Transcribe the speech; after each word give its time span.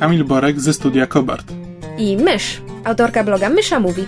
Kamil 0.00 0.24
Borek 0.24 0.60
ze 0.60 0.72
studia 0.72 1.06
Kobart. 1.06 1.52
i 1.98 2.16
Mysz, 2.16 2.62
autorka 2.84 3.24
bloga 3.24 3.48
Mysza 3.48 3.80
Mówi. 3.80 4.06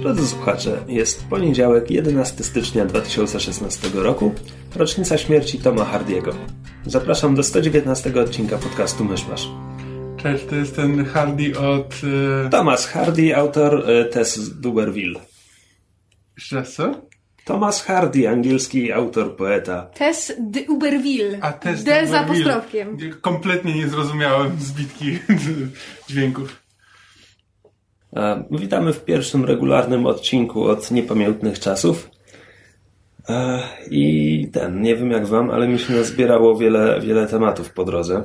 Drodzy 0.00 0.26
słuchacze, 0.26 0.84
jest 0.88 1.24
poniedziałek, 1.26 1.90
11 1.90 2.44
stycznia 2.44 2.86
2016 2.86 3.88
roku, 3.94 4.34
rocznica 4.76 5.18
śmierci 5.18 5.58
Toma 5.58 5.84
Hardiego. 5.84 6.34
Zapraszam 6.86 7.34
do 7.34 7.42
119 7.42 8.20
odcinka 8.20 8.58
podcastu 8.58 9.04
Myszmasz. 9.04 9.48
Cześć, 10.16 10.44
to 10.44 10.56
jest 10.56 10.76
ten 10.76 11.04
Hardy 11.04 11.58
od... 11.58 11.94
E... 12.46 12.50
Thomas 12.50 12.86
Hardy, 12.86 13.36
autor 13.36 13.90
e, 13.90 14.04
Tess 14.04 14.60
Duberville. 14.60 15.20
Jeszcze 16.36 16.56
raz 16.56 16.72
co? 16.72 17.09
Thomas 17.50 17.82
Hardy, 17.82 18.28
angielski 18.28 18.92
autor, 18.92 19.36
poeta. 19.36 19.90
Tess 19.94 20.32
de 20.38 20.60
Uberville. 20.68 21.38
A 21.40 21.52
też 21.52 21.82
D 21.82 22.06
z 22.06 22.12
apostrofkiem. 22.12 22.96
Kompletnie 23.20 23.74
nie 23.74 23.88
zrozumiałem 23.88 24.56
zbitki 24.60 25.18
dźwięków. 26.08 26.62
E, 28.16 28.44
Witamy 28.50 28.92
w 28.92 29.04
pierwszym 29.04 29.44
regularnym 29.44 30.06
odcinku 30.06 30.64
od 30.64 30.90
niepamiętnych 30.90 31.58
czasów. 31.58 32.10
E, 33.28 33.60
I 33.90 34.48
ten, 34.52 34.82
nie 34.82 34.96
wiem 34.96 35.10
jak 35.10 35.26
wam, 35.26 35.50
ale 35.50 35.68
mi 35.68 35.78
się 35.78 35.92
nazbierało 35.92 36.56
wiele, 36.58 37.00
wiele 37.00 37.26
tematów 37.26 37.72
po 37.72 37.84
drodze. 37.84 38.22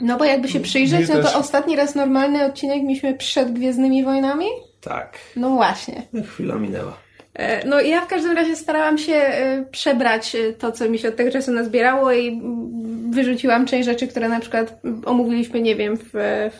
No 0.00 0.18
bo 0.18 0.24
jakby 0.24 0.48
się 0.48 0.60
przyjrzeć, 0.60 1.08
no 1.08 1.22
to 1.22 1.38
ostatni 1.38 1.76
raz 1.76 1.94
normalny 1.94 2.44
odcinek 2.44 2.82
mieliśmy 2.82 3.14
przed 3.14 3.52
Gwiezdnymi 3.52 4.04
Wojnami. 4.04 4.46
Tak, 4.80 5.18
No 5.36 5.50
właśnie. 5.50 6.02
chwila 6.26 6.54
minęła. 6.54 7.07
E, 7.38 7.68
No 7.68 7.80
ja 7.80 8.00
w 8.00 8.06
każdym 8.06 8.32
razie 8.32 8.56
starałam 8.56 8.98
się 8.98 9.14
e, 9.14 9.64
przebrać 9.70 10.34
e, 10.34 10.52
to, 10.52 10.72
co 10.72 10.90
mi 10.90 10.98
się 10.98 11.08
od 11.08 11.16
tego 11.16 11.30
czasu 11.30 11.52
nazbierało 11.52 12.12
i 12.12 12.28
mm, 12.28 13.10
wyrzuciłam 13.10 13.66
część 13.66 13.88
rzeczy, 13.88 14.08
które 14.08 14.28
na 14.28 14.40
przykład 14.40 14.80
omówiliśmy, 15.04 15.62
nie 15.62 15.76
wiem, 15.76 15.96
w, 15.96 16.10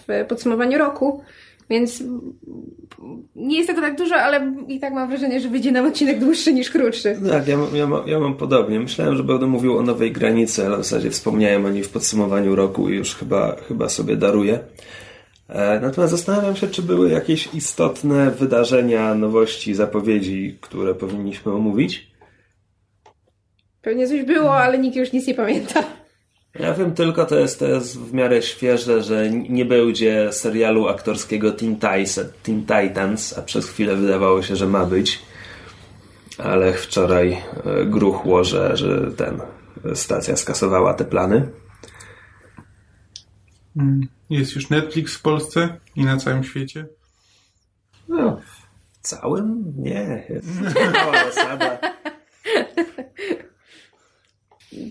w 0.08 0.24
podsumowaniu 0.28 0.78
roku. 0.78 1.22
Więc 1.70 2.00
mm, 2.00 2.20
nie 3.36 3.56
jest 3.56 3.68
tego 3.68 3.80
tak 3.80 3.98
dużo, 3.98 4.16
ale 4.16 4.52
i 4.68 4.80
tak 4.80 4.92
mam 4.92 5.08
wrażenie, 5.08 5.40
że 5.40 5.48
wyjdzie 5.48 5.72
nam 5.72 5.86
odcinek 5.86 6.18
dłuższy 6.18 6.52
niż 6.54 6.70
krótszy. 6.70 7.16
Tak, 7.30 7.48
ja, 7.48 7.58
ja, 7.74 7.88
ja 8.06 8.20
mam 8.20 8.34
podobnie. 8.34 8.80
Myślałem, 8.80 9.16
że 9.16 9.24
będę 9.24 9.46
mówił 9.46 9.78
o 9.78 9.82
nowej 9.82 10.12
granicy, 10.12 10.66
ale 10.66 10.76
w 10.76 10.84
zasadzie 10.84 11.10
wspomniałem 11.10 11.64
o 11.64 11.70
niej 11.70 11.82
w 11.82 11.88
podsumowaniu 11.88 12.54
roku 12.56 12.88
i 12.88 12.96
już 12.96 13.14
chyba, 13.14 13.56
chyba 13.68 13.88
sobie 13.88 14.16
daruję. 14.16 14.58
E, 15.48 15.80
Natomiast 15.80 16.10
zastanawiam 16.10 16.56
się, 16.56 16.68
czy 16.68 16.82
były 16.82 17.10
jakieś 17.10 17.54
istotne 17.54 18.30
wydarzenia, 18.30 19.14
nowości, 19.14 19.74
zapowiedzi, 19.74 20.58
które 20.60 20.94
powinniśmy 20.94 21.52
omówić. 21.52 22.10
Pewnie 23.82 24.08
coś 24.08 24.22
było, 24.22 24.56
ale 24.56 24.78
nikt 24.78 24.96
już 24.96 25.12
nic 25.12 25.26
nie 25.26 25.34
pamięta. 25.34 25.84
Ja 26.58 26.74
wiem 26.74 26.94
tylko, 26.94 27.24
to 27.26 27.38
jest, 27.38 27.58
to 27.58 27.66
jest 27.66 27.98
w 27.98 28.12
miarę 28.12 28.42
świeże, 28.42 29.02
że 29.02 29.30
nie 29.30 29.64
będzie 29.64 30.32
serialu 30.32 30.88
aktorskiego 30.88 31.52
Teen 31.52 31.74
Titans, 31.74 32.20
Teen 32.42 32.60
Titans, 32.66 33.38
a 33.38 33.42
przez 33.42 33.68
chwilę 33.68 33.96
wydawało 33.96 34.42
się, 34.42 34.56
że 34.56 34.66
ma 34.66 34.86
być. 34.86 35.18
Ale 36.38 36.72
wczoraj 36.72 37.32
e, 37.32 37.84
gruchło, 37.84 38.44
że, 38.44 38.76
że 38.76 39.12
ten 39.12 39.40
stacja 39.94 40.36
skasowała 40.36 40.94
te 40.94 41.04
plany. 41.04 41.48
Jest 44.30 44.54
już 44.54 44.70
Netflix 44.70 45.14
w 45.14 45.22
Polsce 45.22 45.76
i 45.96 46.04
na 46.04 46.16
całym 46.16 46.44
świecie. 46.44 46.86
No, 48.08 48.40
w 48.92 49.08
całym? 49.08 49.74
Nie. 49.76 50.24
Mała. 50.92 51.78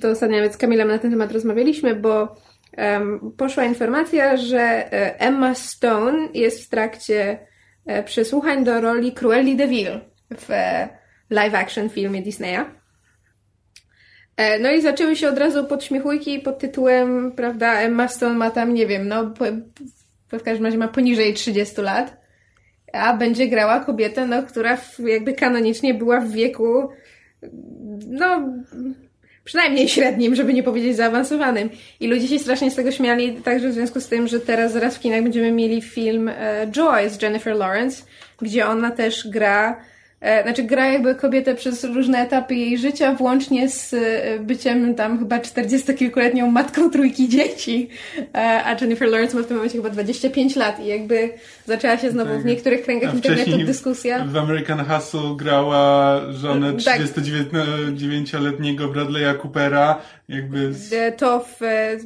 To 0.01 0.09
ostatnio 0.09 0.37
nawet 0.37 0.53
z 0.53 0.57
Kamilem 0.57 0.87
na 0.87 0.99
ten 0.99 1.11
temat 1.11 1.31
rozmawialiśmy, 1.31 1.95
bo 1.95 2.35
em, 2.71 3.31
poszła 3.37 3.65
informacja, 3.65 4.37
że 4.37 4.59
e, 4.59 5.19
Emma 5.19 5.55
Stone 5.55 6.27
jest 6.33 6.63
w 6.63 6.69
trakcie 6.69 7.47
e, 7.85 8.03
przesłuchań 8.03 8.63
do 8.63 8.81
roli 8.81 9.13
Cruelli 9.13 9.55
de 9.55 9.67
Vil 9.67 9.99
w 10.37 10.51
e, 10.51 10.89
live 11.29 11.55
action 11.55 11.89
filmie 11.89 12.21
Disneya. 12.21 12.65
E, 14.37 14.59
No 14.59 14.71
i 14.71 14.81
zaczęły 14.81 15.15
się 15.15 15.29
od 15.29 15.37
razu 15.37 15.65
podśmiechujki 15.65 16.39
pod 16.39 16.59
tytułem, 16.59 17.31
prawda, 17.31 17.79
Emma 17.79 18.07
Stone 18.07 18.35
ma 18.35 18.51
tam, 18.51 18.73
nie 18.73 18.87
wiem, 18.87 19.07
no 19.07 19.33
w 20.31 20.43
każdym 20.43 20.65
razie 20.65 20.77
ma 20.77 20.87
poniżej 20.87 21.33
30 21.33 21.81
lat, 21.81 22.17
a 22.93 23.17
będzie 23.17 23.47
grała 23.47 23.79
kobietę, 23.79 24.27
no, 24.27 24.43
która 24.43 24.77
jakby 24.99 25.33
kanonicznie 25.33 25.93
była 25.93 26.19
w 26.19 26.31
wieku, 26.31 26.89
no, 28.07 28.53
przynajmniej 29.43 29.89
średnim, 29.89 30.35
żeby 30.35 30.53
nie 30.53 30.63
powiedzieć 30.63 30.95
zaawansowanym. 30.95 31.69
I 31.99 32.07
ludzie 32.07 32.27
się 32.27 32.39
strasznie 32.39 32.71
z 32.71 32.75
tego 32.75 32.91
śmiali, 32.91 33.33
także 33.33 33.69
w 33.69 33.73
związku 33.73 33.99
z 34.01 34.07
tym, 34.07 34.27
że 34.27 34.39
teraz 34.39 34.71
zaraz 34.71 34.95
w 34.95 34.99
kinach 34.99 35.23
będziemy 35.23 35.51
mieli 35.51 35.81
film 35.81 36.29
e, 36.29 36.67
Joy 36.71 37.09
z 37.09 37.21
Jennifer 37.21 37.55
Lawrence, 37.55 38.03
gdzie 38.41 38.67
ona 38.67 38.91
też 38.91 39.27
gra, 39.27 39.81
znaczy 40.43 40.63
gra 40.63 40.87
jakby 40.87 41.15
kobietę 41.15 41.55
przez 41.55 41.83
różne 41.83 42.17
etapy 42.19 42.55
jej 42.55 42.77
życia, 42.77 43.13
włącznie 43.13 43.69
z 43.69 43.93
e, 43.93 44.39
byciem 44.39 44.95
tam 44.95 45.19
chyba 45.19 45.39
40-kilkuletnią 45.39 46.51
matką 46.51 46.89
trójki 46.89 47.29
dzieci, 47.29 47.89
e, 48.35 48.63
a 48.65 48.75
Jennifer 48.81 49.09
Lawrence 49.09 49.37
ma 49.37 49.43
w 49.43 49.47
tym 49.47 49.57
momencie 49.57 49.77
chyba 49.77 49.89
25 49.89 50.55
lat 50.55 50.79
i 50.79 50.85
jakby 50.87 51.29
zaczęła 51.65 51.97
się 51.97 52.11
znowu 52.11 52.39
w 52.39 52.45
niektórych 52.45 52.83
kręgach 52.83 53.13
internetu 53.13 53.57
dyskusja. 53.57 54.25
w 54.25 54.37
American 54.37 54.85
Hustle 54.85 55.35
grała 55.35 56.21
żonę 56.31 56.73
Tak. 56.85 57.01
39-letniego 57.01 58.87
Bradley'a 58.87 59.37
Coopera. 59.41 60.01
Jakby 60.29 60.73
z... 60.73 60.93
E, 60.93 61.11
to 61.11 61.39
w 61.39 61.63
e, 61.63 61.97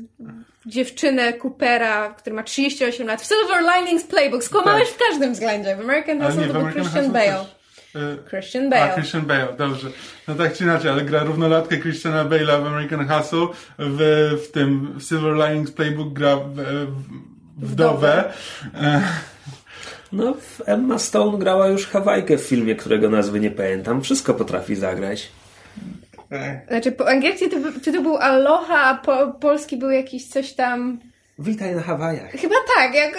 dziewczynę 0.65 1.33
Coopera, 1.33 2.09
który 2.17 2.35
ma 2.35 2.43
38 2.43 3.07
lat, 3.07 3.21
w 3.21 3.25
Silver 3.27 3.63
Linings 3.75 4.03
Playbook. 4.03 4.43
Skłamałeś 4.43 4.87
Tak. 4.89 4.97
w 4.97 5.09
każdym 5.09 5.33
względzie. 5.33 5.75
W 5.75 5.79
American 5.79 6.21
Hustle 6.21 6.47
to 6.47 6.53
był 6.53 6.61
Christian 6.61 6.83
Hustle 6.83 7.09
Bale. 7.09 7.25
też. 7.25 7.60
Christian 8.29 8.65
A, 8.65 8.69
Bale. 8.69 8.93
Christian 8.93 9.21
Bale, 9.21 9.47
dobrze. 9.57 9.87
No 10.27 10.35
tak 10.35 10.53
czy 10.53 10.63
inaczej, 10.63 10.91
ale 10.91 11.01
gra 11.01 11.23
równolatkę 11.23 11.77
Christiana 11.77 12.25
Bale'a 12.25 12.63
w 12.63 12.67
American 12.67 13.07
Hustle, 13.09 13.47
w, 13.79 13.99
w 14.47 14.51
tym 14.51 14.93
w 14.99 15.03
Silver 15.03 15.33
Linings 15.49 15.71
Playbook 15.71 16.13
gra 16.13 16.35
w, 16.35 16.55
w, 16.55 17.71
wdowę. 17.71 18.33
E, 18.75 19.01
No, 20.11 20.35
Emma 20.65 20.99
Stone 20.99 21.37
grała 21.37 21.67
już 21.67 21.87
Hawajkę 21.87 22.37
w 22.37 22.41
filmie, 22.41 22.75
którego 22.75 23.09
nazwy 23.09 23.39
nie 23.39 23.51
pamiętam. 23.51 24.01
Wszystko 24.01 24.33
potrafi 24.33 24.75
zagrać. 24.75 25.31
e, 26.31 26.61
Znaczy, 26.67 26.91
po 26.91 27.09
angielski 27.09 27.49
to, 27.49 27.57
tytuł 27.83 28.03
był 28.03 28.17
Aloha, 28.17 28.81
a 28.83 28.95
po, 28.95 29.27
polski 29.31 29.77
był 29.77 29.89
jakiś 29.89 30.27
coś 30.27 30.53
tam... 30.53 30.99
Witaj 31.39 31.75
na 31.75 31.81
Hawajach. 31.81 32.31
Chyba 32.31 32.55
tak, 32.75 32.95
jak, 32.95 33.13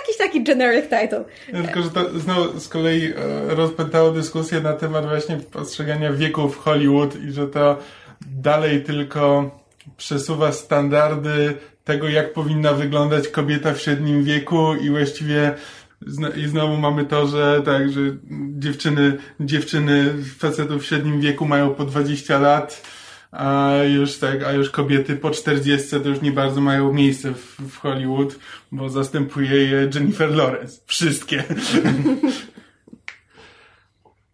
jakiś 0.00 0.16
taki 0.18 0.44
generic 0.44 0.84
title. 0.84 1.24
Tylko, 1.64 1.82
że 1.82 1.90
to 1.90 2.18
znowu 2.18 2.60
z 2.60 2.68
kolei 2.68 3.06
e, 3.06 3.14
rozpętało 3.54 4.10
dyskusję 4.10 4.60
na 4.60 4.72
temat 4.72 5.08
właśnie 5.08 5.36
postrzegania 5.36 6.12
wieku 6.12 6.48
w 6.48 6.56
Hollywood 6.56 7.16
i 7.16 7.32
że 7.32 7.48
to 7.48 7.78
dalej 8.26 8.82
tylko 8.82 9.50
przesuwa 9.96 10.52
standardy 10.52 11.54
tego, 11.84 12.08
jak 12.08 12.32
powinna 12.32 12.72
wyglądać 12.72 13.28
kobieta 13.28 13.74
w 13.74 13.80
średnim 13.80 14.24
wieku 14.24 14.74
i 14.74 14.90
właściwie 14.90 15.54
i 16.36 16.48
znowu 16.48 16.76
mamy 16.76 17.04
to, 17.04 17.26
że 17.26 17.62
tak, 17.64 17.92
że 17.92 18.00
dziewczyny, 18.58 19.18
dziewczyny 19.40 20.14
facetów 20.38 20.82
w 20.82 20.86
średnim 20.86 21.20
wieku 21.20 21.46
mają 21.46 21.74
po 21.74 21.84
20 21.84 22.38
lat, 22.38 22.82
a 23.34 23.74
już 23.84 24.18
tak, 24.18 24.42
a 24.42 24.52
już 24.52 24.70
kobiety 24.70 25.16
po 25.16 25.30
40 25.30 25.88
to 25.90 26.08
już 26.08 26.20
nie 26.20 26.32
bardzo 26.32 26.60
mają 26.60 26.92
miejsce 26.92 27.32
w, 27.32 27.56
w 27.60 27.78
Hollywood, 27.78 28.38
bo 28.72 28.88
zastępuje 28.88 29.64
je 29.64 29.90
Jennifer 29.94 30.30
Lawrence. 30.30 30.80
Wszystkie. 30.86 31.44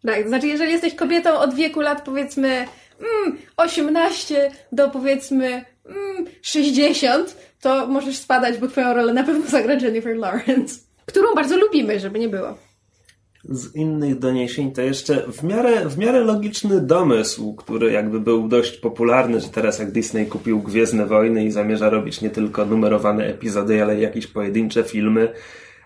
Tak, 0.06 0.29
znaczy, 0.29 0.47
jeżeli 0.47 0.73
jesteś 0.73 0.94
kobietą 0.94 1.38
od 1.38 1.55
wieku 1.55 1.81
lat 1.81 2.05
powiedzmy 2.05 2.49
mm, 2.49 3.38
18 3.56 4.50
do 4.73 4.91
powiedzmy 4.91 5.64
mm, 5.87 6.26
60, 6.43 7.37
to 7.61 7.87
możesz 7.87 8.17
spadać, 8.17 8.58
bo 8.58 8.69
twoją 8.69 8.94
rolę 8.94 9.12
na 9.12 9.25
pewno 9.25 9.47
zagra 9.47 9.75
Jennifer 9.75 10.17
Lawrence, 10.17 10.81
którą 11.06 11.35
bardzo 11.35 11.56
lubimy, 11.56 12.00
żeby 12.00 12.19
nie 12.19 12.29
było. 12.29 12.70
Z 13.45 13.75
innych 13.75 14.19
doniesień 14.19 14.73
to 14.73 14.83
jeszcze 14.83 15.33
w 15.33 15.43
miarę, 15.43 15.89
w 15.89 15.99
miarę 15.99 16.21
logiczny 16.21 16.81
domysł, 16.81 17.55
który 17.55 17.93
jakby 17.93 18.21
był 18.21 18.49
dość 18.49 18.77
popularny, 18.77 19.41
że 19.41 19.49
teraz 19.49 19.79
jak 19.79 19.93
Disney 19.93 20.27
kupił 20.27 20.63
Gwiezdne 20.63 21.07
Wojny 21.07 21.45
i 21.45 21.51
zamierza 21.51 21.91
robić 21.91 22.21
nie 22.21 22.31
tylko 22.31 22.67
numerowane 22.67 23.27
epizody, 23.27 23.83
ale 23.83 24.01
jakieś 24.01 24.27
pojedyncze 24.27 24.83
filmy, 24.83 25.33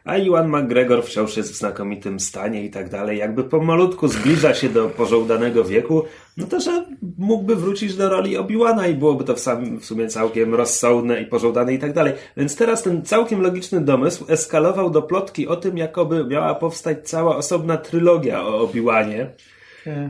a 0.05 0.17
Iwan 0.17 0.49
McGregor 0.49 1.05
wciąż 1.05 1.37
jest 1.37 1.53
w 1.53 1.57
znakomitym 1.57 2.21
stanie 2.21 2.65
i 2.65 2.71
tak 2.71 2.89
dalej, 2.89 3.19
jakby 3.19 3.45
pomalutku 3.45 4.09
zbliża 4.09 4.55
się 4.55 4.69
do 4.69 4.89
pożądanego 4.89 5.65
wieku, 5.65 6.05
no 6.37 6.47
to, 6.47 6.61
że 6.61 6.85
mógłby 7.19 7.57
wrócić 7.57 7.97
do 7.97 8.09
roli 8.09 8.37
Obi-Wana 8.37 8.91
i 8.91 8.95
byłoby 8.95 9.25
to 9.25 9.35
w, 9.35 9.41
sam, 9.41 9.79
w 9.79 9.85
sumie 9.85 10.09
całkiem 10.09 10.55
rozsądne 10.55 11.23
i 11.23 11.27
pożądane 11.27 11.75
i 11.75 11.79
tak 11.79 11.93
dalej. 11.93 12.13
Więc 12.37 12.57
teraz 12.57 12.83
ten 12.83 13.03
całkiem 13.03 13.41
logiczny 13.41 13.81
domysł 13.81 14.25
eskalował 14.29 14.91
do 14.91 15.03
plotki 15.03 15.49
o 15.49 15.57
tym, 15.57 15.79
jakoby 15.79 16.25
miała 16.25 16.55
powstać 16.55 17.09
cała 17.09 17.37
osobna 17.37 17.77
trylogia 17.77 18.43
o 18.43 18.61
Obi-Wanie, 18.61 19.27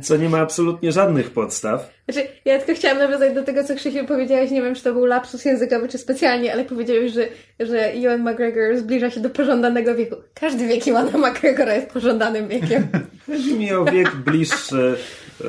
co 0.02 0.16
nie 0.16 0.28
ma 0.28 0.38
absolutnie 0.38 0.92
żadnych 0.92 1.30
podstaw. 1.30 1.94
Znaczy, 2.08 2.28
ja 2.44 2.58
tylko 2.58 2.74
chciałam 2.74 2.98
nawiązać 2.98 3.34
do 3.34 3.42
tego, 3.42 3.64
co 3.64 3.74
Krzysiu 3.74 4.04
powiedziałeś, 4.04 4.50
nie 4.50 4.62
wiem, 4.62 4.74
czy 4.74 4.82
to 4.82 4.92
był 4.92 5.04
lapsus 5.04 5.44
językowy, 5.44 5.88
czy 5.88 5.98
specjalnie, 5.98 6.52
ale 6.52 6.64
powiedziałeś, 6.64 7.12
że, 7.12 7.28
że 7.60 7.92
Ewan 7.92 8.20
McGregor 8.20 8.78
zbliża 8.78 9.10
się 9.10 9.20
do 9.20 9.30
pożądanego 9.30 9.94
wieku. 9.94 10.16
Każdy 10.34 10.66
wiek 10.66 10.88
Ewana 10.88 11.18
McGregora 11.18 11.74
jest 11.74 11.90
pożądanym 11.90 12.48
wiekiem 12.48 12.88
Chodzi 13.26 13.54
mi 13.54 13.72
o 13.72 13.84
wiek 13.84 14.14
bliższy 14.16 14.96
e, 15.40 15.44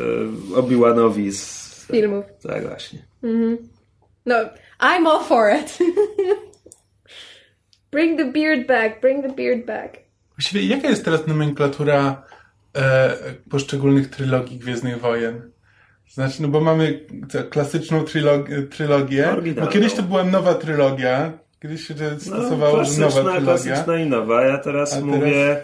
Obi-Wanowi 0.56 1.32
z 1.32 1.66
z 1.86 1.92
filmów. 1.92 2.26
Tak 2.44 2.68
właśnie. 2.68 3.00
No, 4.26 4.36
I'm 4.80 5.08
all 5.08 5.24
for 5.24 5.50
it. 5.60 5.78
bring 7.92 8.18
the 8.18 8.26
beard 8.26 8.68
back, 8.68 9.02
bring 9.02 9.24
the 9.24 9.34
beard 9.34 9.66
back. 9.66 9.98
Właściwie 10.36 10.66
jaka 10.66 10.88
jest 10.88 11.06
teraz 11.06 11.28
nomenklatura 11.28 12.24
e, 12.76 13.14
poszczególnych 13.50 14.10
trylogii 14.10 14.60
Gwiezdnych 14.60 15.00
Wojen? 15.00 15.52
Znaczy, 16.10 16.42
no 16.42 16.48
bo 16.48 16.62
mamy 16.62 17.00
co, 17.30 17.44
klasyczną 17.44 18.02
trylog- 18.04 18.68
trylogię. 18.70 19.30
Oryginalną. 19.32 19.66
No 19.66 19.72
kiedyś 19.74 19.94
to 19.94 20.04
była 20.04 20.24
nowa 20.24 20.54
trylogia. 20.54 21.32
Kiedyś 21.62 21.88
się 21.88 21.94
to 21.94 22.04
No, 22.04 22.20
stosowało, 22.20 22.84
że 22.84 22.92
nowa 22.92 23.12
klasyczna, 23.12 23.22
trylogia. 23.32 23.42
klasyczna 23.46 23.98
i 23.98 24.06
nowa. 24.10 24.42
Ja 24.46 24.58
teraz 24.58 24.94
A 24.94 24.96
teraz- 24.96 25.08
mówię 25.16 25.62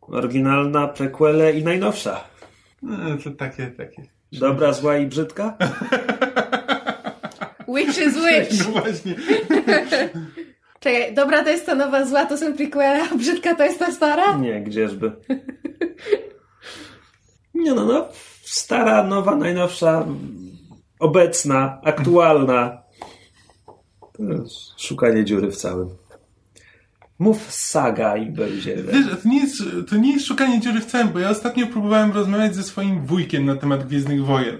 oryginalna, 0.00 0.88
prequele 0.88 1.52
i 1.52 1.64
najnowsza. 1.64 2.24
No, 2.82 2.96
to 3.24 3.30
takie, 3.30 3.66
takie. 3.66 4.02
Dobra, 4.32 4.72
zła 4.72 4.96
i 4.96 5.06
brzydka? 5.06 5.56
Which 7.68 7.98
is 7.98 8.16
which? 8.16 8.66
No 8.66 8.72
właśnie. 8.80 9.14
Czekaj, 10.82 11.14
dobra 11.14 11.44
to 11.44 11.50
jest 11.50 11.66
ta 11.66 11.74
nowa, 11.74 12.06
zła 12.06 12.26
to 12.26 12.38
są 12.38 12.54
prequele, 12.54 13.02
a 13.10 13.14
brzydka 13.14 13.54
to 13.54 13.64
jest 13.64 13.78
ta 13.78 13.92
stara? 13.92 14.36
Nie, 14.38 14.62
gdzieżby. 14.62 15.12
Nie 17.54 17.74
no, 17.74 17.84
no. 17.84 18.08
Stara, 18.42 19.04
nowa, 19.04 19.36
najnowsza, 19.36 20.06
obecna, 20.98 21.80
aktualna. 21.84 22.82
To 24.12 24.22
jest 24.22 24.80
szukanie 24.80 25.24
dziury 25.24 25.50
w 25.50 25.56
całym. 25.56 25.88
Mów 27.18 27.52
saga 27.52 28.16
i 28.16 28.26
będzie. 28.26 28.76
Wiesz, 28.76 29.06
to 29.22 29.28
nie, 29.28 29.40
jest, 29.40 29.62
to 29.90 29.96
nie 29.96 30.12
jest 30.12 30.26
szukanie 30.26 30.60
dziury 30.60 30.80
w 30.80 30.86
całym, 30.86 31.08
bo 31.08 31.18
ja 31.18 31.30
ostatnio 31.30 31.66
próbowałem 31.66 32.12
rozmawiać 32.12 32.54
ze 32.54 32.62
swoim 32.62 33.06
wujkiem 33.06 33.46
na 33.46 33.56
temat 33.56 33.86
Gwiezdnych 33.86 34.24
Wojen. 34.24 34.58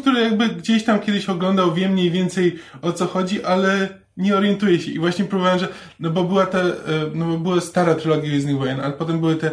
Który 0.00 0.20
jakby 0.20 0.48
gdzieś 0.48 0.84
tam 0.84 1.00
kiedyś 1.00 1.28
oglądał, 1.28 1.74
wie 1.74 1.88
mniej 1.88 2.10
więcej 2.10 2.58
o 2.82 2.92
co 2.92 3.06
chodzi, 3.06 3.44
ale 3.44 4.03
nie 4.16 4.36
orientuje 4.36 4.80
się. 4.80 4.90
I 4.90 4.98
właśnie 4.98 5.24
próbowałem, 5.24 5.58
że, 5.58 5.68
no 6.00 6.10
bo 6.10 6.24
była 6.24 6.46
ta, 6.46 6.58
e, 6.58 6.72
no 7.14 7.26
bo 7.26 7.38
była 7.38 7.60
stara 7.60 7.94
trylogia 7.94 8.28
Gwiezdnych 8.28 8.58
Wojen, 8.58 8.80
ale 8.80 8.92
potem 8.92 9.20
były 9.20 9.36
te 9.36 9.50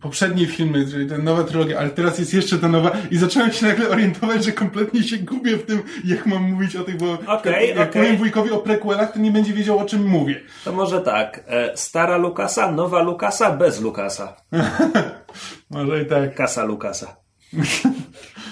poprzednie 0.00 0.46
filmy, 0.46 0.86
czyli 0.90 1.10
ta 1.10 1.18
nowa 1.18 1.44
trylogia, 1.44 1.78
ale 1.78 1.90
teraz 1.90 2.18
jest 2.18 2.34
jeszcze 2.34 2.58
ta 2.58 2.68
nowa 2.68 2.92
i 3.10 3.16
zacząłem 3.16 3.52
się 3.52 3.66
nagle 3.66 3.88
orientować, 3.88 4.44
że 4.44 4.52
kompletnie 4.52 5.02
się 5.02 5.16
gubię 5.16 5.56
w 5.56 5.66
tym, 5.66 5.82
jak 6.04 6.26
mam 6.26 6.42
mówić 6.42 6.76
o 6.76 6.84
tych, 6.84 6.96
bo 6.96 7.18
Okej, 7.26 7.68
jak, 7.68 7.88
okej. 7.88 8.02
powiem 8.02 8.16
wujkowi 8.16 8.50
o 8.50 8.58
prequelach, 8.58 9.12
to 9.12 9.18
nie 9.18 9.30
będzie 9.30 9.52
wiedział 9.52 9.78
o 9.78 9.84
czym 9.84 10.06
mówię. 10.06 10.40
To 10.64 10.72
może 10.72 11.00
tak. 11.00 11.44
E, 11.46 11.76
stara 11.76 12.16
Lukasa, 12.16 12.72
nowa 12.72 13.02
Lukasa, 13.02 13.50
bez 13.50 13.80
Lukasa. 13.80 14.36
Może 15.70 16.02
i 16.02 16.06
tak. 16.06 16.34
Kasa 16.34 16.64
Lukasa. 16.64 17.16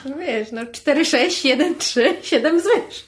No 0.04 0.16
wiesz, 0.18 0.52
no 0.52 0.66
4, 0.72 1.04
6, 1.04 1.44
1, 1.44 1.74
3, 1.74 2.16
7 2.22 2.60
zwierz. 2.60 3.04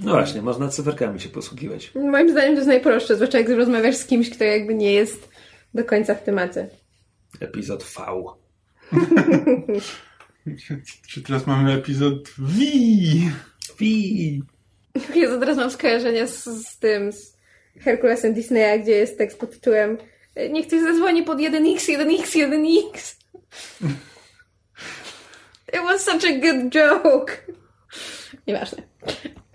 No 0.00 0.12
właśnie, 0.12 0.42
można 0.42 0.68
cyferkami 0.68 1.20
się 1.20 1.28
posługiwać. 1.28 1.92
Moim 1.94 2.30
zdaniem 2.30 2.50
to 2.50 2.56
jest 2.56 2.68
najprostsze, 2.68 3.14
zwłaszcza 3.14 3.38
jak 3.38 3.48
rozmawiasz 3.48 3.96
z 3.96 4.06
kimś, 4.06 4.30
kto 4.30 4.44
jakby 4.44 4.74
nie 4.74 4.92
jest 4.92 5.28
do 5.74 5.84
końca 5.84 6.14
w 6.14 6.22
temacie. 6.22 6.68
Epizod 7.40 7.84
V. 7.84 8.24
Czy 11.08 11.22
teraz 11.22 11.46
mamy 11.46 11.72
epizod 11.72 12.28
V? 12.38 12.54
Wi. 13.78 14.42
Jezu, 15.14 15.40
teraz 15.40 15.56
mam 15.56 15.70
skojarzenia 15.70 16.26
z, 16.26 16.44
z 16.44 16.78
tym, 16.78 17.12
z 17.12 17.36
Herkulesem 17.80 18.34
Disneya, 18.34 18.82
gdzie 18.82 18.92
jest 18.92 19.18
tekst 19.18 19.38
pod 19.38 19.50
tytułem 19.50 19.98
Niech 20.50 20.66
ktoś 20.66 20.80
zadzwoni 20.80 21.22
pod 21.22 21.38
1x, 21.38 21.98
1x, 21.98 22.48
1x. 22.48 23.14
It 25.72 25.82
was 25.84 26.04
such 26.04 26.24
a 26.24 26.38
good 26.40 26.70
joke. 26.70 27.46
Nieważne. 28.46 28.82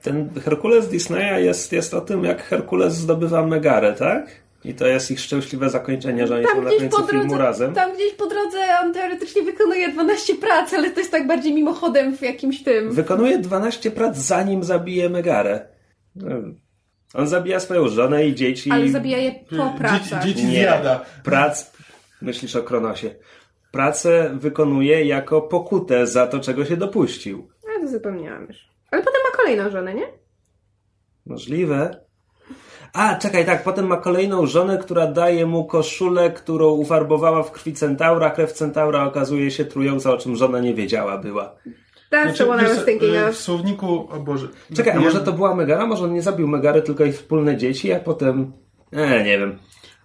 Ten 0.02 0.30
Herkules 0.46 0.88
Disneya 0.90 1.46
jest, 1.46 1.72
jest 1.74 1.94
o 1.94 2.02
tym, 2.02 2.24
jak 2.24 2.44
Herkules 2.44 2.94
zdobywa 2.94 3.46
Megarę, 3.46 3.94
tak? 3.94 4.30
I 4.66 4.74
to 4.74 4.88
jest 4.88 5.12
ich 5.12 5.20
szczęśliwe 5.20 5.70
zakończenie, 5.70 6.28
że 6.28 6.36
oni 6.36 6.46
są 6.46 6.52
Tam 6.52 6.64
na 6.64 6.70
gdzieś, 6.70 6.80
końcu 6.82 6.98
po 7.02 7.08
filmu 7.08 7.28
drodze, 7.28 7.44
razem. 7.44 7.74
tam 7.74 7.94
gdzieś 7.96 8.14
po 8.14 8.28
drodze 8.28 8.58
on 8.84 8.94
teoretycznie 8.94 9.42
wykonuje 9.44 9.90
12 9.90 10.36
prac, 10.36 10.74
ale 10.74 10.92
to 10.92 11.00
jest 11.00 11.12
tak 11.12 11.28
bardziej 11.28 11.54
mimochodem 11.54 12.18
w 12.18 12.22
jakimś 12.22 12.64
tym. 12.64 12.92
Wykonuje 12.94 13.38
12 13.40 13.92
prac, 13.92 14.18
zanim 14.18 14.64
zabije 14.64 15.10
Megarę. 15.10 15.68
On 17.14 17.28
zabija 17.28 17.60
swoją 17.60 17.88
żonę 17.88 18.26
i 18.28 18.36
dzieci. 18.36 18.72
Ale 18.72 18.90
zabija 18.90 19.18
je 19.18 19.32
po 19.58 19.74
pracach. 19.78 20.24
dzieci 20.26 20.46
Nie. 20.46 20.52
zjada. 20.62 21.06
Prac, 21.24 21.72
myślisz 22.22 22.56
o 22.56 22.64
Kronosie. 22.64 23.16
Pracę 23.72 24.32
wykonuje 24.34 25.06
jako 25.06 25.42
pokutę 25.42 26.08
za 26.08 26.28
to, 26.28 26.40
czego 26.40 26.66
się 26.66 26.78
dopuścił. 26.78 27.48
Ja 27.76 27.86
to 27.86 27.92
zapomniałam 27.92 28.46
już. 28.48 28.69
Ale 28.92 29.04
potem 29.04 29.22
ma 29.32 29.38
kolejną 29.38 29.70
żonę, 29.72 29.94
nie? 29.94 30.08
Możliwe. 31.26 32.06
A, 32.94 33.16
czekaj, 33.16 33.46
tak, 33.46 33.64
potem 33.64 33.88
ma 33.88 33.98
kolejną 33.98 34.46
żonę, 34.46 34.78
która 34.78 35.08
daje 35.08 35.46
mu 35.46 35.66
koszulę, 35.66 36.32
którą 36.32 36.70
ufarbowała 36.70 37.44
w 37.44 37.52
krwi 37.52 37.74
centaura. 37.74 38.30
Krew 38.30 38.52
centaura 38.52 39.06
okazuje 39.06 39.52
się 39.52 39.66
trująca, 39.66 40.14
o 40.14 40.18
czym 40.18 40.36
żona 40.36 40.60
nie 40.60 40.74
wiedziała 40.74 41.18
była. 41.18 41.56
That's 42.12 42.24
Znaczy, 42.24 42.38
the 42.44 42.50
one 42.50 42.64
I 42.64 42.68
was 42.68 42.86
thinking 42.86 43.16
of. 43.30 43.36
w 43.36 43.38
słowniku, 43.38 44.08
o 44.12 44.20
Boże. 44.20 44.48
Czekaj, 44.76 44.98
a 44.98 45.00
może 45.00 45.20
to 45.20 45.34
była 45.34 45.56
Megara? 45.56 45.86
Może 45.86 46.04
on 46.04 46.14
nie 46.14 46.22
zabił 46.22 46.48
Megary, 46.48 46.82
tylko 46.82 47.06
ich 47.06 47.16
wspólne 47.16 47.58
dzieci, 47.58 47.94
a 47.94 48.00
potem... 48.00 48.52
E, 48.92 49.24
nie 49.24 49.38
wiem. 49.40 49.60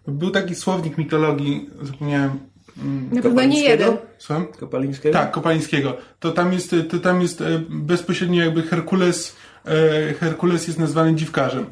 Był 0.06 0.30
taki 0.30 0.54
słownik 0.54 0.98
mitologii, 0.98 1.70
zapomniałem. 1.82 2.38
Na 2.76 2.82
pewno 2.82 3.16
nie 3.16 3.22
Kopalińskiego? 3.22 3.70
jeden. 3.70 3.96
Słucham? 4.18 4.46
Kopalińskiego? 4.46 5.12
Tak, 5.18 5.30
Kopalińskiego. 5.30 5.96
To 6.20 6.32
tam 6.32 6.52
jest, 6.52 6.74
to 6.90 6.98
tam 6.98 7.22
jest 7.22 7.40
e, 7.40 7.44
bezpośrednio 7.70 8.44
jakby 8.44 8.62
Herkules, 8.62 9.36
e, 9.66 10.14
Herkules 10.14 10.66
jest 10.66 10.78
nazwany 10.78 11.14
dziwkarzem. 11.14 11.66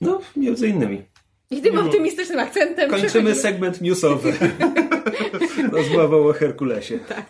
No, 0.00 0.20
między 0.36 0.68
innymi. 0.68 1.02
I 1.50 1.62
tym 1.62 1.78
optymistycznym 1.78 2.38
akcentem 2.38 2.90
Kończymy 2.90 3.10
przechodzimy- 3.10 3.34
segment 3.34 3.80
newsowy. 3.80 4.32
Rozmową 5.72 6.28
o 6.28 6.32
Herkulesie. 6.32 6.98
Tak. 6.98 7.26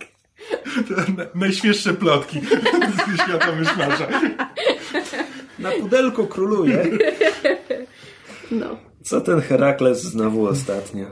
Na- 1.16 1.24
Najświeższe 1.34 1.94
plotki 1.94 2.40
z 2.40 3.22
świata 3.22 3.52
myszmasza. 3.52 4.08
Na 5.58 5.70
pudelku 5.70 6.26
króluje. 6.26 6.86
No. 8.50 8.76
Co 9.02 9.20
ten 9.20 9.40
Herakles 9.40 10.02
znowu 10.02 10.46
ostatnio? 10.46 11.06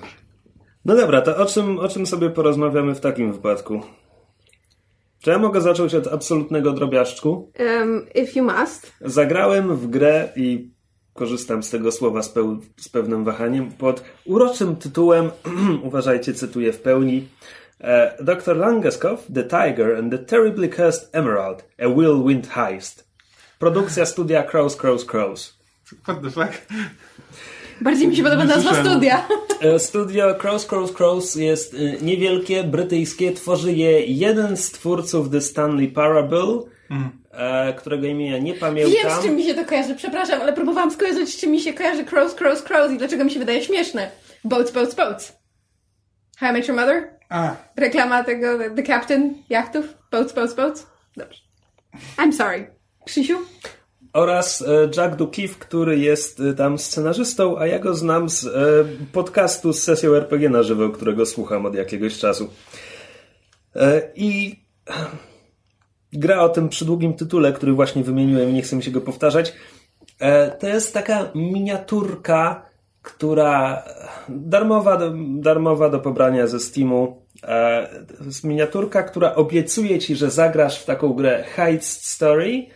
No 0.84 0.96
dobra, 0.96 1.22
to 1.22 1.36
o 1.36 1.46
czym, 1.46 1.78
o 1.78 1.88
czym 1.88 2.06
sobie 2.06 2.30
porozmawiamy 2.30 2.94
w 2.94 3.00
takim 3.00 3.32
wypadku? 3.32 3.82
Czy 5.20 5.30
ja 5.30 5.38
mogę 5.38 5.60
zacząć 5.60 5.94
od 5.94 6.06
absolutnego 6.06 6.72
drobiażdżku? 6.72 7.52
Um, 7.58 8.06
if 8.14 8.38
you 8.38 8.44
must. 8.44 8.92
Zagrałem 9.00 9.76
w 9.76 9.86
grę 9.86 10.28
i 10.36 10.70
korzystam 11.14 11.62
z 11.62 11.70
tego 11.70 11.92
słowa 11.92 12.22
z, 12.22 12.34
peł- 12.34 12.60
z 12.76 12.88
pewnym 12.88 13.24
wahaniem 13.24 13.72
pod 13.72 14.04
uroczym 14.24 14.76
tytułem, 14.76 15.30
uważajcie, 15.88 16.34
cytuję 16.34 16.72
w 16.72 16.80
pełni, 16.80 17.28
e, 17.80 18.16
Dr. 18.24 18.56
Langeskov, 18.56 19.18
The 19.34 19.44
Tiger 19.44 19.96
and 19.96 20.12
the 20.12 20.18
Terribly 20.18 20.68
Cursed 20.68 21.08
Emerald, 21.12 21.64
a 21.78 21.88
Whirlwind 21.88 22.48
Heist. 22.48 23.08
Produkcja 23.58 24.06
studia 24.06 24.42
Crows, 24.42 24.76
Crows, 24.76 25.04
Crows. 25.04 25.58
What 26.02 26.22
the 26.22 26.30
fuck? 26.30 26.52
Bardziej 27.82 28.08
mi 28.08 28.16
się 28.16 28.22
podoba 28.22 28.44
nazwa 28.44 28.74
studia. 28.84 29.28
E, 29.60 29.78
Studio 29.78 30.34
Crows, 30.34 30.66
Crows, 30.66 30.92
Crows 30.92 31.34
jest 31.34 31.74
e, 31.74 31.78
niewielkie, 32.04 32.64
brytyjskie. 32.64 33.32
Tworzy 33.32 33.72
je 33.72 34.06
jeden 34.06 34.56
z 34.56 34.70
twórców 34.70 35.30
The 35.30 35.40
Stanley 35.40 35.88
Parable, 35.88 36.58
e, 37.32 37.72
którego 37.72 38.06
imienia 38.06 38.38
nie 38.38 38.52
Wiem, 38.52 38.60
pamiętam. 38.60 39.20
z 39.20 39.24
czym 39.24 39.36
mi 39.36 39.44
się 39.44 39.54
to 39.54 39.64
kojarzy, 39.64 39.94
przepraszam, 39.94 40.40
ale 40.40 40.52
próbowałam 40.52 40.90
skojarzyć, 40.90 41.34
z 41.34 41.40
czym 41.40 41.50
mi 41.50 41.60
się 41.60 41.72
kojarzy 41.72 42.04
Crows, 42.04 42.34
Crows, 42.34 42.62
Crows 42.62 42.92
i 42.92 42.98
dlaczego 42.98 43.24
mi 43.24 43.30
się 43.30 43.38
wydaje 43.38 43.62
śmieszne. 43.64 44.10
Boats, 44.44 44.70
boats, 44.72 44.94
boats. 44.94 45.32
How 46.38 46.50
I 46.50 46.52
Met 46.52 46.68
Your 46.68 46.76
Mother? 46.76 47.10
A, 47.28 47.56
Reklama 47.76 48.24
tego 48.24 48.46
The 48.76 48.82
Captain 48.82 49.34
jachtów? 49.50 49.84
Boats, 50.10 50.32
boats, 50.32 50.54
boats? 50.54 50.86
Dobrze. 51.16 51.40
I'm 52.18 52.32
sorry. 52.32 52.66
Krzysiu? 53.06 53.38
Oraz 54.12 54.62
e, 54.62 54.88
Jack 54.96 55.16
Dukiw, 55.16 55.58
który 55.58 55.98
jest 55.98 56.40
e, 56.40 56.54
tam 56.54 56.78
scenarzystą, 56.78 57.58
a 57.58 57.66
ja 57.66 57.78
go 57.78 57.94
znam 57.94 58.28
z 58.28 58.46
e, 58.46 58.50
podcastu 59.12 59.72
z 59.72 59.82
sesją 59.82 60.14
RPG 60.14 60.48
na 60.48 60.62
żywo, 60.62 60.88
którego 60.88 61.26
słucham 61.26 61.66
od 61.66 61.74
jakiegoś 61.74 62.18
czasu. 62.18 62.50
I 64.14 64.56
gra 66.12 66.40
o 66.40 66.48
tym 66.48 66.68
przydługim 66.68 67.14
tytule, 67.14 67.52
który 67.52 67.72
właśnie 67.72 68.04
wymieniłem 68.04 68.54
nie 68.54 68.62
chcę 68.62 68.76
mi 68.76 68.82
się 68.82 68.90
go 68.90 69.00
powtarzać. 69.00 69.54
To 70.58 70.66
jest 70.66 70.94
taka 70.94 71.30
miniaturka, 71.34 72.66
która 73.02 73.82
darmowa 74.28 75.12
darmowa 75.40 75.88
do 75.88 75.98
pobrania 75.98 76.46
ze 76.46 76.60
Steamu. 76.60 77.22
Miniaturka, 78.44 79.02
która 79.02 79.34
obiecuje 79.34 79.98
ci, 79.98 80.16
że 80.16 80.30
zagrasz 80.30 80.78
w 80.78 80.84
taką 80.84 81.12
grę 81.12 81.44
Heights 81.54 82.06
Story, 82.06 82.66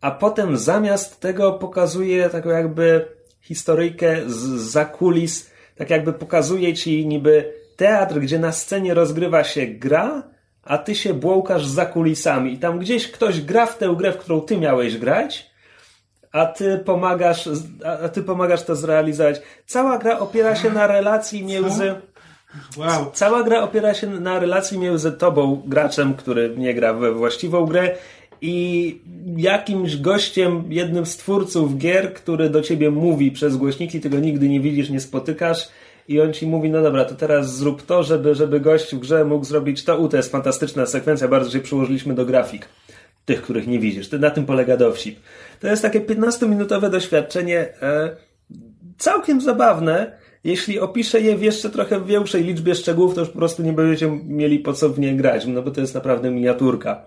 a 0.00 0.10
potem 0.10 0.56
zamiast 0.56 1.20
tego 1.20 1.52
pokazuje 1.52 2.30
taką 2.30 2.48
jakby 2.48 3.08
historyjkę 3.40 4.16
z 4.26 4.38
za 4.72 4.84
kulis, 4.84 5.50
tak 5.76 5.90
jakby 5.90 6.12
pokazuje 6.12 6.74
ci 6.74 7.06
niby 7.06 7.52
teatr, 7.76 8.18
gdzie 8.20 8.38
na 8.38 8.52
scenie 8.52 8.94
rozgrywa 8.94 9.44
się 9.44 9.66
gra, 9.66 10.22
a 10.62 10.78
ty 10.78 10.94
się 10.94 11.14
błąkasz 11.14 11.66
za 11.66 11.86
kulisami 11.86 12.52
i 12.52 12.58
tam 12.58 12.78
gdzieś 12.78 13.10
ktoś 13.10 13.40
gra 13.40 13.66
w 13.66 13.78
tę 13.78 13.94
grę, 13.98 14.12
w 14.12 14.18
którą 14.18 14.40
ty 14.40 14.58
miałeś 14.58 14.98
grać, 14.98 15.50
a 16.32 16.46
ty 16.46 16.78
pomagasz, 16.78 17.48
a 18.02 18.08
ty 18.08 18.22
pomagasz 18.22 18.62
to 18.62 18.76
zrealizować. 18.76 19.40
Cała 19.66 19.98
gra 19.98 20.18
opiera 20.18 20.56
się 20.56 20.70
na 20.70 20.86
relacji 20.86 21.44
między... 21.44 21.94
wow. 22.76 23.10
Cała 23.12 23.42
gra 23.42 23.62
opiera 23.62 23.94
się 23.94 24.06
na 24.06 24.38
relacji 24.38 24.78
między 24.78 25.12
tobą, 25.12 25.62
graczem, 25.66 26.14
który 26.14 26.54
nie 26.56 26.74
gra 26.74 26.94
we 26.94 27.12
właściwą 27.12 27.66
grę, 27.66 27.96
i 28.40 29.00
jakimś 29.36 29.96
gościem, 29.96 30.64
jednym 30.68 31.06
z 31.06 31.16
twórców 31.16 31.78
gier, 31.78 32.14
który 32.14 32.50
do 32.50 32.62
ciebie 32.62 32.90
mówi 32.90 33.30
przez 33.30 33.56
głośniki, 33.56 34.00
ty 34.00 34.10
go 34.10 34.18
nigdy 34.18 34.48
nie 34.48 34.60
widzisz, 34.60 34.90
nie 34.90 35.00
spotykasz. 35.00 35.68
I 36.08 36.20
on 36.20 36.32
ci 36.32 36.46
mówi, 36.46 36.70
no 36.70 36.82
dobra, 36.82 37.04
to 37.04 37.14
teraz 37.14 37.56
zrób 37.56 37.82
to, 37.82 38.02
żeby, 38.02 38.34
żeby 38.34 38.60
gość 38.60 38.94
w 38.94 38.98
grze 38.98 39.24
mógł 39.24 39.44
zrobić 39.44 39.84
to. 39.84 39.98
U, 39.98 40.08
to 40.08 40.16
jest 40.16 40.32
fantastyczna 40.32 40.86
sekwencja, 40.86 41.28
bardzo 41.28 41.50
się 41.50 41.60
przyłożyliśmy 41.60 42.14
do 42.14 42.24
grafik. 42.24 42.68
Tych, 43.24 43.42
których 43.42 43.66
nie 43.66 43.78
widzisz. 43.78 44.12
Na 44.12 44.30
tym 44.30 44.46
polega 44.46 44.76
dowcip. 44.76 45.18
To 45.60 45.68
jest 45.68 45.82
takie 45.82 46.00
15-minutowe 46.00 46.90
doświadczenie, 46.90 47.68
e, 47.82 48.16
całkiem 48.98 49.40
zabawne. 49.40 50.18
Jeśli 50.44 50.80
opiszę 50.80 51.20
je 51.20 51.36
w 51.36 51.42
jeszcze 51.42 51.70
trochę 51.70 52.04
większej 52.04 52.44
liczbie 52.44 52.74
szczegółów, 52.74 53.14
to 53.14 53.20
już 53.20 53.30
po 53.30 53.38
prostu 53.38 53.62
nie 53.62 53.72
będziecie 53.72 54.20
mieli 54.24 54.58
po 54.58 54.72
co 54.72 54.88
w 54.88 54.98
nie 54.98 55.16
grać, 55.16 55.46
no 55.46 55.62
bo 55.62 55.70
to 55.70 55.80
jest 55.80 55.94
naprawdę 55.94 56.30
miniaturka. 56.30 57.04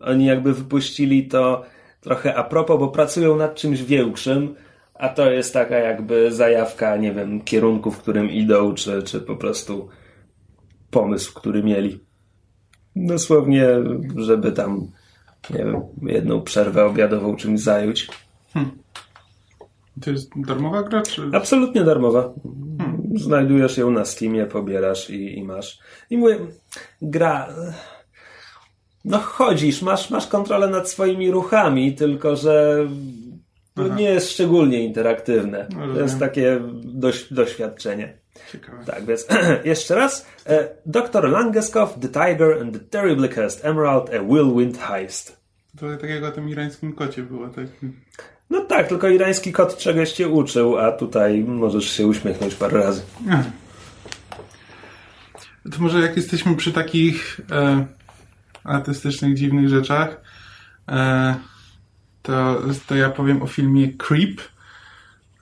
Oni 0.00 0.26
jakby 0.26 0.54
wypuścili 0.54 1.28
to 1.28 1.64
trochę 2.00 2.34
a 2.34 2.44
propos, 2.44 2.78
bo 2.78 2.88
pracują 2.88 3.36
nad 3.36 3.54
czymś 3.54 3.82
większym, 3.82 4.54
a 4.94 5.08
to 5.08 5.30
jest 5.30 5.52
taka 5.52 5.78
jakby 5.78 6.32
zajawka, 6.32 6.96
nie 6.96 7.12
wiem, 7.12 7.40
kierunku, 7.40 7.90
w 7.90 7.98
którym 7.98 8.30
idą, 8.30 8.74
czy, 8.74 9.02
czy 9.02 9.20
po 9.20 9.36
prostu 9.36 9.88
pomysł, 10.90 11.34
który 11.34 11.62
mieli. 11.62 12.00
Dosłownie, 12.96 13.66
żeby 14.16 14.52
tam, 14.52 14.86
nie 15.50 15.58
wiem, 15.58 15.82
jedną 16.02 16.42
przerwę 16.42 16.84
obiadową 16.84 17.36
czymś 17.36 17.60
zająć. 17.60 18.08
To 20.00 20.10
jest 20.10 20.30
darmowa 20.36 20.82
gra, 20.82 21.02
czy... 21.02 21.22
Absolutnie 21.32 21.84
darmowa. 21.84 22.32
Znajdujesz 23.14 23.78
ją 23.78 23.90
na 23.90 24.04
Steamie, 24.04 24.46
pobierasz 24.46 25.10
i, 25.10 25.38
i 25.38 25.44
masz. 25.44 25.78
I 26.10 26.18
mówię, 26.18 26.38
gra. 27.02 27.48
No 29.04 29.18
chodzisz, 29.18 29.82
masz, 29.82 30.10
masz 30.10 30.26
kontrolę 30.26 30.68
nad 30.68 30.90
swoimi 30.90 31.30
ruchami, 31.30 31.94
tylko 31.94 32.36
że 32.36 32.86
to 33.74 33.82
Aha. 33.86 33.94
nie 33.94 34.10
jest 34.10 34.30
szczególnie 34.30 34.84
interaktywne. 34.84 35.66
To 35.94 36.00
jest 36.00 36.18
takie 36.18 36.60
doś, 36.84 37.32
doświadczenie. 37.32 38.18
Ciekawe. 38.52 38.84
Tak, 38.84 39.04
więc 39.04 39.26
jeszcze 39.64 39.94
raz. 39.94 40.26
E, 40.46 40.68
Dr. 40.86 41.28
Langeskov, 41.30 41.94
The 42.00 42.08
Tiger 42.08 42.62
and 42.62 42.72
the 42.72 42.80
Terribly 42.80 43.28
Cursed 43.28 43.64
Emerald, 43.64 44.10
a 44.14 44.22
Whirlwind 44.22 44.78
Heist. 44.78 45.44
To 45.80 45.96
tak 45.96 46.10
jak 46.10 46.24
o 46.24 46.30
tym 46.30 46.48
irańskim 46.48 46.92
kocie 46.92 47.22
było, 47.22 47.48
tak? 47.48 47.66
No 48.50 48.60
tak, 48.60 48.88
tylko 48.88 49.08
irański 49.08 49.52
kot 49.52 49.76
czegoś 49.76 50.12
cię 50.12 50.28
uczył, 50.28 50.78
a 50.78 50.92
tutaj 50.92 51.44
możesz 51.44 51.90
się 51.90 52.06
uśmiechnąć 52.06 52.54
parę 52.54 52.78
razy. 52.78 53.02
To 55.72 55.78
może 55.78 56.00
jak 56.00 56.16
jesteśmy 56.16 56.56
przy 56.56 56.72
takich 56.72 57.40
e, 57.50 57.86
artystycznych, 58.64 59.34
dziwnych 59.34 59.68
rzeczach, 59.68 60.20
e, 60.88 61.34
to, 62.22 62.62
to 62.86 62.94
ja 62.94 63.10
powiem 63.10 63.42
o 63.42 63.46
filmie 63.46 63.92
Creep 63.92 64.40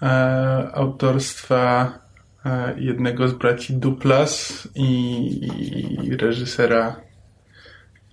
e, 0.02 0.70
autorstwa 0.74 1.92
e, 2.46 2.74
jednego 2.80 3.28
z 3.28 3.32
braci 3.32 3.74
Duplas 3.74 4.68
i, 4.74 5.46
i 6.06 6.16
reżysera, 6.16 6.96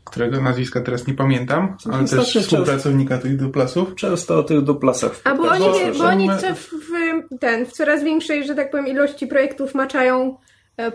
którego 0.04 0.42
nazwiska 0.42 0.82
teraz 0.82 1.08
nie 1.08 1.13
pamiętam, 1.13 1.78
ale 1.94 2.08
też 2.08 2.38
współpracownika 2.38 3.18
tych 3.18 3.38
Duplasów. 3.38 3.96
Często 3.96 4.39
o 4.39 4.44
tych 4.44 4.62
duplasach. 4.62 5.22
A 5.24 5.36
bo 5.36 5.44
oni, 5.44 5.66
Bo- 5.66 5.98
bo 5.98 6.04
oni 6.04 6.30
w, 6.30 6.70
w, 6.70 7.38
ten, 7.39 7.66
w 7.66 7.72
coraz 7.72 8.04
większej, 8.04 8.48
że 8.48 8.56
tak 8.56 8.72
powiem, 8.72 8.88
ilości 8.88 9.28
projektów 9.28 9.75
maczają 9.75 10.38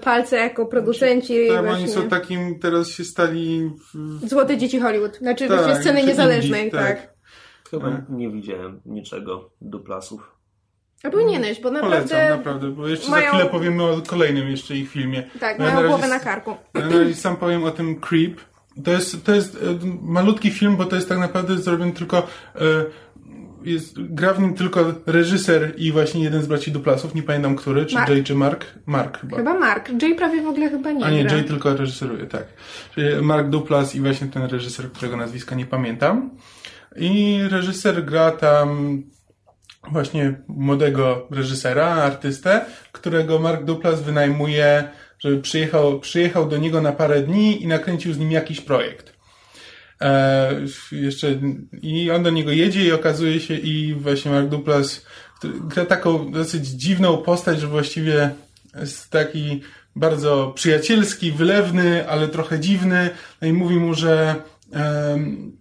palce 0.02 0.36
jako 0.36 0.66
producenci. 0.66 1.48
Tak, 1.48 1.56
bo 1.56 1.62
właśnie. 1.62 1.84
oni 1.84 1.92
są 1.92 2.08
takim, 2.08 2.58
teraz 2.58 2.88
się 2.88 3.04
stali 3.04 3.70
w, 3.94 4.28
Złote 4.28 4.56
dzieci 4.58 4.80
Hollywood. 4.80 5.16
Znaczy 5.18 5.48
Tak, 5.48 5.76
sceny 5.80 6.00
czy 6.00 6.06
niezależnej, 6.06 6.64
indie, 6.64 6.78
tak. 6.78 7.00
tak. 7.00 7.14
Chyba 7.70 8.02
nie 8.08 8.30
widziałem 8.30 8.80
niczego 8.86 9.50
duplasów. 9.60 10.34
A 11.04 11.10
powinieneś, 11.10 11.60
bo 11.60 11.70
Polecam, 11.70 11.90
naprawdę. 11.90 12.36
naprawdę, 12.36 12.68
bo 12.68 12.88
jeszcze 12.88 13.10
mają- 13.10 13.24
za 13.24 13.28
chwilę 13.30 13.50
powiemy 13.50 13.82
o 13.82 14.02
kolejnym 14.06 14.48
jeszcze 14.50 14.76
ich 14.76 14.90
filmie. 14.90 15.22
Tak, 15.40 15.58
No, 15.58 15.64
mają 15.64 15.76
na 15.82 15.88
głowę 15.88 16.02
razie- 16.02 16.14
na 16.14 16.20
karku. 16.20 16.56
Ja 16.74 16.80
na 16.86 16.98
razie 16.98 17.14
sam 17.14 17.36
powiem 17.36 17.64
o 17.64 17.70
tym 17.70 18.00
Creep. 18.00 18.40
To 18.84 18.90
jest, 18.90 19.24
to 19.24 19.34
jest 19.34 19.54
e, 19.56 19.58
malutki 20.02 20.50
film, 20.50 20.76
bo 20.76 20.84
to 20.84 20.96
jest 20.96 21.08
tak 21.08 21.18
naprawdę 21.18 21.58
zrobiony 21.58 21.92
tylko 21.92 22.18
e, 22.18 22.60
jest, 23.64 23.94
gra 23.98 24.34
w 24.34 24.40
nim 24.40 24.54
tylko 24.54 24.94
reżyser 25.06 25.74
i 25.76 25.92
właśnie 25.92 26.24
jeden 26.24 26.42
z 26.42 26.46
braci 26.46 26.72
Duplasów, 26.72 27.14
nie 27.14 27.22
pamiętam 27.22 27.56
który, 27.56 27.86
czy 27.86 27.94
Mark. 27.94 28.08
Jay 28.08 28.24
czy 28.24 28.34
Mark? 28.34 28.66
Mark 28.86 29.20
chyba. 29.20 29.36
Chyba 29.36 29.58
Mark. 29.58 30.02
Jay 30.02 30.14
prawie 30.14 30.42
w 30.42 30.46
ogóle 30.46 30.70
chyba 30.70 30.92
nie 30.92 31.04
A 31.04 31.10
nie, 31.10 31.24
gra. 31.24 31.36
Jay 31.36 31.44
tylko 31.44 31.76
reżyseruje, 31.76 32.26
tak. 32.26 32.44
Czyli 32.94 33.22
Mark 33.22 33.48
Duplas 33.48 33.94
i 33.94 34.00
właśnie 34.00 34.26
ten 34.26 34.42
reżyser, 34.42 34.92
którego 34.92 35.16
nazwiska 35.16 35.54
nie 35.54 35.66
pamiętam. 35.66 36.30
I 36.96 37.40
reżyser 37.50 38.04
gra 38.04 38.30
tam 38.30 39.02
właśnie 39.90 40.34
młodego 40.48 41.26
reżysera, 41.30 41.86
artystę, 41.86 42.64
którego 42.92 43.38
Mark 43.38 43.64
Duplas 43.64 44.02
wynajmuje, 44.02 44.88
żeby 45.18 45.42
przyjechał, 45.42 46.00
przyjechał 46.00 46.48
do 46.48 46.56
niego 46.56 46.80
na 46.80 46.92
parę 46.92 47.22
dni 47.22 47.62
i 47.62 47.66
nakręcił 47.66 48.12
z 48.12 48.18
nim 48.18 48.32
jakiś 48.32 48.60
projekt. 48.60 49.13
E, 50.00 50.50
jeszcze, 50.92 51.38
I 51.82 52.10
on 52.10 52.22
do 52.22 52.30
niego 52.30 52.50
jedzie 52.50 52.84
i 52.84 52.92
okazuje 52.92 53.40
się, 53.40 53.54
i 53.54 53.94
właśnie 53.94 54.30
Mark 54.30 54.48
Duplas 54.48 55.04
który 55.44 55.60
gra 55.60 55.84
taką 55.84 56.32
dosyć 56.32 56.66
dziwną 56.66 57.16
postać, 57.16 57.60
że 57.60 57.66
właściwie 57.66 58.30
jest 58.80 59.10
taki 59.10 59.62
bardzo 59.96 60.52
przyjacielski, 60.54 61.32
wylewny, 61.32 62.08
ale 62.08 62.28
trochę 62.28 62.60
dziwny. 62.60 63.10
No 63.42 63.48
i 63.48 63.52
mówi 63.52 63.76
mu, 63.76 63.94
że, 63.94 64.34
em, 64.72 65.52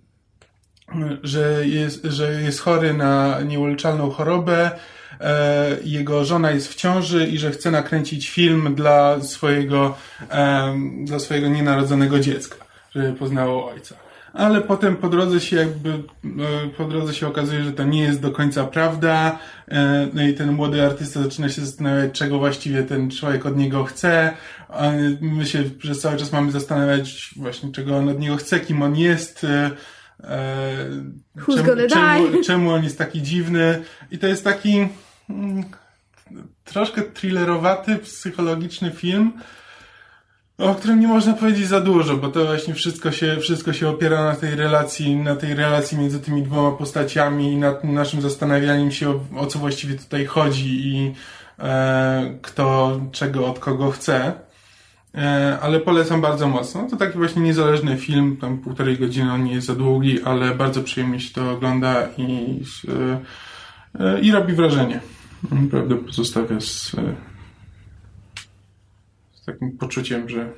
że, 1.24 1.68
jest, 1.68 2.04
że 2.04 2.42
jest 2.42 2.60
chory 2.60 2.94
na 2.94 3.42
nieuleczalną 3.42 4.10
chorobę. 4.10 4.72
E, 5.22 5.78
jego 5.84 6.26
żona 6.26 6.52
jest 6.52 6.68
w 6.68 6.76
ciąży 6.76 7.28
i 7.28 7.38
że 7.38 7.52
chce 7.52 7.72
nakręcić 7.72 8.30
film 8.30 8.76
dla 8.76 9.22
swojego, 9.22 9.98
em, 10.30 11.06
dla 11.06 11.20
swojego 11.20 11.48
nienarodzonego 11.48 12.20
dziecka, 12.20 12.56
żeby 12.96 13.14
poznało 13.14 13.72
ojca. 13.72 14.03
Ale 14.34 14.62
potem 14.62 14.96
po 14.96 15.10
drodze 15.10 15.42
się 15.42 15.56
jakby, 15.56 15.90
e, 15.90 16.68
po 16.78 16.86
drodze 16.86 17.14
się 17.14 17.28
okazuje, 17.28 17.64
że 17.64 17.72
to 17.72 17.84
nie 17.84 18.02
jest 18.02 18.22
do 18.22 18.32
końca 18.32 18.64
prawda. 18.64 19.40
E, 19.68 20.08
No 20.14 20.24
i 20.24 20.34
ten 20.34 20.52
młody 20.52 20.86
artysta 20.86 21.24
zaczyna 21.24 21.50
się 21.50 21.62
zastanawiać, 21.62 22.12
czego 22.12 22.40
właściwie 22.40 22.84
ten 22.84 23.12
człowiek 23.12 23.46
od 23.46 23.58
niego 23.58 23.84
chce. 23.84 24.34
My 25.22 25.46
się 25.46 25.64
przez 25.64 26.02
cały 26.02 26.18
czas 26.18 26.32
mamy 26.32 26.52
zastanawiać 26.52 27.34
właśnie, 27.36 27.72
czego 27.72 27.98
on 27.98 28.10
od 28.10 28.20
niego 28.20 28.36
chce, 28.38 28.60
kim 28.60 28.82
on 28.82 28.96
jest. 28.96 29.44
e, 29.44 29.72
e, 30.24 30.88
czemu, 31.56 31.66
czemu, 32.24 32.44
czemu 32.48 32.72
on 32.72 32.84
jest 32.84 32.98
taki 32.98 33.22
dziwny. 33.22 33.84
I 34.12 34.18
to 34.18 34.28
jest 34.28 34.44
taki 34.44 34.88
mm, 35.30 35.64
troszkę 36.64 37.02
thrillerowaty, 37.02 37.96
psychologiczny 37.96 38.92
film, 38.92 39.34
o 40.58 40.76
którym 40.76 41.00
nie 41.00 41.08
można 41.08 41.34
powiedzieć 41.34 41.68
za 41.68 41.82
dużo, 41.82 42.18
bo 42.18 42.28
to 42.28 42.46
właśnie 42.46 42.74
wszystko 42.74 43.12
się, 43.12 43.38
wszystko 43.38 43.74
się 43.74 43.90
opiera 43.90 44.24
na 44.24 44.36
tej 44.36 44.56
relacji, 44.56 45.16
na 45.16 45.36
tej 45.36 45.56
relacji 45.56 45.98
między 45.98 46.20
tymi 46.20 46.44
dwoma 46.44 46.78
postaciami 46.78 47.52
i 47.52 47.58
nad 47.58 47.84
naszym 47.84 48.22
zastanawianiem 48.22 48.92
się 48.92 49.10
o, 49.10 49.20
o 49.36 49.46
co 49.46 49.60
właściwie 49.60 49.96
tutaj 49.96 50.26
chodzi 50.26 50.88
i 50.88 51.14
e, 51.60 52.38
kto 52.42 53.00
czego 53.12 53.48
od 53.48 53.60
kogo 53.60 53.92
chce. 53.92 54.34
E, 55.16 55.58
ale 55.62 55.80
polecam 55.80 56.22
bardzo 56.22 56.48
mocno. 56.48 56.88
To 56.90 56.98
taki 56.98 57.18
właśnie 57.18 57.42
niezależny 57.42 57.98
film, 57.98 58.38
tam 58.38 58.58
półtorej 58.58 58.98
godziny, 58.98 59.34
on 59.34 59.44
nie 59.44 59.54
jest 59.54 59.68
za 59.68 59.76
długi, 59.76 60.24
ale 60.24 60.56
bardzo 60.56 60.84
przyjemnie 60.84 61.20
się 61.20 61.34
to 61.34 61.52
ogląda 61.52 62.08
i, 62.18 62.60
e, 62.88 64.06
e, 64.06 64.22
i 64.22 64.32
robi 64.32 64.54
wrażenie. 64.54 65.00
Naprawdę 65.52 65.96
pozostawia 65.96 66.60
z, 66.60 66.96
z 69.44 69.46
takim 69.46 69.78
poczuciem, 69.78 70.30
że 70.30 70.50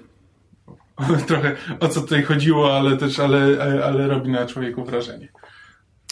trochę 1.28 1.56
o 1.80 1.88
co 1.88 2.02
tutaj 2.02 2.24
chodziło, 2.24 2.78
ale 2.78 2.98
też, 2.98 3.20
ale, 3.20 3.64
ale 3.84 4.08
robi 4.08 4.32
na 4.32 4.46
człowieku 4.46 4.86
wrażenie. 4.86 5.28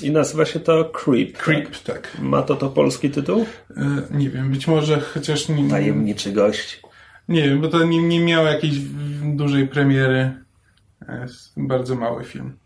I 0.03 0.11
nazywa 0.11 0.45
się 0.45 0.59
to 0.59 0.85
Creep. 0.85 1.37
Creep, 1.37 1.77
tak. 1.77 1.83
tak. 1.83 2.19
Ma 2.19 2.41
to 2.41 2.55
to 2.55 2.69
polski 2.69 3.09
tytuł? 3.09 3.45
nie 4.11 4.29
wiem, 4.29 4.51
być 4.51 4.67
może 4.67 4.99
chociaż 4.99 5.49
nie. 5.49 5.69
Tajemniczy 5.69 6.31
gość. 6.31 6.81
Nie 7.29 7.49
wiem, 7.49 7.61
bo 7.61 7.67
to 7.67 7.83
nie, 7.83 8.03
nie 8.03 8.19
miało 8.19 8.47
jakiejś 8.47 8.75
dużej 9.23 9.67
premiery. 9.67 10.31
Jest 11.21 11.53
bardzo 11.57 11.95
mały 11.95 12.23
film. 12.23 12.57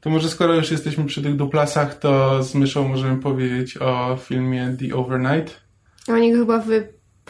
To 0.00 0.10
może 0.10 0.28
skoro 0.28 0.54
już 0.54 0.70
jesteśmy 0.70 1.04
przy 1.04 1.22
tych 1.22 1.36
duplasach, 1.36 1.98
to 1.98 2.42
z 2.42 2.54
myszą 2.54 2.88
możemy 2.88 3.22
powiedzieć 3.22 3.76
o 3.76 4.18
filmie 4.22 4.76
The 4.78 4.96
Overnight. 4.96 5.60
Oni 6.08 6.32
go 6.32 6.38
chyba 6.38 6.60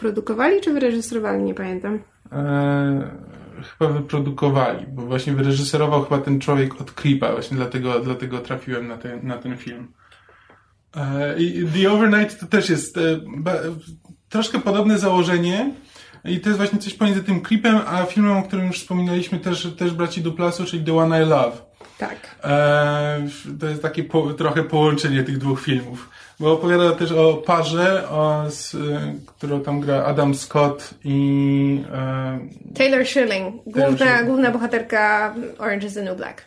wyprodukowali 0.01 0.61
czy 0.61 0.73
wyreżyserowali? 0.73 1.43
Nie 1.43 1.53
pamiętam. 1.53 1.99
Eee, 2.31 3.01
chyba 3.63 3.91
wyprodukowali, 3.91 4.85
bo 4.87 5.01
właśnie 5.01 5.33
wyreżyserował 5.33 6.03
chyba 6.03 6.17
ten 6.17 6.39
człowiek 6.39 6.81
od 6.81 6.91
Creepa, 6.91 7.31
właśnie 7.31 7.57
dlatego, 7.57 7.99
dlatego 7.99 8.39
trafiłem 8.39 8.87
na 8.87 8.97
ten, 8.97 9.27
na 9.27 9.37
ten 9.37 9.57
film. 9.57 9.87
Eee, 10.95 11.67
The 11.73 11.91
Overnight 11.91 12.39
to 12.39 12.45
też 12.45 12.69
jest 12.69 12.97
e, 12.97 13.01
troszkę 14.29 14.59
podobne 14.59 14.97
założenie. 14.97 15.71
I 16.25 16.39
to 16.39 16.49
jest 16.49 16.57
właśnie 16.57 16.79
coś 16.79 16.93
pomiędzy 16.93 17.23
tym 17.23 17.41
klipem, 17.41 17.79
a 17.87 18.03
filmem, 18.03 18.37
o 18.37 18.43
którym 18.43 18.67
już 18.67 18.79
wspominaliśmy, 18.79 19.39
też, 19.39 19.67
też 19.77 19.91
braci 19.91 20.21
Duplasu, 20.21 20.65
czyli 20.65 20.83
The 20.83 20.97
One 20.97 21.23
I 21.23 21.25
Love. 21.25 21.57
Tak. 21.97 22.35
E, 22.43 23.27
to 23.59 23.65
jest 23.69 23.81
takie 23.81 24.03
po, 24.03 24.33
trochę 24.33 24.63
połączenie 24.63 25.23
tych 25.23 25.37
dwóch 25.37 25.61
filmów. 25.61 26.09
Bo 26.41 26.53
opowiada 26.53 26.91
też 26.91 27.11
o 27.11 27.33
parze, 27.33 28.09
o, 28.09 28.43
z, 28.49 28.75
którą 29.25 29.61
tam 29.61 29.79
gra 29.79 30.03
Adam 30.03 30.35
Scott 30.35 30.93
i... 31.03 31.83
E, 31.93 32.39
Taylor 32.75 33.05
Schilling, 33.05 33.55
główna, 33.65 34.23
główna 34.23 34.51
bohaterka 34.51 35.35
Orange 35.59 35.87
is 35.87 35.93
the 35.93 36.03
New 36.03 36.17
Black. 36.17 36.45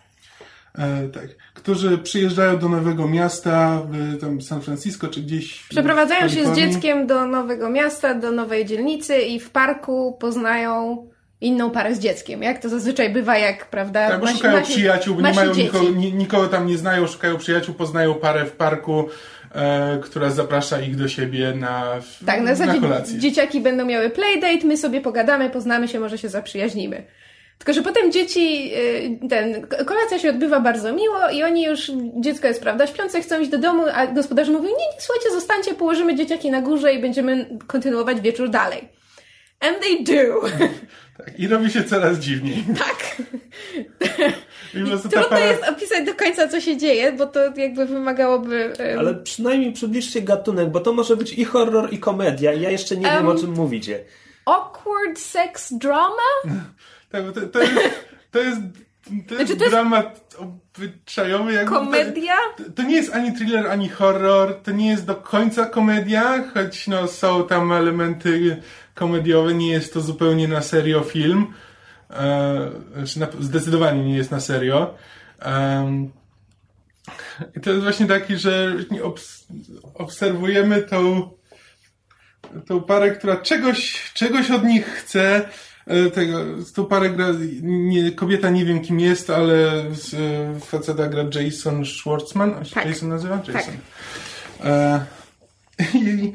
E, 0.79 1.09
tak, 1.09 1.29
którzy 1.55 1.99
przyjeżdżają 1.99 2.59
do 2.59 2.69
nowego 2.69 3.09
miasta, 3.09 3.83
w 3.91 4.21
tam 4.21 4.43
San 4.43 4.61
Francisco 4.61 5.09
czy 5.09 5.21
gdzieś. 5.21 5.67
Przeprowadzają 5.69 6.29
się 6.29 6.55
z 6.55 6.57
dzieckiem 6.57 7.07
do 7.07 7.27
nowego 7.27 7.71
miasta, 7.71 8.15
do 8.15 8.31
nowej 8.31 8.67
dzielnicy 8.67 9.19
i 9.19 9.41
w 9.41 9.51
parku 9.51 10.17
poznają 10.21 11.07
inną 11.41 11.71
parę 11.71 11.95
z 11.95 11.99
dzieckiem, 11.99 12.43
jak 12.43 12.59
to 12.59 12.69
zazwyczaj 12.69 13.13
bywa, 13.13 13.39
jak, 13.39 13.71
prawda? 13.71 14.09
Tak, 14.09 14.21
bo 14.21 14.27
szukają 14.27 14.63
przyjaciół, 14.63 15.15
bo 15.15 15.21
nie 15.21 15.35
mają 15.35 15.55
nikogo, 15.55 15.91
nikogo 15.91 16.49
tam 16.49 16.67
nie 16.67 16.79
znają, 16.79 17.07
szukają 17.07 17.37
przyjaciół, 17.37 17.75
poznają 17.75 18.15
parę 18.15 18.45
w 18.45 18.53
parku, 18.53 19.09
e, 19.55 19.99
która 19.99 20.31
zaprasza 20.31 20.81
ich 20.81 20.97
do 20.97 21.09
siebie 21.09 21.53
na, 21.55 22.01
tak, 22.27 22.41
na, 22.41 22.67
na 22.67 22.81
kolację. 22.81 23.19
Dzieciaki 23.19 23.61
będą 23.61 23.85
miały 23.85 24.11
playdate, 24.11 24.67
my 24.67 24.77
sobie 24.77 25.01
pogadamy, 25.01 25.51
poznamy 25.51 25.89
się, 25.89 26.01
może 26.01 26.19
się 26.19 26.29
zaprzyjaźnimy. 26.29 27.05
Tylko, 27.59 27.73
że 27.73 27.83
potem 27.83 28.13
dzieci, 28.13 28.73
y, 29.23 29.29
ten, 29.29 29.67
kolacja 29.67 30.19
się 30.19 30.31
odbywa 30.31 30.61
bardzo 30.61 30.93
miło 30.93 31.31
i 31.33 31.43
oni 31.43 31.65
już, 31.65 31.93
dziecko 32.21 32.49
jest, 32.49 32.63
prawda, 32.63 32.87
śpiące, 32.87 33.21
chcą 33.21 33.41
iść 33.41 33.51
do 33.51 33.59
domu, 33.59 33.83
a 33.95 34.07
gospodarze 34.07 34.53
mówią, 34.53 34.65
nie, 34.65 34.71
nie, 34.71 35.01
słuchajcie, 35.01 35.31
zostańcie, 35.31 35.75
położymy 35.75 36.15
dzieciaki 36.15 36.51
na 36.51 36.63
górze 36.63 36.93
i 36.93 37.01
będziemy 37.01 37.59
kontynuować 37.67 38.21
wieczór 38.21 38.51
dalej. 38.51 38.89
And 39.61 39.81
they 39.81 40.05
do. 40.05 40.41
Tak, 41.19 41.39
i 41.39 41.49
robi 41.49 41.71
się 41.71 41.85
coraz 41.85 42.19
dziwniej. 42.19 42.65
Tak. 42.79 43.17
I 44.75 45.11
trudno 45.11 45.25
para... 45.29 45.47
jest 45.47 45.69
opisać 45.69 46.07
do 46.07 46.15
końca, 46.15 46.49
co 46.49 46.61
się 46.61 46.77
dzieje, 46.77 47.13
bo 47.13 47.27
to 47.27 47.41
jakby 47.57 47.87
wymagałoby... 47.87 48.73
Um... 48.91 48.99
Ale 48.99 49.15
przynajmniej 49.15 49.73
przybliżcie 49.73 50.23
gatunek, 50.23 50.71
bo 50.71 50.81
to 50.81 50.93
może 50.93 51.17
być 51.17 51.33
i 51.33 51.45
horror, 51.45 51.93
i 51.93 51.99
komedia. 51.99 52.53
I 52.53 52.61
ja 52.61 52.71
jeszcze 52.71 52.97
nie 52.97 53.07
um, 53.07 53.17
wiem, 53.17 53.29
o 53.29 53.35
czym 53.35 53.53
mówicie. 53.53 54.05
Awkward 54.45 55.19
sex 55.19 55.73
drama? 55.73 56.31
Tak, 57.11 57.25
to, 57.35 57.41
to, 57.41 57.63
jest, 57.63 57.75
to 58.31 58.39
jest, 58.39 58.61
to 59.29 59.35
jest 59.35 59.53
znaczy, 59.53 59.71
dramat 59.71 60.37
obyczajowy. 60.39 61.53
Jakby 61.53 61.71
komedia? 61.71 62.35
To, 62.57 62.63
to, 62.77 62.83
nie 62.83 62.97
jest 62.97 63.15
ani 63.15 63.33
thriller, 63.33 63.67
ani 63.67 63.89
horror. 63.89 64.55
To 64.63 64.71
nie 64.71 64.89
jest 64.89 65.07
do 65.07 65.15
końca 65.15 65.67
komedia, 65.67 66.45
choć 66.55 66.87
no, 66.87 67.07
są 67.07 67.47
tam 67.47 67.73
elementy 67.73 68.63
komediowe. 68.95 69.55
Nie 69.55 69.71
jest 69.71 69.95
to 69.95 70.01
zupełnie 70.01 70.49
na 70.49 70.63
serio 70.63 71.01
film. 71.01 71.47
Znaczy 72.97 73.21
na, 73.21 73.27
zdecydowanie 73.41 74.05
nie 74.05 74.17
jest 74.17 74.31
na 74.31 74.41
serio. 74.41 74.95
Um, 75.47 76.11
I 77.57 77.61
to 77.61 77.71
jest 77.71 77.83
właśnie 77.83 78.07
taki, 78.07 78.37
że 78.37 78.77
obs 79.03 79.47
obserwujemy 79.95 80.83
tą, 80.83 81.31
tą 82.67 82.83
parę, 82.83 83.11
która 83.11 83.37
czegoś, 83.37 84.13
czegoś 84.15 84.51
od 84.51 84.65
nich 84.65 84.87
chce, 84.87 85.49
E, 85.87 86.11
tego, 86.11 86.39
to 86.75 86.85
parę 86.85 87.11
gra, 87.11 87.27
nie, 87.63 88.13
kobieta 88.13 88.51
nie 88.51 88.65
wiem 88.65 88.81
kim 88.81 89.01
jest, 89.01 89.31
ale 89.31 89.85
z, 89.95 90.15
e, 90.15 90.61
faceta 90.61 91.09
gra 91.09 91.25
Jason 91.35 91.85
Schwartzman, 91.85 92.55
on 92.55 92.65
się 92.65 92.75
tak. 92.75 92.87
Jason 92.87 93.09
nazywa? 93.09 93.39
Tak. 93.39 93.55
Jason. 93.55 93.75
Tak. 94.59 94.67
E, 94.67 95.05
i, 95.99 96.33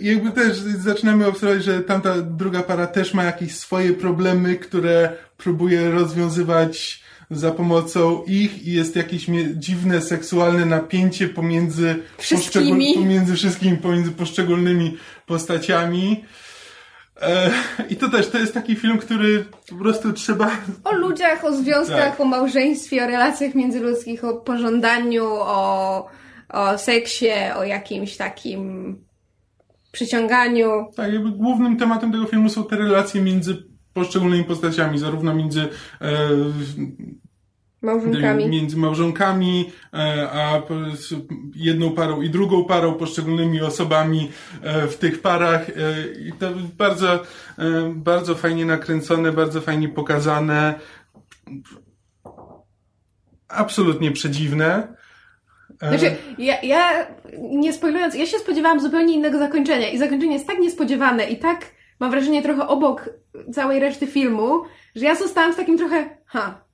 jakby 0.00 0.30
też 0.30 0.56
zaczynamy 0.58 1.26
obserwować, 1.26 1.64
że 1.64 1.80
tamta 1.80 2.14
druga 2.22 2.62
para 2.62 2.86
też 2.86 3.14
ma 3.14 3.24
jakieś 3.24 3.56
swoje 3.56 3.92
problemy, 3.92 4.56
które 4.56 5.12
próbuje 5.36 5.90
rozwiązywać 5.90 7.02
za 7.30 7.50
pomocą 7.50 8.22
ich 8.26 8.66
i 8.66 8.72
jest 8.72 8.96
jakieś 8.96 9.26
dziwne 9.54 10.00
seksualne 10.00 10.66
napięcie 10.66 11.28
pomiędzy 11.28 11.96
wszystkimi, 12.18 12.94
pomiędzy 12.94 13.34
wszystkimi, 13.34 13.76
pomiędzy 13.76 14.10
poszczególnymi 14.10 14.96
postaciami. 15.26 16.24
E, 17.20 17.50
I 17.90 17.96
to 17.96 18.08
też, 18.08 18.28
to 18.28 18.38
jest 18.38 18.54
taki 18.54 18.76
film, 18.76 18.98
który 18.98 19.44
po 19.68 19.76
prostu 19.76 20.12
trzeba... 20.12 20.50
O 20.84 20.92
ludziach, 20.92 21.44
o 21.44 21.56
związkach, 21.56 22.10
tak. 22.10 22.20
o 22.20 22.24
małżeństwie, 22.24 23.04
o 23.04 23.06
relacjach 23.06 23.54
międzyludzkich, 23.54 24.24
o 24.24 24.34
pożądaniu, 24.34 25.24
o, 25.26 26.10
o 26.48 26.78
seksie, 26.78 27.30
o 27.56 27.64
jakimś 27.64 28.16
takim 28.16 28.96
przyciąganiu. 29.98 30.86
Tak, 30.96 31.12
jakby 31.12 31.30
głównym 31.30 31.76
tematem 31.76 32.12
tego 32.12 32.26
filmu 32.26 32.48
są 32.48 32.64
te 32.64 32.76
relacje 32.76 33.22
między 33.22 33.56
poszczególnymi 33.92 34.44
postaciami, 34.44 34.98
zarówno 34.98 35.34
między 35.34 35.68
e, 36.00 36.08
Małżonkami. 37.82 38.48
Między 38.48 38.76
małżonkami, 38.76 39.70
e, 39.94 40.28
a 40.32 40.62
jedną 41.54 41.90
parą 41.90 42.22
i 42.22 42.30
drugą 42.30 42.64
parą, 42.64 42.94
poszczególnymi 42.94 43.60
osobami 43.60 44.30
e, 44.62 44.86
w 44.86 44.96
tych 44.96 45.22
parach. 45.22 45.68
E, 45.70 45.72
I 46.28 46.32
to 46.32 46.50
bardzo, 46.78 47.22
bardzo 47.94 48.34
fajnie 48.34 48.66
nakręcone, 48.66 49.32
bardzo 49.32 49.60
fajnie 49.60 49.88
pokazane. 49.88 50.74
Absolutnie 53.48 54.12
przedziwne. 54.12 54.97
Znaczy, 55.78 56.16
ja, 56.38 56.60
ja 56.62 57.06
nie 57.38 57.72
spoilując, 57.72 58.14
ja 58.14 58.26
się 58.26 58.38
spodziewałam 58.38 58.80
zupełnie 58.80 59.14
innego 59.14 59.38
zakończenia 59.38 59.88
i 59.88 59.98
zakończenie 59.98 60.32
jest 60.32 60.46
tak 60.46 60.58
niespodziewane 60.58 61.30
i 61.30 61.36
tak, 61.36 61.66
mam 62.00 62.10
wrażenie, 62.10 62.42
trochę 62.42 62.68
obok 62.68 63.10
całej 63.52 63.80
reszty 63.80 64.06
filmu, 64.06 64.62
że 64.94 65.04
ja 65.04 65.14
zostałam 65.14 65.52
z 65.52 65.56
takim 65.56 65.78
trochę, 65.78 66.16
ha, 66.26 66.68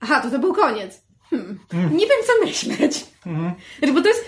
Aha, 0.00 0.20
to 0.20 0.30
to 0.30 0.38
był 0.38 0.54
koniec. 0.54 1.02
Hmm. 1.30 1.58
Mm. 1.72 1.96
Nie 1.96 2.06
wiem, 2.06 2.18
co 2.26 2.46
myśleć. 2.46 3.06
Mm. 3.26 3.52
Znaczy, 3.78 3.94
bo 3.94 4.02
to 4.02 4.08
jest, 4.08 4.24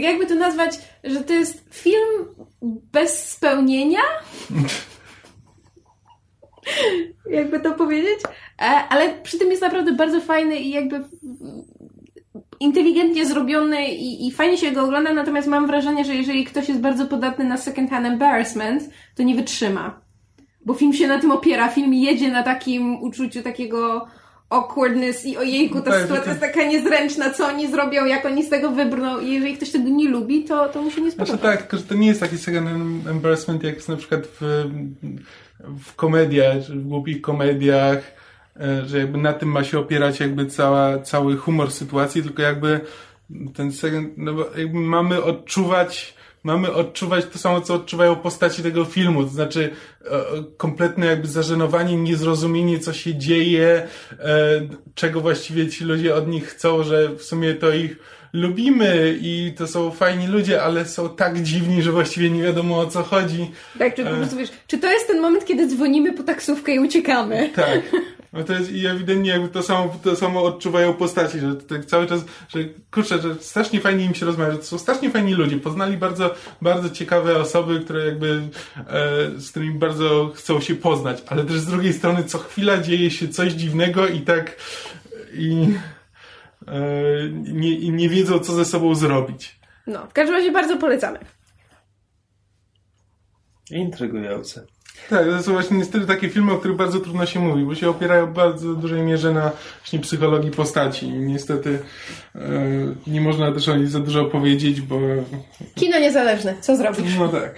jakby 0.00 0.26
to 0.26 0.34
nazwać, 0.34 0.78
że 1.04 1.20
to 1.20 1.32
jest 1.32 1.64
film 1.70 2.34
bez 2.62 3.30
spełnienia? 3.30 4.00
jakby 7.30 7.60
to 7.60 7.72
powiedzieć? 7.72 8.20
E, 8.62 8.64
ale 8.64 9.22
przy 9.22 9.38
tym 9.38 9.50
jest 9.50 9.62
naprawdę 9.62 9.92
bardzo 9.92 10.20
fajny 10.20 10.60
i 10.60 10.70
jakby 10.70 11.04
inteligentnie 12.62 13.26
zrobiony 13.26 13.88
i, 13.88 14.26
i 14.26 14.30
fajnie 14.30 14.58
się 14.58 14.72
go 14.72 14.82
ogląda, 14.82 15.12
natomiast 15.12 15.48
mam 15.48 15.66
wrażenie, 15.66 16.04
że 16.04 16.14
jeżeli 16.14 16.44
ktoś 16.44 16.68
jest 16.68 16.80
bardzo 16.80 17.06
podatny 17.06 17.44
na 17.44 17.56
second 17.56 17.90
hand 17.90 18.06
embarrassment, 18.06 18.82
to 19.14 19.22
nie 19.22 19.34
wytrzyma. 19.34 20.00
Bo 20.64 20.74
film 20.74 20.92
się 20.92 21.08
na 21.08 21.18
tym 21.18 21.30
opiera, 21.30 21.68
film 21.68 21.94
jedzie 21.94 22.30
na 22.30 22.42
takim 22.42 23.02
uczuciu 23.02 23.42
takiego 23.42 24.06
awkwardness 24.50 25.26
i 25.26 25.36
ojejku, 25.36 25.80
ta 25.80 25.90
tak, 25.90 26.02
sytuacja 26.02 26.28
jest 26.28 26.40
taka 26.40 26.64
niezręczna, 26.64 27.30
co 27.30 27.46
oni 27.46 27.70
zrobią, 27.70 28.04
jak 28.04 28.26
oni 28.26 28.44
z 28.44 28.48
tego 28.48 28.70
wybrną 28.70 29.20
i 29.20 29.32
jeżeli 29.32 29.56
ktoś 29.56 29.70
tego 29.70 29.88
nie 29.88 30.08
lubi, 30.08 30.44
to, 30.44 30.68
to 30.68 30.82
mu 30.82 30.90
się 30.90 31.00
nie 31.00 31.10
spodoba. 31.10 31.38
Znaczy 31.38 31.42
tak, 31.42 31.60
tylko 31.60 31.76
że 31.76 31.82
to 31.82 31.94
nie 31.94 32.06
jest 32.06 32.20
taki 32.20 32.38
second 32.38 32.68
embarrassment, 33.08 33.62
jak 33.62 33.74
jest 33.74 33.88
na 33.88 33.96
przykład 33.96 34.26
w, 34.40 34.64
w 35.84 35.94
komediach, 35.94 36.62
w 36.62 36.88
głupich 36.88 37.20
komediach, 37.20 38.21
że 38.86 38.98
jakby 38.98 39.18
na 39.18 39.32
tym 39.32 39.48
ma 39.48 39.64
się 39.64 39.78
opierać 39.78 40.20
jakby 40.20 40.46
cała, 40.46 40.98
cały 40.98 41.36
humor 41.36 41.70
sytuacji, 41.70 42.22
tylko 42.22 42.42
jakby 42.42 42.80
ten 43.54 43.72
second, 43.72 44.12
no 44.16 44.34
bo 44.34 44.46
jakby 44.56 44.78
mamy 44.78 45.22
odczuwać 45.22 46.14
mamy 46.44 46.72
odczuwać 46.72 47.24
to 47.26 47.38
samo, 47.38 47.60
co 47.60 47.74
odczuwają 47.74 48.16
postaci 48.16 48.62
tego 48.62 48.84
filmu, 48.84 49.24
to 49.24 49.30
znaczy 49.30 49.70
e, 50.04 50.24
kompletne 50.56 51.06
jakby 51.06 51.28
zażenowanie, 51.28 51.96
niezrozumienie, 51.96 52.78
co 52.78 52.92
się 52.92 53.14
dzieje, 53.14 53.88
e, 54.18 54.60
czego 54.94 55.20
właściwie 55.20 55.68
ci 55.68 55.84
ludzie 55.84 56.14
od 56.14 56.28
nich 56.28 56.46
chcą, 56.46 56.82
że 56.82 57.08
w 57.08 57.22
sumie 57.22 57.54
to 57.54 57.72
ich 57.72 57.96
lubimy 58.32 59.18
i 59.20 59.52
to 59.56 59.66
są 59.66 59.90
fajni 59.90 60.26
ludzie, 60.26 60.62
ale 60.62 60.84
są 60.84 61.08
tak 61.08 61.42
dziwni, 61.42 61.82
że 61.82 61.92
właściwie 61.92 62.30
nie 62.30 62.42
wiadomo 62.42 62.78
o 62.78 62.86
co 62.86 63.02
chodzi. 63.02 63.50
Tak, 63.78 63.94
czy 63.94 64.04
po 64.04 64.10
prostu 64.10 64.36
wiesz, 64.36 64.50
czy 64.66 64.78
to 64.78 64.92
jest 64.92 65.06
ten 65.06 65.20
moment, 65.20 65.44
kiedy 65.44 65.66
dzwonimy 65.66 66.12
po 66.12 66.22
taksówkę 66.22 66.74
i 66.74 66.78
uciekamy? 66.78 67.50
Tak. 67.56 67.80
No 68.32 68.44
to 68.44 68.52
jest 68.52 68.72
i 68.72 68.86
ewidentnie 68.86 69.30
jakby 69.30 69.48
to 69.48 69.62
samo, 69.62 69.96
to 70.02 70.16
samo 70.16 70.42
odczuwają 70.42 70.94
postaci, 70.94 71.38
że 71.38 71.56
tak 71.56 71.84
cały 71.84 72.06
czas, 72.06 72.24
że 72.48 72.58
kurczę, 72.90 73.18
że 73.18 73.34
strasznie 73.34 73.80
fajnie 73.80 74.04
im 74.04 74.14
się 74.14 74.26
rozmawia, 74.26 74.52
że 74.52 74.58
to 74.58 74.64
są 74.64 74.78
strasznie 74.78 75.10
fajni 75.10 75.34
ludzie, 75.34 75.56
poznali 75.56 75.96
bardzo, 75.96 76.34
bardzo 76.62 76.90
ciekawe 76.90 77.38
osoby, 77.38 77.80
które 77.80 78.06
jakby, 78.06 78.48
e, 78.76 79.40
z 79.40 79.50
którymi 79.50 79.78
bardzo 79.78 80.32
chcą 80.34 80.60
się 80.60 80.74
poznać, 80.74 81.22
ale 81.26 81.44
też 81.44 81.60
z 81.60 81.66
drugiej 81.66 81.92
strony 81.92 82.24
co 82.24 82.38
chwila 82.38 82.78
dzieje 82.78 83.10
się 83.10 83.28
coś 83.28 83.52
dziwnego 83.52 84.08
i 84.08 84.20
tak 84.20 84.56
i 85.34 85.74
e, 86.68 86.82
nie, 87.32 87.78
i 87.78 87.90
nie 87.90 88.08
wiedzą 88.08 88.38
co 88.38 88.52
ze 88.52 88.64
sobą 88.64 88.94
zrobić. 88.94 89.60
No, 89.86 90.06
w 90.06 90.12
każdym 90.12 90.34
razie 90.36 90.52
bardzo 90.52 90.76
polecamy. 90.76 91.18
Intrygujące. 93.70 94.66
Tak, 95.10 95.26
to 95.26 95.42
są 95.42 95.52
właśnie 95.52 95.78
niestety 95.78 96.06
takie 96.06 96.28
filmy, 96.28 96.52
o 96.52 96.58
których 96.58 96.76
bardzo 96.76 97.00
trudno 97.00 97.26
się 97.26 97.40
mówi, 97.40 97.64
bo 97.64 97.74
się 97.74 97.90
opierają 97.90 98.26
w 98.26 98.32
bardzo 98.32 98.74
dużej 98.74 99.02
mierze 99.02 99.32
na 99.32 99.50
właśnie 99.78 99.98
psychologii 99.98 100.50
postaci 100.50 101.06
i 101.06 101.18
niestety 101.18 101.78
e, 102.34 102.40
nie 103.06 103.20
można 103.20 103.52
też 103.52 103.68
o 103.68 103.76
nich 103.76 103.88
za 103.88 104.00
dużo 104.00 104.24
powiedzieć, 104.24 104.80
bo... 104.80 104.98
Kino 105.74 105.98
niezależne, 105.98 106.54
co 106.60 106.76
zrobisz? 106.76 107.18
No 107.18 107.28
tak. 107.28 107.54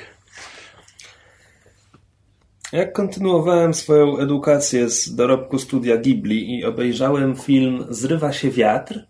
Jak 2.73 2.93
kontynuowałem 2.93 3.75
swoją 3.75 4.19
edukację 4.19 4.89
z 4.89 5.15
dorobku 5.15 5.59
studia 5.59 5.97
Ghibli 5.97 6.59
i 6.59 6.65
obejrzałem 6.65 7.37
film 7.37 7.87
Zrywa 7.91 8.33
się 8.33 8.51
wiatr, 8.51 9.01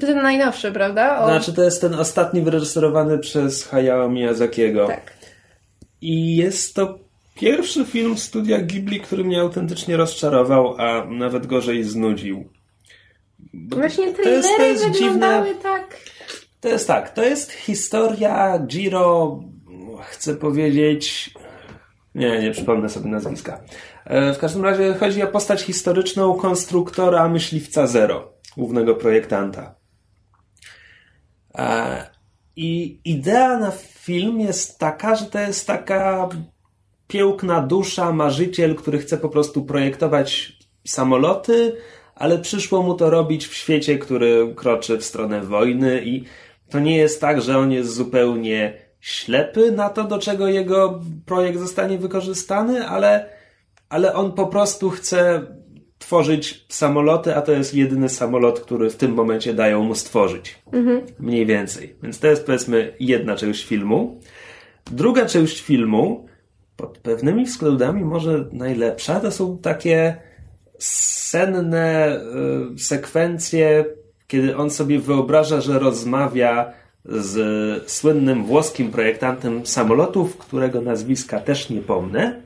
To 0.00 0.06
ten 0.06 0.22
najnowszy, 0.22 0.72
prawda? 0.72 1.18
O... 1.18 1.26
znaczy 1.26 1.52
to 1.52 1.62
jest 1.62 1.80
ten 1.80 1.94
ostatni 1.94 2.42
wyreżyserowany 2.42 3.18
przez 3.18 3.66
Hayao 3.66 4.08
Miyazakiego. 4.08 4.86
Tak. 4.86 5.12
I 6.00 6.36
jest 6.36 6.74
to 6.74 6.98
pierwszy 7.34 7.84
film 7.84 8.18
studia 8.18 8.58
Ghibli, 8.60 9.00
który 9.00 9.24
mnie 9.24 9.40
autentycznie 9.40 9.96
rozczarował, 9.96 10.74
a 10.78 11.04
nawet 11.04 11.46
gorzej 11.46 11.84
znudził. 11.84 12.48
Bo 13.52 13.76
Właśnie 13.76 14.12
to 14.12 14.22
jest, 14.28 14.48
to 14.56 14.62
jest 14.62 14.90
dziwne. 14.90 15.44
tak... 15.62 15.96
To 16.60 16.68
jest 16.68 16.86
tak, 16.86 17.10
to 17.10 17.22
jest 17.22 17.52
historia 17.52 18.58
Jiro, 18.66 19.40
chcę 20.10 20.34
powiedzieć. 20.36 21.30
Nie, 22.14 22.42
nie 22.42 22.50
przypomnę 22.50 22.88
sobie 22.88 23.10
nazwiska. 23.10 23.60
E, 24.04 24.34
W 24.34 24.38
każdym 24.38 24.64
razie 24.64 24.94
chodzi 24.94 25.22
o 25.22 25.26
postać 25.26 25.62
historyczną 25.62 26.34
konstruktora 26.34 27.28
myśliwca 27.28 27.86
Zero, 27.86 28.32
głównego 28.56 28.94
projektanta. 28.94 29.74
E, 31.54 32.06
I 32.56 33.00
idea 33.04 33.58
na 33.58 33.70
film 33.80 34.40
jest 34.40 34.78
taka, 34.78 35.14
że 35.14 35.26
to 35.26 35.38
jest 35.38 35.66
taka 35.66 36.28
piękna 37.12 37.60
dusza, 37.60 38.12
marzyciel, 38.12 38.74
który 38.74 38.98
chce 38.98 39.18
po 39.18 39.28
prostu 39.28 39.64
projektować 39.64 40.52
samoloty, 40.86 41.76
ale 42.14 42.38
przyszło 42.38 42.82
mu 42.82 42.94
to 42.94 43.10
robić 43.10 43.46
w 43.46 43.54
świecie, 43.54 43.98
który 43.98 44.52
kroczy 44.56 44.98
w 44.98 45.04
stronę 45.04 45.40
wojny 45.40 46.02
i 46.04 46.24
to 46.70 46.80
nie 46.80 46.96
jest 46.96 47.20
tak, 47.20 47.42
że 47.42 47.58
on 47.58 47.72
jest 47.72 47.94
zupełnie 47.94 48.78
ślepy 49.00 49.72
na 49.72 49.88
to, 49.90 50.04
do 50.04 50.18
czego 50.18 50.48
jego 50.48 51.00
projekt 51.26 51.58
zostanie 51.58 51.98
wykorzystany, 51.98 52.88
ale, 52.88 53.26
ale 53.88 54.14
on 54.14 54.32
po 54.32 54.46
prostu 54.46 54.90
chce 54.90 55.46
tworzyć 55.98 56.64
samoloty, 56.68 57.36
a 57.36 57.42
to 57.42 57.52
jest 57.52 57.74
jedyny 57.74 58.08
samolot, 58.08 58.60
który 58.60 58.90
w 58.90 58.96
tym 58.96 59.14
momencie 59.14 59.54
dają 59.54 59.84
mu 59.84 59.94
stworzyć. 59.94 60.58
Mniej 61.18 61.46
więcej. 61.46 61.96
Więc 62.02 62.18
to 62.18 62.26
jest 62.26 62.46
powiedzmy 62.46 62.94
jedna 63.00 63.36
część 63.36 63.64
filmu. 63.64 64.20
Druga 64.90 65.26
część 65.26 65.60
filmu, 65.60 66.26
pod 66.82 66.98
pewnymi 66.98 67.44
względami 67.44 68.04
może 68.04 68.44
najlepsza, 68.52 69.20
to 69.20 69.30
są 69.30 69.58
takie 69.58 70.16
senne 70.78 72.18
y, 72.74 72.78
sekwencje, 72.78 73.84
kiedy 74.26 74.56
on 74.56 74.70
sobie 74.70 74.98
wyobraża, 74.98 75.60
że 75.60 75.78
rozmawia 75.78 76.72
z 77.04 77.90
słynnym 77.90 78.44
włoskim 78.44 78.90
projektantem 78.90 79.66
samolotów, 79.66 80.36
którego 80.36 80.80
nazwiska 80.80 81.40
też 81.40 81.70
nie 81.70 81.80
pomnę. 81.80 82.40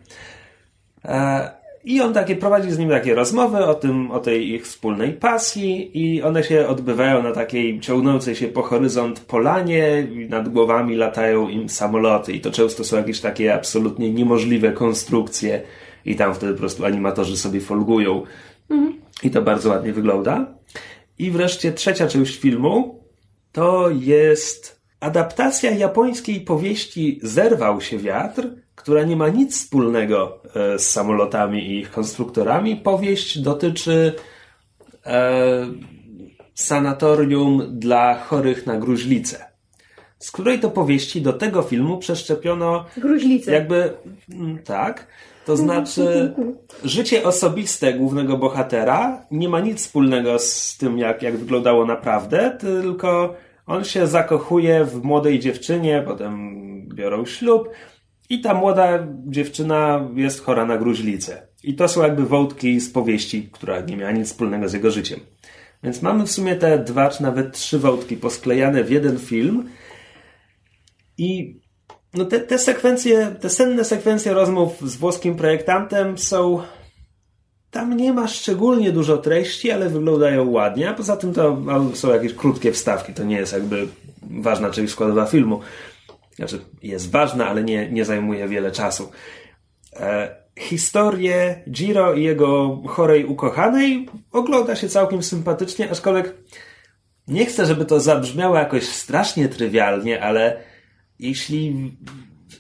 E, 1.05 1.51
I 1.87 2.01
on 2.01 2.12
takie 2.12 2.37
prowadzi 2.37 2.70
z 2.70 2.79
nim 2.79 2.90
takie 2.90 3.14
rozmowy 3.14 3.64
o 3.64 3.75
tym, 3.75 4.11
o 4.11 4.20
tej 4.20 4.49
ich 4.49 4.64
wspólnej 4.64 5.12
pasji 5.12 5.90
i 5.94 6.22
one 6.22 6.44
się 6.44 6.68
odbywają 6.68 7.22
na 7.22 7.33
takiej 7.33 7.81
ciągnącej 7.81 8.37
się 8.37 8.49
po 8.49 8.62
horyzont 8.62 9.20
polanie 9.20 10.09
i 10.12 10.29
nad 10.29 10.49
głowami 10.49 10.96
latają 10.96 11.49
im 11.49 11.68
samoloty 11.68 12.33
i 12.33 12.40
to 12.40 12.51
często 12.51 12.85
są 12.85 12.96
jakieś 12.96 13.20
takie 13.20 13.55
absolutnie 13.55 14.11
niemożliwe 14.11 14.72
konstrukcje 14.72 15.62
i 16.05 16.16
tam 16.16 16.35
wtedy 16.35 16.53
po 16.53 16.59
prostu 16.59 16.85
animatorzy 16.85 17.37
sobie 17.37 17.61
folgują 17.61 18.22
i 19.22 19.31
to 19.31 19.42
bardzo 19.42 19.68
ładnie 19.68 19.92
wygląda. 19.92 20.55
I 21.18 21.31
wreszcie 21.31 21.72
trzecia 21.72 22.09
część 22.09 22.40
filmu 22.40 23.05
to 23.53 23.90
jest 23.90 24.81
adaptacja 25.01 25.70
japońskiej 25.70 26.40
powieści 26.40 27.20
Zerwał 27.22 27.81
się 27.81 27.99
wiatr, 27.99 28.49
która 28.77 29.03
nie 29.03 29.17
ma 29.17 29.29
nic 29.29 29.57
wspólnego 29.57 30.39
e, 30.55 30.79
z 30.79 30.91
samolotami 30.91 31.67
i 31.67 31.79
ich 31.79 31.91
konstruktorami. 31.91 32.77
Powieść 32.77 33.39
dotyczy 33.39 34.12
e, 35.07 35.67
sanatorium 36.55 37.62
dla 37.71 38.19
chorych 38.19 38.67
na 38.67 38.77
gruźlicę. 38.77 39.45
Z 40.19 40.31
której 40.31 40.61
to 40.61 40.71
powieści 40.71 41.23
do 41.23 41.33
tego 41.33 41.62
filmu 41.62 41.99
przeszczepiono 41.99 42.85
Gruźlice. 42.97 43.53
jakby 43.53 43.93
mm, 44.33 44.59
tak. 44.59 45.07
To 45.47 45.57
znaczy, 45.57 46.35
życie 46.85 47.25
osobiste 47.25 47.95
głównego 47.95 48.37
bohatera 48.37 49.23
nie 49.31 49.49
ma 49.49 49.61
nic 49.61 49.79
wspólnego 49.79 50.39
z 50.39 50.77
tym, 50.77 50.99
jak, 50.99 51.23
jak 51.23 51.37
wyglądało 51.37 51.85
naprawdę, 51.85 52.57
tylko 52.61 53.35
on 53.67 53.85
się 53.85 54.07
zakochuje 54.07 54.85
w 54.85 55.03
młodej 55.03 55.39
dziewczynie, 55.39 56.03
potem 56.07 56.57
biorą 56.89 57.27
ślub 57.27 57.69
i 58.29 58.41
ta 58.41 58.55
młoda 58.55 59.07
dziewczyna 59.27 60.09
jest 60.15 60.45
chora 60.45 60.67
na 60.67 60.79
gruźlicę. 60.79 61.47
I 61.62 61.75
to 61.75 61.89
są 61.89 62.03
jakby 62.03 62.27
wątki 62.27 62.81
z 62.81 62.91
powieści, 62.91 63.49
która 63.53 63.81
nie 63.81 63.97
miała 63.97 64.12
nic 64.12 64.29
wspólnego 64.29 64.69
z 64.69 64.73
jego 64.73 64.91
życiem. 64.91 65.21
Więc 65.83 66.03
mamy 66.03 66.27
w 66.27 66.31
sumie 66.31 66.57
te 66.57 66.79
dwa 66.79 67.09
czy 67.09 67.23
nawet 67.23 67.53
trzy 67.53 67.79
wątki 67.79 68.17
posklejane 68.17 68.85
w 68.85 68.91
jeden 68.91 69.19
film 69.19 69.69
i 71.19 71.61
no 72.15 72.25
te, 72.25 72.41
te 72.41 72.59
sekwencje, 72.59 73.37
te 73.41 73.51
senne 73.51 73.85
sekwencje 73.85 74.35
rozmów 74.35 74.91
z 74.91 74.97
włoskim 74.97 75.37
projektantem 75.37 76.19
są. 76.19 76.62
Tam 77.71 77.97
nie 77.97 78.12
ma 78.12 78.29
szczególnie 78.29 78.93
dużo 78.93 79.19
treści, 79.19 79.71
ale 79.71 79.89
wyglądają 79.89 80.51
ładnie, 80.51 80.91
a 80.91 80.95
poza 80.95 81.17
tym 81.17 81.33
to 81.33 81.62
są 81.95 82.12
jakieś 82.12 82.35
krótkie 82.35 82.73
wstawki. 82.73 83.15
To 83.15 83.25
nie 83.25 83.37
jest 83.37 83.53
jakby 83.53 83.89
ważna 84.31 84.71
część 84.71 84.93
składowa 84.93 85.27
filmu. 85.27 85.61
Znaczy, 86.37 86.61
jest 86.83 87.11
ważna, 87.11 87.49
ale 87.49 87.64
nie, 87.64 87.90
nie 87.90 88.05
zajmuje 88.05 88.49
wiele 88.49 88.72
czasu. 88.72 89.11
E, 89.92 90.37
historię 90.59 91.62
Jiro 91.70 92.14
i 92.14 92.22
jego 92.22 92.83
chorej 92.87 93.25
ukochanej 93.25 94.09
ogląda 94.33 94.77
się 94.77 94.88
całkiem 94.88 95.22
sympatycznie, 95.22 95.90
aczkolwiek 95.90 96.35
nie 97.29 97.46
chcę, 97.46 97.66
żeby 97.66 97.85
to 97.85 98.01
zabrzmiało 98.01 98.57
jakoś 98.57 98.88
strasznie 98.88 99.49
trywialnie, 99.49 100.22
ale 100.22 100.62
jeśli 101.18 101.96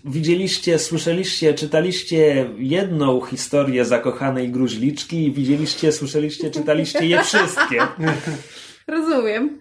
widzieliście, 0.04 0.78
słyszeliście, 0.78 1.54
czytaliście 1.54 2.50
jedną 2.58 3.20
historię 3.20 3.84
zakochanej 3.84 4.50
gruźliczki, 4.50 5.32
widzieliście, 5.32 5.92
słyszeliście, 5.92 6.50
czytaliście 6.50 7.06
je 7.06 7.22
wszystkie. 7.22 7.78
Rozumiem. 8.88 9.58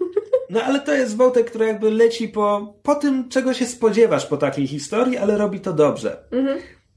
No 0.49 0.63
ale 0.63 0.79
to 0.79 0.93
jest 0.93 1.15
wątek, 1.15 1.49
który 1.49 1.65
jakby 1.65 1.91
leci 1.91 2.27
po, 2.27 2.73
po 2.83 2.95
tym, 2.95 3.29
czego 3.29 3.53
się 3.53 3.65
spodziewasz 3.65 4.25
po 4.25 4.37
takiej 4.37 4.67
historii, 4.67 5.17
ale 5.17 5.37
robi 5.37 5.59
to 5.59 5.73
dobrze. 5.73 6.17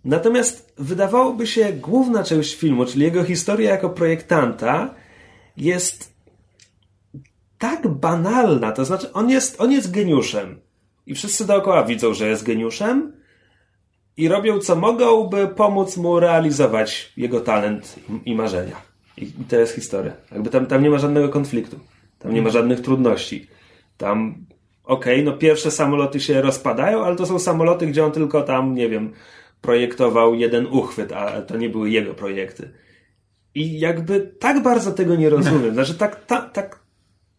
Natomiast 0.05 0.73
wydawałoby 0.79 1.47
się 1.47 1.73
główna 1.73 2.25
część 2.25 2.55
filmu, 2.55 2.87
czyli 2.87 3.03
jego 3.03 3.25
historia 3.25 3.71
jako 3.71 3.91
projektanta, 3.91 4.95
jest 5.57 6.13
tak 7.59 7.89
banalna. 7.89 8.73
To 8.73 8.85
znaczy, 8.85 9.13
on 9.13 9.31
jest, 9.31 9.61
on 9.61 9.73
jest 9.73 9.91
geniuszem. 9.91 10.61
I 11.07 11.15
wszyscy 11.15 11.47
dookoła 11.47 11.85
widzą, 11.85 12.15
że 12.15 12.29
jest 12.29 12.45
geniuszem 12.45 13.13
i 14.17 14.29
robią 14.29 14.59
co 14.59 14.77
mogą, 14.77 15.27
by 15.27 15.49
pomóc 15.49 15.97
mu 15.97 16.21
realizować 16.21 17.13
jego 17.17 17.41
talent 17.41 17.97
i, 18.25 18.35
marzenia. 18.35 18.77
I, 19.17 19.25
I 19.25 19.45
to 19.49 19.57
jest 19.57 19.75
historia. 19.75 20.13
Jakby 20.33 20.51
tam, 20.51 20.67
tam 20.67 20.83
nie 20.83 20.91
ma 20.91 20.99
żadnego 20.99 21.29
konfliktu. 21.29 21.79
Tam 22.18 22.35
nie 22.35 22.42
ma 22.42 22.50
żadnych 22.50 22.81
trudności. 22.81 23.46
Tam 23.96 24.35
okej, 24.85 25.14
okay, 25.14 25.24
no 25.24 25.38
pierwsze 25.38 25.70
samoloty 25.70 26.20
się 26.20 26.42
rozpadają, 26.42 27.04
ale 27.04 27.16
to 27.16 27.26
są 27.26 27.38
samoloty, 27.38 27.87
gdzie 27.87 28.04
on 28.04 28.12
tylko 28.12 28.42
tam, 28.42 28.74
nie 28.74 28.88
wiem, 28.88 29.12
projektował 29.61 30.35
jeden 30.35 30.66
uchwyt, 30.66 31.12
a 31.12 31.42
to 31.42 31.57
nie 31.57 31.68
były 31.68 31.90
jego 31.90 32.14
projekty. 32.14 32.70
I 33.54 33.81
jakby 33.81 34.33
tak 34.38 34.62
bardzo 34.62 34.92
tego 34.92 35.16
nie 35.16 35.31
rozumiem. 35.31 35.72
Znaczy, 35.74 35.94
tak, 35.94 36.26
tak, 36.26 36.52
tak, 36.52 36.81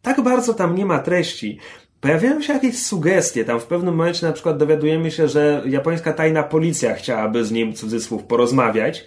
tak 0.02 0.22
bardzo 0.22 0.54
tam 0.54 0.76
nie 0.76 0.86
ma 0.86 1.00
treści. 1.00 1.60
Pojawiają 2.02 2.42
się 2.42 2.54
jakieś 2.54 2.78
sugestie. 2.78 3.46
Tam 3.46 3.60
w 3.60 3.66
pewnym 3.66 3.96
momencie 3.96 4.28
na 4.28 4.34
przykład 4.34 4.58
dowiadujemy 4.58 5.12
się, 5.12 5.28
że 5.28 5.64
japońska 5.66 6.14
tajna 6.14 6.44
policja 6.44 6.94
chciałaby 6.94 7.46
z 7.46 7.52
nim, 7.52 7.74
cudzysłów, 7.74 8.24
porozmawiać. 8.24 9.06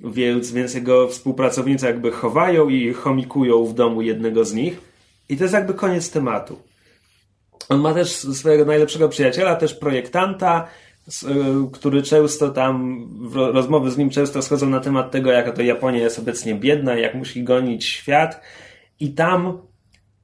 Więc, 0.00 0.52
więc 0.52 0.74
jego 0.74 1.08
współpracownicy 1.08 1.86
jakby 1.86 2.10
chowają 2.10 2.68
i 2.68 2.92
chomikują 2.92 3.64
w 3.64 3.74
domu 3.74 4.02
jednego 4.02 4.44
z 4.44 4.54
nich. 4.54 4.93
I 5.28 5.36
to 5.36 5.44
jest 5.44 5.54
jakby 5.54 5.74
koniec 5.74 6.10
tematu. 6.10 6.58
On 7.68 7.80
ma 7.80 7.94
też 7.94 8.08
swojego 8.10 8.64
najlepszego 8.64 9.08
przyjaciela, 9.08 9.56
też 9.56 9.74
projektanta, 9.74 10.68
y, 11.08 11.26
który 11.72 12.02
często 12.02 12.50
tam, 12.50 13.06
rozmowy 13.32 13.90
z 13.90 13.98
nim 13.98 14.10
często 14.10 14.42
schodzą 14.42 14.68
na 14.70 14.80
temat 14.80 15.10
tego, 15.10 15.32
jaka 15.32 15.52
to 15.52 15.62
Japonia 15.62 15.98
jest 15.98 16.18
obecnie 16.18 16.54
biedna, 16.54 16.94
jak 16.94 17.14
musi 17.14 17.44
gonić 17.44 17.84
świat. 17.84 18.40
I 19.00 19.14
tam 19.14 19.58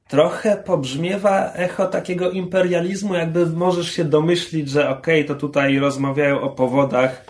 trochę 0.07 0.63
pobrzmiewa 0.65 1.53
echo 1.53 1.85
takiego 1.85 2.31
imperializmu, 2.31 3.13
jakby 3.13 3.45
możesz 3.45 3.91
się 3.91 4.03
domyślić, 4.03 4.69
że 4.69 4.89
okej, 4.89 5.25
okay, 5.25 5.35
to 5.35 5.41
tutaj 5.41 5.79
rozmawiają 5.79 6.41
o 6.41 6.49
powodach, 6.49 7.25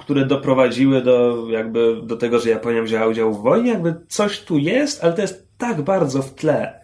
które 0.00 0.26
doprowadziły 0.26 1.02
do, 1.02 1.46
jakby, 1.50 1.96
do 2.02 2.16
tego, 2.16 2.38
że 2.38 2.50
Japonia 2.50 2.82
wzięła 2.82 3.06
udział 3.06 3.34
w 3.34 3.42
wojnie, 3.42 3.70
jakby 3.70 3.94
coś 4.08 4.40
tu 4.40 4.58
jest, 4.58 5.04
ale 5.04 5.12
to 5.12 5.22
jest 5.22 5.43
tak 5.68 5.82
bardzo 5.82 6.22
w 6.22 6.34
tle. 6.34 6.80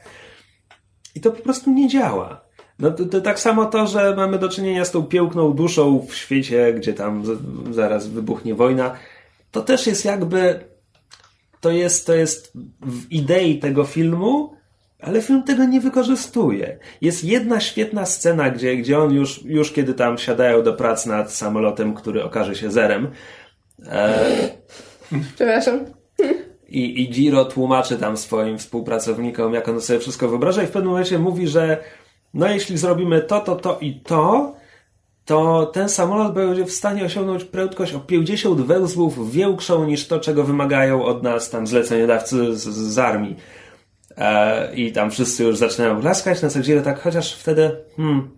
I 1.15 1.21
to 1.21 1.31
po 1.33 1.43
prostu 1.43 1.71
nie 1.71 1.89
działa. 1.89 2.41
No 2.79 2.91
to, 2.91 3.05
to, 3.05 3.21
tak 3.21 3.41
samo 3.41 3.67
to, 3.67 3.87
że 3.87 4.17
mamy 4.17 4.39
do 4.39 4.49
czynienia 4.49 4.85
z 4.85 4.91
tą 4.91 5.03
piękną 5.03 5.53
duszą 5.53 6.07
w 6.09 6.15
świecie, 6.15 6.75
gdzie 6.75 6.93
tam 6.95 7.23
zaraz 7.71 8.07
wybuchnie 8.07 8.55
wojna, 8.55 8.97
to 9.51 9.63
też 9.63 9.87
jest 9.87 10.05
jakby 10.05 10.65
to 11.61 11.71
jest, 11.71 12.07
to 12.07 12.15
jest 12.15 12.53
w 12.83 13.13
idei 13.13 13.59
tego 13.59 13.85
filmu, 13.85 14.57
ale 15.01 15.23
film 15.23 15.43
tego 15.43 15.65
nie 15.65 15.81
wykorzystuje. 15.81 16.79
Jest 17.01 17.25
jedna 17.25 17.61
świetna 17.61 18.07
scena, 18.07 18.51
gdzie, 18.51 18.77
gdzie 18.77 18.99
on 18.99 19.15
już, 19.15 19.43
już 19.45 19.73
kiedy 19.73 19.95
tam 19.95 20.19
siadają 20.19 20.63
do 20.63 20.73
prac 20.73 21.07
nad 21.07 21.33
samolotem, 21.33 21.95
który 21.95 22.25
okaże 22.25 22.55
się 22.55 22.71
zerem. 22.71 23.11
E... 23.87 24.51
Przepraszam. 25.35 26.00
I, 26.71 27.03
I 27.03 27.09
Giro 27.11 27.45
tłumaczy 27.45 27.99
tam 27.99 28.17
swoim 28.17 28.59
współpracownikom, 28.59 29.55
jak 29.55 29.69
on 29.69 29.81
sobie 29.81 29.99
wszystko 29.99 30.29
wyobraża, 30.29 30.63
i 30.63 30.67
w 30.67 30.71
pewnym 30.71 30.91
momencie 30.91 31.19
mówi, 31.19 31.49
że 31.49 31.85
no 32.35 32.49
jeśli 32.49 32.79
zrobimy 32.79 33.21
to, 33.21 33.41
to, 33.41 33.57
to 33.57 33.79
i 33.81 34.01
to, 34.01 34.55
to 35.25 35.67
ten 35.67 35.89
samolot 35.89 36.35
będzie 36.35 36.65
w 36.65 36.73
stanie 36.73 37.05
osiągnąć 37.05 37.45
prędkość 37.45 37.95
o 37.95 38.01
50 38.01 38.61
węzłów 38.61 39.33
większą 39.33 39.87
niż 39.87 40.07
to, 40.07 40.21
czego 40.21 40.45
wymagają 40.45 41.05
od 41.05 41.23
nas 41.23 41.51
tam 41.51 41.67
zleceniodawcy 41.67 42.57
z, 42.57 42.69
z 42.69 42.99
armii. 42.99 43.37
E, 44.17 44.75
I 44.75 44.93
tam 44.93 45.11
wszyscy 45.11 45.45
już 45.45 45.57
zaczynają 45.57 46.03
laskać, 46.03 46.43
na 46.43 46.49
co 46.49 46.63
dzień 46.63 46.83
tak, 46.83 47.01
chociaż 47.01 47.35
wtedy 47.35 47.77
hmm, 47.97 48.31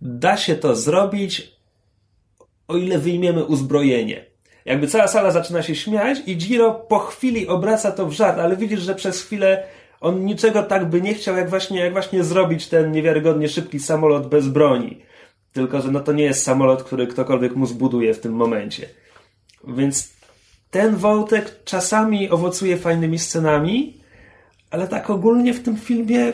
da 0.00 0.36
się 0.36 0.54
to 0.54 0.76
zrobić, 0.76 1.58
o 2.68 2.76
ile 2.76 2.98
wyjmiemy 2.98 3.44
uzbrojenie. 3.44 4.24
Jakby 4.68 4.86
cała 4.86 5.08
sala 5.08 5.30
zaczyna 5.30 5.62
się 5.62 5.74
śmiać 5.74 6.18
i 6.26 6.36
Giro 6.36 6.74
po 6.74 6.98
chwili 6.98 7.48
obraca 7.48 7.92
to 7.92 8.06
w 8.06 8.12
żart, 8.12 8.38
ale 8.38 8.56
widzisz, 8.56 8.80
że 8.80 8.94
przez 8.94 9.22
chwilę 9.22 9.66
on 10.00 10.24
niczego 10.24 10.62
tak 10.62 10.90
by 10.90 11.00
nie 11.00 11.14
chciał, 11.14 11.36
jak 11.36 11.50
właśnie, 11.50 11.80
jak 11.80 11.92
właśnie 11.92 12.24
zrobić 12.24 12.66
ten 12.66 12.92
niewiarygodnie 12.92 13.48
szybki 13.48 13.80
samolot 13.80 14.28
bez 14.28 14.48
broni. 14.48 15.02
Tylko, 15.52 15.80
że 15.80 15.90
no 15.90 16.00
to 16.00 16.12
nie 16.12 16.24
jest 16.24 16.42
samolot, 16.42 16.82
który 16.82 17.06
ktokolwiek 17.06 17.56
mu 17.56 17.66
zbuduje 17.66 18.14
w 18.14 18.20
tym 18.20 18.32
momencie. 18.32 18.88
Więc 19.68 20.12
ten 20.70 20.96
wątek 20.96 21.64
czasami 21.64 22.30
owocuje 22.30 22.76
fajnymi 22.76 23.18
scenami, 23.18 24.00
ale 24.70 24.88
tak 24.88 25.10
ogólnie 25.10 25.54
w 25.54 25.62
tym 25.62 25.76
filmie 25.76 26.32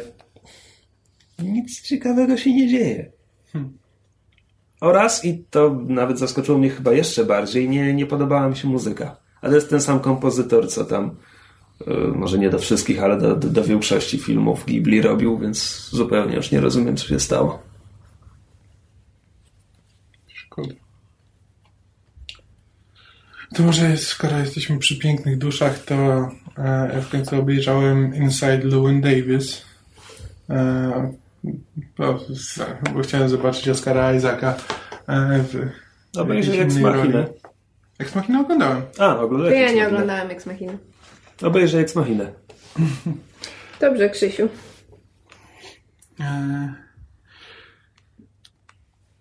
nic 1.38 1.82
ciekawego 1.82 2.36
się 2.36 2.54
nie 2.54 2.68
dzieje. 2.68 3.12
Hmm. 3.52 3.78
Oraz, 4.84 5.24
i 5.24 5.44
to 5.50 5.76
nawet 5.86 6.18
zaskoczyło 6.18 6.58
mnie 6.58 6.70
chyba 6.70 6.92
jeszcze 6.92 7.24
bardziej, 7.24 7.68
nie, 7.68 7.94
nie 7.94 8.06
podobała 8.06 8.48
mi 8.48 8.56
się 8.56 8.68
muzyka. 8.68 9.16
Ale 9.42 9.54
jest 9.54 9.70
ten 9.70 9.80
sam 9.80 10.00
kompozytor, 10.00 10.68
co 10.68 10.84
tam, 10.84 11.16
yy, 11.86 12.08
może 12.14 12.38
nie 12.38 12.50
do 12.50 12.58
wszystkich, 12.58 13.02
ale 13.02 13.18
do, 13.18 13.36
do, 13.36 13.48
do 13.48 13.64
większości 13.64 14.18
filmów 14.18 14.64
Ghibli 14.66 15.02
robił, 15.02 15.38
więc 15.38 15.88
zupełnie 15.90 16.36
już 16.36 16.50
nie 16.50 16.60
rozumiem, 16.60 16.96
co 16.96 17.06
się 17.06 17.20
stało. 17.20 17.62
Szkoda. 20.26 20.74
To 23.54 23.62
może 23.62 23.96
skoro 23.96 24.38
jesteśmy 24.38 24.78
przy 24.78 24.98
pięknych 24.98 25.38
duszach, 25.38 25.78
to 25.78 25.94
e, 26.56 27.02
w 27.02 27.08
końcu 27.08 27.40
obejrzałem 27.40 28.14
Inside 28.14 28.64
Llewyn 28.64 29.00
Davis. 29.00 29.62
E, 30.50 31.23
bo, 31.98 32.20
bo, 32.94 33.02
chciałem 33.02 33.28
zobaczyć 33.28 33.68
Oscara 33.68 34.14
Isaaca 34.14 34.56
e, 35.08 35.42
w 35.42 35.70
Obejrzyj 36.18 36.60
Ex 36.60 36.76
Machina. 36.76 37.24
Ex 37.98 38.14
Machina 38.14 38.40
oglądałem. 38.40 38.82
A, 38.98 39.18
oglądałem. 39.18 39.54
Ja 39.54 39.72
nie 39.72 39.88
oglądałem 39.88 40.30
Ex 40.30 40.46
Machina. 40.46 40.72
Obejrzyj 41.42 41.80
Ex 41.80 41.94
Machina. 41.94 42.24
Dobrze, 43.80 44.10
Krzysiu. 44.10 44.48
E... 46.20 46.74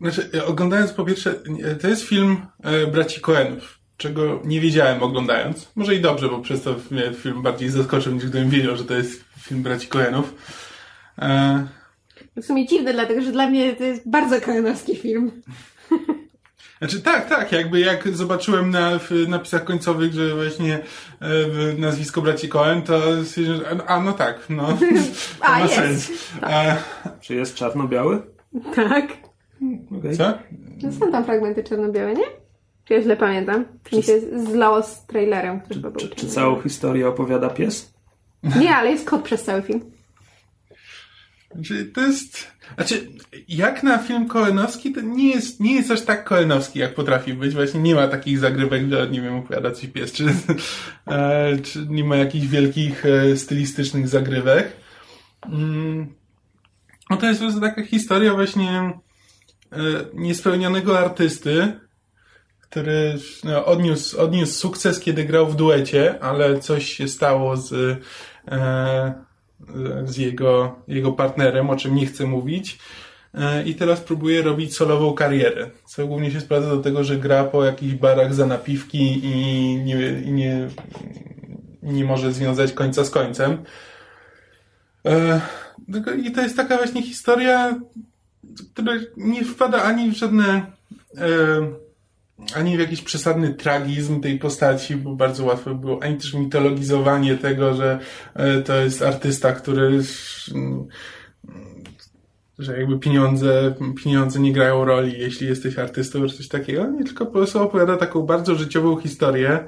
Znaczy, 0.02 0.46
oglądając 0.46 0.94
po 0.94 1.06
pierwsze, 1.06 1.36
to 1.82 1.88
jest 1.88 2.04
film 2.04 2.46
e, 2.64 2.88
braci 2.88 3.22
Coenów 3.22 3.84
czego 3.98 4.42
nie 4.46 4.62
wiedziałem 4.62 5.04
oglądając. 5.04 5.72
Może 5.76 5.96
i 5.96 6.02
dobrze, 6.02 6.30
bo 6.30 6.40
przez 6.40 6.64
to 6.64 6.76
mnie 6.92 7.14
film 7.14 7.42
bardziej 7.42 7.70
zaskoczył, 7.70 8.14
niż 8.14 8.26
gdybym 8.26 8.50
wiedział, 8.50 8.78
że 8.78 8.86
to 8.86 8.94
jest 8.94 9.24
film 9.40 9.64
braci 9.64 9.88
Coenów. 9.88 10.34
E... 11.20 11.68
W 12.36 12.46
sumie 12.46 12.68
dziwne, 12.68 12.94
dlatego 12.94 13.22
że 13.22 13.32
dla 13.32 13.50
mnie 13.50 13.76
to 13.76 13.84
jest 13.84 14.10
bardzo 14.10 14.42
koenowski 14.42 14.96
film. 14.96 15.32
Znaczy 16.78 17.02
tak, 17.02 17.30
tak, 17.30 17.52
jakby 17.52 17.80
jak 17.80 18.08
zobaczyłem 18.08 18.70
na 18.70 19.00
w 19.00 19.12
napisach 19.28 19.64
końcowych, 19.64 20.14
że 20.14 20.36
właśnie 20.36 20.80
e, 21.22 21.28
nazwisko 21.78 22.22
braci 22.22 22.50
Coen, 22.50 22.82
to 22.82 23.02
a 23.88 24.00
no 24.00 24.14
tak, 24.14 24.40
no. 24.50 24.68
a, 25.42 25.52
ma 25.52 25.60
jest. 25.60 25.76
sens. 25.76 26.12
Tak. 26.42 26.52
E... 26.52 26.78
Czy 27.22 27.36
jest 27.36 27.56
czarno-biały? 27.56 28.22
Tak. 28.76 29.06
Okay. 30.00 30.18
Co? 30.18 30.34
No 30.84 30.92
są 30.92 31.12
tam 31.12 31.26
fragmenty 31.26 31.64
czarno-białe, 31.64 32.14
nie? 32.14 32.26
Czy 32.86 32.94
ja 32.94 33.02
źle 33.02 33.18
pamiętam? 33.18 33.66
Czy 33.84 33.96
mi 33.96 34.04
się 34.04 34.20
zlało 34.52 34.84
z 34.84 35.06
trailerem, 35.06 35.62
który 35.62 35.76
czy, 35.76 35.82
był 35.82 35.92
czy, 35.92 36.10
czy 36.10 36.28
całą 36.28 36.62
historię 36.62 37.08
opowiada 37.08 37.50
pies? 37.50 37.94
Nie, 38.60 38.76
ale 38.76 38.92
jest 38.92 39.06
kot 39.06 39.22
przez 39.22 39.44
cały 39.44 39.62
film. 39.62 39.82
Znaczy, 41.54 41.86
to 41.86 42.02
jest... 42.02 42.54
Znaczy, 42.76 43.08
jak 43.48 43.84
na 43.84 43.98
film 43.98 44.28
koenowski, 44.28 44.94
to 44.94 45.02
nie 45.02 45.30
jest, 45.30 45.60
nie 45.60 45.76
jest 45.76 45.92
aż 45.92 46.02
tak 46.02 46.24
koenowski, 46.24 46.80
jak 46.80 46.96
potrafi 46.96 47.34
być. 47.34 47.54
Właśnie 47.54 47.80
nie 47.80 47.96
ma 47.96 48.08
takich 48.08 48.40
zagrywek, 48.40 48.90
że, 48.90 49.10
nie 49.10 49.22
wiem, 49.22 49.36
opowiada 49.36 49.72
coś 49.72 49.88
pies, 49.88 50.12
czy, 50.12 50.26
e, 51.08 51.58
czy 51.60 51.86
nie 51.90 52.04
ma 52.04 52.16
jakichś 52.16 52.48
wielkich 52.48 53.06
e, 53.06 53.38
stylistycznych 53.38 54.08
zagrywek. 54.08 54.74
Mm. 55.46 56.14
No 57.10 57.18
to 57.18 57.26
jest 57.26 57.40
po 57.40 57.46
prostu 57.46 57.62
taka 57.62 57.84
historia 57.84 58.34
właśnie 58.34 58.70
e, 58.70 59.78
niespełnionego 60.14 61.00
artysty, 61.00 61.74
który 62.62 63.16
no, 63.44 63.66
odniósł, 63.66 64.22
odniósł 64.22 64.54
sukces, 64.54 65.00
kiedy 65.00 65.26
grał 65.26 65.48
w 65.48 65.56
duecie, 65.56 66.24
ale 66.24 66.60
coś 66.60 66.94
się 66.94 67.08
stało 67.08 67.58
z, 67.58 67.74
e, 68.48 69.14
z 70.06 70.18
jego, 70.18 70.76
jego 70.88 71.12
partnerem, 71.12 71.70
o 71.70 71.76
czym 71.76 71.96
nie 71.96 72.06
chcę 72.06 72.26
mówić. 72.26 72.80
E, 73.34 73.64
I 73.64 73.76
teraz 73.76 74.02
próbuje 74.02 74.42
robić 74.42 74.76
solową 74.76 75.14
karierę, 75.14 75.70
co 75.86 76.08
głównie 76.08 76.32
się 76.32 76.42
sprowadza 76.42 76.70
do 76.70 76.82
tego, 76.82 77.04
że 77.04 77.18
gra 77.18 77.44
po 77.44 77.66
jakichś 77.66 77.94
barach 77.94 78.34
za 78.34 78.46
napiwki 78.46 79.26
i 79.26 79.76
nie, 79.76 80.22
i 80.26 80.32
nie, 80.32 80.68
nie 81.84 82.06
może 82.06 82.34
związać 82.34 82.74
końca 82.74 83.06
z 83.06 83.10
końcem. 83.10 83.58
E, 85.06 85.42
I 86.24 86.32
to 86.32 86.42
jest 86.42 86.58
taka 86.58 86.78
właśnie 86.78 87.02
historia, 87.04 87.80
która 88.74 88.94
nie 89.18 89.46
wpada 89.46 89.84
ani 89.84 90.12
w 90.12 90.18
żadne 90.18 90.66
e, 91.18 91.83
ani 92.56 92.78
w 92.78 92.80
jakiś 92.80 93.02
przesadny 93.02 93.54
tragizm 93.54 94.22
tej 94.22 94.40
postaci, 94.40 94.96
bo 94.96 95.16
bardzo 95.16 95.46
łatwo 95.46 95.76
było, 95.76 96.04
ani 96.04 96.18
też 96.18 96.34
mitologizowanie 96.34 97.38
tego, 97.38 97.74
że 97.74 98.00
e, 98.34 98.62
to 98.62 98.76
jest 98.76 99.02
artysta, 99.02 99.52
który 99.52 100.04
że 102.60 102.80
jakby 102.80 103.00
pieniądze, 103.00 103.74
pieniądze 104.04 104.40
nie 104.40 104.54
grają 104.54 104.86
roli, 104.86 105.20
jeśli 105.20 105.48
jesteś 105.48 105.78
artystą, 105.78 106.28
czy 106.28 106.38
coś 106.38 106.48
takiego. 106.48 106.88
Nie, 106.88 107.04
tylko 107.04 107.26
po 107.26 107.32
prostu 107.32 107.62
opowiada 107.62 107.98
taką 107.98 108.22
bardzo 108.22 108.56
życiową 108.56 108.98
historię 108.98 109.68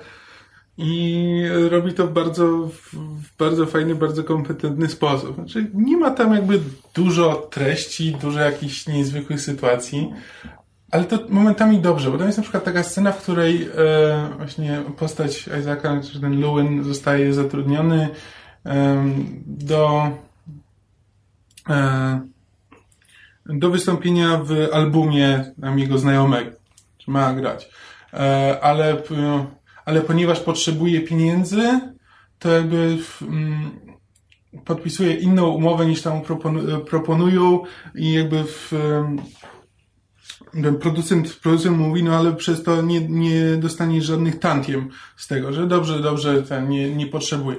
i 0.78 1.43
robi 1.69 1.93
to 1.93 2.08
w 2.08 2.13
bardzo, 2.13 2.69
w 2.93 3.38
bardzo 3.38 3.65
fajny, 3.65 3.95
bardzo 3.95 4.23
kompetentny 4.23 4.88
sposób. 4.88 5.36
Znaczy, 5.36 5.71
nie 5.73 5.97
ma 5.97 6.12
tam 6.12 6.34
jakby 6.34 6.60
dużo 6.93 7.36
treści, 7.51 8.15
dużo 8.21 8.39
jakichś 8.39 8.88
niezwykłych 8.88 9.41
sytuacji, 9.41 10.13
ale 10.95 11.03
to 11.03 11.19
momentami 11.29 11.79
dobrze, 11.79 12.12
bo 12.12 12.17
tam 12.17 12.27
jest 12.27 12.38
na 12.38 12.43
przykład 12.43 12.63
taka 12.63 12.84
scena, 12.84 13.12
w 13.12 13.21
której 13.21 13.63
e, 13.63 14.29
właśnie 14.38 14.81
postać 14.97 15.49
Isaaca, 15.60 16.01
czy 16.12 16.21
ten 16.21 16.41
Lewin 16.41 16.84
zostaje 16.84 17.34
zatrudniony 17.34 18.10
e, 18.65 19.05
do 19.45 20.12
e, 21.69 22.19
do 23.45 23.69
wystąpienia 23.69 24.38
w 24.43 24.51
albumie 24.73 25.51
tam 25.62 25.79
jego 25.79 25.97
znajomego, 25.97 26.51
czy 26.97 27.12
ma 27.12 27.34
grać. 27.34 27.69
E, 28.13 28.60
ale, 28.62 28.97
ale 29.86 30.01
ponieważ 30.01 30.39
potrzebuje 30.39 31.01
pieniędzy, 31.01 31.79
to 32.39 32.49
jakby 32.49 32.97
mm, 33.21 33.71
podpisuje 34.65 35.13
inną 35.13 35.47
umowę 35.47 35.86
niż 35.86 36.01
tam 36.01 36.21
proponują 36.89 37.63
i 37.95 38.13
jakby 38.13 38.43
w, 38.43 38.73
producent, 40.79 41.33
producent 41.33 41.77
mówi, 41.77 42.03
no 42.03 42.15
ale 42.15 42.33
przez 42.33 42.63
to 42.63 42.81
nie, 42.81 43.01
nie 43.09 43.57
dostaniesz 43.57 44.05
żadnych 44.05 44.39
tantiem 44.39 44.89
z 45.17 45.27
tego, 45.27 45.53
że 45.53 45.67
dobrze, 45.67 45.99
dobrze, 45.99 46.43
ten 46.43 46.69
nie, 46.69 46.95
nie 46.95 47.07
potrzebuje. 47.07 47.57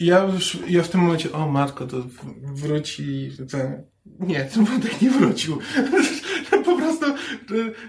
I 0.00 0.06
ja 0.06 0.24
już, 0.24 0.58
ja 0.68 0.82
w 0.82 0.88
tym 0.88 1.00
momencie, 1.00 1.32
o 1.32 1.48
matko, 1.48 1.86
to 1.86 1.96
wróci 2.42 3.30
ten, 3.50 3.82
nie, 4.20 4.44
ten 4.54 4.64
wątek 4.64 5.02
nie 5.02 5.10
wrócił. 5.10 5.58
po 6.64 6.76
prostu 6.76 7.06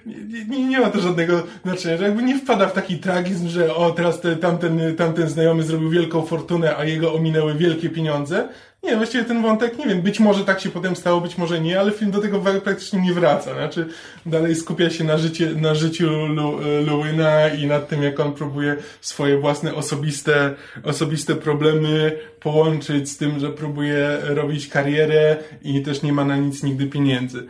nie, 0.06 0.46
nie, 0.46 0.66
nie, 0.66 0.80
ma 0.80 0.90
to 0.90 1.02
żadnego 1.02 1.44
znaczenia, 1.64 1.98
że 1.98 2.04
jakby 2.04 2.24
nie 2.24 2.40
wpada 2.40 2.68
w 2.68 2.74
taki 2.74 3.00
tragizm, 3.00 3.48
że 3.48 3.76
o, 3.76 3.92
teraz 3.92 4.22
te, 4.22 4.36
tamten, 4.36 4.96
tamten 4.96 5.30
znajomy 5.30 5.64
zrobił 5.64 5.90
wielką 5.90 6.26
fortunę, 6.26 6.78
a 6.78 6.86
jego 6.86 7.14
ominęły 7.14 7.56
wielkie 7.56 7.90
pieniądze. 7.90 8.50
Nie, 8.84 8.98
właściwie 8.98 9.24
ten 9.24 9.42
wątek, 9.42 9.78
nie 9.78 9.86
wiem, 9.86 10.02
być 10.02 10.20
może 10.20 10.46
tak 10.46 10.62
się 10.62 10.70
potem 10.70 10.96
stało, 10.96 11.22
być 11.22 11.38
może 11.38 11.62
nie, 11.62 11.80
ale 11.80 11.92
film 11.92 12.12
do 12.12 12.22
tego 12.22 12.40
praktycznie 12.40 13.02
nie 13.02 13.14
wraca. 13.14 13.54
Znaczy, 13.54 13.88
dalej 14.26 14.56
skupia 14.56 14.90
się 14.90 15.04
na, 15.04 15.18
życie, 15.18 15.56
na 15.56 15.76
życiu 15.76 16.10
Lu, 16.10 16.58
Luina 16.88 17.50
i 17.50 17.68
nad 17.68 17.90
tym, 17.90 18.04
jak 18.04 18.20
on 18.20 18.34
próbuje 18.34 18.78
swoje 19.02 19.38
własne 19.38 19.76
osobiste, 19.76 20.56
osobiste 20.84 21.36
problemy 21.36 22.18
połączyć 22.40 23.10
z 23.10 23.18
tym, 23.18 23.40
że 23.40 23.50
próbuje 23.50 24.18
robić 24.22 24.68
karierę 24.68 25.38
i 25.62 25.82
też 25.82 26.02
nie 26.02 26.14
ma 26.14 26.26
na 26.26 26.38
nic 26.38 26.64
nigdy 26.64 26.88
pieniędzy. 26.88 27.48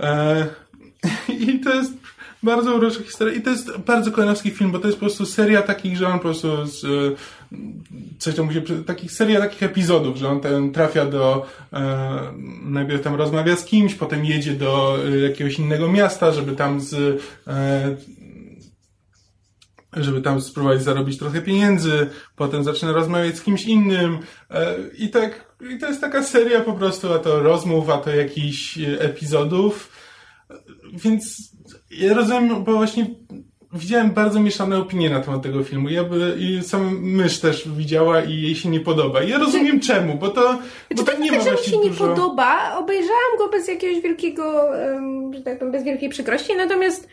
E, 0.00 0.46
I 1.46 1.60
to 1.60 1.74
jest 1.74 1.92
bardzo 2.42 2.74
urocza 2.74 3.02
historia 3.02 3.34
i 3.34 3.42
to 3.42 3.50
jest 3.50 3.76
bardzo 3.76 4.12
kojanowski 4.12 4.50
film, 4.50 4.72
bo 4.72 4.78
to 4.78 4.86
jest 4.86 4.98
po 4.98 5.06
prostu 5.06 5.26
seria 5.26 5.62
takich, 5.62 5.96
że 5.96 6.06
on 6.08 6.12
po 6.12 6.22
prostu 6.22 6.66
z, 6.66 6.86
e, 7.52 7.56
coś 8.18 8.34
tam 8.34 8.46
musi, 8.46 8.62
takich 8.86 9.12
seria 9.12 9.40
takich 9.40 9.62
epizodów, 9.62 10.16
że 10.16 10.28
on 10.28 10.40
ten 10.40 10.72
trafia 10.72 11.06
do 11.06 11.46
e, 11.72 12.32
najpierw 12.62 13.02
tam 13.02 13.14
rozmawia 13.14 13.56
z 13.56 13.64
kimś, 13.64 13.94
potem 13.94 14.24
jedzie 14.24 14.52
do 14.52 14.98
e, 15.04 15.18
jakiegoś 15.18 15.58
innego 15.58 15.92
miasta, 15.92 16.32
żeby 16.32 16.56
tam 16.56 16.80
z 16.80 17.20
e, 17.46 17.96
żeby 19.92 20.22
tam 20.22 20.40
spróbować 20.40 20.82
zarobić 20.82 21.18
trochę 21.18 21.42
pieniędzy, 21.42 22.10
potem 22.36 22.64
zaczyna 22.64 22.92
rozmawiać 22.92 23.36
z 23.36 23.42
kimś 23.42 23.64
innym 23.64 24.18
e, 24.50 24.74
i 24.98 25.10
tak 25.10 25.48
i 25.74 25.78
to 25.78 25.86
jest 25.88 26.00
taka 26.00 26.22
seria 26.22 26.60
po 26.60 26.72
prostu, 26.72 27.12
a 27.12 27.18
to 27.18 27.42
rozmów, 27.42 27.90
a 27.90 27.98
to 27.98 28.10
jakichś 28.10 28.78
epizodów, 28.98 29.92
więc 30.92 31.52
ja 31.90 32.14
rozumiem, 32.14 32.64
bo 32.64 32.76
właśnie 32.76 33.06
widziałem 33.72 34.10
bardzo 34.10 34.40
mieszane 34.40 34.78
opinie 34.78 35.10
na 35.10 35.20
temat 35.20 35.42
tego 35.42 35.64
filmu. 35.64 35.88
Ja 35.88 36.04
by, 36.04 36.36
I 36.38 36.62
sam 36.62 36.98
mysz 37.00 37.40
też 37.40 37.68
widziała 37.68 38.20
i 38.20 38.42
jej 38.42 38.54
się 38.54 38.68
nie 38.68 38.80
podoba. 38.80 39.22
I 39.22 39.30
ja 39.30 39.38
rozumiem 39.38 39.82
znaczy, 39.82 39.86
czemu, 39.86 40.14
bo 40.14 40.28
to, 40.28 40.58
bo 40.90 40.96
to 40.96 41.02
tak 41.02 41.18
nie 41.18 41.32
ma 41.32 41.38
tak, 41.38 41.46
właśnie 41.46 41.78
mi 41.78 41.84
się 41.84 41.90
dużo... 41.90 42.08
nie 42.08 42.14
podoba. 42.14 42.76
Obejrzałam 42.78 43.38
go 43.38 43.48
bez 43.48 43.68
jakiegoś 43.68 44.02
wielkiego, 44.02 44.70
że 45.34 45.40
tak 45.40 45.58
powiem, 45.58 45.72
bez 45.72 45.84
wielkiej 45.84 46.08
przykrości, 46.08 46.56
natomiast 46.56 47.08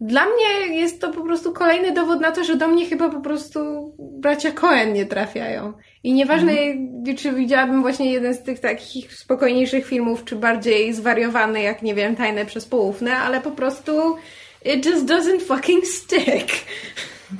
dla 0.00 0.24
mnie 0.24 0.76
jest 0.76 1.00
to 1.00 1.12
po 1.12 1.22
prostu 1.22 1.52
kolejny 1.52 1.92
dowód 1.92 2.20
na 2.20 2.32
to, 2.32 2.44
że 2.44 2.56
do 2.56 2.68
mnie 2.68 2.86
chyba 2.86 3.08
po 3.08 3.20
prostu 3.20 3.60
bracia 3.98 4.52
Cohen 4.52 4.92
nie 4.92 5.06
trafiają. 5.06 5.72
I 6.02 6.12
nieważne, 6.12 6.52
mm. 6.52 7.16
czy 7.16 7.32
widziałabym 7.32 7.82
właśnie 7.82 8.12
jeden 8.12 8.34
z 8.34 8.42
tych 8.42 8.60
takich 8.60 9.14
spokojniejszych 9.14 9.86
filmów, 9.86 10.24
czy 10.24 10.36
bardziej 10.36 10.92
zwariowany, 10.94 11.62
jak 11.62 11.82
nie 11.82 11.94
wiem, 11.94 12.16
tajne 12.16 12.46
przez 12.46 12.66
poufne, 12.66 13.16
ale 13.16 13.40
po 13.40 13.50
prostu 13.50 14.16
it 14.64 14.86
just 14.86 15.06
doesn't 15.06 15.40
fucking 15.40 15.86
stick. 15.86 16.48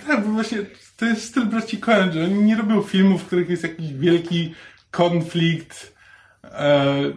Tak, 0.07 0.25
bo 0.25 0.33
właśnie 0.33 0.59
to 0.97 1.07
jest 1.07 1.25
styl 1.25 1.47
braci 1.47 1.79
Cohen, 1.79 2.13
że 2.13 2.25
oni 2.25 2.35
nie 2.35 2.57
robią 2.57 2.83
filmów, 2.83 3.23
w 3.23 3.27
których 3.27 3.51
jest 3.51 3.63
jakiś 3.63 3.93
wielki 3.93 4.55
konflikt, 4.91 5.93
e, 6.45 7.13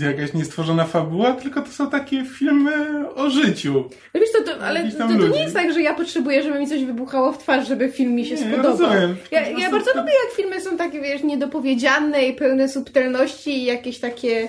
jakaś 0.00 0.34
niestworzona 0.34 0.84
fabuła, 0.84 1.32
tylko 1.32 1.62
to 1.62 1.70
są 1.70 1.90
takie 1.90 2.24
filmy 2.24 3.08
o 3.14 3.30
życiu. 3.30 3.90
No 4.14 4.20
wiesz, 4.20 4.32
to, 4.32 4.42
to 4.42 4.64
ale 4.64 4.90
to, 4.92 4.98
to, 4.98 5.28
nie 5.28 5.42
jest 5.42 5.54
tak, 5.54 5.72
że 5.72 5.82
ja 5.82 5.94
potrzebuję, 5.94 6.42
żeby 6.42 6.58
mi 6.58 6.66
coś 6.66 6.84
wybuchało 6.84 7.32
w 7.32 7.38
twarz, 7.38 7.68
żeby 7.68 7.88
film 7.88 8.14
mi 8.14 8.26
się 8.26 8.34
nie, 8.34 8.54
spodobał. 8.54 8.90
Ja, 9.30 9.40
ja, 9.40 9.58
ja 9.58 9.70
bardzo 9.70 9.92
to... 9.92 10.00
lubię, 10.00 10.12
jak 10.26 10.36
filmy 10.36 10.60
są 10.60 10.76
takie, 10.76 11.00
wiesz, 11.00 11.22
niedopowiedziane 11.22 12.22
i 12.22 12.32
pełne 12.32 12.68
subtelności 12.68 13.50
i 13.50 13.64
jakieś 13.64 13.98
takie 13.98 14.48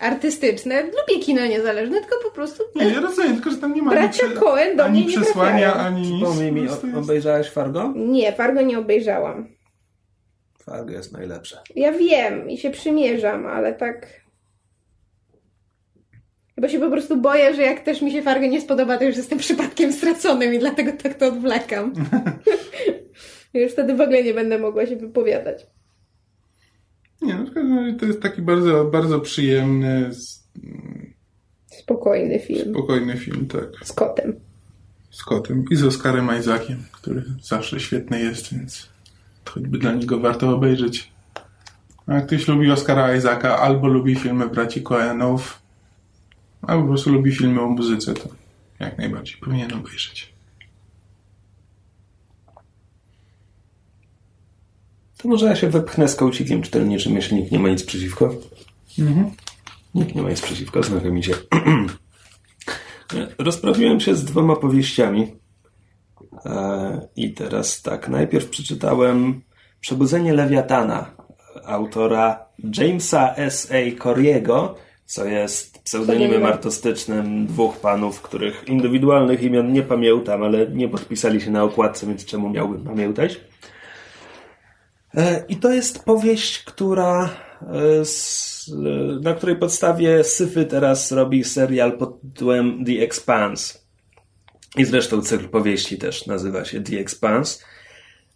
artystyczne. 0.00 0.82
Lubię 0.82 1.22
kino 1.22 1.46
niezależne, 1.46 2.00
tylko 2.00 2.16
po 2.24 2.30
prostu... 2.30 2.62
Nie, 2.74 2.88
ja 2.88 3.00
rozumiem, 3.00 3.34
tylko 3.34 3.50
że 3.50 3.56
tam 3.56 3.74
nie 3.74 3.82
ma 3.82 3.90
Bracia 3.90 4.26
ani, 4.26 4.34
Coen 4.34 4.76
do 4.76 4.84
ani 4.84 5.04
mnie 5.04 5.16
przesłania, 5.16 5.74
ani 5.74 6.00
nic. 6.00 6.22
Przypomnij 6.22 6.52
mi, 6.52 6.62
jest... 6.62 6.84
obejrzałeś 6.96 7.50
Fargo? 7.50 7.92
Nie, 7.96 8.32
Fargo 8.32 8.62
nie 8.62 8.78
obejrzałam. 8.78 9.48
Fargo 10.64 10.92
jest 10.92 11.12
najlepsze. 11.12 11.62
Ja 11.76 11.92
wiem 11.92 12.50
i 12.50 12.58
się 12.58 12.70
przymierzam, 12.70 13.46
ale 13.46 13.74
tak... 13.74 14.20
Bo 16.56 16.68
się 16.68 16.80
po 16.80 16.90
prostu 16.90 17.16
boję, 17.16 17.54
że 17.54 17.62
jak 17.62 17.80
też 17.80 18.02
mi 18.02 18.12
się 18.12 18.22
Fargo 18.22 18.46
nie 18.46 18.60
spodoba, 18.60 18.98
to 18.98 19.04
już 19.04 19.16
jestem 19.16 19.38
przypadkiem 19.38 19.92
straconym 19.92 20.54
i 20.54 20.58
dlatego 20.58 20.92
tak 21.02 21.14
to 21.14 21.26
odwlekam. 21.26 21.92
już 23.54 23.72
wtedy 23.72 23.94
w 23.94 24.00
ogóle 24.00 24.24
nie 24.24 24.34
będę 24.34 24.58
mogła 24.58 24.86
się 24.86 24.96
wypowiadać. 24.96 25.66
Nie, 27.22 27.34
no 27.34 27.98
to 27.98 28.06
jest 28.06 28.22
taki 28.22 28.42
bardzo, 28.42 28.84
bardzo 28.84 29.20
przyjemny. 29.20 30.10
Spokojny 31.66 32.38
film. 32.38 32.74
Spokojny 32.74 33.16
film, 33.16 33.46
tak. 33.46 33.86
Z 33.86 33.92
kotem. 33.92 34.40
Z 35.10 35.24
kotem. 35.24 35.64
I 35.70 35.76
z 35.76 35.84
Oscarem 35.84 36.28
Isaaciem, 36.40 36.84
który 36.92 37.24
zawsze 37.42 37.80
świetny 37.80 38.20
jest, 38.20 38.54
więc 38.54 38.88
choćby 39.44 39.78
dla 39.78 39.92
niego 39.92 40.20
warto 40.20 40.54
obejrzeć. 40.54 41.10
A 42.06 42.14
jak 42.14 42.26
ktoś 42.26 42.48
lubi 42.48 42.70
Oscara 42.70 43.16
Isaaca, 43.16 43.58
albo 43.58 43.88
lubi 43.88 44.16
filmy 44.16 44.48
braci 44.48 44.82
Coenów, 44.82 45.62
albo 46.62 46.82
po 46.82 46.88
prostu 46.88 47.12
lubi 47.12 47.32
filmy 47.32 47.60
o 47.60 47.68
muzyce, 47.68 48.14
to 48.14 48.28
jak 48.80 48.98
najbardziej 48.98 49.36
powinien 49.36 49.72
obejrzeć. 49.72 50.29
To 55.22 55.28
może 55.28 55.46
ja 55.46 55.56
się 55.56 55.70
wepchnę 55.70 56.08
z 56.08 56.16
kołcikiem 56.16 56.62
czytelniczym, 56.62 57.14
jeśli 57.14 57.36
nikt 57.36 57.52
nie 57.52 57.58
ma 57.58 57.68
nic 57.68 57.84
przeciwko. 57.84 58.34
Mhm. 58.98 59.30
Nikt 59.94 60.14
nie 60.14 60.22
ma 60.22 60.30
nic 60.30 60.40
przeciwko, 60.40 60.82
znakomicie. 60.82 61.34
Rozprawiłem 63.38 64.00
się 64.00 64.14
z 64.14 64.24
dwoma 64.24 64.56
powieściami. 64.56 65.36
E, 66.46 67.08
I 67.16 67.34
teraz 67.34 67.82
tak, 67.82 68.08
najpierw 68.08 68.48
przeczytałem 68.48 69.40
Przebudzenie 69.80 70.34
Lewiatana 70.34 71.10
autora 71.64 72.46
Jamesa 72.78 73.34
S.A. 73.36 74.02
Coriego, 74.02 74.76
co 75.04 75.24
jest 75.24 75.82
pseudonimem 75.82 76.46
artystycznym 76.46 77.46
dwóch 77.46 77.76
panów, 77.76 78.22
których 78.22 78.64
indywidualnych 78.68 79.42
imion 79.42 79.72
nie 79.72 79.82
pamiętam, 79.82 80.42
ale 80.42 80.66
nie 80.66 80.88
podpisali 80.88 81.40
się 81.40 81.50
na 81.50 81.62
okładce, 81.64 82.06
więc 82.06 82.24
czemu 82.24 82.50
miałbym 82.50 82.84
pamiętać? 82.84 83.40
E, 85.14 85.44
I 85.48 85.56
to 85.56 85.72
jest 85.72 86.04
powieść, 86.04 86.58
która 86.58 87.30
e, 87.62 88.02
na 89.22 89.34
której 89.34 89.56
podstawie 89.56 90.24
Syfy 90.24 90.64
teraz 90.64 91.12
robi 91.12 91.44
serial 91.44 91.98
pod 91.98 92.20
tytułem 92.20 92.84
The 92.84 92.92
Expanse. 92.92 93.78
I 94.76 94.84
zresztą 94.84 95.22
cykl 95.22 95.48
powieści 95.48 95.98
też 95.98 96.26
nazywa 96.26 96.64
się 96.64 96.80
The 96.80 96.98
Expanse. 96.98 97.64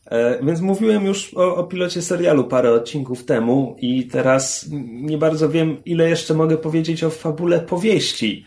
E, 0.07 0.45
więc 0.45 0.61
mówiłem 0.61 1.07
już 1.07 1.35
o, 1.35 1.57
o 1.57 1.65
pilocie 1.65 2.03
serialu 2.03 2.45
parę 2.45 2.73
odcinków 2.73 3.25
temu 3.25 3.77
i 3.81 4.05
teraz 4.05 4.67
nie 4.87 5.19
bardzo 5.19 5.49
wiem, 5.49 5.77
ile 5.85 6.09
jeszcze 6.09 6.35
mogę 6.35 6.57
powiedzieć 6.57 7.05
o 7.05 7.11
fabule 7.11 7.61
powieści. 7.61 8.47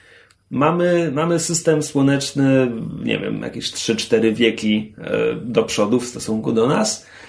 Mamy, 0.52 1.12
mamy 1.14 1.40
system 1.40 1.84
słoneczny, 1.84 2.72
nie 3.04 3.20
wiem, 3.20 3.42
jakieś 3.42 3.72
3-4 3.72 4.34
wieki 4.34 4.96
do 5.42 5.64
przodu 5.64 6.00
w 6.00 6.06
stosunku 6.06 6.52
do 6.52 6.68
nas 6.68 7.06
E, 7.06 7.27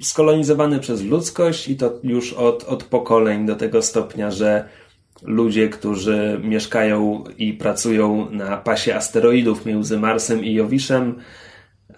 skolonizowany 0.00 0.78
przez 0.78 1.02
ludzkość 1.02 1.68
i 1.68 1.76
to 1.76 1.98
już 2.02 2.32
od, 2.32 2.64
od 2.64 2.84
pokoleń 2.84 3.46
do 3.46 3.56
tego 3.56 3.82
stopnia, 3.82 4.30
że 4.30 4.68
ludzie, 5.22 5.68
którzy 5.68 6.40
mieszkają 6.42 7.24
i 7.38 7.52
pracują 7.52 8.30
na 8.30 8.56
pasie 8.56 8.94
asteroidów 8.94 9.66
między 9.66 9.98
Marsem 9.98 10.44
i 10.44 10.54
Jowiszem, 10.54 11.14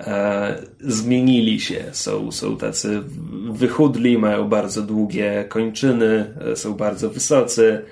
e, 0.01 0.63
zmienili 0.81 1.61
się. 1.61 1.85
Są, 1.93 2.33
są 2.33 2.57
tacy 2.57 3.03
wychudli, 3.51 4.19
mają 4.19 4.49
bardzo 4.49 4.83
długie 4.83 5.45
kończyny, 5.49 6.35
e, 6.53 6.57
są 6.57 6.75
bardzo 6.75 7.11
wysocy, 7.11 7.83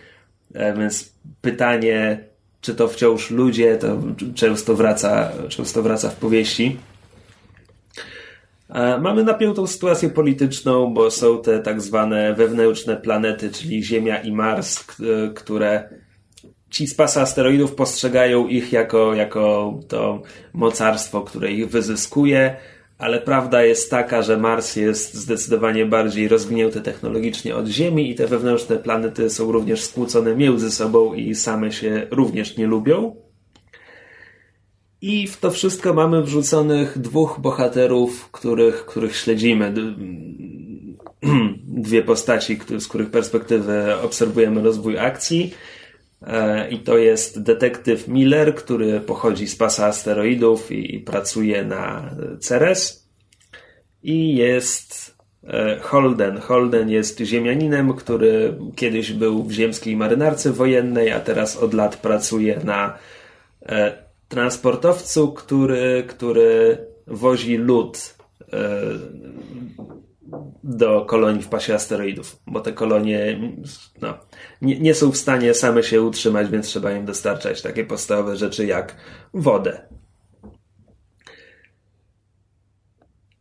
e, 0.55 0.79
więc 0.79 1.13
pytanie, 1.41 2.19
czy 2.61 2.75
to 2.75 2.89
wciąż 2.89 3.31
ludzie, 3.31 3.77
to 3.77 3.99
często 4.35 4.75
wraca, 4.75 5.33
często 5.49 5.83
wraca 5.83 6.11
w 6.11 6.17
powieści. 6.17 6.77
E, 8.69 9.01
mamy 9.01 9.25
napiętą 9.25 9.67
sytuację 9.67 10.11
polityczną, 10.11 10.95
bo 10.95 11.11
są 11.11 11.43
te 11.43 11.59
tak 11.59 11.81
zwane 11.81 12.35
wewnętrzne 12.35 12.97
planety, 12.97 13.51
czyli 13.51 13.85
Ziemia 13.85 14.23
i 14.23 14.33
Mars, 14.33 14.85
które 15.35 15.89
ci 16.75 16.87
z 16.87 16.95
pasa 16.95 17.21
asteroidów 17.21 17.75
postrzegają 17.75 18.47
ich 18.47 18.73
jako, 18.73 19.15
jako 19.15 19.75
to 19.89 20.23
mocarstwo, 20.53 21.21
które 21.21 21.53
ich 21.53 21.71
wyzyskuje, 21.71 22.57
ale 22.99 23.21
prawda 23.21 23.65
jest 23.65 23.91
taka, 23.91 24.23
że 24.23 24.37
Mars 24.37 24.77
jest 24.77 25.15
zdecydowanie 25.15 25.87
bardziej 25.87 26.29
rozwinięty 26.29 26.81
technologicznie 26.81 27.57
od 27.57 27.67
Ziemi 27.67 28.11
i 28.11 28.15
te 28.15 28.27
wewnętrzne 28.27 28.77
planety 28.77 29.31
są 29.31 29.53
również 29.53 29.83
skłócone 29.85 30.37
między 30.37 30.71
sobą 30.71 31.15
i 31.15 31.35
same 31.35 31.73
się 31.73 32.07
również 32.11 32.57
nie 32.57 32.67
lubią. 32.67 33.17
I 35.07 35.27
w 35.27 35.37
to 35.37 35.51
wszystko 35.51 35.95
mamy 35.95 36.23
wrzuconych 36.23 36.99
dwóch 36.99 37.41
bohaterów, 37.41 38.31
których, 38.31 38.87
których 38.87 39.17
śledzimy. 39.17 39.73
Dwie 41.85 42.03
postaci, 42.03 42.59
z 42.79 42.89
których 42.89 43.11
perspektywy 43.11 43.95
obserwujemy 44.03 44.63
rozwój 44.63 44.99
akcji. 44.99 45.55
E, 46.27 46.69
I 46.71 46.79
to 46.79 46.99
jest 46.99 47.43
detektyw 47.43 48.09
Miller, 48.09 48.55
który 48.55 49.01
pochodzi 49.01 49.49
z 49.49 49.57
pasa 49.57 49.87
asteroidów 49.87 50.73
i 50.73 51.01
pracuje 51.01 51.65
na 51.65 52.11
Ceres. 52.41 53.09
I 54.03 54.35
jest 54.35 55.17
e, 55.47 55.79
Holden. 55.81 56.39
Holden 56.39 56.91
jest 56.91 57.21
ziemianinem, 57.21 57.93
który 57.93 58.59
kiedyś 58.77 59.13
był 59.13 59.45
w 59.45 59.53
ziemskiej 59.53 59.97
marynarce 59.97 60.53
wojennej, 60.53 61.13
a 61.13 61.21
teraz 61.21 61.57
od 61.57 61.75
lat 61.75 61.97
pracuje 61.97 62.61
na 62.65 62.99
e, 63.63 64.04
transportowcu, 64.35 65.33
który, 65.33 66.05
który 66.09 66.79
wozi 67.07 67.57
lód 67.57 68.15
do 70.65 71.05
kolonii 71.05 71.43
w 71.43 71.49
pasie 71.49 71.75
asteroidów, 71.75 72.37
bo 72.47 72.61
te 72.61 72.73
kolonie 72.73 73.41
no, 74.03 74.19
nie, 74.63 74.81
nie 74.81 74.95
są 74.95 75.11
w 75.11 75.17
stanie 75.17 75.55
same 75.55 75.83
się 75.83 76.03
utrzymać, 76.03 76.51
więc 76.51 76.67
trzeba 76.67 76.93
im 76.93 77.05
dostarczać 77.05 77.63
takie 77.63 77.85
podstawowe 77.85 78.37
rzeczy 78.37 78.67
jak 78.67 78.97
wodę. 79.35 79.89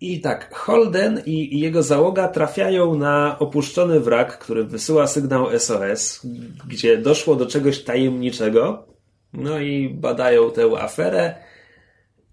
I 0.02 0.22
tak, 0.22 0.56
Holden 0.56 1.22
i, 1.26 1.60
jego 1.60 1.84
załoga 1.84 2.28
trafiają 2.28 2.96
na 2.96 3.40
opuszczony 3.40 4.00
wrak, 4.00 4.38
który 4.38 4.64
wysyła 4.64 5.08
sygnał 5.08 5.60
SOS, 5.60 6.22
gdzie 6.68 6.98
doszło 6.98 7.36
do 7.36 7.46
czegoś 7.46 7.84
tajemniczego. 7.84 8.93
No 9.34 9.60
i 9.60 9.90
badają 9.90 10.52
tę 10.52 10.70
aferę. 10.80 11.36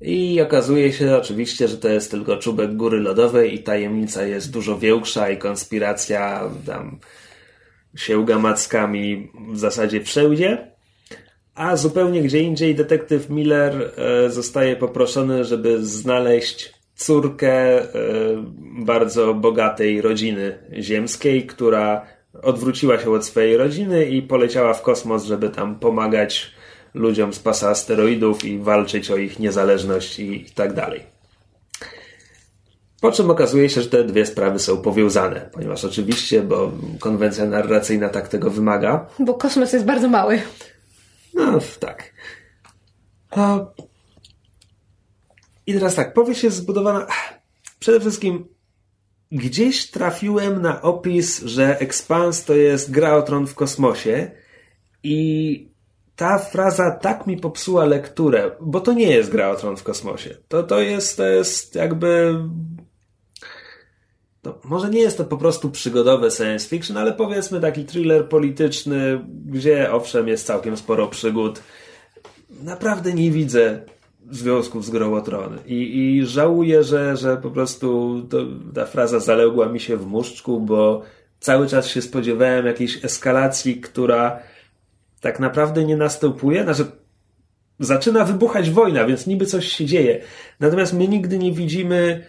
I 0.01 0.41
okazuje 0.41 0.93
się 0.93 1.17
oczywiście, 1.17 1.69
że 1.69 1.77
to 1.77 1.89
jest 1.89 2.11
tylko 2.11 2.37
czubek 2.37 2.77
góry 2.77 3.01
lodowej 3.01 3.55
i 3.55 3.63
tajemnica 3.63 4.23
jest 4.23 4.51
dużo 4.51 4.79
większa 4.79 5.31
i 5.31 5.39
konspiracja 5.39 6.51
tam 6.67 6.99
się 7.97 8.27
mackami 8.39 9.31
w 9.53 9.59
zasadzie 9.59 10.05
wszędzie. 10.05 10.71
A 11.55 11.77
zupełnie 11.77 12.23
gdzie 12.23 12.41
indziej 12.41 12.75
detektyw 12.75 13.31
Miller 13.31 13.93
e, 13.97 14.31
zostaje 14.31 14.77
poproszony, 14.77 15.45
żeby 15.45 15.87
znaleźć 15.87 16.73
córkę 16.95 17.53
e, 17.53 17.87
bardzo 18.85 19.35
bogatej 19.35 20.01
rodziny 20.01 20.59
ziemskiej, 20.81 21.47
która 21.47 22.07
odwróciła 22.43 22.99
się 22.99 23.11
od 23.11 23.25
swojej 23.25 23.57
rodziny 23.57 24.05
i 24.05 24.23
poleciała 24.23 24.75
w 24.75 24.83
kosmos, 24.83 25.25
żeby 25.25 25.49
tam 25.49 25.79
pomagać 25.79 26.60
ludziom 26.95 27.33
z 27.33 27.39
pasa 27.39 27.71
asteroidów 27.71 28.45
i 28.45 28.59
walczyć 28.59 29.11
o 29.11 29.17
ich 29.17 29.39
niezależność 29.39 30.19
i, 30.19 30.47
i 30.47 30.51
tak 30.51 30.73
dalej. 30.73 31.03
Po 33.01 33.13
czym 33.13 33.31
okazuje 33.31 33.71
się, 33.71 33.83
że 33.83 33.89
te 33.89 34.05
dwie 34.05 34.27
sprawy 34.27 34.59
są 34.59 34.83
powiązane, 34.83 35.51
ponieważ 35.53 35.85
oczywiście, 35.85 36.43
bo 36.43 36.73
konwencja 36.99 37.47
narracyjna 37.47 38.09
tak 38.09 38.29
tego 38.29 38.51
wymaga. 38.51 39.07
Bo 39.19 39.35
kosmos 39.35 39.73
jest 39.73 39.85
bardzo 39.85 40.09
mały. 40.09 40.43
No, 41.35 41.59
tak. 41.81 42.13
A... 43.31 43.59
I 45.67 45.75
teraz 45.75 45.95
tak, 45.95 46.15
powieść 46.15 46.45
jest 46.45 46.57
zbudowana. 46.57 47.07
Przede 47.79 48.01
wszystkim 48.01 48.49
gdzieś 49.33 49.91
trafiłem 49.91 50.63
na 50.63 50.83
opis, 50.83 51.43
że 51.43 51.79
Expans 51.79 52.45
to 52.45 52.55
jest 52.55 52.91
gra 52.91 53.17
o 53.17 53.23
tron 53.23 53.47
w 53.47 53.55
kosmosie 53.55 54.31
i 55.03 55.70
ta 56.21 56.39
fraza 56.39 56.91
tak 56.91 57.27
mi 57.27 57.37
popsuła 57.37 57.85
lekturę, 57.85 58.51
bo 58.61 58.81
to 58.81 58.93
nie 58.93 59.11
jest 59.11 59.31
gra 59.31 59.51
o 59.51 59.57
tron 59.57 59.77
w 59.77 59.83
kosmosie. 59.83 60.37
To, 60.49 60.63
to, 60.63 60.81
jest, 60.81 61.17
to 61.17 61.27
jest 61.27 61.75
jakby. 61.75 62.35
To 64.43 64.61
może 64.65 64.91
nie 64.91 65.01
jest 65.01 65.17
to 65.17 65.25
po 65.25 65.37
prostu 65.37 65.71
przygodowe 65.71 66.31
science 66.31 66.69
fiction, 66.69 66.97
ale 66.97 67.13
powiedzmy 67.13 67.61
taki 67.61 67.85
thriller 67.85 68.29
polityczny, 68.29 69.25
gdzie 69.47 69.93
owszem 69.93 70.29
jest 70.29 70.47
całkiem 70.47 70.77
sporo 70.77 71.09
przygód. 71.09 71.63
Naprawdę 72.63 73.13
nie 73.13 73.31
widzę 73.31 73.81
związków 74.31 74.85
z 74.85 74.91
grą. 74.91 75.23
I, 75.67 75.75
i 75.75 76.27
żałuję, 76.27 76.85
że, 76.85 77.17
że 77.17 77.37
po 77.37 77.51
prostu 77.51 78.21
to, 78.31 78.39
ta 78.75 78.87
fraza 78.87 79.21
zaległa 79.21 79.69
mi 79.69 79.81
się 79.81 79.97
w 79.97 80.07
muszczku, 80.07 80.61
bo 80.61 81.03
cały 81.39 81.67
czas 81.67 81.87
się 81.87 82.03
spodziewałem 82.03 82.67
jakiejś 82.67 83.05
eskalacji, 83.05 83.81
która 83.81 84.50
tak 85.21 85.41
naprawdę 85.41 85.85
nie 85.85 85.97
następuje. 85.97 86.63
Znaczy, 86.63 86.87
zaczyna 87.79 88.25
wybuchać 88.25 88.71
wojna, 88.71 89.07
więc 89.07 89.27
niby 89.27 89.47
coś 89.47 89.69
się 89.69 89.87
dzieje. 89.87 90.23
Natomiast 90.61 90.93
my 90.93 91.09
nigdy 91.09 91.39
nie 91.39 91.53
widzimy, 91.53 92.25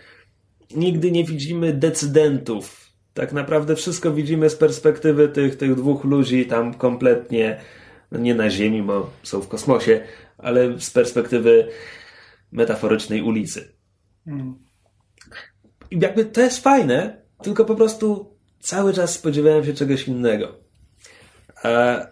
nigdy 0.75 1.11
nie 1.11 1.23
widzimy 1.23 1.73
decydentów. 1.73 2.91
Tak 3.13 3.33
naprawdę 3.33 3.75
wszystko 3.75 4.11
widzimy 4.11 4.49
z 4.49 4.55
perspektywy 4.55 5.29
tych, 5.29 5.55
tych 5.55 5.75
dwóch 5.75 6.03
ludzi 6.03 6.45
tam 6.45 6.73
kompletnie, 6.73 7.61
no 8.11 8.19
nie 8.19 8.35
na 8.35 8.49
Ziemi, 8.49 8.83
bo 8.83 9.09
są 9.23 9.41
w 9.41 9.47
kosmosie, 9.47 10.01
ale 10.37 10.79
z 10.79 10.89
perspektywy 10.89 11.67
metaforycznej 12.51 13.21
ulicy. 13.21 13.73
Mm. 14.27 14.55
I 15.91 15.99
jakby 15.99 16.25
to 16.25 16.41
jest 16.41 16.63
fajne, 16.63 17.21
tylko 17.43 17.65
po 17.65 17.75
prostu 17.75 18.35
cały 18.59 18.93
czas 18.93 19.13
spodziewałem 19.13 19.65
się 19.65 19.73
czegoś 19.73 20.07
innego. 20.07 20.55
E, 21.65 22.10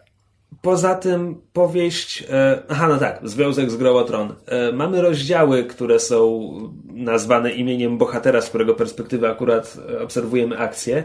Poza 0.62 0.96
tym 0.96 1.42
powieść, 1.54 2.24
e, 2.30 2.64
aha 2.70 2.88
no 2.88 2.98
tak, 2.98 3.20
Związek 3.24 3.72
z 3.72 3.76
Growotron. 3.76 4.36
E, 4.46 4.72
mamy 4.72 5.02
rozdziały, 5.02 5.64
które 5.64 6.00
są 6.00 6.50
nazwane 6.86 7.52
imieniem 7.52 7.98
bohatera, 7.98 8.42
z 8.42 8.50
którego 8.50 8.76
perspektywy 8.76 9.30
akurat 9.30 9.78
e, 9.90 10.02
obserwujemy 10.02 10.58
akcję. 10.58 11.04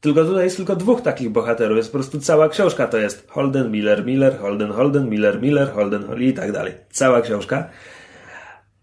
Tylko 0.00 0.24
tutaj 0.24 0.44
jest 0.44 0.56
tylko 0.56 0.76
dwóch 0.76 1.02
takich 1.02 1.30
bohaterów, 1.30 1.76
jest 1.76 1.92
po 1.92 1.98
prostu 1.98 2.20
cała 2.20 2.48
książka 2.48 2.86
to 2.86 2.98
jest 2.98 3.28
Holden, 3.30 3.70
Miller, 3.70 4.06
Miller, 4.06 4.38
Holden, 4.38 4.70
Holden, 4.70 5.08
Miller, 5.08 5.42
Miller, 5.42 5.72
Holden, 5.72 6.04
Holly 6.04 6.24
i 6.24 6.32
tak 6.32 6.52
dalej. 6.52 6.72
Cała 6.90 7.20
książka. 7.20 7.68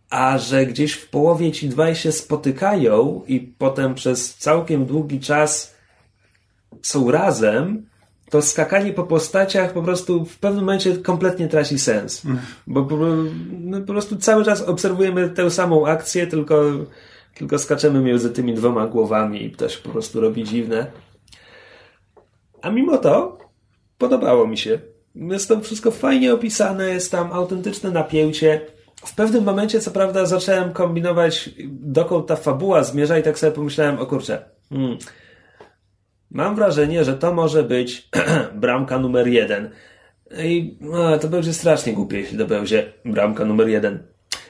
A 0.09 0.37
że 0.37 0.65
gdzieś 0.65 0.93
w 0.93 1.09
połowie 1.09 1.51
ci 1.51 1.69
dwaj 1.69 1.95
się 1.95 2.11
spotykają 2.11 3.23
i 3.27 3.39
potem 3.39 3.95
przez 3.95 4.35
całkiem 4.35 4.85
długi 4.85 5.19
czas 5.19 5.75
są 6.81 7.11
razem, 7.11 7.85
to 8.31 8.41
skakanie 8.41 8.93
po 8.93 9.03
postaciach 9.03 9.73
po 9.73 9.81
prostu 9.81 10.25
w 10.25 10.37
pewnym 10.37 10.63
momencie 10.63 10.97
kompletnie 10.97 11.47
traci 11.47 11.79
sens. 11.79 12.21
Bo 12.67 12.87
no, 13.51 13.79
po 13.81 13.93
prostu 13.93 14.15
cały 14.15 14.45
czas 14.45 14.61
obserwujemy 14.61 15.29
tę 15.29 15.51
samą 15.51 15.87
akcję, 15.87 16.27
tylko, 16.27 16.63
tylko 17.35 17.59
skaczemy 17.59 18.01
między 18.01 18.29
tymi 18.29 18.53
dwoma 18.53 18.87
głowami 18.87 19.45
i 19.45 19.51
to 19.51 19.69
się 19.69 19.79
po 19.79 19.89
prostu 19.89 20.21
robi 20.21 20.43
dziwne. 20.43 20.87
A 22.61 22.69
mimo 22.69 22.97
to 22.97 23.37
podobało 23.97 24.47
mi 24.47 24.57
się. 24.57 24.79
Jest 25.15 25.47
to 25.47 25.59
wszystko 25.59 25.91
fajnie 25.91 26.33
opisane, 26.33 26.89
jest 26.89 27.11
tam 27.11 27.31
autentyczne 27.31 27.91
napięcie. 27.91 28.61
W 29.05 29.15
pewnym 29.15 29.43
momencie, 29.43 29.79
co 29.79 29.91
prawda, 29.91 30.25
zacząłem 30.25 30.73
kombinować, 30.73 31.49
dokąd 31.69 32.27
ta 32.27 32.35
fabuła 32.35 32.83
zmierza 32.83 33.19
i 33.19 33.23
tak 33.23 33.39
sobie 33.39 33.51
pomyślałem, 33.51 33.99
o 33.99 34.05
kurczę, 34.05 34.45
hmm, 34.69 34.97
Mam 36.31 36.55
wrażenie, 36.55 37.03
że 37.03 37.17
to 37.17 37.33
może 37.33 37.63
być 37.63 38.09
bramka 38.53 38.99
numer 38.99 39.27
jeden. 39.27 39.69
I 40.37 40.77
no, 40.81 41.17
to 41.17 41.27
będzie 41.27 41.53
strasznie 41.53 41.93
głupie, 41.93 42.19
jeśli 42.19 42.37
to 42.37 42.45
będzie 42.45 42.93
bramka 43.05 43.45
numer 43.45 43.67
jeden. 43.67 44.03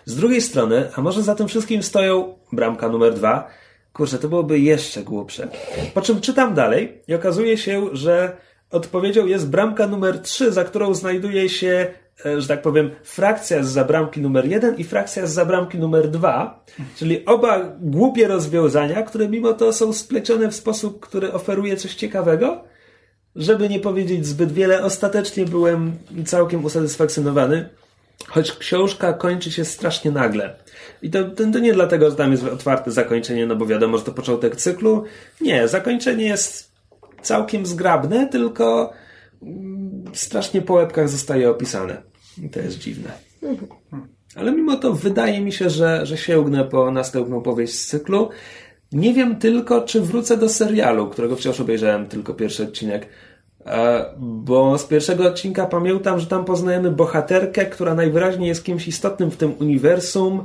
Z 0.06 0.16
drugiej 0.16 0.42
strony, 0.42 0.90
a 0.96 1.02
może 1.02 1.24
za 1.24 1.36
tym 1.36 1.48
wszystkim 1.48 1.84
stoją 1.84 2.36
bramka 2.52 2.90
numer 2.90 3.14
dwa? 3.14 3.48
Kurczę, 3.94 4.18
to 4.18 4.28
byłoby 4.28 4.60
jeszcze 4.60 5.04
głupsze. 5.04 5.48
Po 5.94 6.02
czym 6.02 6.22
czytam 6.22 6.54
dalej 6.54 7.02
i 7.08 7.14
okazuje 7.16 7.58
się, 7.58 7.88
że 7.92 8.38
odpowiedzią 8.72 9.26
jest 9.26 9.50
bramka 9.50 9.88
numer 9.88 10.20
trzy, 10.20 10.52
za 10.52 10.64
którą 10.64 10.94
znajduje 10.94 11.50
się 11.50 11.88
że 12.38 12.48
tak 12.48 12.62
powiem, 12.62 12.92
frakcja 13.04 13.64
z 13.64 13.68
zabramki 13.68 14.22
numer 14.22 14.48
jeden 14.48 14.76
i 14.76 14.84
frakcja 14.84 15.28
z 15.28 15.34
zabramki 15.34 15.78
numer 15.78 16.10
dwa, 16.10 16.66
czyli 16.96 17.26
oba 17.26 17.60
głupie 17.80 18.28
rozwiązania, 18.28 19.04
które 19.04 19.30
mimo 19.30 19.54
to 19.54 19.74
są 19.74 19.94
splecione 19.94 20.52
w 20.52 20.56
sposób, 20.56 21.00
który 21.00 21.34
oferuje 21.34 21.78
coś 21.78 21.96
ciekawego. 21.96 22.64
Żeby 23.36 23.70
nie 23.70 23.80
powiedzieć 23.80 24.26
zbyt 24.26 24.52
wiele, 24.52 24.84
ostatecznie 24.84 25.46
byłem 25.46 25.94
całkiem 26.26 26.66
usatysfakcjonowany, 26.66 27.70
choć 28.28 28.52
książka 28.52 29.14
kończy 29.14 29.52
się 29.52 29.66
strasznie 29.66 30.12
nagle. 30.12 30.56
I 31.02 31.10
to, 31.10 31.24
to, 31.24 31.44
to 31.54 31.60
nie 31.60 31.74
dlatego, 31.74 32.10
że 32.10 32.16
tam 32.16 32.32
jest 32.32 32.44
otwarte 32.44 32.92
zakończenie, 32.92 33.46
no 33.46 33.56
bo 33.56 33.66
wiadomo, 33.66 33.98
że 33.98 34.04
to 34.04 34.12
początek 34.12 34.56
cyklu. 34.56 35.04
Nie, 35.42 35.68
zakończenie 35.68 36.26
jest 36.26 36.72
całkiem 37.22 37.66
zgrabne, 37.66 38.28
tylko 38.28 38.94
mm, 39.42 40.04
strasznie 40.14 40.62
po 40.62 40.74
łebkach 40.74 41.10
zostaje 41.10 41.50
opisane. 41.50 42.11
I 42.38 42.50
to 42.50 42.60
jest 42.60 42.80
dziwne. 42.80 43.12
Ale 44.36 44.52
mimo 44.52 44.78
to 44.78 44.94
wydaje 44.94 45.42
mi 45.42 45.52
się, 45.52 45.70
że, 45.70 46.06
że 46.06 46.18
sięgnę 46.18 46.66
po 46.66 46.92
następną 46.92 47.42
powieść 47.42 47.74
z 47.74 47.88
cyklu. 47.88 48.30
Nie 48.92 49.14
wiem 49.14 49.36
tylko, 49.36 49.82
czy 49.82 50.02
wrócę 50.02 50.38
do 50.38 50.50
serialu, 50.50 51.10
którego 51.10 51.36
wciąż 51.36 51.60
obejrzałem 51.60 52.08
tylko 52.08 52.34
pierwszy 52.34 52.64
odcinek. 52.64 53.08
E, 53.66 54.06
Bo 54.20 54.78
z 54.78 54.84
pierwszego 54.84 55.28
odcinka 55.28 55.66
pamiętam, 55.66 56.20
że 56.20 56.28
tam 56.28 56.46
poznajemy 56.46 56.92
bohaterkę, 56.92 57.66
która 57.66 57.96
najwyraźniej 57.96 58.48
jest 58.48 58.64
kimś 58.64 58.88
istotnym 58.88 59.32
w 59.32 59.38
tym 59.38 59.54
uniwersum. 59.60 60.44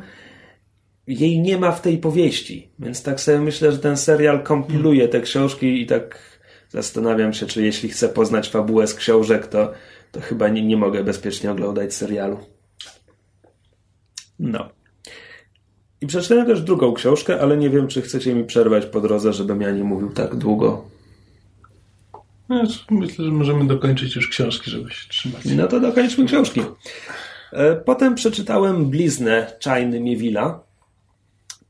Jej 1.06 1.40
nie 1.40 1.58
ma 1.58 1.72
w 1.72 1.80
tej 1.80 1.98
powieści. 1.98 2.70
Więc 2.78 3.02
tak 3.02 3.20
sobie 3.20 3.40
myślę, 3.40 3.72
że 3.72 3.78
ten 3.78 3.96
serial 3.96 4.42
kompiluje 4.42 5.08
te 5.08 5.20
książki 5.20 5.82
i 5.82 5.86
tak 5.86 6.18
zastanawiam 6.68 7.32
się, 7.32 7.46
czy 7.46 7.62
jeśli 7.62 7.88
chcę 7.88 8.08
poznać 8.08 8.48
fabułę 8.48 8.86
z 8.86 8.94
książek, 8.94 9.46
to, 9.46 9.72
to 10.12 10.20
chyba 10.20 10.48
nie, 10.48 10.62
nie 10.62 10.76
mogę 10.76 11.04
bezpiecznie 11.04 11.50
oglądać 11.50 11.94
serialu. 11.94 12.38
No. 14.38 14.68
I 16.00 16.06
przeczytałem 16.06 16.46
też 16.46 16.62
drugą 16.62 16.94
książkę, 16.94 17.40
ale 17.40 17.56
nie 17.56 17.70
wiem, 17.70 17.88
czy 17.88 18.02
chcecie 18.02 18.34
mi 18.34 18.44
przerwać 18.44 18.86
po 18.86 19.00
drodze, 19.00 19.32
żebym 19.32 19.60
ja 19.60 19.70
nie 19.70 19.84
mówił 19.84 20.10
tak 20.12 20.36
długo. 20.36 20.84
No, 22.48 22.62
myślę, 22.90 23.24
że 23.24 23.30
możemy 23.30 23.66
dokończyć 23.66 24.16
już 24.16 24.28
książki, 24.28 24.70
żeby 24.70 24.90
się 24.90 25.08
trzymać. 25.08 25.44
No 25.44 25.66
to 25.66 25.80
dokończmy 25.80 26.26
książki. 26.26 26.60
E, 27.52 27.76
Potem 27.76 28.14
przeczytałem 28.14 28.90
Bliznę 28.90 29.52
Czajny 29.58 30.00
Miewila, 30.00 30.60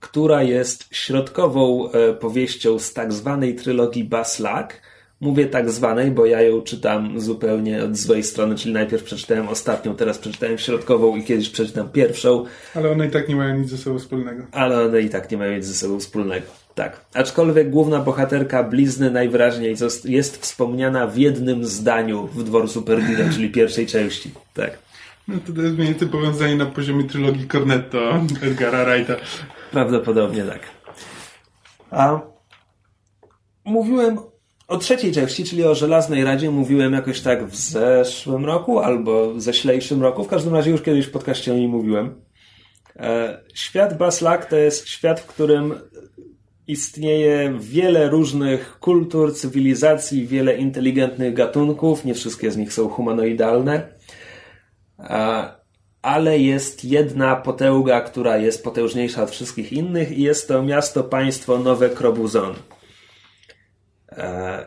która 0.01 0.43
jest 0.43 0.89
środkową 0.91 1.91
e, 1.91 2.13
powieścią 2.13 2.79
z 2.79 2.93
tak 2.93 3.13
zwanej 3.13 3.55
trylogii 3.55 4.05
Baslak. 4.05 4.83
Mówię 5.27 5.47
tak 5.47 5.71
zwanej, 5.71 6.11
bo 6.11 6.27
ja 6.27 6.43
ją 6.43 6.63
czytam 6.63 7.21
zupełnie 7.21 7.85
od 7.85 7.97
złej 7.97 8.23
strony, 8.23 8.55
czyli 8.55 8.75
najpierw 8.75 9.05
przeczytałem 9.05 9.49
ostatnią, 9.49 9.95
teraz 9.97 10.19
przeczytałem 10.19 10.59
środkową 10.59 11.17
i 11.17 11.25
kiedyś 11.25 11.49
przeczytam 11.51 11.89
pierwszą, 11.89 12.45
Ale 12.75 12.91
one 12.91 13.07
i 13.07 13.11
tak 13.11 13.29
nie 13.29 13.37
mają 13.37 13.59
nic 13.59 13.69
ze 13.71 13.79
sobą 13.79 13.99
wspólnego. 13.99 14.43
ale 14.53 14.85
one 14.85 15.01
i 15.01 15.11
tak 15.11 15.31
nie 15.31 15.39
mają 15.39 15.57
nic 15.57 15.65
ze 15.65 15.75
sobą 15.75 16.01
wspólnego. 16.01 16.47
Tak. 16.75 17.01
Aczkolwiek 17.15 17.71
główna 17.71 17.99
bohaterka 18.01 18.63
Blizny 18.63 19.11
najwyraźniej 19.11 19.77
jest 20.05 20.37
wspomniana 20.37 21.07
w 21.07 21.17
jednym 21.19 21.65
zdaniu 21.65 22.27
w 22.27 22.45
Dworcu 22.45 22.83
Perdido, 22.83 23.23
czyli 23.35 23.51
pierwszej 23.51 23.87
części. 23.87 24.31
Tak. 24.55 24.79
No 25.29 25.35
to 25.57 25.63
jest 25.63 25.75
mniej 25.75 25.89
więcej 25.89 26.09
powiązanie 26.09 26.57
na 26.57 26.67
poziomie 26.67 27.05
trylogii 27.05 27.49
Cornetto 27.49 28.21
Edgara 28.43 28.85
Wrighta. 28.85 29.17
Prawdopodobnie 29.73 30.43
tak. 30.45 30.61
A 31.91 32.21
mówiłem 33.65 34.19
o 34.69 34.77
trzeciej 34.77 35.13
części, 35.13 35.45
czyli 35.45 35.65
o 35.65 35.75
Żelaznej 35.75 36.25
Radzie, 36.25 36.51
mówiłem 36.51 36.93
jakoś 36.93 37.21
tak 37.21 37.47
w 37.47 37.57
zeszłym 37.57 38.45
roku 38.45 38.79
albo 38.79 39.41
ześlejszym 39.41 40.03
roku. 40.03 40.25
W 40.25 40.29
każdym 40.29 40.55
razie 40.55 40.71
już 40.71 40.83
kiedyś 40.83 41.07
w 41.07 41.11
podcaście 41.11 41.53
o 41.53 41.57
niej 41.57 41.69
mówiłem. 41.69 42.15
E, 42.97 43.41
Świat 43.55 43.99
Baslak 43.99 44.47
to 44.47 44.57
jest 44.57 44.89
świat, 44.89 45.21
w 45.21 45.27
którym 45.27 45.75
istnieje 46.67 47.55
wiele 47.61 48.09
różnych 48.09 48.79
kultur, 48.81 49.35
cywilizacji, 49.35 50.27
wiele 50.27 50.57
inteligentnych 50.57 51.35
gatunków. 51.35 52.05
Nie 52.05 52.15
wszystkie 52.15 52.51
z 52.51 52.57
nich 52.57 52.73
są 52.73 52.89
humanoidalne. 52.89 53.89
E, 54.99 55.57
ale 56.03 56.39
jest 56.39 56.85
jedna 56.85 57.37
potęga, 57.37 58.01
która 58.01 58.37
jest 58.37 58.65
potężniejsza 58.65 59.23
od 59.23 59.31
wszystkich 59.31 59.73
innych 59.73 60.19
i 60.19 60.23
jest 60.23 60.49
to 60.49 60.63
miasto, 60.63 61.05
państwo 61.05 61.59
Nowe 61.59 61.91
Krobuzon. 61.91 62.55
E, 64.17 64.67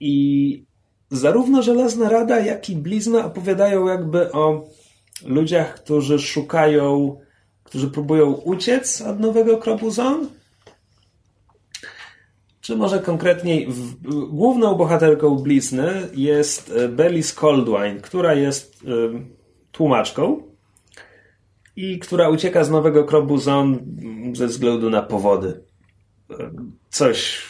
I 0.00 0.64
zarówno 1.10 1.62
Żelazna 1.62 2.08
Rada, 2.08 2.40
jak 2.40 2.70
i 2.70 2.76
Blizna 2.76 3.26
opowiadają 3.26 3.86
jakby 3.86 4.32
o 4.32 4.64
ludziach, 5.26 5.74
którzy 5.74 6.18
szukają, 6.18 7.18
którzy 7.64 7.90
próbują 7.90 8.32
uciec 8.32 9.00
od 9.00 9.20
Nowego 9.20 9.58
Krobuzon. 9.58 10.28
Czy 12.60 12.76
może 12.76 13.00
konkretniej, 13.00 13.66
w, 13.66 13.94
główną 14.30 14.74
bohaterką 14.74 15.36
Blizny 15.36 16.08
jest 16.14 16.72
e, 16.76 16.88
Belis 16.88 17.34
Coldwine, 17.34 18.00
która 18.00 18.34
jest 18.34 18.84
em, 18.86 19.36
tłumaczką 19.72 20.42
i 21.76 21.98
która 21.98 22.28
ucieka 22.28 22.64
z 22.64 22.70
Nowego 22.70 23.04
Krobuzon 23.04 23.78
ze 24.34 24.46
względu 24.46 24.90
na 24.90 25.02
powody. 25.02 25.60
Coś 26.90 27.42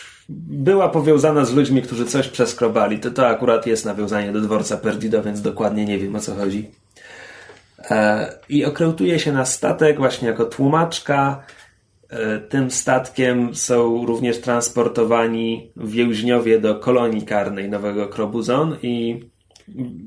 była 0.48 0.88
powiązana 0.88 1.44
z 1.44 1.54
ludźmi, 1.54 1.82
którzy 1.82 2.06
coś 2.06 2.28
przeskrobali. 2.28 2.98
To, 2.98 3.10
to 3.10 3.26
akurat 3.26 3.66
jest 3.66 3.84
nawiązanie 3.84 4.32
do 4.32 4.40
dworca 4.40 4.76
Perdido, 4.76 5.22
więc 5.22 5.42
dokładnie 5.42 5.84
nie 5.84 5.98
wiem 5.98 6.16
o 6.16 6.20
co 6.20 6.34
chodzi. 6.34 6.70
E, 7.90 8.32
I 8.48 8.64
okrętuje 8.64 9.18
się 9.18 9.32
na 9.32 9.44
statek 9.44 9.98
właśnie 9.98 10.28
jako 10.28 10.44
tłumaczka. 10.44 11.42
E, 12.10 12.38
Tym 12.38 12.70
statkiem 12.70 13.54
są 13.54 14.06
również 14.06 14.40
transportowani 14.40 15.70
więźniowie 15.76 16.60
do 16.60 16.74
kolonii 16.74 17.22
karnej 17.22 17.70
Nowego 17.70 18.08
Krobuzon 18.08 18.76
i 18.82 19.24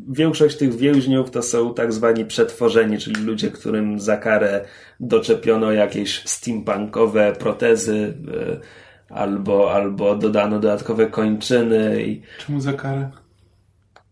większość 0.09 0.57
tych 0.57 0.76
więźniów 0.76 1.32
to 1.32 1.41
są 1.41 1.73
tak 1.73 1.93
zwani 1.93 2.26
przetworzeni, 2.26 2.97
czyli 2.97 3.21
ludzie, 3.21 3.51
którym 3.51 3.99
za 3.99 4.17
karę 4.17 4.65
doczepiono 4.99 5.71
jakieś 5.71 6.21
steampunkowe 6.26 7.34
protezy 7.39 8.13
e, 8.51 8.84
albo, 9.10 9.74
albo 9.74 10.16
dodano 10.16 10.60
dodatkowe 10.60 11.08
kończyny, 11.08 12.03
i, 12.03 12.22
Czemu 12.45 12.62
za 12.62 12.74
karę? 12.74 13.12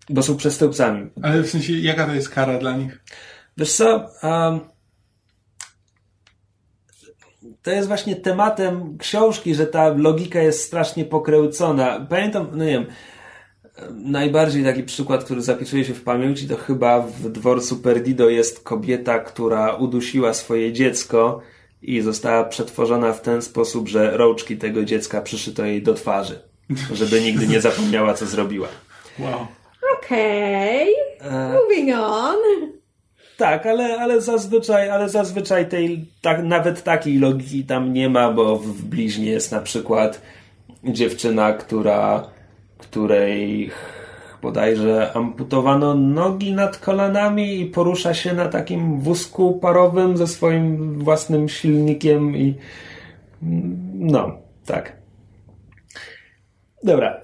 bo 0.10 0.24
są 0.24 0.38
przestępcami. 0.38 1.10
Ale 1.22 1.44
w 1.44 1.50
sensie, 1.50 1.74
jaka 1.74 2.06
to 2.06 2.14
jest 2.14 2.30
kara 2.30 2.58
dla 2.58 2.78
nich? 2.78 3.04
Wiesz 3.58 3.74
co? 3.74 4.10
Um, 4.24 4.60
to 7.62 7.72
jest 7.72 7.88
właśnie 7.88 8.16
tematem 8.16 8.98
książki, 8.98 9.56
że 9.56 9.68
ta 9.68 9.89
logika 9.89 10.39
jest 10.39 10.64
strasznie 10.64 11.06
pokręcona. 11.06 12.08
Pamiętam, 12.10 12.48
no 12.52 12.66
nie 12.66 12.72
wiem, 12.72 12.86
najbardziej 13.91 14.64
taki 14.64 14.84
przykład, 14.84 15.24
który 15.24 15.41
zapisuje 15.41 15.86
się 15.86 15.94
w 15.94 16.04
pamięci, 16.04 16.48
to 16.48 16.58
chyba 16.58 17.00
w 17.00 17.30
dworcu 17.30 17.78
Perdido 17.78 18.30
jest 18.30 18.64
kobieta, 18.64 19.20
która 19.20 19.76
udusiła 19.76 20.34
swoje 20.34 20.74
dziecko 20.74 21.41
i 21.84 22.02
została 22.02 22.44
przetworzona 22.44 23.14
w 23.14 23.22
ten 23.22 23.42
sposób, 23.42 23.88
że 23.88 24.18
rączki 24.18 24.58
tego 24.58 24.86
dziecka 24.86 25.22
przyszyto 25.22 25.66
jej 25.66 25.82
do 25.84 25.94
twarzy, 25.94 26.40
żeby 26.94 27.22
nigdy 27.22 27.48
nie 27.48 27.62
zapomniała, 27.62 28.14
co 28.14 28.26
zrobiła. 28.26 28.68
Wow. 29.20 29.48
Okej, 29.98 30.96
E, 31.24 31.54
moving 31.54 31.96
on. 31.98 32.38
Tak, 33.38 33.66
ale, 33.66 34.00
ale 34.00 34.22
zazwyczaj, 34.22 34.90
ale 34.90 35.10
zazwyczaj 35.10 35.70
tej, 35.70 36.06
tak, 36.22 36.44
nawet 36.44 36.84
takiej 36.84 37.20
logiki 37.20 37.64
tam 37.64 37.94
nie 37.94 38.10
ma, 38.10 38.32
bo 38.32 38.58
w, 38.58 38.68
w 38.68 38.86
bliźnie 38.86 39.32
jest 39.32 39.52
na 39.52 39.60
przykład 39.60 40.22
dziewczyna, 40.84 41.54
która, 41.54 42.28
której 42.78 43.72
bodajże 44.44 45.14
amputowano 45.14 45.96
nogi 45.96 46.52
nad 46.52 46.78
kolanami 46.78 47.62
i 47.62 47.66
porusza 47.66 48.14
się 48.14 48.34
na 48.34 48.50
takim 48.50 49.00
wózku 49.00 49.60
parowym 49.60 50.18
ze 50.18 50.28
swoim 50.28 50.94
własnym 51.00 51.50
silnikiem 51.50 52.38
i 52.38 52.56
no, 53.94 54.38
tak. 54.66 54.98
Dobra, 56.84 57.22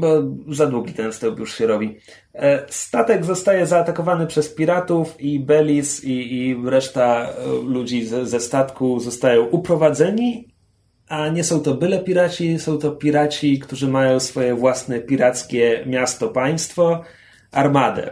bo 0.00 0.22
za 0.48 0.66
długi 0.66 0.92
ten 0.92 1.12
wstęp 1.12 1.38
już 1.38 1.54
się 1.54 1.66
robi. 1.66 1.98
E, 2.34 2.66
Statek 2.68 3.24
zostaje 3.24 3.66
zaatakowany 3.66 4.26
przez 4.26 4.54
piratów 4.54 5.20
i 5.20 5.40
Belis 5.40 6.04
i, 6.04 6.36
i 6.38 6.56
reszta 6.64 7.28
e, 7.28 7.32
ludzi 7.64 8.04
ze, 8.04 8.26
ze 8.26 8.40
statku 8.40 9.00
zostają 9.00 9.44
uprowadzeni, 9.44 10.51
a 11.12 11.28
nie 11.28 11.44
są 11.44 11.60
to 11.60 11.74
byle 11.74 11.98
piraci, 11.98 12.58
są 12.58 12.78
to 12.78 12.90
piraci, 12.92 13.58
którzy 13.58 13.88
mają 13.88 14.20
swoje 14.20 14.54
własne 14.54 15.00
pirackie 15.00 15.84
miasto, 15.86 16.28
państwo, 16.28 17.02
armadę. 17.50 18.10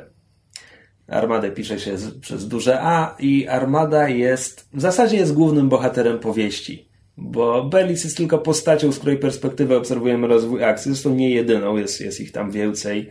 Armadę 1.08 1.50
pisze 1.50 1.78
się 1.78 1.98
z, 1.98 2.18
przez 2.18 2.48
duże 2.48 2.80
A 2.80 3.16
i 3.18 3.48
Armada 3.48 4.08
jest, 4.08 4.68
w 4.74 4.80
zasadzie 4.80 5.16
jest 5.16 5.34
głównym 5.34 5.68
bohaterem 5.68 6.18
powieści. 6.18 6.88
Bo 7.16 7.64
Belis 7.64 8.04
jest 8.04 8.16
tylko 8.16 8.38
postacią, 8.38 8.92
z 8.92 8.98
której 8.98 9.18
perspektywy 9.18 9.76
obserwujemy 9.76 10.26
rozwój 10.26 10.64
akcji. 10.64 10.92
Zresztą 10.92 11.14
nie 11.14 11.30
jedyną, 11.30 11.76
jest, 11.76 12.00
jest 12.00 12.20
ich 12.20 12.32
tam 12.32 12.50
więcej. 12.50 13.10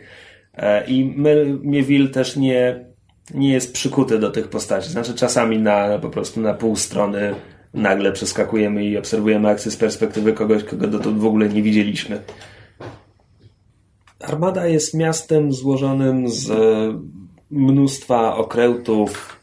E, 0.54 0.88
I 0.88 1.06
Melville 1.64 2.10
też 2.10 2.36
nie, 2.36 2.86
nie 3.34 3.54
jest 3.54 3.74
przykuty 3.74 4.20
do 4.20 4.30
tych 4.30 4.48
postaci. 4.48 4.90
Znaczy 4.90 5.14
czasami 5.14 5.60
na 5.60 6.00
po 6.00 6.10
prostu 6.10 6.42
na 6.42 6.54
pół 6.54 6.76
strony 6.76 7.36
nagle 7.74 8.12
przeskakujemy 8.12 8.86
i 8.86 8.98
obserwujemy 8.98 9.50
akcję 9.50 9.72
z 9.72 9.78
perspektywy 9.78 10.34
kogoś, 10.34 10.64
kogo 10.64 10.88
dotąd 10.88 11.20
w 11.20 11.26
ogóle 11.26 11.50
nie 11.50 11.62
widzieliśmy. 11.62 12.22
Armada 14.20 14.68
jest 14.68 14.94
miastem 14.94 15.54
złożonym 15.54 16.30
z 16.30 16.52
mnóstwa 17.52 18.36
okrętów, 18.36 19.40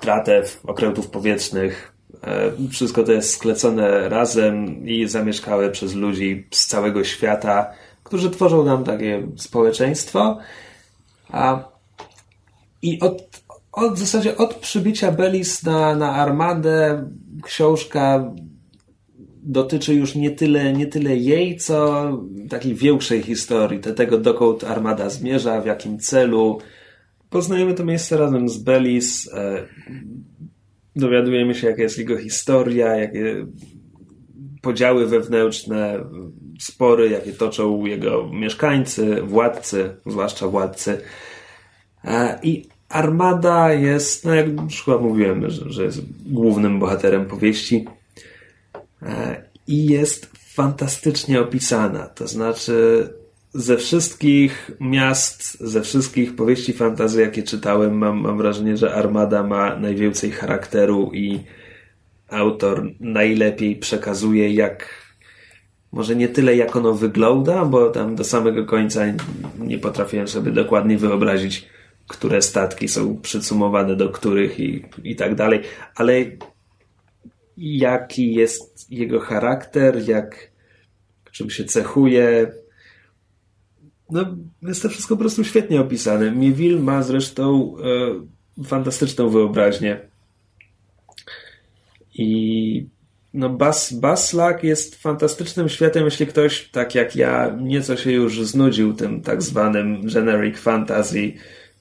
tratew, 0.00 0.60
okrętów 0.64 1.10
powietrznych. 1.10 1.92
E, 2.22 2.68
wszystko 2.70 3.02
to 3.02 3.12
jest 3.12 3.34
sklecone 3.34 4.08
razem 4.08 4.86
i 4.86 5.08
zamieszkałe 5.08 5.70
przez 5.70 5.94
ludzi 5.94 6.46
z 6.50 6.66
całego 6.66 7.04
świata, 7.04 7.72
którzy 8.04 8.30
tworzą 8.30 8.64
nam 8.64 8.84
takie 8.84 9.26
społeczeństwo. 9.36 10.38
A, 11.28 11.68
I 12.82 13.00
od, 13.00 13.29
od, 13.72 13.94
w 13.94 13.98
zasadzie 13.98 14.36
od 14.36 14.54
przybicia 14.54 15.12
Belis 15.12 15.62
na, 15.62 15.94
na 15.94 16.12
armadę 16.12 17.04
książka 17.42 18.32
dotyczy 19.42 19.94
już 19.94 20.14
nie 20.14 20.30
tyle, 20.30 20.72
nie 20.72 20.86
tyle 20.86 21.16
jej, 21.16 21.56
co 21.56 22.08
takiej 22.48 22.74
większej 22.74 23.22
historii, 23.22 23.80
tego 23.80 24.18
dokąd 24.18 24.64
armada 24.64 25.10
zmierza, 25.10 25.60
w 25.60 25.66
jakim 25.66 25.98
celu. 25.98 26.58
Poznajemy 27.30 27.74
to 27.74 27.84
miejsce 27.84 28.16
razem 28.16 28.48
z 28.48 28.58
Belis, 28.58 29.32
e, 29.32 29.66
dowiadujemy 30.96 31.54
się, 31.54 31.66
jaka 31.66 31.82
jest 31.82 31.98
jego 31.98 32.16
historia, 32.16 32.96
jakie 32.96 33.46
podziały 34.62 35.06
wewnętrzne, 35.06 36.04
spory, 36.58 37.10
jakie 37.10 37.32
toczą 37.32 37.86
jego 37.86 38.30
mieszkańcy, 38.32 39.22
władcy, 39.22 39.96
zwłaszcza 40.06 40.48
władcy. 40.48 41.00
E, 42.04 42.38
I 42.42 42.68
Armada 42.90 43.72
jest, 43.72 44.24
no 44.24 44.34
jak 44.34 44.46
już 44.62 44.84
chyba 44.84 44.98
mówiłem, 44.98 45.50
że, 45.50 45.70
że 45.72 45.84
jest 45.84 46.00
głównym 46.26 46.78
bohaterem 46.78 47.26
powieści 47.26 47.84
e, 49.02 49.42
i 49.66 49.86
jest 49.86 50.30
fantastycznie 50.54 51.40
opisana. 51.40 52.06
To 52.06 52.28
znaczy, 52.28 53.08
ze 53.54 53.76
wszystkich 53.76 54.70
miast, 54.80 55.60
ze 55.60 55.82
wszystkich 55.82 56.36
powieści 56.36 56.72
fantazy, 56.72 57.20
jakie 57.20 57.42
czytałem, 57.42 57.98
mam, 57.98 58.20
mam 58.20 58.38
wrażenie, 58.38 58.76
że 58.76 58.94
Armada 58.94 59.42
ma 59.42 59.76
najwięcej 59.76 60.30
charakteru 60.30 61.10
i 61.14 61.40
autor 62.28 62.90
najlepiej 63.00 63.76
przekazuje, 63.76 64.50
jak 64.54 64.88
może 65.92 66.16
nie 66.16 66.28
tyle 66.28 66.56
jak 66.56 66.76
ono 66.76 66.94
wygląda, 66.94 67.64
bo 67.64 67.90
tam 67.90 68.16
do 68.16 68.24
samego 68.24 68.64
końca 68.66 69.00
nie 69.58 69.78
potrafiłem 69.78 70.28
sobie 70.28 70.52
dokładnie 70.52 70.98
wyobrazić, 70.98 71.66
które 72.10 72.42
statki 72.42 72.88
są 72.88 73.16
przycumowane 73.16 73.96
do 73.96 74.08
których 74.08 74.60
i, 74.60 74.84
i 75.04 75.16
tak 75.16 75.34
dalej, 75.34 75.60
ale 75.94 76.24
jaki 77.56 78.34
jest 78.34 78.90
jego 78.90 79.20
charakter, 79.20 80.08
jak 80.08 80.50
czym 81.32 81.50
się 81.50 81.64
cechuje. 81.64 82.52
No, 84.10 84.36
jest 84.62 84.82
to 84.82 84.88
wszystko 84.88 85.16
po 85.16 85.20
prostu 85.20 85.44
świetnie 85.44 85.80
opisane. 85.80 86.30
Mieville 86.30 86.80
ma 86.80 87.02
zresztą 87.02 87.74
e, 88.58 88.64
fantastyczną 88.64 89.28
wyobraźnię. 89.28 90.00
I 92.14 92.86
no 93.34 93.48
Bas, 93.48 93.92
Baslak 93.92 94.64
jest 94.64 95.02
fantastycznym 95.02 95.68
światem, 95.68 96.04
jeśli 96.04 96.26
ktoś, 96.26 96.68
tak 96.68 96.94
jak 96.94 97.16
ja, 97.16 97.56
nieco 97.60 97.96
się 97.96 98.12
już 98.12 98.42
znudził 98.42 98.92
tym 98.92 99.22
tak 99.22 99.42
zwanym 99.42 100.06
generic 100.06 100.58
fantasy, 100.58 101.32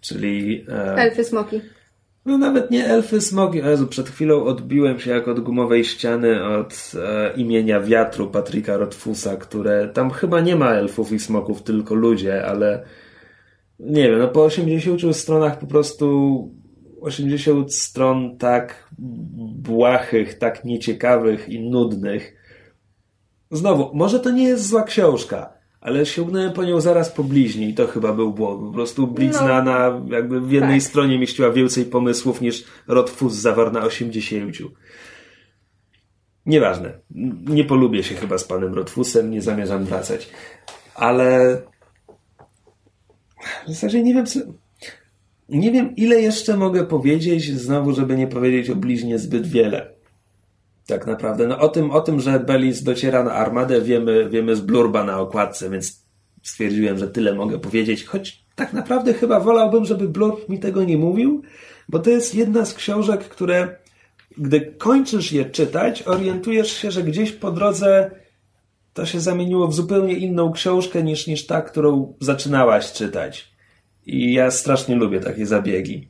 czyli... 0.01 0.65
E, 0.69 0.95
elfy 0.95 1.23
smoki. 1.23 1.61
No 2.25 2.37
nawet 2.37 2.71
nie 2.71 2.85
elfy 2.85 3.21
smoki. 3.21 3.57
Jezu, 3.57 3.87
przed 3.87 4.09
chwilą 4.09 4.43
odbiłem 4.43 4.99
się 4.99 5.11
jak 5.11 5.27
od 5.27 5.39
gumowej 5.39 5.83
ściany 5.85 6.43
od 6.45 6.91
e, 6.95 7.33
imienia 7.33 7.79
wiatru 7.79 8.27
Patryka 8.27 8.77
Rotfusa, 8.77 9.37
które 9.37 9.89
tam 9.89 10.11
chyba 10.11 10.41
nie 10.41 10.55
ma 10.55 10.71
elfów 10.71 11.11
i 11.11 11.19
smoków, 11.19 11.63
tylko 11.63 11.95
ludzie, 11.95 12.45
ale 12.45 12.83
nie 13.79 14.09
wiem, 14.09 14.19
no 14.19 14.27
po 14.27 14.43
80 14.43 15.15
stronach 15.15 15.59
po 15.59 15.67
prostu 15.67 16.59
80 17.01 17.73
stron 17.73 18.37
tak 18.37 18.89
błahych, 19.57 20.37
tak 20.37 20.65
nieciekawych 20.65 21.49
i 21.49 21.69
nudnych. 21.69 22.35
Znowu, 23.51 23.91
może 23.93 24.19
to 24.19 24.31
nie 24.31 24.43
jest 24.43 24.67
zła 24.67 24.83
książka, 24.83 25.53
ale 25.81 26.05
sięgnąłem 26.05 26.53
po 26.53 26.63
nią 26.63 26.81
zaraz 26.81 27.11
po 27.11 27.23
bliźni 27.23 27.69
i 27.69 27.73
to 27.73 27.87
chyba 27.87 28.13
był 28.13 28.33
błąd. 28.33 28.61
Po 28.61 28.73
prostu 28.73 29.07
blizna 29.07 29.63
no, 29.63 29.71
na 29.71 30.01
jakby 30.15 30.41
w 30.41 30.51
jednej 30.51 30.79
tak. 30.79 30.89
stronie 30.89 31.19
mieściła 31.19 31.51
więcej 31.51 31.85
pomysłów 31.85 32.41
niż 32.41 32.63
Rotfus 32.87 33.33
zawarł 33.33 33.71
na 33.71 33.83
80. 33.83 34.55
Nieważne. 36.45 36.93
Nie 37.47 37.63
polubię 37.63 38.03
się 38.03 38.15
chyba 38.15 38.37
z 38.37 38.43
panem 38.43 38.73
Rotfusem, 38.73 39.31
nie 39.31 39.41
zamierzam 39.41 39.85
wracać. 39.85 40.29
Ale 40.95 41.61
w 43.67 43.69
zasadzie 43.69 44.03
nie 44.03 44.13
wiem, 44.13 44.25
co... 44.25 44.39
Nie 45.49 45.71
wiem, 45.71 45.95
ile 45.95 46.21
jeszcze 46.21 46.57
mogę 46.57 46.85
powiedzieć, 46.85 47.53
znowu, 47.53 47.93
żeby 47.93 48.15
nie 48.15 48.27
powiedzieć 48.27 48.69
o 48.69 48.75
bliźnie 48.75 49.19
zbyt 49.19 49.47
wiele. 49.47 49.98
Tak 50.89 51.07
naprawdę. 51.07 51.47
No 51.47 51.59
o 51.59 51.67
tym, 51.67 51.91
o 51.91 52.01
tym, 52.01 52.19
że 52.19 52.39
Belis 52.39 52.83
dociera 52.83 53.23
na 53.23 53.31
armadę, 53.31 53.81
wiemy, 53.81 54.29
wiemy 54.29 54.55
z 54.55 54.61
blurba 54.61 55.03
na 55.03 55.19
okładce, 55.19 55.69
więc 55.69 56.05
stwierdziłem, 56.43 56.97
że 56.97 57.07
tyle 57.07 57.35
mogę 57.35 57.59
powiedzieć, 57.59 58.05
choć 58.05 58.45
tak 58.55 58.73
naprawdę 58.73 59.13
chyba 59.13 59.39
wolałbym, 59.39 59.85
żeby 59.85 60.09
blurb 60.09 60.49
mi 60.49 60.59
tego 60.59 60.83
nie 60.83 60.97
mówił, 60.97 61.41
bo 61.89 61.99
to 61.99 62.09
jest 62.09 62.35
jedna 62.35 62.65
z 62.65 62.73
książek, 62.73 63.23
które 63.23 63.75
gdy 64.37 64.61
kończysz 64.61 65.31
je 65.31 65.45
czytać, 65.45 66.03
orientujesz 66.03 66.71
się, 66.71 66.91
że 66.91 67.03
gdzieś 67.03 67.31
po 67.31 67.51
drodze 67.51 68.11
to 68.93 69.05
się 69.05 69.19
zamieniło 69.19 69.67
w 69.67 69.73
zupełnie 69.73 70.13
inną 70.13 70.51
książkę 70.51 71.03
niż, 71.03 71.27
niż 71.27 71.45
ta, 71.45 71.61
którą 71.61 72.13
zaczynałaś 72.19 72.91
czytać. 72.91 73.51
I 74.05 74.33
ja 74.33 74.51
strasznie 74.51 74.95
lubię 74.95 75.19
takie 75.19 75.45
zabiegi. 75.45 76.09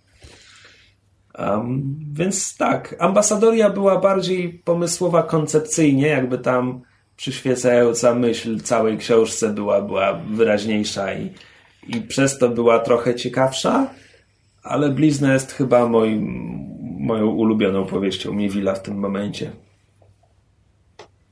Um, 1.40 1.96
więc 2.14 2.58
tak, 2.58 2.96
ambasadoria 3.00 3.70
była 3.70 4.00
bardziej 4.00 4.50
pomysłowa 4.50 5.24
koncepcyjnie, 5.24 6.08
jakby 6.08 6.38
tam 6.38 6.82
przyświecająca 7.16 8.16
myśl 8.16 8.60
całej 8.60 8.98
książce 8.98 9.50
była, 9.50 9.82
była 9.82 10.14
wyraźniejsza 10.14 11.14
i, 11.14 11.34
i 11.88 12.02
przez 12.02 12.38
to 12.38 12.50
była 12.50 12.80
trochę 12.80 13.16
ciekawsza, 13.16 13.90
ale 14.64 14.90
Blizna 14.90 15.34
jest 15.34 15.52
chyba 15.52 15.88
moim, 15.88 16.50
moją 17.00 17.28
ulubioną 17.28 17.86
powieścią 17.86 18.34
Miewila 18.34 18.76
w 18.76 18.82
tym 18.82 19.00
momencie. 19.00 19.52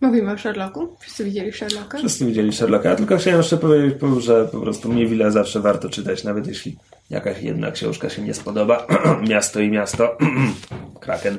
Mówimy 0.01 0.31
o 0.31 0.37
Sherlocku? 0.37 0.95
Wszyscy 0.99 1.23
widzieli 1.23 1.53
Sherlocka? 1.53 1.97
Wszyscy 1.97 2.25
widzieli 2.25 2.53
Sherlocka, 2.53 2.95
tylko 2.95 3.17
chciałem 3.17 3.39
jeszcze 3.39 3.57
powiedzieć, 3.57 3.93
że 4.19 4.45
po 4.45 4.61
prostu 4.61 4.93
Miewila 4.93 5.31
zawsze 5.31 5.59
warto 5.59 5.89
czytać, 5.89 6.23
nawet 6.23 6.47
jeśli 6.47 6.77
jakaś 7.09 7.41
jedna 7.41 7.71
książka 7.71 8.09
się 8.09 8.21
nie 8.21 8.33
spodoba. 8.33 8.87
miasto 9.29 9.59
i 9.59 9.69
miasto. 9.69 10.17
Kraken. 11.01 11.37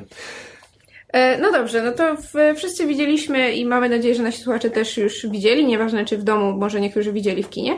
E, 1.13 1.37
no 1.37 1.51
dobrze, 1.51 1.83
no 1.83 1.91
to 1.91 2.17
wszyscy 2.55 2.87
widzieliśmy 2.87 3.53
i 3.53 3.65
mamy 3.65 3.89
nadzieję, 3.89 4.15
że 4.15 4.23
nasi 4.23 4.41
słuchacze 4.41 4.69
też 4.69 4.97
już 4.97 5.27
widzieli, 5.27 5.65
nieważne 5.65 6.05
czy 6.05 6.17
w 6.17 6.23
domu, 6.23 6.57
może 6.57 6.81
niektórzy 6.81 7.13
widzieli 7.13 7.43
w 7.43 7.49
kinie. 7.49 7.77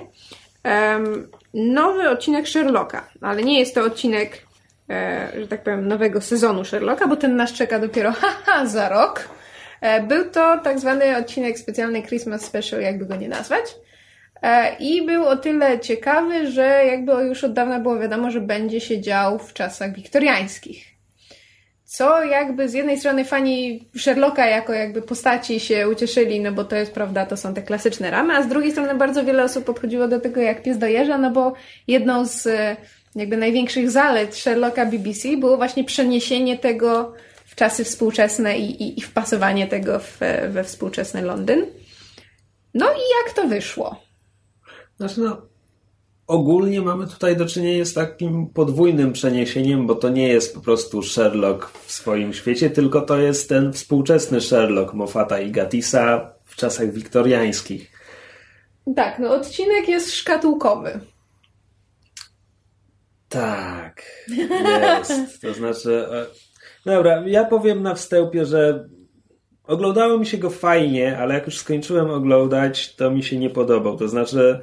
Um, 0.65 1.27
nowy 1.53 2.09
odcinek 2.09 2.47
Sherlocka, 2.47 3.09
ale 3.21 3.43
nie 3.43 3.59
jest 3.59 3.75
to 3.75 3.83
odcinek, 3.83 4.45
e, 4.89 5.31
że 5.39 5.47
tak 5.47 5.63
powiem, 5.63 5.87
nowego 5.87 6.21
sezonu 6.21 6.65
Sherlocka, 6.65 7.07
bo 7.07 7.15
ten 7.15 7.35
nas 7.35 7.53
czeka 7.53 7.79
dopiero 7.79 8.11
haha, 8.21 8.65
za 8.65 8.89
rok. 8.89 9.29
E, 9.81 10.03
był 10.03 10.29
to 10.29 10.59
tak 10.63 10.79
zwany 10.79 11.17
odcinek 11.17 11.59
specjalny 11.59 12.03
Christmas 12.03 12.41
Special, 12.41 12.81
jakby 12.81 13.05
go 13.05 13.15
nie 13.15 13.29
nazwać. 13.29 13.65
E, 14.41 14.75
I 14.79 15.05
był 15.05 15.25
o 15.25 15.37
tyle 15.37 15.79
ciekawy, 15.79 16.51
że 16.51 16.85
jakby 16.85 17.11
już 17.11 17.43
od 17.43 17.53
dawna 17.53 17.79
było 17.79 17.99
wiadomo, 17.99 18.31
że 18.31 18.41
będzie 18.41 18.81
się 18.81 19.01
dział 19.01 19.39
w 19.39 19.53
czasach 19.53 19.93
wiktoriańskich. 19.93 20.91
Co 21.85 22.23
jakby 22.23 22.69
z 22.69 22.73
jednej 22.73 22.99
strony 22.99 23.25
fani 23.25 23.89
Sherlocka 23.97 24.45
jako 24.45 24.73
jakby 24.73 25.01
postaci 25.01 25.59
się 25.59 25.89
ucieszyli, 25.89 26.39
no 26.39 26.51
bo 26.51 26.63
to 26.63 26.75
jest 26.75 26.93
prawda, 26.93 27.25
to 27.25 27.37
są 27.37 27.53
te 27.53 27.61
klasyczne 27.61 28.11
ramy, 28.11 28.33
a 28.35 28.43
z 28.43 28.47
drugiej 28.47 28.71
strony 28.71 28.95
bardzo 28.95 29.23
wiele 29.25 29.43
osób 29.43 29.65
podchodziło 29.65 30.07
do 30.07 30.19
tego 30.19 30.41
jak 30.41 30.63
pies 30.63 30.77
dojeżdża, 30.77 31.17
no 31.17 31.31
bo 31.31 31.53
jedną 31.87 32.25
z 32.25 32.47
jakby 33.15 33.37
największych 33.37 33.91
zalet 33.91 34.35
Sherlocka 34.35 34.85
BBC 34.85 35.37
było 35.37 35.57
właśnie 35.57 35.83
przeniesienie 35.83 36.57
tego 36.57 37.13
w 37.51 37.55
czasy 37.55 37.83
współczesne 37.83 38.57
i, 38.57 38.83
i, 38.83 38.99
i 38.99 39.01
wpasowanie 39.01 39.67
tego 39.67 39.99
w, 39.99 40.19
we 40.49 40.63
współczesny 40.63 41.21
Londyn. 41.21 41.65
No 42.73 42.85
i 42.85 42.99
jak 43.25 43.33
to 43.35 43.47
wyszło? 43.47 44.03
Znaczy 44.97 45.21
no, 45.21 45.41
ogólnie 46.27 46.81
mamy 46.81 47.07
tutaj 47.07 47.37
do 47.37 47.45
czynienia 47.45 47.85
z 47.85 47.93
takim 47.93 48.47
podwójnym 48.47 49.13
przeniesieniem, 49.13 49.87
bo 49.87 49.95
to 49.95 50.09
nie 50.09 50.27
jest 50.27 50.55
po 50.55 50.61
prostu 50.61 51.03
Sherlock 51.03 51.71
w 51.85 51.91
swoim 51.91 52.33
świecie, 52.33 52.69
tylko 52.69 53.01
to 53.01 53.17
jest 53.17 53.49
ten 53.49 53.73
współczesny 53.73 54.41
Sherlock 54.41 54.93
Moffata 54.93 55.39
i 55.39 55.51
Gatisa 55.51 56.33
w 56.45 56.55
czasach 56.55 56.93
Tak, 63.29 64.03
jest. 64.39 65.41
To 65.41 65.53
znaczy. 65.53 66.07
Dobra, 66.85 67.23
ja 67.27 67.45
powiem 67.45 67.83
na 67.83 67.95
wstępie, 67.95 68.45
że 68.45 68.89
oglądało 69.63 70.17
mi 70.17 70.25
się 70.25 70.37
go 70.37 70.49
fajnie, 70.49 71.17
ale 71.17 71.33
jak 71.33 71.45
już 71.45 71.57
skończyłem 71.57 72.11
oglądać, 72.11 72.95
to 72.95 73.11
mi 73.11 73.23
się 73.23 73.37
nie 73.37 73.49
podobał. 73.49 73.97
To 73.97 74.07
znaczy. 74.07 74.59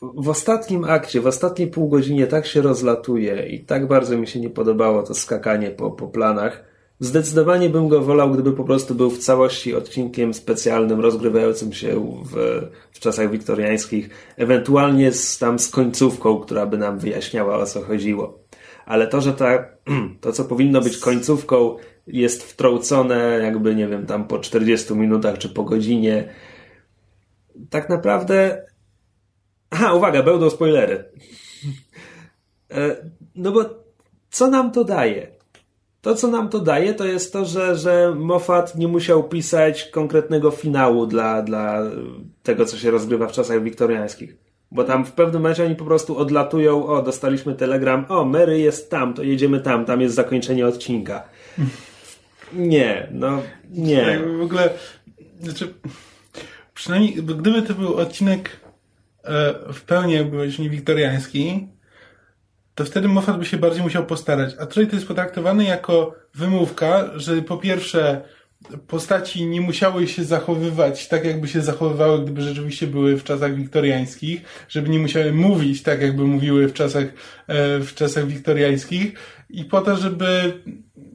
W 0.00 0.28
ostatnim 0.28 0.84
akcie, 0.84 1.20
w 1.20 1.26
ostatniej 1.26 1.68
pół 1.68 1.88
godzinie 1.88 2.26
tak 2.26 2.46
się 2.46 2.62
rozlatuje 2.62 3.46
i 3.48 3.64
tak 3.64 3.88
bardzo 3.88 4.18
mi 4.18 4.26
się 4.26 4.40
nie 4.40 4.50
podobało 4.50 5.02
to 5.02 5.14
skakanie 5.14 5.70
po, 5.70 5.90
po 5.90 6.08
planach. 6.08 6.64
Zdecydowanie 7.00 7.68
bym 7.68 7.88
go 7.88 8.00
wolał, 8.00 8.30
gdyby 8.30 8.52
po 8.52 8.64
prostu 8.64 8.94
był 8.94 9.10
w 9.10 9.18
całości 9.18 9.74
odcinkiem 9.74 10.34
specjalnym, 10.34 11.00
rozgrywającym 11.00 11.72
się 11.72 12.20
w, 12.24 12.62
w 12.92 13.00
czasach 13.00 13.30
wiktoriańskich, 13.30 14.10
ewentualnie 14.36 15.12
z, 15.12 15.38
tam 15.38 15.58
z 15.58 15.70
końcówką, 15.70 16.38
która 16.38 16.66
by 16.66 16.78
nam 16.78 16.98
wyjaśniała 16.98 17.58
o 17.58 17.66
co 17.66 17.82
chodziło. 17.82 18.38
Ale 18.88 19.06
to, 19.06 19.20
że 19.20 19.32
ta, 19.32 19.64
to 20.20 20.32
co 20.32 20.44
powinno 20.44 20.80
być 20.80 20.98
końcówką, 20.98 21.76
jest 22.06 22.42
wtrącone 22.42 23.40
jakby, 23.42 23.74
nie 23.74 23.88
wiem, 23.88 24.06
tam 24.06 24.26
po 24.26 24.38
40 24.38 24.94
minutach 24.94 25.38
czy 25.38 25.48
po 25.48 25.64
godzinie, 25.64 26.28
tak 27.70 27.88
naprawdę. 27.88 28.62
Aha, 29.70 29.92
uwaga, 29.92 30.22
będą 30.22 30.50
spoilery. 30.50 31.04
E, 32.70 32.96
No 33.34 33.52
bo 33.52 33.64
co 34.30 34.50
nam 34.50 34.72
to 34.72 34.84
daje? 34.84 35.26
To, 36.00 36.14
co 36.14 36.28
nam 36.28 36.48
to 36.48 36.58
daje, 36.58 36.94
to 36.94 37.04
jest 37.04 37.32
to, 37.32 37.44
że, 37.44 37.76
że 37.76 38.14
Moffat 38.14 38.74
nie 38.74 38.88
musiał 38.88 39.28
pisać 39.28 39.84
konkretnego 39.84 40.50
finału 40.50 41.06
dla, 41.06 41.42
dla 41.42 41.82
tego, 42.42 42.64
co 42.64 42.76
się 42.76 42.90
rozgrywa 42.90 43.26
w 43.26 43.32
czasach 43.32 43.62
wiktoriańskich. 43.62 44.47
Bo 44.70 44.84
tam 44.84 45.04
w 45.04 45.12
pewnym 45.12 45.42
momencie 45.42 45.64
oni 45.64 45.76
po 45.76 45.84
prostu 45.84 46.18
odlatują, 46.18 46.86
o, 46.86 47.02
dostaliśmy 47.02 47.54
telegram, 47.54 48.06
o, 48.08 48.24
Mary 48.24 48.60
jest 48.60 48.90
tam, 48.90 49.14
to 49.14 49.22
jedziemy 49.22 49.60
tam, 49.60 49.84
tam 49.84 50.00
jest 50.00 50.14
zakończenie 50.14 50.66
odcinka. 50.66 51.22
Nie, 52.52 53.08
no, 53.12 53.42
nie. 53.70 54.04
Tak, 54.04 54.36
w 54.38 54.42
ogóle, 54.42 54.70
znaczy, 55.40 55.74
przynajmniej 56.74 57.14
gdyby 57.14 57.62
to 57.62 57.74
był 57.74 57.94
odcinek 57.94 58.60
e, 59.24 59.54
w 59.72 59.82
pełni 59.82 60.12
jakby 60.12 60.48
wiktoriański, 60.48 61.68
to 62.74 62.84
wtedy 62.84 63.08
Moffat 63.08 63.38
by 63.38 63.44
się 63.44 63.56
bardziej 63.56 63.82
musiał 63.82 64.06
postarać. 64.06 64.54
A 64.60 64.66
tutaj 64.66 64.86
to 64.86 64.96
jest 64.96 65.08
potraktowane 65.08 65.64
jako 65.64 66.14
wymówka, 66.34 67.10
że 67.16 67.42
po 67.42 67.56
pierwsze 67.56 68.22
postaci 68.86 69.46
nie 69.46 69.60
musiały 69.60 70.08
się 70.08 70.24
zachowywać 70.24 71.08
tak, 71.08 71.24
jakby 71.24 71.48
się 71.48 71.60
zachowywały, 71.60 72.22
gdyby 72.22 72.42
rzeczywiście 72.42 72.86
były 72.86 73.16
w 73.16 73.24
czasach 73.24 73.54
wiktoriańskich, 73.54 74.42
żeby 74.68 74.88
nie 74.88 74.98
musiały 74.98 75.32
mówić 75.32 75.82
tak, 75.82 76.02
jakby 76.02 76.24
mówiły 76.24 76.68
w 76.68 76.72
czasach, 76.72 77.04
e, 77.46 77.78
w 77.80 77.94
czasach 77.94 78.26
wiktoriańskich. 78.26 79.12
I 79.50 79.64
po 79.64 79.80
to, 79.80 79.96
żeby 79.96 80.52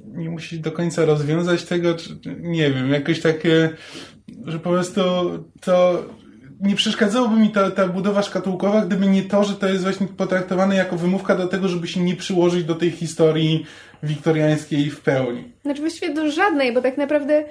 nie 0.07 0.29
musieć 0.29 0.59
do 0.59 0.71
końca 0.71 1.05
rozwiązać 1.05 1.63
tego, 1.63 1.93
czy, 1.93 2.09
nie 2.39 2.71
wiem, 2.71 2.89
jakoś 2.89 3.21
takie, 3.21 3.69
że 4.45 4.59
po 4.59 4.69
prostu 4.69 5.01
to 5.61 6.05
nie 6.59 6.75
przeszkadzałoby 6.75 7.35
mi 7.35 7.49
ta, 7.49 7.71
ta 7.71 7.87
budowa 7.87 8.21
szkatułkowa, 8.21 8.85
gdyby 8.85 9.07
nie 9.07 9.23
to, 9.23 9.43
że 9.43 9.53
to 9.53 9.67
jest 9.67 9.83
właśnie 9.83 10.07
potraktowane 10.07 10.75
jako 10.75 10.97
wymówka 10.97 11.35
do 11.35 11.47
tego, 11.47 11.67
żeby 11.67 11.87
się 11.87 11.99
nie 11.99 12.15
przyłożyć 12.15 12.63
do 12.63 12.75
tej 12.75 12.91
historii 12.91 13.65
wiktoriańskiej 14.03 14.89
w 14.89 15.01
pełni. 15.01 15.51
Znaczy 15.61 15.81
właściwie 15.81 16.13
do 16.13 16.31
żadnej, 16.31 16.73
bo 16.73 16.81
tak 16.81 16.97
naprawdę 16.97 17.43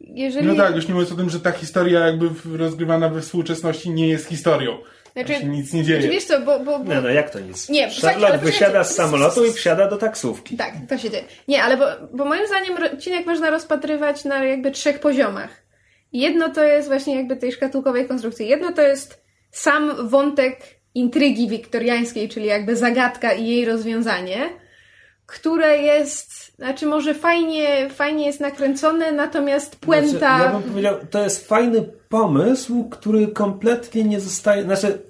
jeżeli... 0.00 0.46
No 0.46 0.54
tak, 0.54 0.76
już 0.76 0.88
nie 0.88 0.94
mówiąc 0.94 1.12
o 1.12 1.16
tym, 1.16 1.30
że 1.30 1.40
ta 1.40 1.52
historia 1.52 2.06
jakby 2.06 2.28
rozgrywana 2.58 3.08
we 3.08 3.20
współczesności 3.20 3.90
nie 3.90 4.08
jest 4.08 4.28
historią. 4.28 4.78
Znaczy, 5.12 5.34
się 5.34 5.44
nic 5.44 5.72
nie 5.72 5.84
dzieje. 5.84 6.00
Znaczy, 6.00 6.14
wiesz 6.14 6.24
co, 6.24 6.40
bo... 6.40 6.60
bo, 6.60 6.78
bo... 6.78 6.94
Nie, 6.94 7.00
no 7.00 7.08
jak 7.08 7.30
to 7.30 7.40
nic? 7.40 7.68
Nie, 7.68 7.90
Charlotte 8.02 8.38
wysiada 8.38 8.66
poczekajcie. 8.66 8.92
z 8.92 8.96
samolotu 8.96 9.44
i 9.44 9.52
wsiada 9.52 9.88
do 9.88 9.96
taksówki. 9.96 10.56
Tak, 10.56 10.74
to 10.88 10.98
się 10.98 11.10
dzieje. 11.10 11.24
Nie, 11.48 11.62
ale 11.62 11.76
bo, 11.76 11.86
bo 12.12 12.24
moim 12.24 12.46
zdaniem 12.46 12.94
odcinek 12.94 13.26
można 13.26 13.50
rozpatrywać 13.50 14.24
na 14.24 14.44
jakby 14.44 14.70
trzech 14.70 15.00
poziomach. 15.00 15.62
Jedno 16.12 16.48
to 16.48 16.64
jest 16.64 16.88
właśnie 16.88 17.16
jakby 17.16 17.36
tej 17.36 17.52
szkatułkowej 17.52 18.08
konstrukcji. 18.08 18.48
Jedno 18.48 18.72
to 18.72 18.82
jest 18.82 19.24
sam 19.50 20.08
wątek 20.08 20.60
intrygi 20.94 21.48
wiktoriańskiej, 21.48 22.28
czyli 22.28 22.46
jakby 22.46 22.76
zagadka 22.76 23.32
i 23.32 23.46
jej 23.46 23.64
rozwiązanie, 23.64 24.50
które 25.30 25.78
jest, 25.78 26.56
znaczy 26.56 26.86
może 26.86 27.14
fajnie, 27.14 27.90
fajnie 27.90 28.26
jest 28.26 28.40
nakręcone, 28.40 29.12
natomiast 29.12 29.76
puenta... 29.76 30.18
Znaczy, 30.18 30.44
ja 30.44 30.52
bym 30.52 30.62
powiedział, 30.62 30.94
to 31.10 31.22
jest 31.22 31.48
fajny 31.48 31.92
pomysł, 32.08 32.88
który 32.88 33.28
kompletnie 33.28 34.04
nie 34.04 34.20
zostaje. 34.20 34.62
Znaczy, 34.62 35.02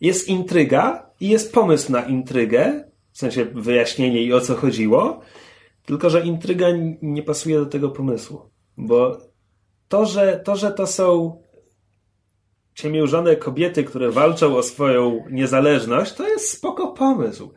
jest 0.00 0.28
intryga 0.28 1.10
i 1.20 1.28
jest 1.28 1.52
pomysł 1.52 1.92
na 1.92 2.02
intrygę, 2.02 2.84
w 3.12 3.18
sensie 3.18 3.44
wyjaśnienie 3.44 4.22
i 4.22 4.32
o 4.32 4.40
co 4.40 4.54
chodziło, 4.54 5.20
tylko 5.84 6.10
że 6.10 6.20
intryga 6.20 6.66
nie 7.02 7.22
pasuje 7.22 7.58
do 7.58 7.66
tego 7.66 7.88
pomysłu. 7.90 8.50
Bo 8.76 9.18
to, 9.88 10.06
że 10.06 10.40
to, 10.44 10.56
że 10.56 10.72
to 10.72 10.86
są 10.86 11.38
ciemiężone 12.74 13.36
kobiety, 13.36 13.84
które 13.84 14.10
walczą 14.10 14.56
o 14.56 14.62
swoją 14.62 15.24
niezależność, 15.30 16.12
to 16.12 16.28
jest 16.28 16.50
spoko 16.50 16.88
pomysł. 16.88 17.52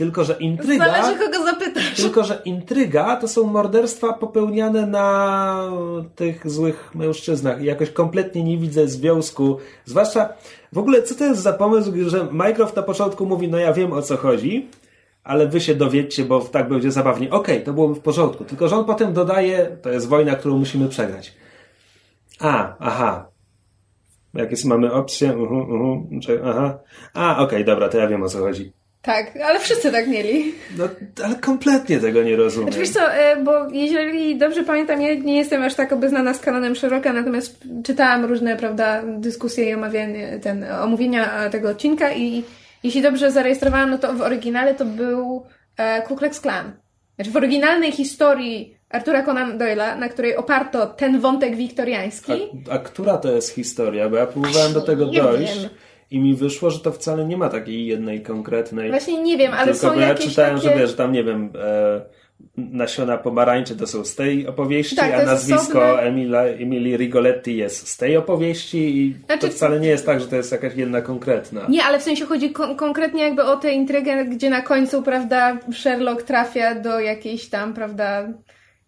Tylko, 0.00 0.24
że 0.24 0.36
intryga. 0.40 0.84
Zależy 0.84 1.18
kogo 1.18 1.44
zapytasz. 1.44 1.94
Tylko, 1.96 2.24
że 2.24 2.42
intryga 2.44 3.16
to 3.16 3.28
są 3.28 3.46
morderstwa 3.46 4.12
popełniane 4.12 4.86
na 4.86 5.70
tych 6.14 6.50
złych 6.50 6.94
mężczyznach 6.94 7.62
i 7.62 7.64
jakoś 7.64 7.90
kompletnie 7.90 8.42
nie 8.42 8.58
widzę 8.58 8.88
związku. 8.88 9.58
Zwłaszcza 9.84 10.28
w 10.72 10.78
ogóle, 10.78 11.02
co 11.02 11.14
to 11.14 11.24
jest 11.24 11.42
za 11.42 11.52
pomysł, 11.52 11.92
że 12.06 12.28
Mycroft 12.32 12.76
na 12.76 12.82
początku 12.82 13.26
mówi, 13.26 13.48
no 13.48 13.58
ja 13.58 13.72
wiem 13.72 13.92
o 13.92 14.02
co 14.02 14.16
chodzi, 14.16 14.68
ale 15.24 15.46
wy 15.46 15.60
się 15.60 15.74
dowiedzcie, 15.74 16.24
bo 16.24 16.40
tak 16.40 16.68
będzie 16.68 16.90
zabawnie. 16.90 17.30
Okej, 17.30 17.64
to 17.64 17.72
byłoby 17.72 17.94
w 17.94 18.00
porządku. 18.00 18.44
Tylko, 18.44 18.68
że 18.68 18.76
on 18.76 18.84
potem 18.84 19.12
dodaje, 19.12 19.76
to 19.82 19.90
jest 19.90 20.08
wojna, 20.08 20.36
którą 20.36 20.58
musimy 20.58 20.88
przegrać. 20.88 21.34
A, 22.38 22.76
aha. 22.78 23.28
Jakieś 24.34 24.64
mamy 24.64 24.92
opcje? 24.92 25.36
Uh, 25.36 25.52
uh, 25.52 26.40
aha. 26.44 26.78
A, 27.14 27.38
okej, 27.42 27.64
dobra, 27.64 27.88
to 27.88 27.98
ja 27.98 28.08
wiem 28.08 28.22
o 28.22 28.28
co 28.28 28.38
chodzi. 28.38 28.79
Tak, 29.02 29.38
ale 29.44 29.60
wszyscy 29.60 29.92
tak 29.92 30.08
mieli. 30.08 30.54
No, 30.78 30.88
ale 31.24 31.34
kompletnie 31.34 32.00
tego 32.00 32.22
nie 32.22 32.36
rozumiem. 32.36 32.68
Znaczy 32.68 32.80
wiesz 32.80 32.94
co, 32.94 33.12
e, 33.12 33.36
bo 33.36 33.68
jeżeli 33.72 34.38
dobrze 34.38 34.64
pamiętam, 34.64 35.00
ja 35.00 35.14
nie 35.14 35.36
jestem 35.36 35.62
aż 35.62 35.74
tak 35.74 35.92
obeznana 35.92 36.34
z 36.34 36.40
kanonem 36.40 36.74
szeroka, 36.74 37.12
natomiast 37.12 37.64
czytałam 37.84 38.24
różne, 38.24 38.56
prawda, 38.56 39.02
dyskusje 39.06 39.70
i 39.70 39.74
omawianie, 39.74 40.38
ten, 40.42 40.64
omówienia 40.82 41.50
tego 41.50 41.68
odcinka 41.68 42.12
i 42.12 42.44
jeśli 42.82 43.02
dobrze 43.02 43.30
zarejestrowałam, 43.30 43.90
no 43.90 43.98
to 43.98 44.14
w 44.14 44.22
oryginale 44.22 44.74
to 44.74 44.84
był 44.84 45.46
e, 45.76 46.02
Ku 46.02 46.16
Klux 46.16 46.40
Klan. 46.40 46.72
Znaczy 47.14 47.30
w 47.30 47.36
oryginalnej 47.36 47.92
historii 47.92 48.76
Artura 48.90 49.22
Conan 49.22 49.58
Doyle'a, 49.58 49.98
na 49.98 50.08
której 50.08 50.36
oparto 50.36 50.86
ten 50.86 51.20
wątek 51.20 51.56
wiktoriański, 51.56 52.32
A, 52.70 52.74
a 52.74 52.78
która 52.78 53.16
to 53.18 53.32
jest 53.32 53.54
historia? 53.54 54.08
Bo 54.08 54.16
ja 54.16 54.26
próbowałem 54.26 54.72
do 54.72 54.80
tego 54.80 55.06
dojść 55.06 55.60
wiem. 55.60 55.70
I 56.10 56.20
mi 56.20 56.34
wyszło, 56.34 56.70
że 56.70 56.80
to 56.80 56.92
wcale 56.92 57.24
nie 57.24 57.36
ma 57.36 57.48
takiej 57.48 57.86
jednej 57.86 58.22
konkretnej. 58.22 58.90
właśnie 58.90 59.22
nie 59.22 59.36
wiem, 59.38 59.52
ale 59.54 59.72
Tylko 59.72 59.78
są 59.94 60.00
ja 60.00 60.08
jakieś 60.08 60.26
czytałem, 60.28 60.56
takie... 60.60 60.68
że 60.68 60.76
wiesz, 60.78 60.94
tam 60.94 61.12
nie 61.12 61.24
wiem, 61.24 61.52
e, 61.62 62.00
nasiona 62.56 63.18
pomarańczy 63.18 63.76
to 63.76 63.86
są 63.86 64.04
z 64.04 64.14
tej 64.14 64.46
opowieści, 64.46 64.96
Tak, 64.96 65.14
a 65.14 65.22
nazwisko 65.24 65.78
osobne- 65.78 66.00
Emila, 66.02 66.42
Emilii 66.44 66.96
Rigoletti 66.96 67.56
jest 67.56 67.88
z 67.88 67.96
tej 67.96 68.16
opowieści 68.16 68.78
i 68.98 69.14
Znaczy- 69.26 69.40
to 69.46 69.52
wcale 69.52 69.80
nie 69.80 69.88
jest 69.88 70.06
tak, 70.06 70.20
że 70.20 70.26
to 70.26 70.36
jest 70.36 70.52
jakaś 70.52 70.74
jedna 70.74 71.02
konkretna. 71.02 71.66
Nie, 71.68 71.84
ale 71.84 71.98
w 71.98 72.02
sensie 72.02 72.26
chodzi 72.26 72.50
kon- 72.50 72.76
konkretnie 72.76 73.22
jakby 73.22 73.42
o 73.44 73.56
tę 73.56 73.72
intrygę, 73.72 74.24
gdzie 74.24 74.50
na 74.50 74.62
końcu, 74.62 75.02
prawda, 75.02 75.58
Sherlock 75.72 76.22
trafia 76.22 76.74
do 76.74 77.00
jakiejś 77.00 77.48
tam, 77.48 77.74
prawda, 77.74 78.28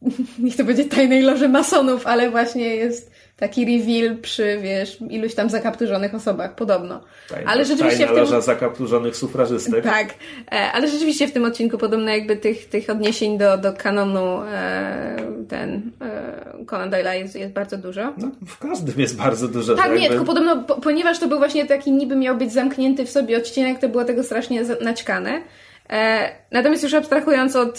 niech 0.44 0.56
to 0.56 0.64
będzie 0.64 0.84
tajnej 0.84 1.22
loży 1.22 1.48
masonów, 1.48 2.06
ale 2.06 2.30
właśnie 2.30 2.76
jest 2.76 3.12
taki 3.36 3.64
reveal 3.64 4.16
przy, 4.16 4.58
wiesz, 4.62 4.98
iluś 5.10 5.34
tam 5.34 5.50
zakapturzonych 5.50 6.14
osobach, 6.14 6.54
podobno. 6.54 7.00
Tajna, 7.28 7.50
ale 7.50 7.64
rzeczywiście 7.64 7.98
tajna 7.98 8.12
w 8.12 8.14
tym... 8.14 8.24
loża 8.24 8.40
zakapturzonych 8.40 9.16
sufrażystek. 9.16 9.84
Tak, 9.84 10.14
e, 10.52 10.72
ale 10.72 10.88
rzeczywiście 10.88 11.28
w 11.28 11.32
tym 11.32 11.44
odcinku 11.44 11.78
podobno 11.78 12.10
jakby 12.10 12.36
tych, 12.36 12.68
tych 12.68 12.90
odniesień 12.90 13.38
do, 13.38 13.58
do 13.58 13.72
kanonu 13.72 14.42
e, 14.42 15.16
ten 15.48 15.90
e, 16.00 16.64
Conan 16.66 16.90
Doyle'a 16.90 17.12
jest, 17.12 17.36
jest 17.36 17.52
bardzo 17.52 17.78
dużo. 17.78 18.12
No, 18.16 18.30
w 18.46 18.58
każdym 18.58 19.00
jest 19.00 19.16
bardzo 19.16 19.48
dużo. 19.48 19.74
Tak, 19.74 19.86
nie, 19.86 19.92
jakby- 19.92 20.08
tylko 20.08 20.24
podobno, 20.24 20.62
po, 20.62 20.74
ponieważ 20.74 21.18
to 21.18 21.28
był 21.28 21.38
właśnie 21.38 21.66
taki 21.66 21.92
niby 21.92 22.16
miał 22.16 22.36
być 22.36 22.52
zamknięty 22.52 23.06
w 23.06 23.10
sobie 23.10 23.36
odcinek, 23.36 23.78
to 23.78 23.88
było 23.88 24.04
tego 24.04 24.22
strasznie 24.22 24.64
naćkane. 24.80 25.42
E, 25.90 26.28
natomiast 26.50 26.82
już 26.82 26.94
abstrahując 26.94 27.56
od, 27.56 27.78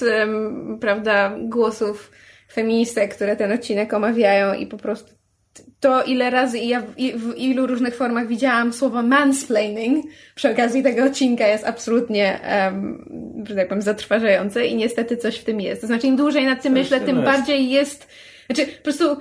prawda, 0.79 1.35
głosów 1.39 2.11
feministek, 2.53 3.15
które 3.15 3.35
ten 3.35 3.51
odcinek 3.51 3.93
omawiają 3.93 4.53
i 4.53 4.67
po 4.67 4.77
prostu 4.77 5.13
to, 5.79 6.03
ile 6.03 6.29
razy 6.29 6.59
i 6.59 6.67
ja 6.67 6.81
w, 6.81 6.97
i 6.97 7.13
w 7.13 7.37
ilu 7.37 7.67
różnych 7.67 7.95
formach 7.95 8.27
widziałam 8.27 8.73
słowo 8.73 9.01
mansplaining 9.01 10.05
przy 10.35 10.51
okazji 10.51 10.83
tego 10.83 11.03
odcinka 11.03 11.47
jest 11.47 11.65
absolutnie, 11.65 12.39
um, 12.65 13.45
że 13.47 13.55
tak 13.55 13.67
powiem, 13.67 13.81
zatrważające 13.81 14.65
i 14.65 14.75
niestety 14.75 15.17
coś 15.17 15.37
w 15.37 15.43
tym 15.43 15.61
jest. 15.61 15.81
To 15.81 15.87
znaczy, 15.87 16.07
im 16.07 16.15
dłużej 16.15 16.45
nad 16.45 16.61
tym 16.61 16.73
Coś 16.73 16.83
myślę, 16.83 16.99
tym 16.99 17.15
jest. 17.15 17.31
bardziej 17.31 17.69
jest, 17.69 18.07
znaczy, 18.45 18.71
po 18.71 18.83
prostu 18.83 19.17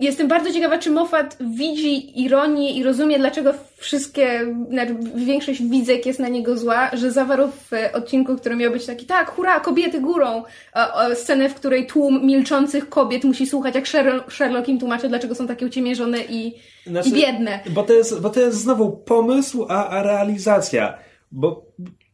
Jestem 0.00 0.28
bardzo 0.28 0.52
ciekawa, 0.52 0.78
czy 0.78 0.90
Moffat 0.90 1.36
widzi 1.40 2.22
ironię 2.22 2.72
i 2.72 2.82
rozumie, 2.82 3.18
dlaczego 3.18 3.54
wszystkie, 3.76 4.54
znaczy 4.70 4.96
większość 5.14 5.62
widzek 5.62 6.06
jest 6.06 6.18
na 6.18 6.28
niego 6.28 6.56
zła, 6.56 6.90
że 6.92 7.12
zawarł 7.12 7.48
w 7.48 7.96
odcinku, 7.96 8.36
który 8.36 8.56
miał 8.56 8.72
być 8.72 8.86
taki, 8.86 9.06
tak, 9.06 9.30
hurra, 9.30 9.60
kobiety 9.60 10.00
górą, 10.00 10.42
o, 10.74 11.14
scenę, 11.14 11.48
w 11.48 11.54
której 11.54 11.86
tłum 11.86 12.26
milczących 12.26 12.88
kobiet 12.88 13.24
musi 13.24 13.46
słuchać, 13.46 13.74
jak 13.74 13.88
Sherlock, 14.28 14.68
im 14.68 14.78
tłumaczy, 14.78 15.08
dlaczego 15.08 15.34
są 15.34 15.46
takie 15.46 15.66
uciemiężone 15.66 16.18
i, 16.28 16.54
znaczy, 16.86 17.08
i 17.08 17.12
biedne. 17.12 17.60
Bo 17.70 17.82
to, 17.82 17.92
jest, 17.92 18.20
bo 18.20 18.30
to 18.30 18.40
jest 18.40 18.58
znowu 18.58 18.90
pomysł, 18.90 19.66
a, 19.68 19.88
a 19.88 20.02
realizacja. 20.02 20.98
Bo 21.32 21.68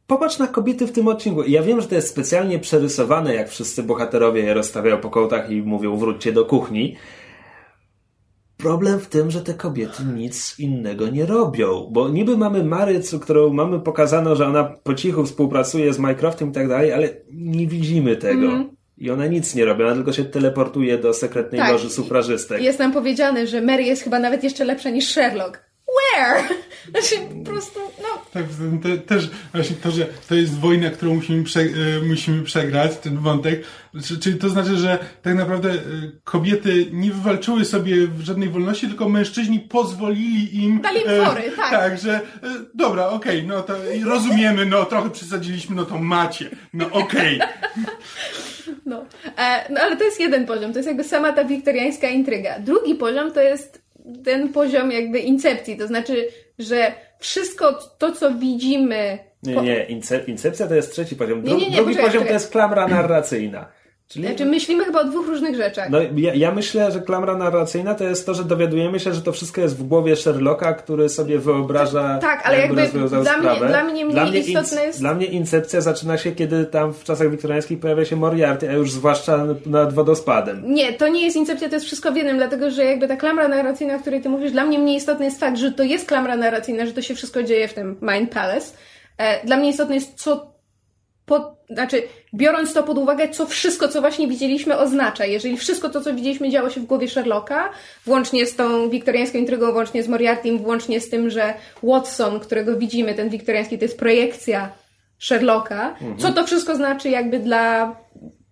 Popatrz 0.06 0.38
na 0.38 0.46
kobiety 0.46 0.86
w 0.86 0.92
tym 0.92 1.08
odcinku. 1.08 1.42
Ja 1.42 1.62
wiem, 1.62 1.80
że 1.80 1.88
to 1.88 1.94
jest 1.94 2.08
specjalnie 2.08 2.58
przerysowane, 2.58 3.34
jak 3.34 3.48
wszyscy 3.48 3.82
bohaterowie 3.82 4.42
je 4.42 4.54
rozstawiają 4.54 4.98
po 4.98 5.10
kołtach 5.10 5.50
i 5.50 5.62
mówią 5.62 5.96
wróćcie 5.96 6.32
do 6.32 6.44
kuchni. 6.44 6.96
Problem 8.64 9.00
w 9.00 9.06
tym, 9.06 9.30
że 9.30 9.40
te 9.40 9.54
kobiety 9.54 10.02
nic 10.14 10.58
innego 10.58 11.08
nie 11.08 11.26
robią, 11.26 11.88
bo 11.90 12.08
niby 12.08 12.36
mamy 12.36 12.64
Maryc, 12.64 13.14
którą 13.14 13.52
mamy 13.52 13.80
pokazano, 13.80 14.36
że 14.36 14.46
ona 14.46 14.64
po 14.64 14.94
cichu 14.94 15.24
współpracuje 15.24 15.92
z 15.92 15.98
Minecraftem 15.98 16.50
i 16.50 16.52
tak 16.52 16.68
dalej, 16.68 16.92
ale 16.92 17.08
nie 17.32 17.66
widzimy 17.66 18.16
tego. 18.16 18.46
Mm. 18.46 18.70
I 18.98 19.10
ona 19.10 19.26
nic 19.26 19.54
nie 19.54 19.64
robi, 19.64 19.82
ona 19.82 19.94
tylko 19.94 20.12
się 20.12 20.24
teleportuje 20.24 20.98
do 20.98 21.12
sekretnej 21.14 21.60
tak. 21.60 21.72
loży 21.72 21.90
sufrażystek. 21.90 22.62
Jest 22.62 22.78
nam 22.78 22.92
powiedziane, 22.92 23.46
że 23.46 23.60
Mary 23.60 23.82
jest 23.82 24.02
chyba 24.02 24.18
nawet 24.18 24.44
jeszcze 24.44 24.64
lepsza 24.64 24.90
niż 24.90 25.08
Sherlock 25.08 25.63
where? 25.94 26.48
Znaczy 26.90 27.16
po 27.38 27.50
prostu, 27.50 27.80
no. 28.02 28.22
Tak, 28.32 28.44
te, 28.82 28.98
też 28.98 29.30
właśnie 29.52 29.76
to, 29.76 29.90
że 29.90 30.06
to 30.28 30.34
jest 30.34 30.58
wojna, 30.58 30.90
którą 30.90 31.14
musimy, 31.14 31.44
prze, 31.44 31.60
e, 31.60 31.66
musimy 32.08 32.42
przegrać, 32.42 32.96
ten 32.96 33.18
wątek, 33.18 33.64
czyli 34.20 34.38
to 34.38 34.48
znaczy, 34.48 34.76
że 34.76 34.98
tak 35.22 35.34
naprawdę 35.34 35.70
e, 35.70 35.80
kobiety 36.24 36.86
nie 36.92 37.10
wywalczyły 37.10 37.64
sobie 37.64 37.96
żadnej 38.22 38.48
wolności, 38.48 38.88
tylko 38.88 39.08
mężczyźni 39.08 39.60
pozwolili 39.60 40.64
im... 40.64 40.80
Dali 40.80 41.00
im 41.00 41.24
fory, 41.24 41.42
tak. 41.56 41.70
Tak, 41.70 41.98
że 41.98 42.20
dobra, 42.74 43.08
okej, 43.08 43.38
okay, 43.38 43.48
no 43.48 43.62
to 43.62 43.74
rozumiemy, 44.04 44.66
no 44.66 44.84
trochę 44.84 45.10
przesadziliśmy, 45.10 45.76
no 45.76 45.84
to 45.84 45.98
macie, 45.98 46.50
no 46.74 46.90
okej. 46.90 47.36
Okay. 47.36 47.84
No. 48.86 49.04
E, 49.38 49.72
no 49.72 49.80
ale 49.80 49.96
to 49.96 50.04
jest 50.04 50.20
jeden 50.20 50.46
poziom, 50.46 50.72
to 50.72 50.78
jest 50.78 50.86
jakby 50.86 51.04
sama 51.04 51.32
ta 51.32 51.44
wiktoriańska 51.44 52.08
intryga. 52.08 52.58
Drugi 52.58 52.94
poziom 52.94 53.32
to 53.32 53.40
jest 53.40 53.83
ten 54.24 54.52
poziom 54.52 54.90
jakby 54.90 55.18
incepcji, 55.18 55.76
to 55.76 55.86
znaczy, 55.86 56.28
że 56.58 56.92
wszystko 57.18 57.72
to, 57.98 58.12
co 58.12 58.34
widzimy... 58.34 59.18
Nie, 59.42 59.56
nie, 59.56 59.86
incepcja 60.26 60.66
to 60.66 60.74
jest 60.74 60.92
trzeci 60.92 61.16
poziom. 61.16 61.42
Dru 61.42 61.54
nie, 61.54 61.60
nie, 61.60 61.70
nie, 61.70 61.76
drugi 61.76 61.90
poczekaj, 61.90 62.06
poziom 62.06 62.22
poczekaj. 62.22 62.28
to 62.28 62.32
jest 62.34 62.52
klamra 62.52 62.88
narracyjna. 62.88 63.68
Czyli... 64.08 64.26
Znaczy 64.26 64.44
myślimy 64.44 64.84
chyba 64.84 65.00
o 65.00 65.04
dwóch 65.04 65.26
różnych 65.26 65.56
rzeczach. 65.56 65.90
No, 65.90 65.98
ja, 66.16 66.34
ja, 66.34 66.52
myślę, 66.52 66.92
że 66.92 67.00
klamra 67.00 67.36
narracyjna 67.36 67.94
to 67.94 68.04
jest 68.04 68.26
to, 68.26 68.34
że 68.34 68.44
dowiadujemy 68.44 69.00
się, 69.00 69.14
że 69.14 69.22
to 69.22 69.32
wszystko 69.32 69.60
jest 69.60 69.76
w 69.76 69.82
głowie 69.82 70.16
Sherlocka, 70.16 70.72
który 70.72 71.08
sobie 71.08 71.38
wyobraża. 71.38 72.18
Tak, 72.18 72.46
ale 72.46 72.58
jakby, 72.58 72.80
jakby 72.80 73.08
dla, 73.08 73.38
mnie, 73.38 73.68
dla 73.68 73.84
mnie 73.84 74.04
mniej 74.04 74.14
dla 74.14 74.26
mnie 74.26 74.38
istotne 74.38 74.84
jest. 74.84 75.00
Dla 75.00 75.14
mnie 75.14 75.26
incepcja 75.26 75.80
zaczyna 75.80 76.18
się, 76.18 76.32
kiedy 76.32 76.66
tam 76.66 76.92
w 76.92 77.04
czasach 77.04 77.30
wiktoriańskich 77.30 77.80
pojawia 77.80 78.04
się 78.04 78.16
Moriarty, 78.16 78.70
a 78.70 78.72
już 78.72 78.92
zwłaszcza 78.92 79.46
nad 79.66 79.92
wodospadem. 79.92 80.62
Nie, 80.74 80.92
to 80.92 81.08
nie 81.08 81.24
jest 81.24 81.36
incepcja, 81.36 81.68
to 81.68 81.74
jest 81.74 81.86
wszystko 81.86 82.12
w 82.12 82.16
jednym, 82.16 82.36
dlatego 82.36 82.70
że 82.70 82.84
jakby 82.84 83.08
ta 83.08 83.16
klamra 83.16 83.48
narracyjna, 83.48 83.94
o 83.94 83.98
której 83.98 84.20
ty 84.20 84.28
mówisz, 84.28 84.52
dla 84.52 84.64
mnie 84.64 84.78
mniej 84.78 84.96
istotny 84.96 85.24
jest 85.24 85.40
fakt, 85.40 85.56
że 85.56 85.72
to 85.72 85.82
jest 85.82 86.08
klamra 86.08 86.36
narracyjna, 86.36 86.86
że 86.86 86.92
to 86.92 87.02
się 87.02 87.14
wszystko 87.14 87.42
dzieje 87.42 87.68
w 87.68 87.74
tym 87.74 87.96
Mind 88.02 88.30
Palace. 88.30 88.72
E, 89.18 89.46
dla 89.46 89.56
mnie 89.56 89.68
istotne 89.68 89.94
jest, 89.94 90.14
co 90.14 90.53
po, 91.26 91.56
znaczy, 91.70 92.02
biorąc 92.34 92.74
to 92.74 92.82
pod 92.82 92.98
uwagę, 92.98 93.28
co 93.28 93.46
wszystko, 93.46 93.88
co 93.88 94.00
właśnie 94.00 94.28
widzieliśmy, 94.28 94.78
oznacza. 94.78 95.24
Jeżeli 95.24 95.56
wszystko 95.56 95.88
to, 95.88 96.00
co 96.00 96.14
widzieliśmy, 96.14 96.50
działo 96.50 96.70
się 96.70 96.80
w 96.80 96.84
głowie 96.84 97.08
Sherlocka, 97.08 97.70
włącznie 98.06 98.46
z 98.46 98.56
tą 98.56 98.90
wiktoriańską 98.90 99.38
intrygą, 99.38 99.72
włącznie 99.72 100.02
z 100.02 100.08
Moriartym, 100.08 100.58
włącznie 100.58 101.00
z 101.00 101.10
tym, 101.10 101.30
że 101.30 101.54
Watson, 101.82 102.40
którego 102.40 102.76
widzimy, 102.76 103.14
ten 103.14 103.28
wiktoriański, 103.28 103.78
to 103.78 103.84
jest 103.84 103.98
projekcja 103.98 104.72
Sherlocka, 105.18 105.90
mhm. 105.90 106.18
co 106.18 106.32
to 106.32 106.46
wszystko 106.46 106.76
znaczy 106.76 107.10
jakby 107.10 107.38
dla 107.38 107.96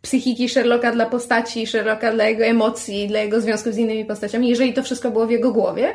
psychiki 0.03 0.49
Sherlocka, 0.49 0.93
dla 0.93 1.07
postaci 1.07 1.67
Sherlocka, 1.67 2.13
dla 2.13 2.25
jego 2.25 2.45
emocji, 2.45 3.09
dla 3.09 3.21
jego 3.21 3.41
związków 3.41 3.75
z 3.75 3.79
innymi 3.79 4.05
postaciami, 4.05 4.49
jeżeli 4.49 4.73
to 4.75 4.83
wszystko 4.83 5.11
było 5.11 5.27
w 5.27 5.31
jego 5.31 5.53
głowie. 5.53 5.95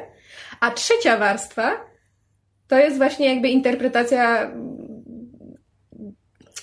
A 0.60 0.72
trzecia 0.72 1.18
warstwa 1.18 1.72
to 2.68 2.78
jest 2.78 2.98
właśnie 2.98 3.34
jakby 3.34 3.50
interpretacja 3.50 4.52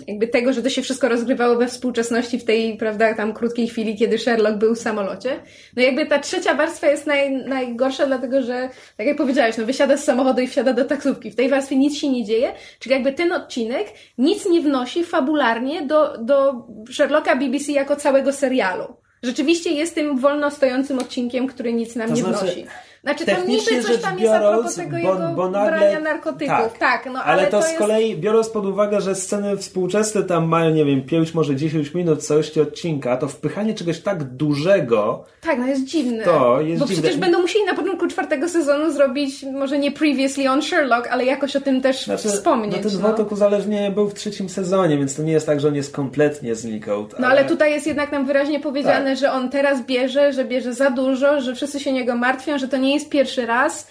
jakby 0.08 0.28
tego, 0.28 0.52
że 0.52 0.62
to 0.62 0.70
się 0.70 0.82
wszystko 0.82 1.08
rozgrywało 1.08 1.56
we 1.56 1.68
współczesności 1.68 2.38
w 2.38 2.44
tej, 2.44 2.76
prawda, 2.76 3.14
tam 3.14 3.32
krótkiej 3.32 3.68
chwili, 3.68 3.96
kiedy 3.96 4.18
Sherlock 4.18 4.58
był 4.58 4.74
w 4.74 4.78
samolocie. 4.78 5.40
No 5.76 5.82
jakby 5.82 6.06
ta 6.06 6.18
trzecia 6.18 6.54
warstwa 6.54 6.86
jest 6.86 7.06
naj, 7.06 7.32
najgorsza, 7.32 8.06
dlatego 8.06 8.42
że, 8.42 8.68
tak 8.96 9.06
jak 9.06 9.16
powiedziałeś, 9.16 9.56
no 9.58 9.64
wysiada 9.64 9.96
z 9.96 10.04
samochodu 10.04 10.40
i 10.40 10.46
wsiada 10.46 10.72
do 10.72 10.84
taksówki. 10.84 11.30
W 11.30 11.36
tej 11.36 11.48
warstwie 11.48 11.76
nic 11.76 11.98
się 11.98 12.08
nie 12.08 12.24
dzieje, 12.24 12.52
czyli 12.78 12.92
jakby 12.92 13.12
ten 13.12 13.32
odcinek 13.32 13.86
nic 14.18 14.46
nie 14.46 14.60
wnosi 14.60 15.04
fabularnie 15.04 15.86
do, 15.86 16.18
do 16.18 16.66
Sherlocka 16.92 17.36
BBC 17.36 17.72
jako 17.72 17.96
całego 17.96 18.32
serialu. 18.32 18.96
Rzeczywiście 19.22 19.70
jest 19.70 19.94
tym 19.94 20.18
wolno 20.18 20.50
stojącym 20.50 20.98
odcinkiem, 20.98 21.46
który 21.46 21.72
nic 21.72 21.96
nam 21.96 22.08
to 22.08 22.14
nie 22.14 22.22
znaczy... 22.22 22.44
wnosi. 22.44 22.66
Znaczy 23.04 23.26
to 23.26 23.44
niby 23.46 23.82
coś 23.82 24.00
tam 24.02 24.18
jest 24.18 24.34
a 24.34 24.38
propos 24.38 24.74
tego 24.74 24.90
bo, 24.90 24.96
jego 24.96 25.32
bo 25.36 25.50
nagle, 25.50 25.78
brania 25.78 26.00
narkotyków. 26.00 26.48
Tak, 26.48 26.78
tak 26.78 27.12
no, 27.12 27.22
ale, 27.22 27.42
ale 27.42 27.50
to, 27.50 27.58
to 27.58 27.62
z 27.62 27.66
jest... 27.66 27.78
kolei, 27.78 28.16
biorąc 28.16 28.48
pod 28.48 28.66
uwagę, 28.66 29.00
że 29.00 29.14
sceny 29.14 29.56
współczesne 29.56 30.22
tam 30.22 30.48
mają, 30.48 30.70
nie 30.70 30.84
wiem, 30.84 31.02
5, 31.02 31.34
może 31.34 31.56
10 31.56 31.94
minut 31.94 32.22
całości 32.22 32.60
odcinka, 32.60 33.16
to 33.16 33.28
wpychanie 33.28 33.74
czegoś 33.74 34.00
tak 34.00 34.24
dużego... 34.24 35.24
Tak, 35.40 35.58
no 35.58 35.66
jest 35.66 35.84
dziwne. 35.84 36.24
To 36.24 36.60
jest 36.60 36.80
Bo 36.80 36.86
dziwne. 36.86 37.02
przecież 37.02 37.20
będą 37.20 37.40
musieli 37.40 37.64
na 37.64 37.74
początku 37.74 38.06
czwartego 38.06 38.48
sezonu 38.48 38.92
zrobić, 38.92 39.42
może 39.42 39.78
nie 39.78 39.92
previously 39.92 40.50
on 40.50 40.62
Sherlock, 40.62 41.08
ale 41.10 41.24
jakoś 41.24 41.56
o 41.56 41.60
tym 41.60 41.80
też 41.80 42.04
znaczy, 42.04 42.28
wspomnieć. 42.28 42.76
No 42.76 42.90
ten 42.90 43.00
no. 43.00 43.08
wątek 43.08 43.32
uzależnienia 43.32 43.90
był 43.90 44.08
w 44.08 44.14
trzecim 44.14 44.48
sezonie, 44.48 44.98
więc 44.98 45.16
to 45.16 45.22
nie 45.22 45.32
jest 45.32 45.46
tak, 45.46 45.60
że 45.60 45.68
on 45.68 45.74
jest 45.74 45.94
kompletnie 45.94 46.54
znikąd. 46.54 47.14
Ale... 47.14 47.22
No 47.22 47.28
ale 47.28 47.44
tutaj 47.44 47.72
jest 47.72 47.86
jednak 47.86 48.12
nam 48.12 48.26
wyraźnie 48.26 48.60
powiedziane, 48.60 49.10
tak. 49.10 49.18
że 49.18 49.32
on 49.32 49.50
teraz 49.50 49.86
bierze, 49.86 50.32
że 50.32 50.44
bierze 50.44 50.74
za 50.74 50.90
dużo, 50.90 51.40
że 51.40 51.54
wszyscy 51.54 51.80
się 51.80 51.92
niego 51.92 52.16
martwią, 52.16 52.58
że 52.58 52.68
to 52.68 52.76
nie 52.76 52.93
jest 52.94 53.10
pierwszy 53.10 53.46
raz, 53.46 53.90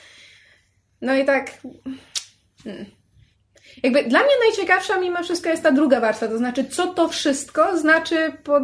no 1.02 1.16
i 1.16 1.26
tak. 1.26 1.62
Hmm. 2.64 2.86
Jakby 3.84 4.04
dla 4.04 4.20
mnie 4.20 4.32
najciekawsza 4.48 5.00
mimo 5.00 5.24
wszystko 5.24 5.50
jest 5.50 5.64
ta 5.64 5.72
druga 5.72 6.00
warstwa, 6.00 6.28
to 6.28 6.38
znaczy, 6.38 6.66
co 6.66 6.88
to 6.88 7.08
wszystko 7.10 7.78
znaczy 7.78 8.32
pod, 8.44 8.64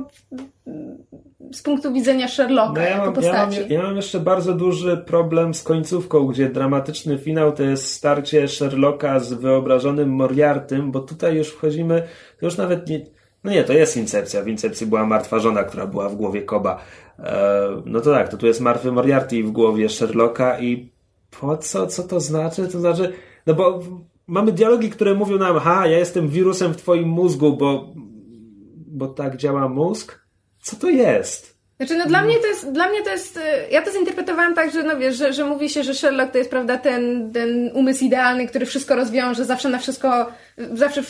z 1.53 1.61
punktu 1.61 1.93
widzenia 1.93 2.27
Sherlocka 2.27 2.81
no 2.81 2.87
ja 2.87 2.97
mam. 2.97 3.15
Ja 3.21 3.33
mam, 3.33 3.51
ja 3.69 3.83
mam 3.83 3.95
jeszcze 3.95 4.19
bardzo 4.19 4.53
duży 4.53 4.97
problem 4.97 5.53
z 5.53 5.63
końcówką, 5.63 6.25
gdzie 6.25 6.49
dramatyczny 6.49 7.17
finał 7.17 7.51
to 7.51 7.63
jest 7.63 7.91
starcie 7.91 8.47
Sherlocka 8.47 9.19
z 9.19 9.33
wyobrażonym 9.33 10.09
Moriartym, 10.09 10.91
bo 10.91 10.99
tutaj 10.99 11.35
już 11.35 11.49
wchodzimy, 11.49 12.07
to 12.39 12.45
już 12.45 12.57
nawet 12.57 12.89
nie, 12.89 13.05
no 13.43 13.51
nie, 13.51 13.63
to 13.63 13.73
jest 13.73 13.97
Incepcja. 13.97 14.43
W 14.43 14.47
Incepcji 14.47 14.87
była 14.87 15.05
martwa 15.05 15.39
żona, 15.39 15.63
która 15.63 15.87
była 15.87 16.09
w 16.09 16.15
głowie 16.15 16.41
Koba. 16.41 16.79
E, 17.23 17.67
no 17.85 18.01
to 18.01 18.11
tak, 18.11 18.29
to 18.29 18.37
tu 18.37 18.47
jest 18.47 18.61
martwy 18.61 18.91
Moriarty 18.91 19.43
w 19.43 19.51
głowie 19.51 19.89
Sherlocka 19.89 20.59
i 20.59 20.91
po 21.39 21.57
co, 21.57 21.87
co 21.87 22.03
to 22.03 22.19
znaczy? 22.19 22.67
To 22.67 22.79
znaczy, 22.79 23.13
no 23.47 23.53
bo 23.53 23.79
mamy 24.27 24.51
dialogi, 24.51 24.89
które 24.89 25.13
mówią 25.13 25.37
nam, 25.37 25.57
ha, 25.59 25.87
ja 25.87 25.97
jestem 25.97 26.27
wirusem 26.27 26.73
w 26.73 26.77
twoim 26.77 27.09
mózgu, 27.09 27.57
bo, 27.57 27.93
bo 28.87 29.07
tak 29.07 29.37
działa 29.37 29.69
mózg. 29.69 30.19
Co 30.61 30.75
to 30.75 30.89
jest? 30.89 31.48
Znaczy, 31.79 31.97
no 31.97 32.05
dla 32.05 32.21
mnie 32.21 32.35
to 32.35 32.47
jest, 32.47 32.71
dla 32.71 32.89
mnie 32.89 33.01
to 33.03 33.09
jest, 33.09 33.37
y, 33.37 33.41
ja 33.71 33.81
to 33.81 33.91
zinterpretowałam 33.91 34.55
tak, 34.55 34.71
że 34.71 34.83
no 34.83 34.97
wiesz, 34.97 35.15
że, 35.15 35.33
że 35.33 35.45
mówi 35.45 35.69
się, 35.69 35.83
że 35.83 35.93
Sherlock 35.93 36.31
to 36.31 36.37
jest, 36.37 36.49
prawda, 36.49 36.77
ten, 36.77 37.31
ten 37.33 37.71
umysł 37.73 38.05
idealny, 38.05 38.47
który 38.47 38.65
wszystko 38.65 38.95
rozwiąże, 38.95 39.45
zawsze 39.45 39.69
na 39.69 39.79
wszystko, 39.79 40.31
zawsze 40.73 41.01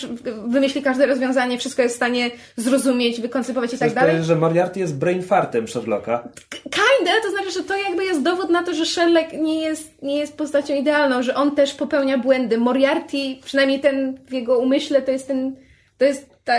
wymyśli 0.48 0.82
każde 0.82 1.06
rozwiązanie, 1.06 1.58
wszystko 1.58 1.82
jest 1.82 1.96
w 1.96 1.98
stanie 1.98 2.32
zrozumieć, 2.56 3.22
wykoncypować 3.22 3.74
i 3.74 3.78
tak 3.78 3.94
dalej. 3.94 4.18
To 4.18 4.24
że 4.24 4.36
Moriarty 4.36 4.80
jest 4.80 4.98
brain 4.98 5.24
fartem 5.24 5.68
Sherlocka. 5.68 6.30
Kinda, 6.50 7.12
to 7.24 7.32
znaczy, 7.32 7.52
że 7.52 7.64
to 7.64 7.78
jakby 7.78 8.06
jest 8.06 8.22
dowód 8.22 8.50
na 8.50 8.64
to, 8.64 8.74
że 8.74 8.86
Sherlock 8.86 9.34
nie 9.34 9.62
jest, 9.62 10.02
nie 10.02 10.18
jest 10.18 10.38
postacią 10.38 10.76
idealną, 10.76 11.24
że 11.24 11.36
on 11.36 11.56
też 11.56 11.74
popełnia 11.74 12.18
błędy. 12.18 12.58
Moriarty, 12.58 13.18
przynajmniej 13.46 13.80
ten 13.80 14.18
w 14.28 14.34
jego 14.34 14.60
umyśle, 14.60 15.02
to 15.02 15.12
jest 15.12 15.28
ten, 15.28 15.56
to 15.98 16.06
jest 16.06 16.30
ta, 16.44 16.54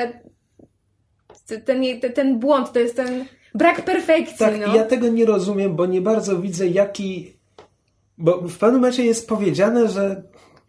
ten, 1.47 1.83
ten, 2.01 2.13
ten 2.13 2.39
błąd, 2.39 2.73
to 2.73 2.79
jest 2.79 2.97
ten 2.97 3.25
Brak 3.55 3.85
perfekcji. 3.85 4.39
Tak, 4.39 4.55
no. 4.67 4.77
ja 4.77 4.85
tego 4.85 5.09
nie 5.09 5.25
rozumiem, 5.25 5.77
bo 5.77 5.87
nie 5.87 6.01
bardzo 6.01 6.39
widzę, 6.39 6.67
jaki. 6.67 7.33
Bo 8.19 8.41
w 8.41 8.59
pewnym 8.59 8.81
momencie 8.81 9.05
jest 9.05 9.29
powiedziane, 9.29 9.89
że, 9.89 10.23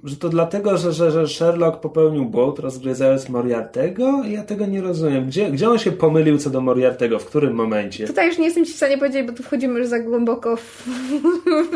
że 0.04 0.16
to 0.16 0.30
dlatego, 0.30 0.78
że, 0.78 0.94
że, 0.94 1.12
że 1.12 1.28
Sherlock 1.28 1.80
popełnił 1.80 2.26
błąd, 2.26 2.60
rozgryzając 2.60 3.30
Moriartego. 3.30 4.24
Ja 4.28 4.44
tego 4.44 4.66
nie 4.66 4.82
rozumiem. 4.82 5.28
Gdzie, 5.28 5.52
gdzie 5.52 5.70
on 5.70 5.78
się 5.78 5.92
pomylił 5.92 6.38
co 6.38 6.50
do 6.50 6.62
Moriartego? 6.62 7.20
W 7.20 7.26
którym 7.26 7.54
momencie? 7.54 8.08
Tutaj 8.08 8.28
już 8.28 8.38
nie 8.38 8.46
jestem 8.46 8.66
ci 8.66 8.74
w 8.74 8.76
stanie 8.76 8.98
powiedzieć, 8.98 9.28
bo 9.28 9.34
tu 9.34 9.44
wchodzimy 9.44 9.80
już 9.80 9.88
za 9.88 10.00
głęboko 10.00 10.56
w, 10.56 10.88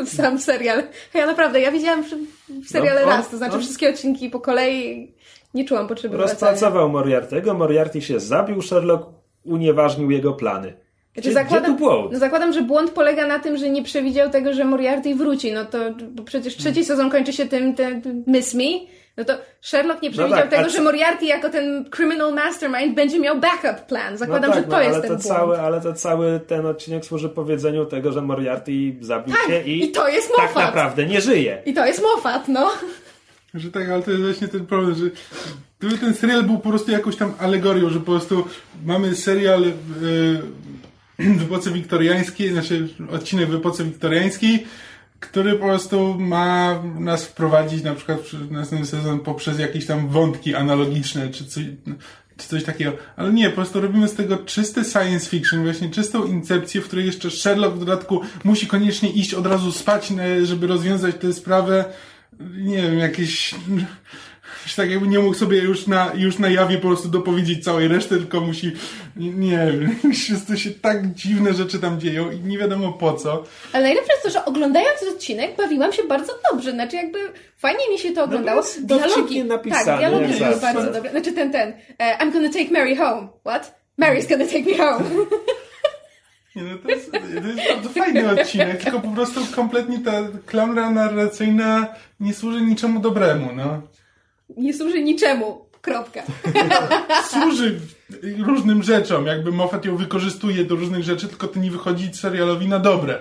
w 0.06 0.10
sam 0.10 0.40
serial. 0.40 0.84
Ja 1.14 1.26
naprawdę, 1.26 1.60
ja 1.62 1.72
widziałam 1.72 2.04
w 2.04 2.70
seriale 2.70 3.02
no, 3.02 3.08
on, 3.08 3.18
raz, 3.18 3.30
to 3.30 3.38
znaczy 3.38 3.56
on... 3.56 3.62
wszystkie 3.62 3.90
odcinki 3.90 4.30
po 4.30 4.40
kolei. 4.40 5.14
Nie 5.54 5.66
czułam 5.66 5.88
potrzeby 5.88 6.18
Rozpracował 6.18 6.90
Moriartego, 6.90 7.54
Moriarty 7.54 8.02
się 8.02 8.20
zabił, 8.20 8.62
Sherlock 8.62 9.10
unieważnił 9.44 10.12
jego 10.12 10.34
plany. 10.34 10.85
Znaczy, 11.16 11.72
błąd? 11.72 12.12
no 12.12 12.20
zakładam, 12.20 12.54
że 12.54 12.62
błąd 12.62 12.92
polega 12.92 13.28
na 13.28 13.40
tym, 13.40 13.58
że 13.58 13.70
nie 13.70 13.84
przewidział 13.84 14.30
tego, 14.30 14.54
że 14.54 14.66
Moriarty 14.66 15.16
wróci. 15.16 15.52
No 15.52 15.66
to 15.66 15.78
bo 16.12 16.24
przecież 16.24 16.58
trzeci 16.58 16.86
sezon 16.86 17.10
kończy 17.10 17.34
się 17.34 17.46
tym, 17.46 17.76
tym 17.76 18.24
Miss 18.28 18.54
Me. 18.54 18.64
No 19.18 19.26
to 19.26 19.34
Sherlock 19.62 20.02
nie 20.02 20.12
przewidział 20.12 20.38
tak, 20.40 20.54
a 20.54 20.58
tego, 20.58 20.70
że 20.70 20.82
Moriarty 20.82 21.26
jako 21.26 21.50
ten 21.50 21.86
criminal 21.90 22.34
mastermind 22.34 22.96
będzie 22.96 23.20
miał 23.20 23.40
backup 23.40 23.86
plan. 23.86 24.18
Zakładam, 24.18 24.50
no 24.50 24.56
tak, 24.56 24.64
że 24.64 24.70
to 24.70 24.76
no, 24.76 24.82
jest 24.82 24.94
ale 24.94 25.02
ten 25.02 25.18
to 25.18 25.24
błąd. 25.24 25.38
cały, 25.38 25.60
Ale 25.60 25.82
to 25.82 25.94
cały 25.94 26.40
ten 26.40 26.66
odcinek 26.66 27.06
służy 27.06 27.30
powiedzeniu 27.30 27.86
tego, 27.86 28.12
że 28.12 28.22
Moriarty 28.22 28.72
zabił 29.02 29.36
Tak, 29.36 29.48
się 29.48 29.62
i, 29.62 29.86
i 29.86 29.92
to 29.92 30.08
jest 30.08 30.32
tak 30.38 30.56
naprawdę 30.56 31.06
nie 31.06 31.22
żyje. 31.22 31.62
I 31.66 31.74
to 31.74 31.86
jest 31.86 32.02
Moffat, 32.02 32.48
no. 32.48 32.72
Że 33.54 33.72
tak, 33.72 33.90
ale 33.90 34.04
to 34.04 34.12
jest 34.12 34.24
właśnie 34.24 34.48
ten 34.48 34.66
problem, 34.66 34.96
że 34.96 35.98
ten 35.98 36.14
serial 36.14 36.44
był 36.44 36.58
po 36.60 36.70
prostu 36.70 36.92
jakąś 36.92 37.16
tam 37.16 37.34
alegorią, 37.40 37.90
że 37.90 38.00
po 38.00 38.06
prostu 38.06 38.48
mamy 38.86 39.16
serial 39.16 39.62
yy, 39.62 39.72
w 41.40 41.42
epoce 41.42 41.72
wiktoriańskiej, 41.72 42.52
znaczy 42.52 42.90
odcinek 43.12 43.50
w 43.50 43.56
epoce 43.56 43.84
wiktoriańskiej, 43.84 44.66
który 45.20 45.54
po 45.54 45.66
prostu 45.66 46.16
ma 46.20 46.84
nas 47.00 47.26
wprowadzić 47.26 47.84
na 47.84 47.96
przykład 47.96 48.20
w 48.20 48.52
następny 48.52 48.88
sezon 48.88 49.20
poprzez 49.20 49.60
jakieś 49.60 49.86
tam 49.86 50.10
wątki 50.10 50.56
analogiczne, 50.56 51.30
czy 51.30 51.46
coś, 51.46 51.64
czy 52.38 52.48
coś 52.48 52.64
takiego. 52.64 52.92
Ale 53.16 53.34
nie, 53.34 53.50
po 53.50 53.56
prostu 53.56 53.82
robimy 53.82 54.08
z 54.08 54.14
tego 54.14 54.38
czyste 54.38 54.84
science 54.84 55.30
fiction, 55.30 55.64
właśnie 55.64 55.90
czystą 55.90 56.26
incepcję, 56.26 56.82
w 56.82 56.88
której 56.88 57.06
jeszcze 57.06 57.32
Sherlock 57.32 57.76
w 57.76 57.80
dodatku 57.80 58.22
musi 58.44 58.68
koniecznie 58.68 59.10
iść 59.10 59.34
od 59.34 59.48
razu 59.48 59.72
spać, 59.72 60.14
żeby 60.44 60.68
rozwiązać 60.68 61.16
tę 61.16 61.34
sprawę. 61.34 61.86
Nie 62.58 62.82
wiem, 62.82 63.00
jakieś... 63.00 63.56
że 64.66 64.76
Tak 64.76 64.92
jakby 64.92 65.08
nie 65.08 65.20
mógł 65.20 65.34
sobie 65.34 65.58
już 65.58 65.88
na, 65.88 66.12
już 66.16 66.40
na 66.40 66.50
jawie 66.50 66.78
po 66.78 66.88
prostu 66.88 67.10
dopowiedzieć 67.10 67.64
całej 67.64 67.88
reszty, 67.88 68.18
tylko 68.18 68.42
musi, 68.42 68.72
nie, 69.16 69.58
wiem, 69.80 69.96
to 70.48 70.56
się 70.56 70.72
tak 70.72 71.14
dziwne 71.14 71.54
rzeczy 71.54 71.80
tam 71.80 72.00
dzieją 72.00 72.32
i 72.32 72.40
nie 72.40 72.58
wiadomo 72.58 72.94
po 72.94 73.14
co. 73.14 73.44
Ale 73.74 73.84
najlepsze 73.84 74.14
jest 74.14 74.24
to, 74.24 74.30
że 74.30 74.46
oglądając 74.46 75.04
odcinek 75.16 75.56
bawiłam 75.58 75.94
się 75.94 76.04
bardzo 76.04 76.34
dobrze. 76.52 76.72
Znaczy 76.72 76.96
jakby 76.96 77.20
fajnie 77.58 77.90
mi 77.92 78.00
się 78.00 78.12
to 78.12 78.24
oglądało. 78.24 78.62
jest 78.62 78.86
dowcipnie 78.86 79.44
napisane, 79.44 79.86
tak, 79.86 80.00
dialogi 80.00 80.34
były 80.34 80.56
bardzo 80.56 80.92
dobre. 80.92 81.12
Znaczy 81.12 81.32
ten, 81.32 81.52
ten. 81.52 81.74
e, 82.00 82.18
I'm 82.18 82.34
gonna 82.34 82.50
take 82.50 82.72
Mary 82.72 82.96
home. 82.96 83.28
What? 83.46 83.80
Mary's 84.00 84.30
gonna 84.30 84.46
take 84.46 84.64
me 84.64 84.78
home. 84.78 85.06
Nie, 86.56 86.64
no 86.64 86.78
to, 86.78 86.90
jest, 86.90 87.12
to 87.12 87.18
jest 87.18 87.70
bardzo 87.70 87.90
fajny 87.90 88.42
odcinek, 88.42 88.84
tylko 88.84 89.00
po 89.00 89.12
prostu 89.12 89.40
kompletnie 89.56 90.00
ta 90.00 90.12
klamra 90.46 90.90
narracyjna 90.90 91.88
nie 92.20 92.34
służy 92.34 92.62
niczemu 92.62 93.00
dobremu, 93.00 93.50
no. 93.56 93.82
Nie 94.58 94.74
służy 94.74 95.04
niczemu. 95.04 95.66
Kropka. 95.82 96.24
Służy 97.32 97.80
różnym 98.46 98.84
rzeczom, 98.84 99.26
jakby 99.26 99.52
Moffat 99.52 99.86
ją 99.86 99.98
wykorzystuje 99.98 100.66
do 100.66 100.76
różnych 100.76 101.04
rzeczy, 101.04 101.28
tylko 101.28 101.48
to 101.48 101.60
nie 101.60 101.72
wychodzi 101.72 102.14
serialowi 102.14 102.68
na 102.68 102.80
dobre. 102.80 103.20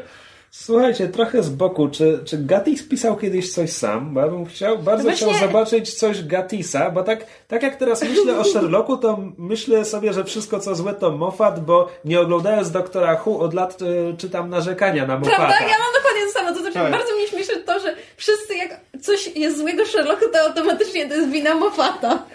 Słuchajcie, 0.57 1.09
trochę 1.09 1.43
z 1.43 1.49
boku, 1.51 1.89
czy, 1.89 2.19
czy 2.25 2.39
Gatis 2.39 2.89
pisał 2.89 3.17
kiedyś 3.17 3.53
coś 3.53 3.73
sam? 3.73 4.15
Bo 4.15 4.21
ja 4.21 4.29
bym 4.29 4.47
chciał, 4.47 4.79
bardzo 4.79 5.03
właśnie- 5.03 5.27
chciał 5.35 5.49
zobaczyć 5.49 5.95
coś 5.95 6.25
Gatisa, 6.25 6.91
bo 6.91 7.03
tak, 7.03 7.27
tak 7.49 7.63
jak 7.63 7.77
teraz 7.77 8.03
myślę 8.03 8.39
o 8.39 8.45
Sherlocku, 8.45 8.97
to 8.97 9.19
myślę 9.39 9.85
sobie, 9.85 10.13
że 10.13 10.25
wszystko 10.25 10.61
co 10.61 10.75
złe 10.75 10.95
to 10.95 11.11
Moffat, 11.11 11.65
bo 11.65 11.89
nie 12.05 12.21
oglądając 12.21 12.71
Doktora 12.71 13.23
Who 13.27 13.39
od 13.39 13.55
lat 13.55 13.83
y, 13.83 14.15
czytam 14.19 14.51
narzekania 14.51 15.07
na 15.07 15.19
Moffata. 15.19 15.37
Prawda? 15.37 15.55
Ja 15.61 15.79
mam 15.79 15.93
dokładnie 15.97 16.23
to 16.27 16.33
samo. 16.33 16.53
To 16.53 16.59
znaczy, 16.61 16.75
Tak. 16.75 16.93
bardzo 16.93 17.15
mnie 17.17 17.27
śmieszy 17.27 17.57
to, 17.57 17.81
że 17.81 17.97
wszyscy 18.17 18.55
jak 18.55 18.81
coś 19.03 19.37
jest 19.37 19.59
złego 19.59 19.87
Sherlocku, 19.87 20.25
to 20.33 20.41
automatycznie 20.41 21.09
to 21.09 21.15
jest 21.15 21.31
wina 21.31 21.55
Moffata. 21.55 22.27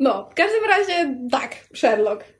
No, 0.00 0.28
w 0.30 0.34
każdym 0.34 0.64
razie 0.64 1.14
tak, 1.30 1.56
Sherlock. 1.74 2.37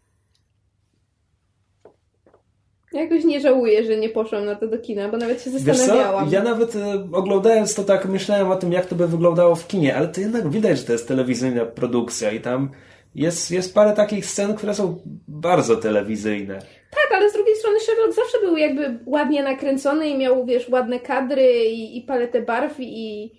Jakoś 2.93 3.25
nie 3.25 3.41
żałuję, 3.41 3.85
że 3.85 3.97
nie 3.97 4.09
poszłam 4.09 4.45
na 4.45 4.55
to 4.55 4.69
do 4.69 4.79
kina, 4.79 5.09
bo 5.09 5.17
nawet 5.17 5.43
się 5.43 5.51
zastanawiałam. 5.51 6.29
Ja 6.31 6.43
nawet 6.43 6.75
y, 6.75 6.79
oglądając 7.13 7.75
to 7.75 7.85
tak 7.85 8.07
myślałem 8.07 8.51
o 8.51 8.57
tym, 8.57 8.73
jak 8.73 8.87
to 8.87 8.95
by 8.95 9.09
wyglądało 9.09 9.55
w 9.55 9.67
kinie, 9.67 9.97
ale 9.97 10.09
to 10.09 10.21
jednak 10.21 10.51
widać, 10.51 10.79
że 10.79 10.85
to 10.85 10.93
jest 10.93 11.09
telewizyjna 11.09 11.65
produkcja 11.65 12.31
i 12.31 12.41
tam 12.41 12.71
jest, 13.15 13.51
jest 13.51 13.75
parę 13.75 13.93
takich 13.93 14.27
scen, 14.27 14.55
które 14.55 14.75
są 14.75 14.99
bardzo 15.29 15.77
telewizyjne. 15.77 16.59
Tak, 16.91 17.19
ale 17.19 17.31
z 17.31 17.33
drugiej 17.33 17.57
strony 17.57 17.81
Sherlock 17.81 18.15
zawsze 18.15 18.39
był 18.41 18.57
jakby 18.57 18.99
ładnie 19.07 19.43
nakręcony 19.43 20.09
i 20.09 20.19
miał, 20.19 20.47
wiesz, 20.47 20.69
ładne 20.69 21.01
kadry 21.01 21.65
i, 21.65 21.99
i 21.99 22.03
paletę 22.03 22.43
barw 22.43 22.75
i, 22.79 23.31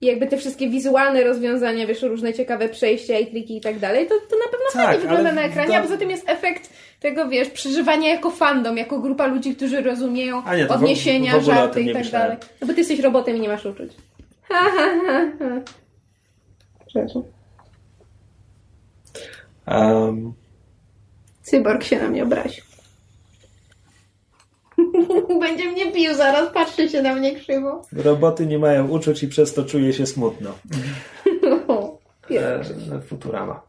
i 0.00 0.06
jakby 0.06 0.26
te 0.26 0.36
wszystkie 0.36 0.68
wizualne 0.70 1.24
rozwiązania, 1.24 1.86
wiesz, 1.86 2.02
różne 2.02 2.34
ciekawe 2.34 2.68
przejścia 2.68 3.18
i 3.18 3.26
triki 3.26 3.56
i 3.56 3.60
tak 3.60 3.78
dalej, 3.78 4.06
to, 4.06 4.14
to 4.30 4.36
na 4.36 4.44
pewno 4.44 4.66
Tak, 4.72 4.84
fajnie 4.86 5.00
wygląda 5.00 5.32
na 5.32 5.42
ekranie, 5.42 5.68
do- 5.68 5.76
a 5.76 5.82
poza 5.82 5.96
tym 5.96 6.10
jest 6.10 6.28
efekt 6.28 6.70
tego, 7.00 7.28
wiesz, 7.28 7.50
przeżywania 7.50 8.08
jako 8.08 8.30
fandom, 8.30 8.76
jako 8.76 8.98
grupa 9.00 9.26
ludzi, 9.26 9.56
którzy 9.56 9.80
rozumieją 9.82 10.42
A 10.44 10.56
nie, 10.56 10.66
to 10.66 10.74
w- 10.74 10.76
odniesienia, 10.76 11.32
w 11.32 11.36
o 11.38 11.40
żarty 11.40 11.82
i 11.82 11.86
tak 11.86 11.94
myślałem. 12.02 12.28
dalej. 12.28 12.44
No 12.60 12.66
bo 12.66 12.72
ty 12.72 12.78
jesteś 12.80 13.00
robotem 13.00 13.36
i 13.36 13.40
nie 13.40 13.48
masz 13.48 13.66
uczuć. 13.66 13.92
Ha, 14.42 14.54
ha, 14.76 14.88
ha, 15.06 15.26
ha. 15.38 15.60
Przepraszam. 16.86 17.22
Um, 19.66 20.32
Cyborg 21.42 21.84
się 21.84 21.98
na 21.98 22.08
mnie 22.08 22.22
obraził. 22.22 22.64
Będzie 25.40 25.70
mnie 25.72 25.92
pił 25.92 26.14
zaraz, 26.14 26.52
patrzcie 26.54 26.88
się 26.88 27.02
na 27.02 27.14
mnie 27.14 27.34
krzywo. 27.36 27.82
roboty 27.92 28.46
nie 28.46 28.58
mają 28.58 28.88
uczuć 28.88 29.22
i 29.22 29.28
przez 29.28 29.54
to 29.54 29.64
czuję 29.64 29.92
się 29.92 30.06
smutno. 30.06 30.58
O, 31.68 31.98
E, 32.30 33.00
Futurama. 33.08 33.62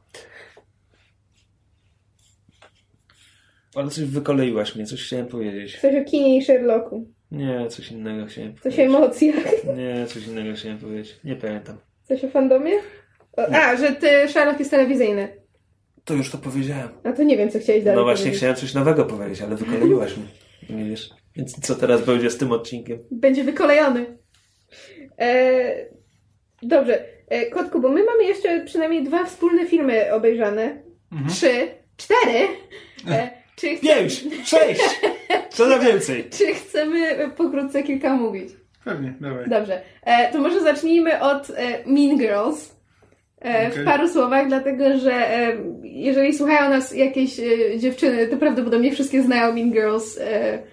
Ale 3.75 3.89
coś 3.89 4.03
wykoleiłaś 4.03 4.75
mnie, 4.75 4.85
coś 4.85 5.03
chciałem 5.05 5.27
powiedzieć. 5.27 5.79
Coś 5.81 5.95
o 5.95 6.03
kinie 6.05 6.37
i 6.37 6.41
Sherlocku. 6.45 7.07
Nie, 7.31 7.67
coś 7.69 7.91
innego 7.91 8.25
chciałem 8.25 8.53
Coś 8.55 8.59
o 8.59 8.63
powiedzieć. 8.63 8.85
emocjach. 8.95 9.45
Nie, 9.77 10.05
coś 10.07 10.27
innego 10.27 10.55
chciałem 10.55 10.77
powiedzieć. 10.77 11.19
Nie 11.23 11.35
pamiętam. 11.35 11.77
Coś 12.07 12.23
o 12.23 12.29
fandomie? 12.29 12.71
O, 13.37 13.41
a, 13.53 13.75
że 13.77 13.91
ty 13.91 14.07
Sherlock 14.27 14.59
jest 14.59 14.71
telewizyjny. 14.71 15.27
To 16.05 16.13
już 16.13 16.31
to 16.31 16.37
powiedziałem. 16.37 16.89
A 17.03 17.11
to 17.13 17.23
nie 17.23 17.37
wiem, 17.37 17.49
co 17.51 17.59
chciałeś 17.59 17.83
dalej 17.83 17.97
No 17.97 18.03
właśnie 18.03 18.23
powiedzieć. 18.23 18.37
chciałem 18.39 18.55
coś 18.55 18.73
nowego 18.73 19.05
powiedzieć, 19.05 19.41
ale 19.41 19.55
wykoleiłaś 19.55 20.13
mnie. 20.17 20.27
Nie 20.77 20.89
wiesz. 20.89 21.09
Więc 21.35 21.59
co 21.59 21.75
teraz 21.75 22.05
będzie 22.05 22.29
z 22.29 22.37
tym 22.37 22.51
odcinkiem? 22.51 22.99
Będzie 23.11 23.43
wykolejony. 23.43 24.17
E, 25.19 25.85
dobrze. 26.61 27.05
E, 27.29 27.45
Kotku, 27.45 27.79
bo 27.81 27.89
my 27.89 28.03
mamy 28.03 28.23
jeszcze 28.23 28.65
przynajmniej 28.65 29.03
dwa 29.03 29.25
wspólne 29.25 29.65
filmy 29.65 30.13
obejrzane. 30.13 30.81
Trzy. 31.29 31.67
Cztery. 31.97 32.47
E, 33.09 33.29
czy, 33.55 33.75
chce, 33.75 33.87
Pięć! 33.87 34.23
Sześć! 34.45 34.81
Co 35.49 35.67
na 35.67 35.79
więcej? 35.79 36.23
czy 36.37 36.53
chcemy 36.53 37.29
pokrótce 37.37 37.83
kilka 37.83 38.15
mówić? 38.15 38.49
Pewnie, 38.85 39.13
dawaj. 39.21 39.49
Dobrze. 39.49 39.81
E, 40.03 40.31
to 40.31 40.39
może 40.39 40.61
zacznijmy 40.61 41.21
od 41.21 41.49
e, 41.49 41.53
Mean 41.85 42.17
Girls. 42.17 42.75
E, 43.39 43.69
W 43.71 43.85
paru 43.85 44.07
słowach, 44.09 44.47
dlatego 44.47 44.97
że 44.97 45.11
e, 45.13 45.57
jeżeli 45.83 46.33
słuchają 46.33 46.69
nas 46.69 46.95
jakieś 46.95 47.35
dziewczyny, 47.77 48.27
to 48.27 48.37
prawdopodobnie 48.37 48.91
wszystkie 48.91 49.23
znają 49.23 49.53
Mean 49.53 49.71
Girls. 49.71 50.17
E, 50.17 50.63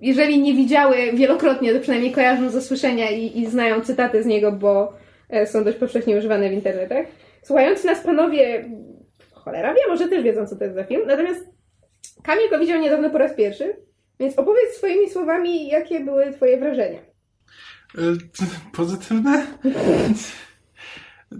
jeżeli 0.00 0.38
nie 0.42 0.54
widziały 0.54 0.96
wielokrotnie, 1.14 1.74
to 1.74 1.80
przynajmniej 1.80 2.12
kojarzą 2.12 2.50
ze 2.50 2.62
słyszenia 2.62 3.10
i, 3.10 3.38
i 3.40 3.46
znają 3.46 3.80
cytaty 3.80 4.22
z 4.22 4.26
niego, 4.26 4.52
bo 4.52 4.92
e, 5.28 5.46
są 5.46 5.64
dość 5.64 5.78
powszechnie 5.78 6.16
używane 6.16 6.50
w 6.50 6.52
internetach. 6.52 7.06
Słuchający 7.42 7.86
nas 7.86 8.00
panowie, 8.00 8.70
cholera 9.32 9.74
wie, 9.74 9.80
może 9.88 10.08
też 10.08 10.22
wiedzą, 10.22 10.46
co 10.46 10.56
to 10.56 10.64
jest 10.64 10.76
za 10.76 10.84
film. 10.84 11.02
Natomiast 11.06 11.46
Kamil 12.22 12.50
go 12.50 12.58
widział 12.58 12.80
niedawno 12.80 13.10
po 13.10 13.18
raz 13.18 13.34
pierwszy, 13.34 13.76
więc 14.20 14.38
opowiedz 14.38 14.76
swoimi 14.76 15.10
słowami, 15.10 15.68
jakie 15.68 16.00
były 16.00 16.32
twoje 16.32 16.58
wrażenia. 16.58 16.98
E, 17.98 18.00
Pozytywne? 18.72 19.46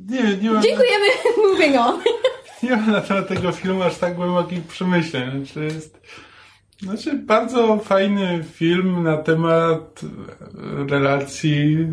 Nie 0.09 0.37
nie 0.37 0.51
mam, 0.51 0.63
Dziękujemy, 0.63 1.07
moving 1.49 1.77
on. 1.77 2.01
nie 2.63 2.71
mam 2.71 2.91
na 2.91 3.01
temat 3.01 3.29
tego 3.29 3.53
filmu 3.53 3.83
aż 3.83 3.99
tak 3.99 4.15
głębokich 4.15 4.63
przemyśleń. 4.63 5.47
Znaczy, 5.47 5.65
jest, 5.65 6.01
znaczy 6.83 7.19
bardzo 7.19 7.79
fajny 7.79 8.45
film 8.53 9.03
na 9.03 9.17
temat 9.17 10.01
relacji 10.89 11.87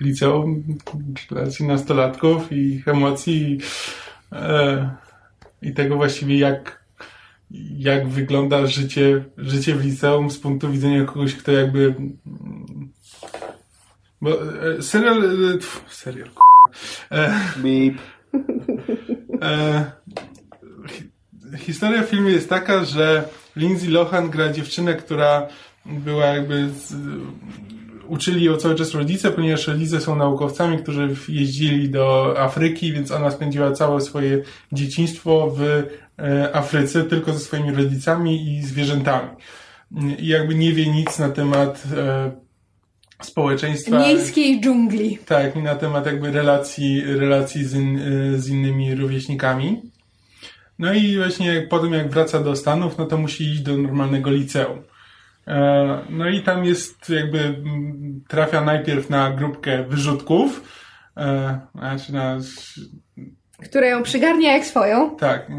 liceum, 0.00 0.64
relacji 1.30 1.66
nastolatków 1.66 2.52
i 2.52 2.56
ich 2.56 2.88
emocji 2.88 3.52
i, 3.52 3.58
e, 4.32 4.90
i 5.62 5.74
tego 5.74 5.96
właściwie 5.96 6.38
jak 6.38 6.84
jak 7.78 8.08
wygląda 8.08 8.66
życie, 8.66 9.24
życie 9.36 9.74
w 9.74 9.84
liceum 9.84 10.30
z 10.30 10.38
punktu 10.38 10.72
widzenia 10.72 11.04
kogoś, 11.04 11.34
kto 11.34 11.52
jakby 11.52 11.94
bo 14.20 14.30
e, 14.42 14.82
serial 14.82 15.24
e, 15.24 15.58
tf, 15.58 15.84
serial 15.88 16.28
k***a. 16.28 17.16
e, 17.16 17.40
Beep. 17.56 17.98
E, 19.42 19.92
historia 21.58 22.02
w 22.02 22.06
filmie 22.06 22.30
jest 22.30 22.48
taka, 22.48 22.84
że 22.84 23.28
Lindsay 23.56 23.88
Lohan 23.88 24.30
gra 24.30 24.52
dziewczynę, 24.52 24.94
która 24.94 25.48
była 25.86 26.26
jakby 26.26 26.68
z, 26.68 26.94
uczyli 28.08 28.44
ją 28.44 28.56
cały 28.56 28.74
czas 28.74 28.94
rodzice, 28.94 29.30
ponieważ 29.30 29.66
rodzice 29.66 30.00
są 30.00 30.16
naukowcami, 30.16 30.78
którzy 30.78 31.16
jeździli 31.28 31.90
do 31.90 32.34
Afryki, 32.38 32.92
więc 32.92 33.10
ona 33.10 33.30
spędziła 33.30 33.72
całe 33.72 34.00
swoje 34.00 34.42
dzieciństwo 34.72 35.54
w 35.56 35.62
e, 36.18 36.56
Afryce 36.56 37.04
tylko 37.04 37.32
ze 37.32 37.38
swoimi 37.38 37.70
rodzicami 37.70 38.48
i 38.48 38.62
zwierzętami. 38.62 39.28
I 40.18 40.26
jakby 40.26 40.54
nie 40.54 40.72
wie 40.72 40.86
nic 40.86 41.18
na 41.18 41.28
temat 41.28 41.82
e, 41.96 42.32
społeczeństwa. 43.22 43.98
Miejskiej 43.98 44.60
dżungli. 44.60 45.18
Tak, 45.26 45.56
i 45.56 45.58
na 45.58 45.74
temat 45.74 46.06
jakby 46.06 46.30
relacji, 46.30 47.02
relacji 47.04 47.64
z, 47.64 47.74
in, 47.74 47.98
e, 47.98 48.38
z 48.38 48.48
innymi 48.48 48.94
rówieśnikami. 48.94 49.82
No 50.78 50.92
i 50.92 51.16
właśnie 51.16 51.54
jak, 51.54 51.68
potem 51.68 51.92
jak 51.92 52.10
wraca 52.10 52.40
do 52.40 52.56
Stanów, 52.56 52.98
no 52.98 53.06
to 53.06 53.18
musi 53.18 53.44
iść 53.44 53.60
do 53.60 53.76
normalnego 53.76 54.30
liceum. 54.30 54.82
E, 55.46 55.98
no 56.10 56.28
i 56.28 56.42
tam 56.42 56.64
jest 56.64 57.10
jakby 57.10 57.38
mm, 57.40 58.20
trafia 58.28 58.60
najpierw 58.64 59.10
na 59.10 59.30
grupkę 59.30 59.84
wyrzutków, 59.84 60.62
znaczy 61.74 62.12
na, 62.12 62.38
Które 63.64 63.88
ją 63.88 64.02
przygarnia 64.02 64.52
jak 64.52 64.64
swoją. 64.66 65.16
tak, 65.16 65.50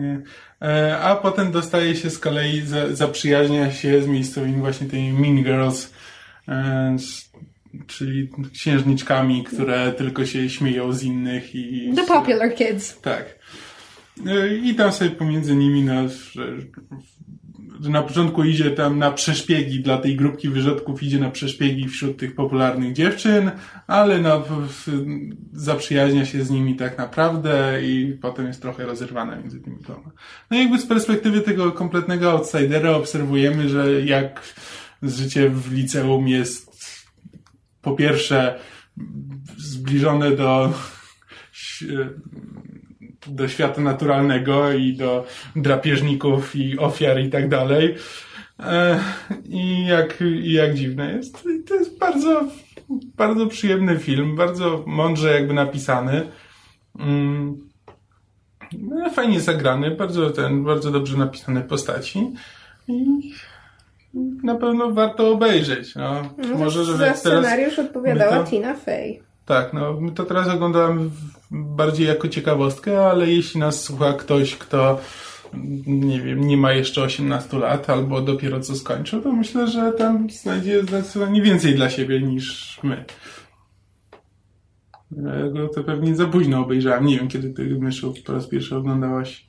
E, 0.62 0.98
a 1.00 1.16
potem 1.16 1.52
dostaje 1.52 1.96
się 1.96 2.10
z 2.10 2.20
kolei, 2.20 2.62
za- 2.62 2.96
zaprzyjaźnia 2.96 3.72
się 3.72 4.02
z 4.02 4.08
miejscowymi 4.08 4.60
właśnie 4.60 4.88
tymi 4.88 5.14
Mean 5.14 5.44
Girls, 5.44 5.94
czyli 7.88 8.30
księżniczkami, 8.54 9.44
które 9.44 9.92
tylko 9.92 10.26
się 10.26 10.50
śmieją 10.50 10.94
z 10.94 11.04
innych 11.04 11.56
i... 11.56 11.94
The 11.96 12.04
Popular 12.06 12.56
Kids. 12.56 13.02
Tak. 13.02 13.26
E, 14.28 14.56
I 14.56 14.76
tam 14.76 14.92
sobie 14.92 15.12
pomiędzy 15.12 15.56
nimi, 15.56 15.84
no, 15.84 16.10
że, 16.32 16.58
że 17.82 17.90
na 17.90 18.02
początku 18.04 18.44
idzie 18.44 18.72
tam 18.72 19.00
na 19.00 19.12
przeszpiegi 19.12 19.80
dla 19.80 19.98
tej 19.98 20.16
grupki 20.16 20.50
wyrzutków, 20.50 21.04
idzie 21.04 21.20
na 21.20 21.32
przeszpiegi 21.32 21.88
wśród 21.90 22.18
tych 22.18 22.36
popularnych 22.36 22.94
dziewczyn, 22.94 23.52
ale 23.88 24.22
no, 24.22 24.40
w- 24.42 24.68
w- 24.68 24.96
zaprzyjaźnia 25.54 26.26
się 26.26 26.44
z 26.46 26.50
nimi 26.50 26.76
tak 26.76 26.98
naprawdę 26.98 27.80
i 27.84 28.18
potem 28.22 28.48
jest 28.48 28.62
trochę 28.62 28.86
rozerwana 28.86 29.36
między 29.36 29.60
tymi 29.60 29.78
dwoma. 29.78 30.12
No 30.52 30.58
i 30.58 30.60
jakby 30.60 30.80
z 30.80 30.86
perspektywy 30.86 31.42
tego 31.42 31.72
kompletnego 31.72 32.32
outsidera 32.32 32.92
obserwujemy, 32.92 33.70
że 33.70 34.02
jak 34.06 34.56
życie 35.04 35.50
w 35.50 35.74
liceum 35.74 36.28
jest 36.28 36.76
po 37.82 37.92
pierwsze 37.96 38.60
zbliżone 39.58 40.32
do 40.32 40.74
do 43.28 43.48
świata 43.48 43.82
naturalnego 43.82 44.72
i 44.74 44.94
do 44.94 45.26
drapieżników 45.56 46.56
i 46.56 46.80
ofiar 46.80 47.20
i 47.20 47.30
tak 47.30 47.50
dalej. 47.50 47.96
I 49.46 49.86
jak, 49.86 50.22
i 50.22 50.52
jak 50.54 50.74
dziwne 50.74 51.14
jest. 51.14 51.46
I 51.46 51.64
to 51.64 51.76
jest 51.76 52.00
bardzo, 52.00 52.44
bardzo 52.90 53.48
przyjemny 53.48 54.00
film, 54.00 54.36
bardzo 54.36 54.84
mądrze 54.88 55.34
jakby 55.34 55.54
napisany. 55.54 56.28
Mm. 57.00 57.70
No, 58.80 59.10
fajnie 59.10 59.42
zagrany, 59.42 59.92
bardzo 59.92 60.30
ten, 60.30 60.64
bardzo 60.64 60.92
dobrze 60.92 61.18
napisane 61.18 61.62
postaci. 61.62 62.32
I 62.88 63.06
na 64.44 64.56
pewno 64.56 64.92
warto 64.92 65.32
obejrzeć. 65.32 65.96
No, 65.96 66.30
może, 66.58 66.84
że 66.84 66.92
Za 66.94 66.98
teraz, 66.98 67.20
scenariusz 67.20 67.80
odpowiadała 67.80 68.44
to- 68.44 68.50
Tina 68.50 68.74
Fey. 68.76 69.25
Tak, 69.46 69.74
no 69.74 70.02
my 70.02 70.12
to 70.12 70.24
teraz 70.24 70.48
oglądałem 70.48 71.10
w- 71.10 71.36
bardziej 71.52 72.08
jako 72.08 72.28
ciekawostkę, 72.28 73.06
ale 73.10 73.32
jeśli 73.32 73.60
nas 73.60 73.82
słucha 73.84 74.14
ktoś, 74.14 74.56
kto 74.56 75.00
nie 75.88 76.22
wiem, 76.22 76.48
nie 76.48 76.58
ma 76.58 76.74
jeszcze 76.74 77.02
18 77.02 77.58
lat 77.58 77.90
albo 77.90 78.22
dopiero 78.22 78.60
co 78.60 78.76
skończył, 78.76 79.22
to 79.22 79.32
myślę, 79.34 79.68
że 79.68 79.92
tam 79.94 80.30
znajdzie 80.30 80.82
zdecydowanie 80.84 81.42
więcej 81.42 81.76
dla 81.76 81.90
siebie 81.90 82.22
niż 82.22 82.80
my. 82.84 83.06
Ja 85.12 85.50
go 85.50 85.68
to 85.68 85.84
pewnie 85.84 86.16
za 86.16 86.26
późno 86.28 86.60
obejrzałem. 86.62 87.06
Nie 87.06 87.18
wiem, 87.20 87.28
kiedy 87.28 87.50
ty, 87.50 87.64
Myszu, 87.80 88.14
po 88.26 88.34
raz 88.34 88.48
pierwszy 88.48 88.76
oglądałaś 88.76 89.48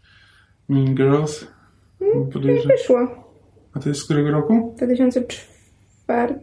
Mean 0.68 0.94
Girls. 0.94 1.46
Podejrzewam. 2.32 2.76
Wyszło. 2.78 3.26
A 3.74 3.80
to 3.80 3.88
jest 3.88 4.00
z 4.00 4.04
którego 4.04 4.30
roku? 4.30 4.74
2004? 4.76 6.34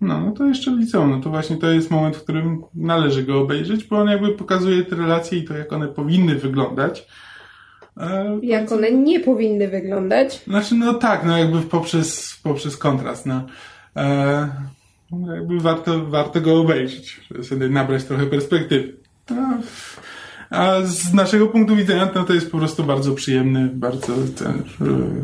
No, 0.00 0.20
no 0.20 0.32
to 0.32 0.44
jeszcze 0.46 0.70
liceum. 0.70 1.10
No 1.10 1.20
to 1.20 1.30
właśnie 1.30 1.56
to 1.56 1.70
jest 1.70 1.90
moment, 1.90 2.16
w 2.16 2.22
którym 2.22 2.62
należy 2.74 3.22
go 3.22 3.40
obejrzeć, 3.40 3.84
bo 3.84 3.98
on 3.98 4.08
jakby 4.08 4.32
pokazuje 4.32 4.82
te 4.84 4.96
relacje 4.96 5.38
i 5.38 5.44
to, 5.44 5.56
jak 5.56 5.72
one 5.72 5.88
powinny 5.88 6.34
wyglądać. 6.34 7.06
E, 7.96 8.38
Jak 8.42 8.72
one 8.72 8.90
nie 8.92 9.20
powinny 9.20 9.68
wyglądać. 9.68 10.42
Znaczy, 10.46 10.74
no 10.74 10.94
tak, 10.94 11.24
no 11.24 11.38
jakby 11.38 11.60
poprzez, 11.62 12.40
poprzez 12.42 12.76
kontrast, 12.76 13.26
no. 13.26 13.46
E, 13.96 14.48
jakby 15.34 15.60
warto, 15.60 16.06
warto 16.06 16.40
go 16.40 16.60
obejrzeć, 16.60 17.20
żeby 17.30 17.44
sobie 17.44 17.68
nabrać 17.68 18.04
trochę 18.04 18.26
perspektywy. 18.26 18.96
No, 19.30 19.60
a 20.50 20.80
z 20.82 21.14
naszego 21.14 21.46
punktu 21.46 21.76
widzenia 21.76 22.10
no 22.14 22.24
to 22.24 22.34
jest 22.34 22.50
po 22.50 22.58
prostu 22.58 22.84
bardzo 22.84 23.14
przyjemny, 23.14 23.70
bardzo 23.74 24.12
ten, 24.38 24.54
e, 24.54 24.64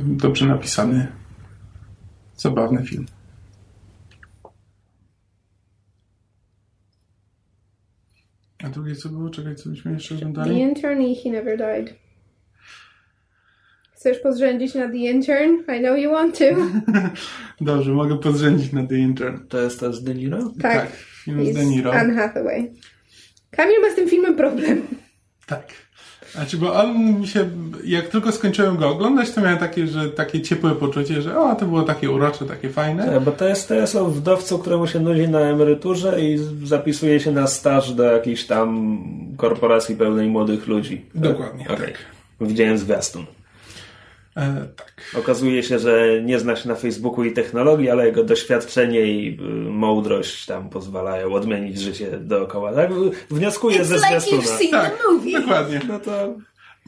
dobrze 0.05 0.47
napisany, 0.47 1.07
zabawny 2.37 2.85
film. 2.85 3.07
A 8.63 8.69
drugie 8.69 8.97
co 8.97 9.09
było? 9.09 9.31
Czekaj, 9.31 9.57
co 9.57 9.71
byśmy 9.71 9.93
jeszcze 9.93 10.09
The 10.09 10.17
oglądali? 10.17 10.59
Intern 10.61 11.01
i 11.01 11.17
He 11.17 11.31
Never 11.31 11.57
Died. 11.59 11.95
Chcesz 13.95 14.19
pozrzędzić 14.19 14.75
na 14.75 14.89
The 14.89 14.97
Intern? 14.97 15.53
I 15.77 15.81
know 15.81 15.99
you 15.99 16.11
want 16.11 16.39
to. 16.39 16.45
Dobrze, 17.61 17.93
mogę 17.93 18.19
podrzędzić 18.19 18.73
na 18.73 18.87
The 18.87 18.99
Intern. 18.99 19.47
To 19.49 19.61
jest 19.61 19.81
to 19.81 19.93
z 19.93 20.05
De 20.05 20.15
Niro? 20.15 20.53
Tak. 20.61 20.81
Tak, 20.81 20.91
film 20.97 21.47
z 21.47 21.55
De 21.55 21.67
Niro. 21.67 21.93
Anne 21.93 22.15
Hathaway. 22.15 22.73
Kamil 23.51 23.81
ma 23.81 23.91
z 23.91 23.95
tym 23.95 24.09
filmem 24.09 24.37
problem. 24.37 24.83
Tak. 25.47 25.73
Znaczy, 26.33 26.57
bo 26.57 26.75
on 26.75 27.21
mi 27.21 27.27
się, 27.27 27.51
jak 27.85 28.09
tylko 28.09 28.33
skończyłem 28.33 28.77
go 28.77 28.89
oglądać, 28.89 29.31
to 29.31 29.41
miałem 29.41 29.59
takie, 29.59 29.87
że 29.87 30.09
takie 30.09 30.41
ciepłe 30.41 30.71
poczucie, 30.75 31.23
że 31.23 31.39
o, 31.39 31.55
to 31.55 31.67
było 31.67 31.83
takie 31.83 32.11
urocze, 32.11 32.45
takie 32.45 32.71
fajne. 32.71 33.07
Tak, 33.07 33.23
bo 33.23 33.33
to 33.33 33.49
jest, 33.49 33.69
to 33.69 33.75
jest 33.75 33.97
o 33.97 34.05
wdowcu, 34.05 34.59
któremu 34.59 34.87
się 34.87 35.01
nudzi 35.01 35.29
na 35.29 35.41
emeryturze 35.41 36.21
i 36.23 36.39
zapisuje 36.65 37.21
się 37.21 37.33
na 37.33 37.47
staż 37.47 37.93
do 37.93 38.03
jakiejś 38.05 38.47
tam 38.47 38.99
korporacji 39.37 39.97
pełnej 39.97 40.29
młodych 40.29 40.67
ludzi. 40.67 41.05
Dokładnie, 41.15 41.65
Okej. 41.65 41.87
tak. 41.87 41.99
Widziałem 42.41 42.79
zwiastun. 42.79 43.25
E, 44.37 44.67
tak. 44.77 44.93
Okazuje 45.19 45.63
się, 45.63 45.79
że 45.79 46.23
nie 46.23 46.39
zna 46.39 46.57
się 46.57 46.69
na 46.69 46.75
Facebooku 46.75 47.25
i 47.25 47.33
technologii, 47.33 47.91
ale 47.91 48.07
jego 48.07 48.25
doświadczenie 48.25 49.01
i 49.01 49.39
y, 49.41 49.71
mądrość 49.71 50.47
tam 50.47 50.71
pozwalają 50.71 51.33
odmienić 51.33 51.81
życie 51.81 52.19
dookoła. 52.19 52.73
Tak? 52.73 52.91
Wnioskuję 53.31 53.85
ze 53.85 53.99
zwiastuna. 53.99 54.43
Tak, 54.71 54.99
dokładnie. 55.41 55.81
No 55.89 56.01
to 56.01 56.35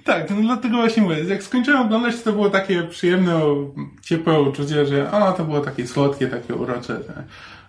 Tak, 0.04 0.30
no 0.30 0.36
dlatego 0.42 0.76
właśnie 0.76 1.02
mówię, 1.02 1.24
jak 1.24 1.42
skończyłem 1.42 1.82
oglądać, 1.82 2.22
to 2.22 2.32
było 2.32 2.50
takie 2.50 2.82
przyjemne, 2.82 3.40
ciepłe 4.02 4.40
uczucie, 4.40 4.86
że 4.86 5.12
o, 5.12 5.32
to 5.32 5.44
było 5.44 5.60
takie 5.60 5.86
słodkie, 5.86 6.26
takie 6.26 6.54
urocze. 6.54 7.00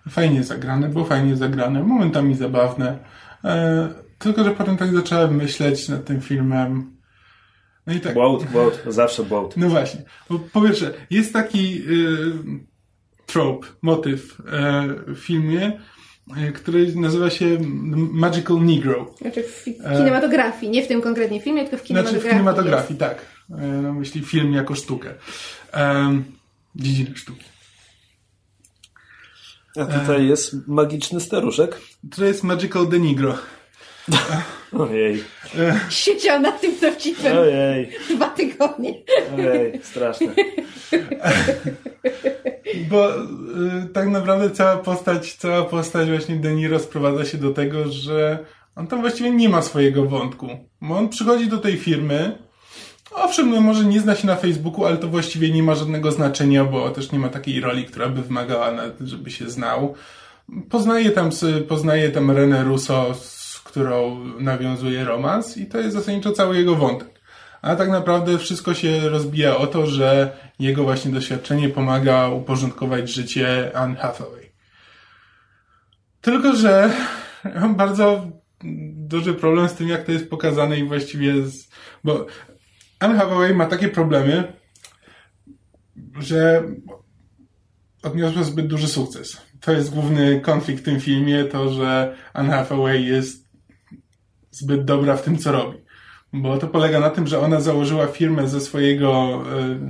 Fajnie 0.09 0.43
zagrane, 0.43 0.89
było 0.89 1.05
fajnie 1.05 1.35
zagrane, 1.35 1.83
momentami 1.83 2.35
zabawne. 2.35 2.97
E, 3.43 3.87
tylko, 4.19 4.43
że 4.43 4.51
potem 4.51 4.77
tak 4.77 4.93
zacząłem 4.93 5.35
myśleć 5.35 5.89
nad 5.89 6.05
tym 6.05 6.21
filmem. 6.21 6.94
No 7.87 7.93
i 7.93 7.99
tak. 7.99 8.13
błąd, 8.13 8.43
błąd, 8.43 8.83
zawsze 8.87 9.23
błąd. 9.23 9.57
No 9.57 9.69
właśnie. 9.69 10.01
Bo 10.29 10.39
po 10.39 10.61
pierwsze, 10.61 10.93
jest 11.09 11.33
taki 11.33 11.81
y, 11.89 12.33
trope, 13.25 13.67
motyw 13.81 14.39
y, 14.39 14.43
w 15.13 15.19
filmie, 15.19 15.79
y, 16.47 16.51
który 16.51 16.95
nazywa 16.95 17.29
się 17.29 17.57
Magical 17.95 18.65
Negro. 18.65 19.15
Znaczy 19.21 19.43
w 19.43 19.65
w 19.65 19.97
kinematografii, 19.97 20.71
nie 20.71 20.83
w 20.83 20.87
tym 20.87 21.01
konkretnie 21.01 21.41
filmie, 21.41 21.61
tylko 21.61 21.77
w 21.77 21.87
Znaczy 21.87 21.87
kinematografii. 21.87 22.29
w 22.29 22.31
kinematografii, 22.31 22.99
tak. 22.99 23.25
Y, 23.49 23.93
myśli 23.93 24.21
film 24.21 24.53
jako 24.53 24.75
sztukę. 24.75 25.13
Um, 25.73 26.23
dziedzinę 26.75 27.15
sztuki. 27.15 27.45
A 29.79 29.85
tutaj 29.85 30.27
jest 30.27 30.67
magiczny 30.67 31.19
staruszek. 31.19 31.81
To 32.15 32.25
jest 32.25 32.43
Magical 32.43 32.87
de 32.87 32.99
Negro. 32.99 33.37
Ojej. 34.79 35.23
Siedział 35.89 36.41
nad 36.41 36.61
tym 36.61 36.71
dowcipem 36.81 37.37
ojej, 37.37 37.89
dwa 38.09 38.29
tygodnie. 38.29 38.93
ojej, 39.37 39.79
straszne. 39.83 40.27
Bo 42.89 43.15
y, 43.15 43.19
tak 43.93 44.07
naprawdę 44.07 44.51
cała 44.51 44.77
postać, 44.77 45.33
cała 45.33 45.63
postać 45.63 46.09
właśnie 46.09 46.35
De 46.35 46.53
Niro 46.55 46.79
sprowadza 46.79 47.25
się 47.25 47.37
do 47.37 47.51
tego, 47.51 47.91
że 47.91 48.39
on 48.75 48.87
tam 48.87 49.01
właściwie 49.01 49.31
nie 49.31 49.49
ma 49.49 49.61
swojego 49.61 50.05
wątku. 50.05 50.47
Bo 50.81 50.97
on 50.97 51.09
przychodzi 51.09 51.47
do 51.47 51.57
tej 51.57 51.77
firmy, 51.77 52.37
owszem, 53.11 53.49
no 53.49 53.61
może 53.61 53.85
nie 53.85 53.99
zna 53.99 54.15
się 54.15 54.27
na 54.27 54.35
Facebooku, 54.35 54.85
ale 54.85 54.97
to 54.97 55.07
właściwie 55.07 55.49
nie 55.51 55.63
ma 55.63 55.75
żadnego 55.75 56.11
znaczenia, 56.11 56.65
bo 56.65 56.89
też 56.89 57.11
nie 57.11 57.19
ma 57.19 57.29
takiej 57.29 57.61
roli, 57.61 57.85
która 57.85 58.09
by 58.09 58.21
wymagała, 58.21 58.71
na- 58.71 58.91
żeby 59.01 59.31
się 59.31 59.49
znał. 59.49 59.95
Poznaje 60.69 61.11
tam, 61.11 61.29
poznaje 61.67 62.09
tam 62.09 62.31
Renę 62.31 62.63
Russo, 62.63 63.13
z 63.13 63.44
którą 63.75 64.25
nawiązuje 64.39 65.03
romans 65.03 65.57
i 65.57 65.65
to 65.65 65.77
jest 65.77 65.95
zasadniczo 65.95 66.31
cały 66.31 66.57
jego 66.57 66.75
wątek. 66.75 67.21
A 67.61 67.75
tak 67.75 67.89
naprawdę 67.89 68.37
wszystko 68.37 68.73
się 68.73 69.09
rozbija 69.09 69.57
o 69.57 69.67
to, 69.67 69.87
że 69.87 70.37
jego 70.59 70.83
właśnie 70.83 71.11
doświadczenie 71.11 71.69
pomaga 71.69 72.27
uporządkować 72.27 73.09
życie 73.09 73.71
Anne 73.77 73.95
Hathaway. 73.95 74.51
Tylko, 76.21 76.55
że 76.55 76.91
mam 77.55 77.75
bardzo 77.75 78.27
duży 78.93 79.33
problem 79.33 79.69
z 79.69 79.73
tym, 79.73 79.87
jak 79.87 80.03
to 80.03 80.11
jest 80.11 80.29
pokazane 80.29 80.79
i 80.79 80.83
właściwie 80.83 81.45
z, 81.45 81.69
bo 82.03 82.25
Anne 82.99 83.17
Hathaway 83.17 83.53
ma 83.53 83.65
takie 83.65 83.89
problemy, 83.89 84.53
że 86.19 86.63
odniosła 88.03 88.43
zbyt 88.43 88.67
duży 88.67 88.87
sukces. 88.87 89.41
To 89.61 89.71
jest 89.71 89.93
główny 89.93 90.41
konflikt 90.41 90.81
w 90.81 90.85
tym 90.85 90.99
filmie, 90.99 91.43
to, 91.43 91.69
że 91.69 92.15
Anne 92.33 92.51
Hathaway 92.51 93.05
jest 93.05 93.44
zbyt 94.57 94.85
dobra 94.85 95.17
w 95.17 95.21
tym, 95.21 95.37
co 95.37 95.51
robi. 95.51 95.77
Bo 96.33 96.57
to 96.57 96.67
polega 96.67 96.99
na 96.99 97.09
tym, 97.09 97.27
że 97.27 97.39
ona 97.39 97.61
założyła 97.61 98.07
firmę 98.07 98.47
ze 98.47 98.61
swojego, 98.61 99.41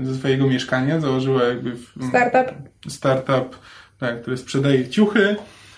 e, 0.01 0.05
ze 0.05 0.15
swojego 0.15 0.47
mieszkania, 0.47 0.99
założyła 0.99 1.43
jakby 1.43 1.71
startup, 2.09 2.55
startup 2.87 3.59
tak, 3.99 4.21
który 4.21 4.37
sprzedaje 4.37 4.89
ciuchy, 4.89 5.35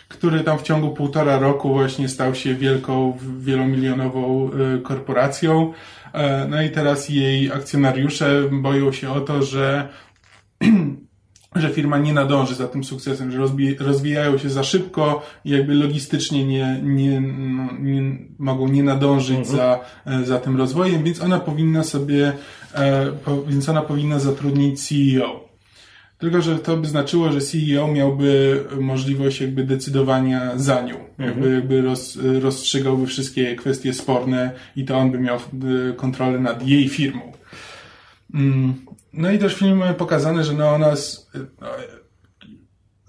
który 0.08 0.44
tam 0.44 0.60
w 0.60 0.62
ciągu 0.62 0.90
półtora 0.90 1.40
roku 1.40 1.74
właśnie 1.74 2.10
stał 2.10 2.36
się 2.36 2.56
wielką, 2.56 3.18
wielomilionową 3.40 4.52
e, 4.52 4.82
korporacją. 4.82 5.74
E, 6.14 6.48
no 6.50 6.62
i 6.62 6.70
teraz 6.70 7.10
jej 7.10 7.52
akcjonariusze 7.52 8.44
boją 8.52 8.92
się 8.92 9.10
o 9.10 9.22
to, 9.22 9.44
że 9.44 9.90
że 11.62 11.70
firma 11.70 11.98
nie 11.98 12.14
nadąży 12.14 12.56
za 12.56 12.68
tym 12.68 12.84
sukcesem, 12.84 13.32
że 13.32 13.38
rozwijają 13.80 14.38
się 14.38 14.50
za 14.50 14.64
szybko 14.64 15.22
i 15.46 15.50
jakby 15.50 15.74
logistycznie 15.74 16.46
nie, 16.46 16.80
nie, 16.84 17.22
no, 17.22 17.70
nie 17.80 18.02
mogą 18.40 18.68
nie 18.68 18.84
nadążyć 18.84 19.38
mhm. 19.38 19.58
za, 19.58 19.80
e, 20.06 20.26
za 20.26 20.40
tym 20.40 20.58
rozwojem, 20.58 21.04
więc 21.04 21.22
ona 21.22 21.40
powinna 21.40 21.84
sobie, 21.84 22.34
e, 22.74 23.12
po, 23.12 23.44
więc 23.44 23.70
ona 23.70 23.82
powinna 23.82 24.20
zatrudnić 24.20 24.88
CEO. 24.88 25.48
Tylko, 26.18 26.42
że 26.42 26.60
to 26.60 26.78
by 26.78 26.88
znaczyło, 26.88 27.32
że 27.32 27.42
CEO 27.42 27.88
miałby 27.88 28.64
możliwość 28.80 29.42
jakby 29.42 29.64
decydowania 29.64 30.58
za 30.58 30.82
nią. 30.82 30.96
Mhm. 30.96 31.28
Jakby, 31.30 31.56
jakby 31.56 31.82
roz, 31.82 32.18
rozstrzygałby 32.42 33.08
wszystkie 33.08 33.56
kwestie 33.56 33.94
sporne 33.94 34.52
i 34.76 34.86
to 34.86 34.98
on 34.98 35.12
by 35.12 35.20
miał 35.20 35.38
e, 35.38 35.94
kontrolę 35.94 36.40
nad 36.40 36.68
jej 36.68 36.90
firmą. 36.90 37.32
Mm. 38.34 38.74
No 39.18 39.32
i 39.32 39.40
też 39.40 39.62
mamy 39.62 39.94
pokazane, 39.94 40.44
że 40.44 40.54
no 40.54 40.70
ona, 40.70 40.94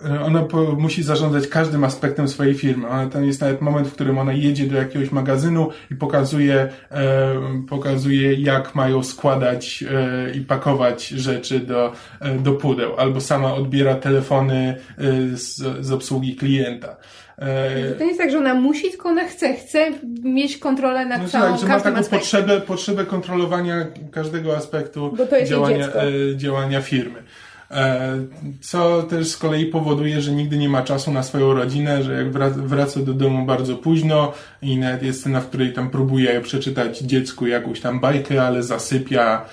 e, 0.05 0.25
ona 0.25 0.47
musi 0.77 1.03
zarządzać 1.03 1.49
każdym 1.49 1.85
aspektem 1.85 2.29
swojej 2.29 2.55
firmy. 2.55 2.89
Ona, 2.89 3.07
tam 3.07 3.25
jest 3.25 3.41
nawet 3.41 3.61
moment, 3.61 3.89
w 3.89 3.93
którym 3.93 4.19
ona 4.19 4.33
jedzie 4.33 4.67
do 4.67 4.77
jakiegoś 4.77 5.13
magazynu 5.13 5.69
i 5.91 5.95
pokazuje, 5.95 6.69
e, 6.91 7.35
pokazuje 7.69 8.35
jak 8.35 8.75
mają 8.75 9.03
składać 9.03 9.85
e, 9.91 10.31
i 10.31 10.41
pakować 10.41 11.09
rzeczy 11.09 11.61
do, 11.61 11.93
e, 12.21 12.39
do 12.39 12.53
pudeł. 12.53 12.97
Albo 12.97 13.21
sama 13.21 13.55
odbiera 13.55 13.95
telefony 13.95 14.77
e, 14.99 15.37
z, 15.37 15.85
z 15.87 15.93
obsługi 15.93 16.37
klienta. 16.37 16.97
E, 17.39 17.95
to 17.95 18.01
nie 18.01 18.07
jest 18.07 18.19
tak, 18.19 18.31
że 18.31 18.39
ona 18.39 18.55
musi, 18.55 18.91
tylko 18.91 19.09
ona 19.09 19.25
chce. 19.25 19.55
Chce 19.55 19.91
mieć 20.23 20.59
kontrolę 20.59 21.07
nad 21.07 21.23
no 21.23 21.29
całą, 21.29 21.51
tak, 21.53 21.61
że 21.61 21.67
ma 21.67 21.81
taką 21.81 22.05
potrzebę, 22.05 22.61
potrzebę 22.61 23.05
kontrolowania 23.05 23.87
każdego 24.13 24.57
aspektu 24.57 25.17
działania, 25.45 25.87
e, 25.87 26.37
działania 26.37 26.81
firmy. 26.81 27.23
E, 27.71 28.19
co 28.61 29.03
też 29.03 29.29
z 29.29 29.37
kolei 29.37 29.67
powoduje, 29.67 30.21
że 30.21 30.33
nigdy 30.33 30.59
nie 30.59 30.69
ma 30.69 30.83
czasu 30.83 31.11
na 31.13 31.23
swoją 31.23 31.55
rodzinę, 31.55 32.03
że 32.03 32.13
jak 32.13 32.31
wraca 32.67 33.01
do 33.01 33.15
domu 33.15 33.47
bardzo 33.47 33.77
późno 33.77 34.33
i 34.63 34.77
nawet 34.77 35.03
jest 35.03 35.21
scena, 35.21 35.41
w 35.41 35.49
której 35.49 35.73
tam 35.73 35.91
próbuje 35.91 36.41
przeczytać 36.41 36.99
dziecku 36.99 37.47
jakąś 37.47 37.81
tam 37.81 38.01
bajkę, 38.01 38.43
ale 38.43 38.63
zasypia, 38.63 39.45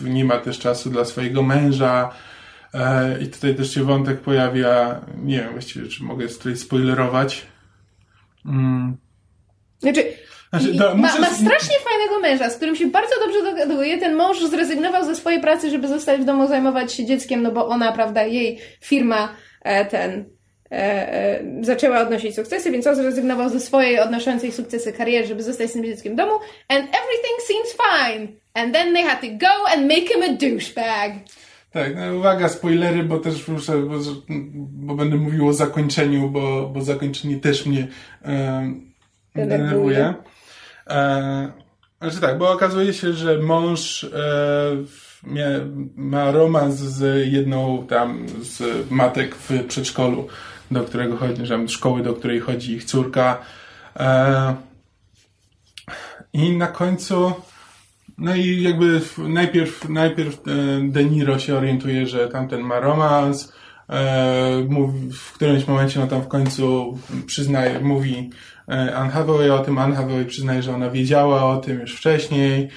nie 0.00 0.24
ma 0.24 0.38
też 0.38 0.58
czasu 0.58 0.90
dla 0.90 1.04
swojego 1.04 1.42
męża, 1.42 2.10
E, 2.10 2.29
I 3.22 3.26
tutaj 3.26 3.54
też 3.54 3.74
się 3.74 3.84
wątek 3.84 4.20
pojawia, 4.20 5.00
nie 5.22 5.38
wiem 5.38 5.52
właściwie, 5.52 5.88
czy 5.88 6.04
mogę 6.04 6.28
tutaj 6.28 6.56
spoilerować. 6.56 7.46
Mm. 8.46 8.96
Znaczy, 9.78 10.04
znaczy 10.50 10.74
no, 10.74 10.94
ma, 10.94 11.18
ma, 11.18 11.30
strasznie 11.30 11.76
fajnego 11.78 12.20
męża, 12.22 12.50
z 12.50 12.56
którym 12.56 12.76
się 12.76 12.86
bardzo 12.86 13.14
dobrze 13.24 13.42
dogaduje. 13.42 13.98
Ten 13.98 14.14
mąż 14.14 14.40
zrezygnował 14.40 15.04
ze 15.04 15.16
swojej 15.16 15.40
pracy, 15.40 15.70
żeby 15.70 15.88
zostać 15.88 16.20
w 16.20 16.24
domu, 16.24 16.48
zajmować 16.48 16.92
się 16.92 17.04
dzieckiem, 17.04 17.42
no 17.42 17.52
bo 17.52 17.68
ona, 17.68 17.92
prawda, 17.92 18.22
jej 18.22 18.58
firma 18.80 19.34
e, 19.62 19.84
ten 19.84 20.24
e, 20.70 20.74
e, 20.74 21.44
zaczęła 21.60 22.00
odnosić 22.00 22.36
sukcesy, 22.36 22.70
więc 22.70 22.86
on 22.86 22.94
zrezygnował 22.94 23.48
ze 23.48 23.60
swojej 23.60 24.00
odnoszącej 24.00 24.52
sukcesy 24.52 24.92
kariery, 24.92 25.26
żeby 25.26 25.42
zostać 25.42 25.70
z 25.70 25.72
tym 25.72 25.84
dzieckiem 25.84 26.12
w 26.12 26.16
domu. 26.16 26.32
And 26.68 26.84
everything 26.84 27.40
seems 27.46 27.76
fine. 27.76 28.28
And 28.54 28.74
then 28.74 28.94
they 28.94 29.02
had 29.02 29.20
to 29.20 29.26
go 29.26 29.68
and 29.72 29.82
make 29.82 30.08
him 30.08 30.22
a 30.22 30.28
douchebag. 30.28 31.12
Tak, 31.72 31.96
no 31.96 32.14
uwaga, 32.14 32.48
spoilery, 32.48 33.02
bo 33.04 33.18
też 33.18 33.48
muszę, 33.48 33.82
bo, 33.82 33.94
bo 34.58 34.94
będę 34.94 35.16
mówił 35.16 35.48
o 35.48 35.52
zakończeniu, 35.52 36.30
bo, 36.30 36.68
bo 36.68 36.82
zakończenie 36.82 37.36
też 37.36 37.66
mnie 37.66 37.88
e, 38.24 38.72
denerwuje. 39.34 40.14
E, 40.86 41.52
znaczy 42.00 42.20
tak, 42.20 42.38
bo 42.38 42.52
okazuje 42.52 42.92
się, 42.92 43.12
że 43.12 43.38
mąż 43.38 44.04
e, 44.04 44.10
mia, 45.22 45.46
ma 45.96 46.30
romans 46.30 46.74
z 46.74 47.26
jedną 47.32 47.86
tam 47.86 48.26
z 48.42 48.90
matek 48.90 49.34
w 49.34 49.64
przedszkolu, 49.64 50.28
do 50.70 50.84
którego 50.84 51.16
chodzi, 51.16 51.46
że 51.46 51.68
szkoły, 51.68 52.02
do 52.02 52.14
której 52.14 52.40
chodzi 52.40 52.72
ich 52.72 52.84
córka. 52.84 53.38
E, 53.96 54.54
I 56.32 56.56
na 56.56 56.66
końcu 56.66 57.32
no 58.20 58.34
i 58.34 58.62
jakby 58.62 59.00
najpierw, 59.18 59.88
najpierw 59.88 60.34
e, 60.34 60.40
De 60.88 61.04
Niro 61.04 61.38
się 61.38 61.56
orientuje, 61.56 62.06
że 62.06 62.28
tamten 62.28 62.60
ma 62.60 62.80
romans, 62.80 63.52
e, 63.88 64.68
w 65.12 65.32
którymś 65.32 65.66
momencie 65.66 66.00
no 66.00 66.06
tam 66.06 66.22
w 66.22 66.28
końcu 66.28 66.98
przyznaje, 67.26 67.80
mówi 67.80 68.30
e, 68.68 68.96
Anne 68.96 69.10
Hathaway 69.10 69.50
o 69.50 69.58
tym, 69.58 69.78
Anne 69.78 69.96
Hathaway 69.96 70.24
przyznaje, 70.24 70.62
że 70.62 70.74
ona 70.74 70.90
wiedziała 70.90 71.44
o 71.44 71.56
tym 71.56 71.80
już 71.80 71.96
wcześniej, 71.96 72.68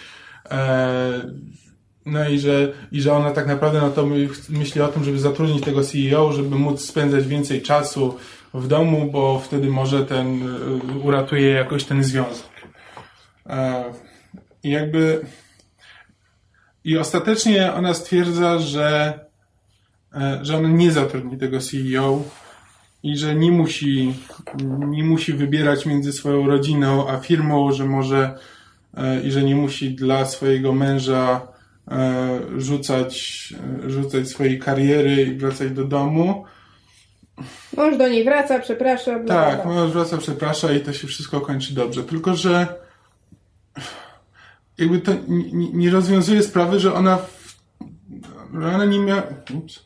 no 2.05 2.29
i 2.29 2.39
że, 2.39 2.71
i 2.91 3.01
że 3.01 3.13
ona 3.13 3.31
tak 3.31 3.47
naprawdę 3.47 3.81
no 3.81 3.89
to 3.89 4.07
myśli 4.49 4.81
o 4.81 4.87
tym, 4.87 5.03
żeby 5.03 5.19
zatrudnić 5.19 5.63
tego 5.63 5.83
CEO, 5.83 6.33
żeby 6.33 6.55
móc 6.55 6.81
spędzać 6.81 7.27
więcej 7.27 7.61
czasu 7.61 8.17
w 8.53 8.67
domu, 8.67 9.11
bo 9.11 9.39
wtedy 9.39 9.67
może 9.67 10.05
ten 10.05 10.41
uratuje 11.03 11.49
jakoś 11.49 11.83
ten 11.83 12.03
związek. 12.03 12.47
I 14.63 14.69
jakby. 14.69 15.21
I 16.85 16.97
ostatecznie 16.97 17.73
ona 17.73 17.93
stwierdza, 17.93 18.59
że, 18.59 19.19
e, 20.15 20.39
że 20.41 20.57
ona 20.57 20.69
nie 20.69 20.91
zatrudni 20.91 21.37
tego 21.37 21.59
CEO 21.59 22.23
i 23.03 23.17
że 23.17 23.35
nie 23.35 23.51
musi, 23.51 24.13
nie 24.87 25.03
musi 25.03 25.33
wybierać 25.33 25.85
między 25.85 26.13
swoją 26.13 26.47
rodziną 26.47 27.09
a 27.09 27.17
firmą, 27.17 27.71
że 27.71 27.85
może 27.85 28.37
e, 28.97 29.21
i 29.21 29.31
że 29.31 29.43
nie 29.43 29.55
musi 29.55 29.95
dla 29.95 30.25
swojego 30.25 30.73
męża 30.73 31.47
e, 31.91 32.39
rzucać, 32.57 33.53
rzucać 33.87 34.29
swojej 34.29 34.59
kariery 34.59 35.23
i 35.23 35.35
wracać 35.35 35.71
do 35.71 35.83
domu. 35.83 36.45
Mąż 37.77 37.97
do 37.97 38.07
niej 38.07 38.23
wraca, 38.23 38.59
przeprasza. 38.59 39.19
Bla, 39.19 39.35
tak, 39.35 39.65
mąż 39.65 39.91
wraca, 39.91 40.17
przeprasza 40.17 40.71
i 40.71 40.79
to 40.79 40.93
się 40.93 41.07
wszystko 41.07 41.41
kończy 41.41 41.73
dobrze. 41.73 42.03
Tylko, 42.03 42.35
że 42.35 42.82
jakby 44.77 44.99
to 44.99 45.11
nie, 45.53 45.91
rozwiązuje 45.91 46.43
sprawy, 46.43 46.79
że 46.79 46.93
ona, 46.93 47.19
że 48.61 48.75
ona 48.75 48.85
nie 48.85 48.99
miała, 48.99 49.23
ups, 49.53 49.85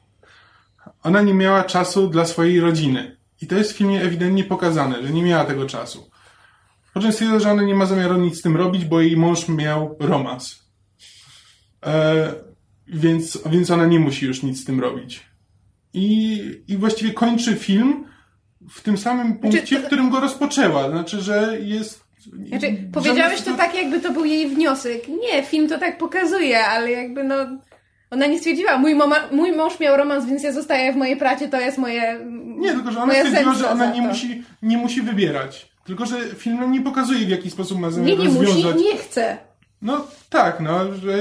ona 1.03 1.21
nie 1.21 1.33
miała 1.33 1.63
czasu 1.63 2.09
dla 2.09 2.25
swojej 2.25 2.59
rodziny. 2.59 3.17
I 3.41 3.47
to 3.47 3.55
jest 3.55 3.73
w 3.73 3.77
filmie 3.77 4.01
ewidentnie 4.01 4.43
pokazane, 4.43 5.07
że 5.07 5.13
nie 5.13 5.23
miała 5.23 5.45
tego 5.45 5.65
czasu. 5.65 6.09
Po 6.93 6.99
czym 6.99 7.11
stwierdza, 7.11 7.39
że 7.39 7.51
ona 7.51 7.63
nie 7.63 7.75
ma 7.75 7.85
zamiaru 7.85 8.17
nic 8.17 8.39
z 8.39 8.41
tym 8.41 8.57
robić, 8.57 8.85
bo 8.85 9.01
jej 9.01 9.17
mąż 9.17 9.47
miał 9.47 9.95
romans. 9.99 10.63
E, 11.85 12.33
więc, 12.87 13.39
więc 13.45 13.71
ona 13.71 13.85
nie 13.85 13.99
musi 13.99 14.25
już 14.25 14.43
nic 14.43 14.61
z 14.61 14.65
tym 14.65 14.79
robić. 14.79 15.25
I, 15.93 16.41
I 16.67 16.77
właściwie 16.77 17.13
kończy 17.13 17.55
film 17.55 18.05
w 18.69 18.81
tym 18.81 18.97
samym 18.97 19.27
znaczy, 19.27 19.41
punkcie, 19.41 19.79
w 19.79 19.85
którym 19.85 20.09
go 20.09 20.19
rozpoczęła. 20.19 20.89
Znaczy, 20.89 21.21
że 21.21 21.57
jest 21.59 22.06
znaczy, 22.47 22.77
powiedziałeś 22.93 23.41
to 23.41 23.53
tak, 23.53 23.75
jakby 23.75 23.99
to 23.99 24.11
był 24.11 24.25
jej 24.25 24.47
wniosek. 24.47 25.07
Nie, 25.07 25.43
film 25.43 25.69
to 25.69 25.77
tak 25.77 25.97
pokazuje, 25.97 26.65
ale 26.65 26.91
jakby 26.91 27.23
no... 27.23 27.35
Ona 28.11 28.27
nie 28.27 28.39
stwierdziła, 28.39 28.77
mój, 28.77 28.95
mama, 28.95 29.15
mój 29.31 29.51
mąż 29.51 29.79
miał 29.79 29.97
romans, 29.97 30.25
więc 30.25 30.43
ja 30.43 30.51
zostaję 30.51 30.93
w 30.93 30.95
mojej 30.95 31.17
pracy, 31.17 31.49
to 31.49 31.59
jest 31.59 31.77
moje. 31.77 32.19
Nie, 32.57 32.73
tylko 32.73 32.91
że 32.91 33.01
ona 33.01 33.13
stwierdziła, 33.13 33.53
że 33.53 33.69
ona 33.69 33.91
nie 33.91 34.01
musi, 34.01 34.43
nie 34.61 34.77
musi 34.77 35.01
wybierać. 35.01 35.69
Tylko, 35.85 36.05
że 36.05 36.17
film 36.35 36.71
nie 36.71 36.81
pokazuje, 36.81 37.25
w 37.25 37.29
jaki 37.29 37.49
sposób 37.49 37.79
ma 37.79 37.91
zamiar 37.91 38.09
Nie, 38.09 38.17
nie 38.17 38.25
rozwiązać. 38.25 38.75
musi, 38.75 38.85
nie 38.85 38.97
chce. 38.97 39.37
No 39.81 40.07
tak, 40.29 40.59
no, 40.59 40.93
że, 40.93 41.19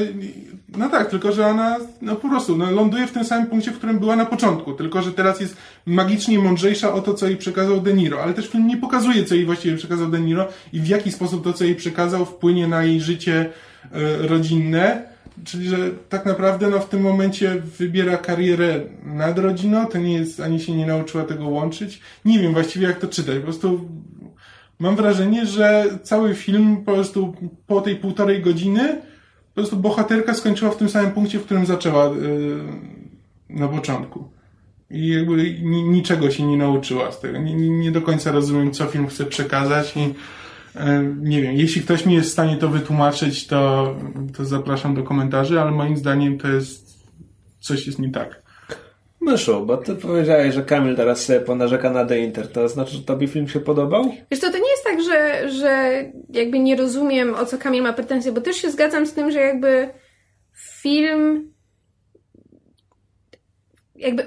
no 0.68 0.88
tak, 0.88 1.10
tylko 1.10 1.32
że 1.32 1.46
ona 1.46 1.76
no 2.02 2.16
po 2.16 2.28
prostu 2.28 2.56
no, 2.56 2.70
ląduje 2.70 3.06
w 3.06 3.12
tym 3.12 3.24
samym 3.24 3.46
punkcie, 3.46 3.70
w 3.70 3.78
którym 3.78 3.98
była 3.98 4.16
na 4.16 4.26
początku, 4.26 4.72
tylko 4.72 5.02
że 5.02 5.12
teraz 5.12 5.40
jest 5.40 5.56
magicznie 5.86 6.38
mądrzejsza 6.38 6.92
o 6.92 7.00
to, 7.00 7.14
co 7.14 7.26
jej 7.26 7.36
przekazał 7.36 7.80
De 7.80 7.94
Niro, 7.94 8.22
ale 8.22 8.34
też 8.34 8.48
film 8.48 8.66
nie 8.66 8.76
pokazuje, 8.76 9.24
co 9.24 9.34
jej 9.34 9.46
właściwie 9.46 9.76
przekazał 9.76 10.08
De 10.08 10.20
Niro 10.20 10.48
i 10.72 10.80
w 10.80 10.86
jaki 10.86 11.12
sposób 11.12 11.44
to, 11.44 11.52
co 11.52 11.64
jej 11.64 11.74
przekazał, 11.74 12.24
wpłynie 12.24 12.68
na 12.68 12.84
jej 12.84 13.00
życie 13.00 13.50
y, 13.84 14.28
rodzinne 14.28 15.16
Czyli, 15.44 15.68
że 15.68 15.90
tak 16.08 16.26
naprawdę 16.26 16.70
no, 16.70 16.80
w 16.80 16.88
tym 16.88 17.00
momencie 17.00 17.62
wybiera 17.78 18.16
karierę 18.16 18.80
nad 19.04 19.38
rodziną, 19.38 19.86
to 19.86 19.98
nie 19.98 20.12
jest, 20.12 20.40
ani 20.40 20.60
się 20.60 20.72
nie 20.72 20.86
nauczyła 20.86 21.24
tego 21.24 21.48
łączyć. 21.48 22.00
Nie 22.24 22.38
wiem 22.38 22.52
właściwie 22.52 22.86
jak 22.86 22.98
to 22.98 23.08
czytać. 23.08 23.36
Po 23.36 23.42
prostu 23.42 23.88
mam 24.78 24.96
wrażenie, 24.96 25.46
że 25.46 25.84
cały 26.02 26.34
film 26.34 26.76
po 26.76 26.92
prostu 26.92 27.34
po 27.66 27.80
tej 27.80 27.96
półtorej 27.96 28.42
godziny 28.42 29.02
po 29.48 29.60
prostu 29.60 29.76
bohaterka 29.76 30.34
skończyła 30.34 30.70
w 30.70 30.76
tym 30.76 30.88
samym 30.88 31.12
punkcie, 31.12 31.38
w 31.38 31.44
którym 31.44 31.66
zaczęła 31.66 32.04
yy, 32.04 32.64
na 33.48 33.68
początku. 33.68 34.28
I 34.90 35.08
jakby 35.08 35.60
niczego 35.62 36.30
się 36.30 36.46
nie 36.46 36.56
nauczyła 36.56 37.12
z 37.12 37.20
tego. 37.20 37.38
Nie, 37.38 37.54
nie 37.54 37.90
do 37.90 38.02
końca 38.02 38.32
rozumiem, 38.32 38.72
co 38.72 38.86
film 38.86 39.06
chce 39.06 39.24
przekazać 39.24 39.96
i 39.96 40.14
nie 41.20 41.42
wiem, 41.42 41.56
jeśli 41.56 41.82
ktoś 41.82 42.06
mi 42.06 42.14
jest 42.14 42.28
w 42.28 42.32
stanie 42.32 42.56
to 42.56 42.68
wytłumaczyć, 42.68 43.46
to, 43.46 43.94
to 44.36 44.44
zapraszam 44.44 44.94
do 44.94 45.02
komentarzy, 45.02 45.60
ale 45.60 45.70
moim 45.70 45.96
zdaniem 45.96 46.38
to 46.38 46.48
jest 46.48 47.06
coś 47.60 47.86
jest 47.86 47.98
nie 47.98 48.10
tak. 48.10 48.42
Myszu, 49.26 49.66
bo 49.66 49.76
ty 49.76 49.94
powiedziałeś, 49.94 50.54
że 50.54 50.62
Kamil 50.62 50.96
teraz 50.96 51.24
sobie 51.24 51.40
ponarzeka 51.40 51.90
na 51.90 52.04
The 52.04 52.18
Inter, 52.18 52.52
to 52.52 52.68
znaczy, 52.68 52.96
że 52.96 53.02
tobie 53.02 53.28
film 53.28 53.48
się 53.48 53.60
podobał? 53.60 54.12
Wiesz 54.30 54.40
to, 54.40 54.50
to 54.50 54.58
nie 54.58 54.70
jest 54.70 54.84
tak, 54.84 55.02
że, 55.02 55.50
że 55.50 56.04
jakby 56.30 56.58
nie 56.58 56.76
rozumiem, 56.76 57.34
o 57.34 57.46
co 57.46 57.58
Kamil 57.58 57.82
ma 57.82 57.92
pretensje, 57.92 58.32
bo 58.32 58.40
też 58.40 58.56
się 58.56 58.70
zgadzam 58.70 59.06
z 59.06 59.12
tym, 59.12 59.30
że 59.30 59.40
jakby 59.40 59.88
film 60.80 61.52
jakby 63.98 64.24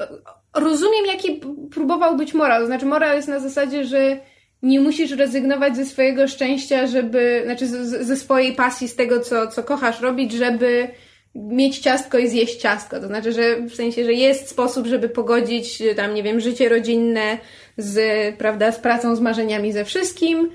rozumiem, 0.56 1.06
jaki 1.06 1.42
próbował 1.72 2.18
być 2.18 2.34
morał. 2.34 2.66
Znaczy, 2.66 2.86
morał 2.86 3.16
jest 3.16 3.28
na 3.28 3.40
zasadzie, 3.40 3.86
że 3.86 4.20
nie 4.62 4.80
musisz 4.80 5.12
rezygnować 5.12 5.76
ze 5.76 5.86
swojego 5.86 6.28
szczęścia, 6.28 6.88
żeby, 6.88 7.42
znaczy 7.46 7.68
ze 8.06 8.16
swojej 8.16 8.56
pasji, 8.56 8.88
z 8.88 8.96
tego, 8.96 9.20
co, 9.20 9.48
co 9.48 9.64
kochasz 9.64 10.02
robić, 10.02 10.32
żeby 10.32 10.88
mieć 11.36 11.80
ciastko 11.80 12.18
i 12.18 12.28
zjeść 12.28 12.56
ciastko. 12.56 13.00
To 13.00 13.08
znaczy, 13.08 13.32
że 13.32 13.62
w 13.62 13.76
sensie, 13.76 14.06
że 14.06 14.14
jest 14.14 14.50
sposób, 14.50 14.88
żeby 14.88 15.10
pogodzić 15.10 15.84
tam, 15.96 16.14
nie 16.14 16.24
wiem, 16.24 16.40
życie 16.40 16.70
rodzinne 16.70 17.38
z, 17.78 18.00
prawda, 18.36 18.72
z 18.72 18.80
pracą, 18.80 19.16
z 19.16 19.22
marzeniami, 19.22 19.72
ze 19.72 19.86
wszystkim. 19.86 20.50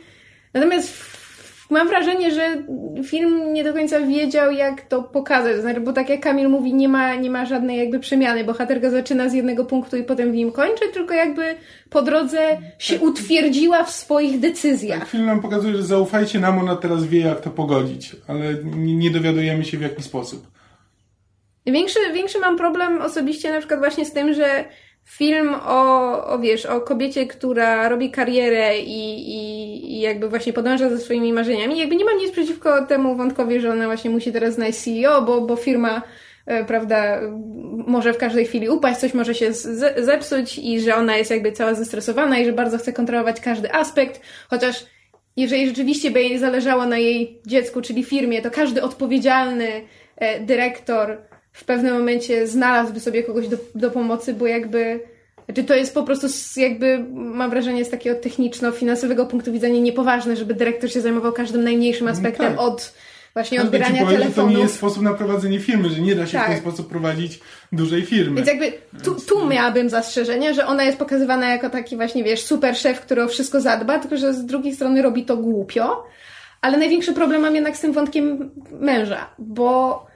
Natomiast 0.55 1.15
mam 1.71 1.89
wrażenie, 1.89 2.35
że 2.35 2.63
film 3.05 3.53
nie 3.53 3.65
do 3.65 3.73
końca 3.73 4.01
wiedział, 4.01 4.53
jak 4.53 4.81
to 4.81 5.03
pokazać. 5.03 5.57
Znaczy, 5.57 5.81
bo 5.81 5.93
tak 5.93 6.09
jak 6.09 6.21
Kamil 6.21 6.49
mówi, 6.49 6.75
nie 6.75 6.89
ma, 6.89 7.15
nie 7.15 7.31
ma 7.31 7.47
żadnej 7.47 7.79
jakby 7.79 7.99
przemiany. 7.99 8.45
Bohaterka 8.45 8.91
zaczyna 8.91 9.29
z 9.29 9.35
jednego 9.35 9.65
punktu 9.65 9.97
i 9.97 10.05
potem 10.05 10.33
w 10.33 10.35
nim 10.35 10.53
kończy, 10.53 10.85
tylko 10.93 11.15
jakby 11.15 11.43
po 11.91 12.03
drodze 12.03 12.39
się 12.79 13.01
utwierdziła 13.01 13.85
w 13.85 13.91
swoich 13.91 14.41
decyzjach. 14.41 15.01
Tak, 15.01 15.09
film 15.09 15.27
nam 15.27 15.41
pokazuje, 15.41 15.77
że 15.77 15.83
zaufajcie 15.83 16.41
nam, 16.41 16.59
ona 16.59 16.77
teraz 16.77 17.05
wie, 17.05 17.21
jak 17.21 17.41
to 17.41 17.51
pogodzić, 17.51 18.17
ale 18.27 18.55
nie, 18.65 18.97
nie 18.97 19.11
dowiadujemy 19.11 19.65
się 19.65 19.79
w 19.79 19.83
jaki 19.83 20.03
sposób. 20.03 20.54
Większy, 21.66 21.99
większy 22.12 22.39
mam 22.39 22.57
problem 22.57 23.03
osobiście 23.03 23.53
na 23.53 23.59
przykład 23.59 23.81
właśnie 23.81 24.05
z 24.05 24.12
tym, 24.12 24.35
że 24.35 24.65
film 25.05 25.55
o, 25.66 26.27
o 26.27 26.39
wiesz, 26.39 26.66
o 26.66 26.81
kobiecie, 26.81 27.27
która 27.27 27.89
robi 27.89 28.11
karierę 28.11 28.78
i, 28.78 29.31
i, 29.31 29.97
i 29.97 30.01
jakby 30.01 30.28
właśnie 30.28 30.53
podąża 30.53 30.91
za 30.91 30.99
swoimi 30.99 31.32
marzeniami. 31.32 31.78
Jakby 31.78 31.97
nie 31.97 32.05
mam 32.05 32.19
nic 32.19 32.31
przeciwko 32.31 32.86
temu 32.86 33.16
wątkowi, 33.16 33.61
że 33.61 33.73
ona 33.73 33.86
właśnie 33.86 34.11
musi 34.11 34.32
teraz 34.32 34.55
znaleźć 34.55 34.78
CEO, 34.78 35.23
bo, 35.23 35.41
bo 35.41 35.57
firma 35.57 36.03
e, 36.47 36.65
prawda, 36.65 37.20
może 37.86 38.12
w 38.12 38.19
każdej 38.19 38.47
chwili 38.47 38.69
upaść, 38.69 39.01
coś 39.01 39.15
może 39.15 39.35
się 39.35 39.53
zepsuć 39.97 40.59
i 40.59 40.81
że 40.81 40.97
ona 40.97 41.16
jest 41.16 41.31
jakby 41.31 41.53
cała 41.53 41.74
zestresowana 41.74 42.39
i 42.39 42.45
że 42.45 42.53
bardzo 42.53 42.78
chce 42.78 42.93
kontrolować 42.93 43.41
każdy 43.41 43.73
aspekt, 43.73 44.20
chociaż 44.51 44.86
jeżeli 45.36 45.69
rzeczywiście 45.69 46.11
by 46.11 46.23
jej 46.23 46.39
zależało 46.39 46.86
na 46.86 46.99
jej 46.99 47.41
dziecku, 47.47 47.82
czyli 47.82 48.05
firmie, 48.05 48.43
to 48.43 48.51
każdy 48.51 48.82
odpowiedzialny 48.82 49.69
e, 50.16 50.41
dyrektor 50.41 51.19
w 51.55 51.65
pewnym 51.65 51.95
momencie 51.95 52.47
znalazłby 52.47 53.01
sobie 53.01 53.23
kogoś 53.23 53.49
do, 53.49 53.57
do 53.75 53.91
pomocy, 53.91 54.35
bo 54.35 54.47
jakby 54.47 55.01
znaczy 55.45 55.65
to 55.65 55.75
jest 55.75 55.95
po 55.95 56.03
prostu 56.03 56.27
jakby, 56.57 57.05
mam 57.13 57.51
wrażenie, 57.51 57.85
z 57.85 57.91
takiego 57.91 58.21
techniczno-finansowego 58.21 59.27
punktu 59.27 59.53
widzenia 59.53 59.81
niepoważne, 59.81 60.37
żeby 60.37 60.55
dyrektor 60.55 60.91
się 60.91 61.01
zajmował 61.01 61.33
każdym 61.33 61.65
najmniejszym 61.65 62.09
mm, 62.09 62.17
aspektem 62.17 62.53
tak. 62.53 62.61
od 62.61 62.95
właśnie 63.35 63.59
Każdy 63.59 63.69
odbierania 63.69 63.99
ci 63.99 64.05
powie, 64.05 64.19
telefonu. 64.19 64.49
to 64.49 64.55
nie 64.57 64.63
jest 64.63 64.75
sposób 64.75 65.03
na 65.03 65.15
prowadzenie 65.15 65.61
firmy, 65.61 65.89
że 65.89 66.01
nie 66.01 66.15
da 66.15 66.27
się 66.27 66.33
tak. 66.33 66.43
w 66.43 66.47
ten 66.47 66.55
tak. 66.55 66.63
sposób 66.63 66.89
prowadzić 66.89 67.41
dużej 67.73 68.03
firmy. 68.03 68.37
Więc 68.37 68.49
jakby 68.49 68.73
tu, 69.03 69.15
tu 69.15 69.47
miałabym 69.47 69.89
zastrzeżenie, 69.89 70.55
że 70.55 70.67
ona 70.67 70.85
jest 70.85 70.99
pokazywana 70.99 71.49
jako 71.49 71.71
taki 71.71 71.97
właśnie, 71.97 72.25
wiesz, 72.25 72.43
super 72.43 72.77
szef, 72.77 73.01
który 73.01 73.25
o 73.25 73.29
wszystko 73.29 73.61
zadba, 73.61 73.99
tylko 73.99 74.17
że 74.17 74.35
z 74.35 74.47
drugiej 74.47 74.75
strony 74.75 75.03
robi 75.03 75.25
to 75.25 75.37
głupio. 75.37 76.07
Ale 76.61 76.79
największy 76.79 77.13
problem 77.13 77.43
mam 77.43 77.55
jednak 77.55 77.77
z 77.77 77.81
tym 77.81 77.93
wątkiem 77.93 78.51
męża, 78.81 79.31
bo 79.39 80.07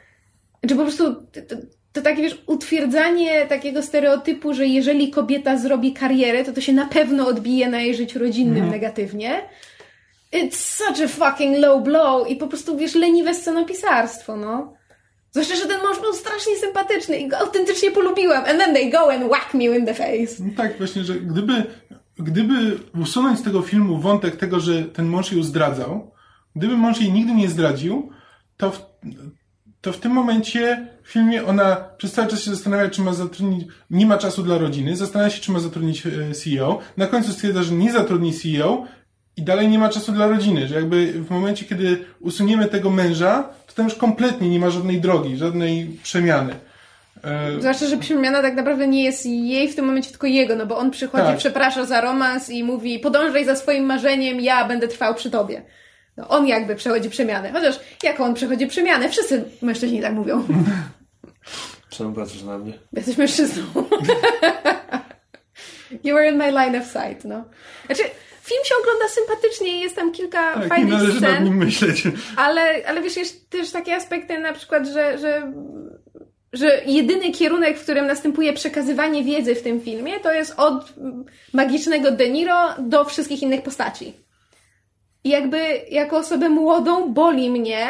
czy 0.68 0.76
po 0.76 0.82
prostu 0.82 1.14
to, 1.14 1.56
to 1.92 2.02
takie, 2.02 2.22
wiesz, 2.22 2.42
utwierdzanie 2.46 3.46
takiego 3.46 3.82
stereotypu, 3.82 4.54
że 4.54 4.66
jeżeli 4.66 5.10
kobieta 5.10 5.58
zrobi 5.58 5.92
karierę, 5.92 6.44
to 6.44 6.52
to 6.52 6.60
się 6.60 6.72
na 6.72 6.86
pewno 6.86 7.26
odbije 7.26 7.68
na 7.68 7.80
jej 7.80 7.94
życiu 7.94 8.18
rodzinnym 8.18 8.58
mm. 8.58 8.70
negatywnie. 8.70 9.42
It's 10.32 10.56
such 10.56 11.00
a 11.04 11.08
fucking 11.08 11.58
low 11.58 11.84
blow 11.84 12.30
i 12.30 12.36
po 12.36 12.46
prostu, 12.46 12.76
wiesz, 12.76 12.94
leniwe 12.94 13.34
scenopisarstwo, 13.34 14.36
no. 14.36 14.78
Zwłaszcza, 15.30 15.56
że 15.56 15.66
ten 15.66 15.80
mąż 15.82 16.00
był 16.00 16.12
strasznie 16.12 16.56
sympatyczny 16.56 17.16
i 17.16 17.28
go 17.28 17.38
autentycznie 17.38 17.90
polubiłam. 17.90 18.44
And 18.44 18.58
then 18.58 18.74
they 18.74 18.90
go 18.90 19.12
and 19.12 19.24
whack 19.32 19.54
me 19.54 19.64
in 19.64 19.86
the 19.86 19.94
face. 19.94 20.44
No 20.44 20.50
tak, 20.56 20.78
właśnie, 20.78 21.04
że 21.04 21.14
gdyby, 21.14 21.64
gdyby 22.18 22.78
usunąć 23.02 23.38
z 23.38 23.42
tego 23.42 23.62
filmu 23.62 23.98
wątek 23.98 24.36
tego, 24.36 24.60
że 24.60 24.82
ten 24.82 25.06
mąż 25.06 25.32
ją 25.32 25.42
zdradzał, 25.42 26.10
gdyby 26.56 26.76
mąż 26.76 27.00
jej 27.00 27.12
nigdy 27.12 27.34
nie 27.34 27.48
zdradził, 27.48 28.10
to, 28.56 28.72
to 29.80 29.92
w 29.92 29.98
tym 29.98 30.12
momencie 30.12 30.86
w 31.02 31.08
filmie 31.08 31.44
ona 31.44 31.76
przez 31.98 32.12
cały 32.12 32.28
czas 32.28 32.42
się 32.42 32.50
zastanawia, 32.50 32.90
czy 32.90 33.02
ma 33.02 33.12
zatrudnić, 33.12 33.68
nie 33.90 34.06
ma 34.06 34.18
czasu 34.18 34.42
dla 34.42 34.58
rodziny, 34.58 34.96
zastanawia 34.96 35.30
się, 35.30 35.40
czy 35.40 35.52
ma 35.52 35.58
zatrudnić 35.60 36.06
e, 36.06 36.10
CEO, 36.32 36.78
na 36.96 37.06
końcu 37.06 37.32
stwierdza, 37.32 37.62
że 37.62 37.74
nie 37.74 37.92
zatrudni 37.92 38.32
CEO 38.32 38.84
i 39.36 39.42
dalej 39.42 39.68
nie 39.68 39.78
ma 39.78 39.88
czasu 39.88 40.12
dla 40.12 40.26
rodziny, 40.26 40.68
że 40.68 40.74
jakby 40.74 41.12
w 41.12 41.30
momencie, 41.30 41.64
kiedy 41.64 42.04
usuniemy 42.20 42.66
tego 42.66 42.90
męża, 42.90 43.48
to 43.66 43.72
tam 43.74 43.84
już 43.84 43.94
kompletnie 43.94 44.48
nie 44.48 44.58
ma 44.58 44.70
żadnej 44.70 45.00
drogi, 45.00 45.36
żadnej 45.36 45.98
przemiany. 46.02 46.54
E, 47.24 47.60
Zwłaszcza, 47.60 47.86
że 47.86 47.96
przemiana 47.96 48.42
tak 48.42 48.54
naprawdę 48.54 48.88
nie 48.88 49.04
jest 49.04 49.26
jej 49.26 49.68
w 49.68 49.76
tym 49.76 49.84
momencie, 49.84 50.10
tylko 50.10 50.26
jego, 50.26 50.56
no 50.56 50.66
bo 50.66 50.78
on 50.78 50.90
przychodzi, 50.90 51.24
tak. 51.24 51.38
przeprasza 51.38 51.84
za 51.84 52.00
romans 52.00 52.50
i 52.50 52.64
mówi 52.64 52.98
podążaj 52.98 53.44
za 53.44 53.56
swoim 53.56 53.84
marzeniem, 53.84 54.40
ja 54.40 54.68
będę 54.68 54.88
trwał 54.88 55.14
przy 55.14 55.30
tobie. 55.30 55.62
No, 56.18 56.28
on 56.28 56.46
jakby 56.46 56.76
przechodzi 56.76 57.10
przemianę. 57.10 57.52
Chociaż 57.52 57.80
jak 58.02 58.20
on 58.20 58.34
przechodzi 58.34 58.66
przemianę? 58.66 59.08
Wszyscy 59.08 59.44
mężczyźni 59.62 60.00
tak 60.00 60.12
mówią. 60.12 60.44
Czemu 61.90 62.14
patrzysz 62.14 62.42
na 62.42 62.58
mnie? 62.58 62.72
Jesteś 62.92 63.16
mężczyzną. 63.16 63.62
you 66.04 66.14
were 66.14 66.28
in 66.30 66.36
my 66.36 66.50
line 66.50 66.76
of 66.76 66.84
sight, 66.84 67.24
no. 67.24 67.44
Znaczy, 67.86 68.02
film 68.42 68.60
się 68.64 68.74
ogląda 68.80 69.08
sympatycznie 69.08 69.78
i 69.78 69.80
jest 69.80 69.96
tam 69.96 70.12
kilka 70.12 70.54
tak, 70.54 70.68
fajnych 70.68 70.92
nie 70.92 70.98
należy 70.98 71.18
scen. 71.18 71.34
nad 71.34 71.44
nim 71.44 71.56
myśleć. 71.56 72.02
Ale, 72.36 72.82
ale 72.86 73.02
wiesz, 73.02 73.16
jest 73.16 73.50
też 73.50 73.70
takie 73.70 73.96
aspekty 73.96 74.38
na 74.38 74.52
przykład, 74.52 74.86
że, 74.86 75.18
że 75.18 75.52
że 76.52 76.82
jedyny 76.86 77.32
kierunek, 77.32 77.78
w 77.78 77.82
którym 77.82 78.06
następuje 78.06 78.52
przekazywanie 78.52 79.24
wiedzy 79.24 79.54
w 79.54 79.62
tym 79.62 79.80
filmie, 79.80 80.20
to 80.20 80.32
jest 80.32 80.54
od 80.56 80.94
magicznego 81.52 82.10
De 82.10 82.28
Niro 82.28 82.74
do 82.78 83.04
wszystkich 83.04 83.42
innych 83.42 83.62
postaci. 83.62 84.12
I 85.28 85.30
jakby 85.30 85.58
jako 85.90 86.16
osobę 86.16 86.48
młodą 86.48 87.12
boli 87.12 87.50
mnie, 87.50 87.86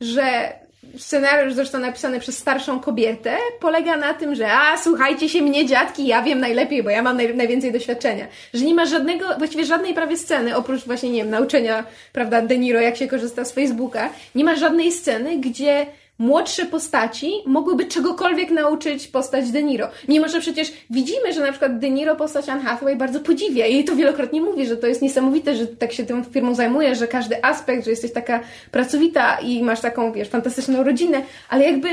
że 0.00 0.52
scenariusz 0.98 1.54
zresztą 1.54 1.78
napisany 1.78 2.20
przez 2.20 2.38
starszą 2.38 2.80
kobietę 2.80 3.36
polega 3.60 3.96
na 3.96 4.14
tym, 4.14 4.34
że 4.34 4.52
a 4.52 4.76
słuchajcie 4.76 5.28
się 5.28 5.42
mnie 5.42 5.66
dziadki, 5.66 6.06
ja 6.06 6.22
wiem 6.22 6.40
najlepiej, 6.40 6.82
bo 6.82 6.90
ja 6.90 7.02
mam 7.02 7.16
naj, 7.16 7.34
najwięcej 7.34 7.72
doświadczenia. 7.72 8.26
Że 8.54 8.64
nie 8.64 8.74
ma 8.74 8.86
żadnego, 8.86 9.24
właściwie 9.38 9.64
żadnej 9.64 9.94
prawie 9.94 10.16
sceny, 10.16 10.56
oprócz 10.56 10.84
właśnie, 10.84 11.10
nie 11.10 11.22
wiem, 11.22 11.30
nauczenia, 11.30 11.84
prawda, 12.12 12.42
De 12.42 12.58
Niro, 12.58 12.80
jak 12.80 12.96
się 12.96 13.08
korzysta 13.08 13.44
z 13.44 13.52
Facebooka, 13.52 14.10
nie 14.34 14.44
ma 14.44 14.56
żadnej 14.56 14.92
sceny, 14.92 15.38
gdzie 15.38 15.86
młodsze 16.18 16.66
postaci 16.66 17.32
mogłyby 17.46 17.84
czegokolwiek 17.84 18.50
nauczyć 18.50 19.08
postać 19.08 19.50
De 19.50 19.62
Niro. 19.62 19.88
Mimo, 20.08 20.28
że 20.28 20.40
przecież 20.40 20.72
widzimy, 20.90 21.32
że 21.32 21.40
na 21.40 21.50
przykład 21.50 21.78
De 21.78 21.90
Niro 21.90 22.16
postać 22.16 22.48
Anne 22.48 22.62
Hathaway 22.62 22.96
bardzo 22.96 23.20
podziwia 23.20 23.66
i 23.66 23.74
jej 23.74 23.84
to 23.84 23.96
wielokrotnie 23.96 24.40
mówi, 24.40 24.66
że 24.66 24.76
to 24.76 24.86
jest 24.86 25.02
niesamowite, 25.02 25.56
że 25.56 25.66
tak 25.66 25.92
się 25.92 26.06
tą 26.06 26.24
firmą 26.24 26.54
zajmujesz, 26.54 26.98
że 26.98 27.08
każdy 27.08 27.44
aspekt, 27.44 27.84
że 27.84 27.90
jesteś 27.90 28.12
taka 28.12 28.40
pracowita 28.70 29.38
i 29.40 29.62
masz 29.62 29.80
taką, 29.80 30.12
wiesz, 30.12 30.28
fantastyczną 30.28 30.84
rodzinę, 30.84 31.22
ale 31.48 31.64
jakby 31.64 31.88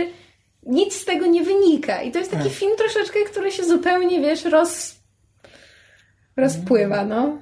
nic 0.66 0.94
z 0.94 1.06
tego 1.06 1.26
nie 1.26 1.44
wynika. 1.44 2.02
I 2.02 2.12
to 2.12 2.20
jest 2.20 2.32
taki 2.32 2.44
hmm. 2.44 2.60
film 2.60 2.72
troszeczkę, 2.78 3.20
który 3.32 3.52
się 3.52 3.64
zupełnie, 3.64 4.22
wiesz, 4.22 4.46
roz... 4.46 4.96
rozpływa, 6.38 7.06
no. 7.06 7.38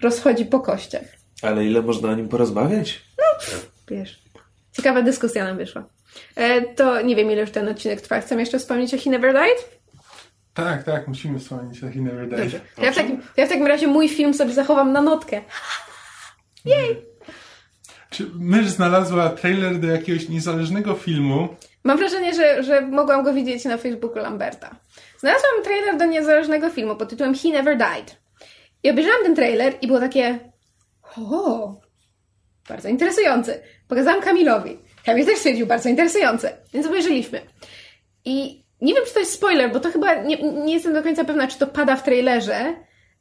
Rozchodzi 0.00 0.44
po 0.44 0.60
kościach. 0.60 1.04
Ale 1.42 1.64
ile 1.64 1.82
można 1.82 2.08
o 2.08 2.14
nim 2.14 2.28
porozmawiać? 2.28 3.00
No, 3.18 3.56
wiesz. 3.88 4.22
Ciekawa 4.72 5.02
dyskusja 5.02 5.44
nam 5.44 5.56
wyszła. 5.56 5.84
E, 6.36 6.62
to 6.62 7.02
nie 7.02 7.16
wiem, 7.16 7.30
ile 7.30 7.40
już 7.40 7.50
ten 7.50 7.68
odcinek 7.68 8.00
trwa. 8.00 8.20
Chcemy 8.20 8.42
jeszcze 8.42 8.58
wspomnieć 8.58 8.94
o 8.94 8.98
He 8.98 9.10
Never 9.10 9.32
Died? 9.32 9.78
Tak, 10.54 10.84
tak, 10.84 11.08
musimy 11.08 11.38
wspomnieć 11.38 11.84
o 11.84 11.88
He 11.88 12.00
Never 12.00 12.28
Died. 12.28 12.40
Dobrze. 12.40 12.60
Ja 12.78 12.92
w, 12.92 12.94
takim, 12.94 13.22
ja 13.36 13.46
w 13.46 13.48
takim 13.48 13.66
razie 13.66 13.86
mój 13.86 14.08
film 14.08 14.34
sobie 14.34 14.52
zachowam 14.52 14.92
na 14.92 15.02
notkę. 15.02 15.40
Jej! 16.64 17.02
Czy 18.10 18.30
mysz 18.34 18.66
znalazła 18.66 19.28
trailer 19.28 19.78
do 19.78 19.86
jakiegoś 19.86 20.28
niezależnego 20.28 20.94
filmu? 20.94 21.48
Mam 21.84 21.98
wrażenie, 21.98 22.34
że, 22.34 22.62
że 22.62 22.80
mogłam 22.80 23.24
go 23.24 23.32
widzieć 23.32 23.64
na 23.64 23.76
Facebooku 23.76 24.22
Lamberta. 24.22 24.76
Znalazłam 25.18 25.62
trailer 25.64 25.96
do 25.96 26.04
niezależnego 26.04 26.70
filmu 26.70 26.96
pod 26.96 27.10
tytułem 27.10 27.34
He 27.34 27.48
Never 27.48 27.76
Died. 27.76 28.16
I 28.82 28.90
obejrzałam 28.90 29.22
ten 29.22 29.34
trailer 29.34 29.74
i 29.82 29.86
było 29.86 30.00
takie 30.00 30.38
o, 31.16 31.74
bardzo 32.68 32.88
interesujący. 32.88 33.60
Pokazałam 33.88 34.22
Kamilowi. 34.22 34.78
Kamil 35.06 35.26
też 35.26 35.38
stwierdził, 35.38 35.66
bardzo 35.66 35.88
interesujące. 35.88 36.56
Więc 36.74 36.86
obejrzeliśmy. 36.86 37.40
I 38.24 38.64
nie 38.80 38.94
wiem, 38.94 39.04
czy 39.06 39.14
to 39.14 39.20
jest 39.20 39.32
spoiler, 39.32 39.72
bo 39.72 39.80
to 39.80 39.90
chyba 39.90 40.14
nie, 40.14 40.36
nie 40.52 40.74
jestem 40.74 40.94
do 40.94 41.02
końca 41.02 41.24
pewna, 41.24 41.48
czy 41.48 41.58
to 41.58 41.66
pada 41.66 41.96
w 41.96 42.02
trailerze, 42.02 42.74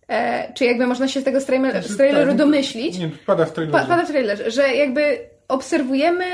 e, 0.07 0.53
czy 0.53 0.65
jakby 0.65 0.87
można 0.87 1.07
się 1.07 1.21
z 1.21 1.23
tego 1.23 1.41
z, 1.41 1.45
trailer, 1.45 1.83
z 1.83 1.97
traileru 1.97 2.27
Tak, 2.27 2.37
domyślić. 2.37 2.97
Nie, 2.97 3.09
pada 3.25 3.45
w 3.45 3.53
trailerze. 3.53 3.79
Pa, 3.79 3.85
pada 3.85 4.05
w 4.05 4.07
trailerze, 4.07 4.51
że 4.51 4.75
jakby 4.75 5.29
obserwujemy 5.47 6.25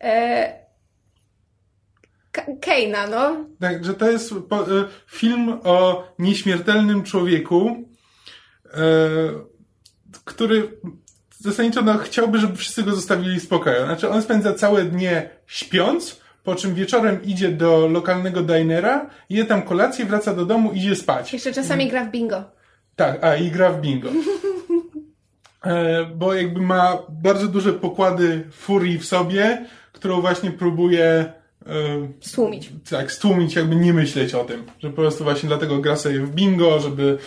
e, 0.00 0.66
Kane'a, 2.60 3.10
no. 3.10 3.36
Tak, 3.60 3.84
że 3.84 3.94
to 3.94 4.10
jest 4.10 4.34
po, 4.48 4.60
e, 4.60 4.84
film 5.06 5.60
o 5.64 6.04
nieśmiertelnym 6.18 7.02
człowieku, 7.02 7.88
e, 8.74 8.78
który 10.24 10.78
zasadniczo 11.46 11.82
no, 11.82 11.98
chciałby, 11.98 12.38
żeby 12.38 12.56
wszyscy 12.56 12.82
go 12.82 12.94
zostawili 12.94 13.40
w 13.40 13.42
spokoju. 13.42 13.84
Znaczy 13.84 14.08
on 14.08 14.22
spędza 14.22 14.54
całe 14.54 14.84
dnie 14.84 15.30
śpiąc, 15.46 16.20
po 16.44 16.54
czym 16.54 16.74
wieczorem 16.74 17.24
idzie 17.24 17.48
do 17.48 17.88
lokalnego 17.88 18.42
dinera, 18.42 19.10
je 19.30 19.44
tam 19.44 19.62
kolację, 19.62 20.04
wraca 20.04 20.34
do 20.34 20.46
domu, 20.46 20.72
idzie 20.72 20.96
spać. 20.96 21.32
Jeszcze 21.32 21.52
czasami 21.52 21.88
gra 21.88 22.04
w 22.04 22.10
bingo. 22.10 22.44
Tak, 22.96 23.24
a 23.24 23.36
i 23.36 23.50
gra 23.50 23.72
w 23.72 23.80
bingo. 23.80 24.08
E, 25.64 26.04
bo 26.04 26.34
jakby 26.34 26.60
ma 26.60 26.98
bardzo 27.08 27.46
duże 27.46 27.72
pokłady 27.72 28.44
furii 28.52 28.98
w 28.98 29.06
sobie, 29.06 29.66
którą 29.92 30.20
właśnie 30.20 30.50
próbuje 30.50 31.32
Stłumić. 32.20 32.70
tak, 32.90 33.12
stłumić, 33.12 33.54
jakby 33.54 33.76
nie 33.76 33.92
myśleć 33.92 34.34
o 34.34 34.44
tym. 34.44 34.64
Że 34.78 34.90
po 34.90 34.96
prostu 34.96 35.24
właśnie 35.24 35.48
dlatego 35.48 35.78
gra 35.78 35.96
sobie 35.96 36.20
w 36.20 36.34
bingo, 36.34 36.80
żeby 36.80 37.18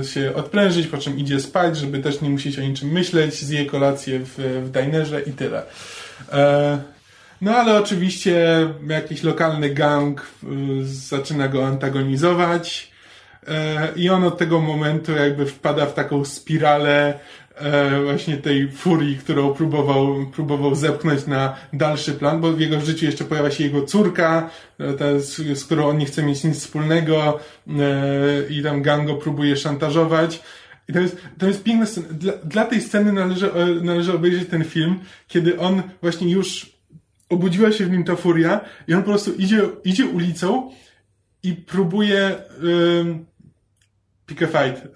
e, 0.00 0.04
się 0.04 0.34
odprężyć, 0.34 0.86
po 0.86 0.98
czym 0.98 1.18
idzie 1.18 1.40
spać, 1.40 1.76
żeby 1.76 1.98
też 1.98 2.20
nie 2.20 2.30
musieć 2.30 2.58
o 2.58 2.62
niczym 2.62 2.88
myśleć, 2.88 3.34
zje 3.34 3.66
kolację 3.66 4.18
w, 4.18 4.62
w 4.64 4.70
dinerze 4.70 5.22
i 5.22 5.32
tyle. 5.32 5.62
E, 6.32 6.78
no 7.40 7.56
ale 7.56 7.78
oczywiście 7.78 8.68
jakiś 8.88 9.22
lokalny 9.22 9.70
gang 9.70 10.20
e, 10.20 10.46
zaczyna 10.82 11.48
go 11.48 11.66
antagonizować 11.66 12.92
i 13.96 14.10
on 14.10 14.24
od 14.24 14.38
tego 14.38 14.60
momentu 14.60 15.12
jakby 15.12 15.46
wpada 15.46 15.86
w 15.86 15.94
taką 15.94 16.24
spiralę 16.24 17.18
e, 17.62 18.02
właśnie 18.02 18.36
tej 18.36 18.72
furii, 18.72 19.16
którą 19.16 19.54
próbował, 19.54 20.26
próbował 20.26 20.74
zepchnąć 20.74 21.26
na 21.26 21.56
dalszy 21.72 22.12
plan, 22.12 22.40
bo 22.40 22.52
w 22.52 22.60
jego 22.60 22.80
życiu 22.80 23.06
jeszcze 23.06 23.24
pojawia 23.24 23.50
się 23.50 23.64
jego 23.64 23.82
córka, 23.82 24.50
e, 24.78 24.92
ta, 24.92 25.18
z, 25.20 25.58
z 25.58 25.64
którą 25.64 25.88
on 25.88 25.98
nie 25.98 26.06
chce 26.06 26.22
mieć 26.22 26.44
nic 26.44 26.58
wspólnego 26.58 27.40
e, 27.68 27.72
i 28.50 28.62
tam 28.62 28.82
gang 28.82 29.06
go 29.06 29.14
próbuje 29.14 29.56
szantażować. 29.56 30.42
I 30.88 30.92
to 30.92 31.00
jest, 31.00 31.16
to 31.38 31.46
jest 31.46 31.62
piękna 31.62 31.86
scena. 31.86 32.06
Dla, 32.10 32.32
dla 32.32 32.64
tej 32.64 32.80
sceny 32.80 33.12
należy, 33.12 33.52
e, 33.52 33.66
należy 33.66 34.12
obejrzeć 34.12 34.48
ten 34.48 34.64
film, 34.64 35.00
kiedy 35.28 35.58
on 35.58 35.82
właśnie 36.00 36.30
już 36.32 36.72
obudziła 37.28 37.72
się 37.72 37.86
w 37.86 37.90
nim 37.90 38.04
ta 38.04 38.16
furia 38.16 38.60
i 38.88 38.94
on 38.94 39.02
po 39.02 39.10
prostu 39.10 39.32
idzie, 39.34 39.62
idzie 39.84 40.06
ulicą 40.06 40.70
i 41.42 41.52
próbuje 41.52 42.36
pick 44.26 44.42
a 44.42 44.46
fight. 44.46 44.88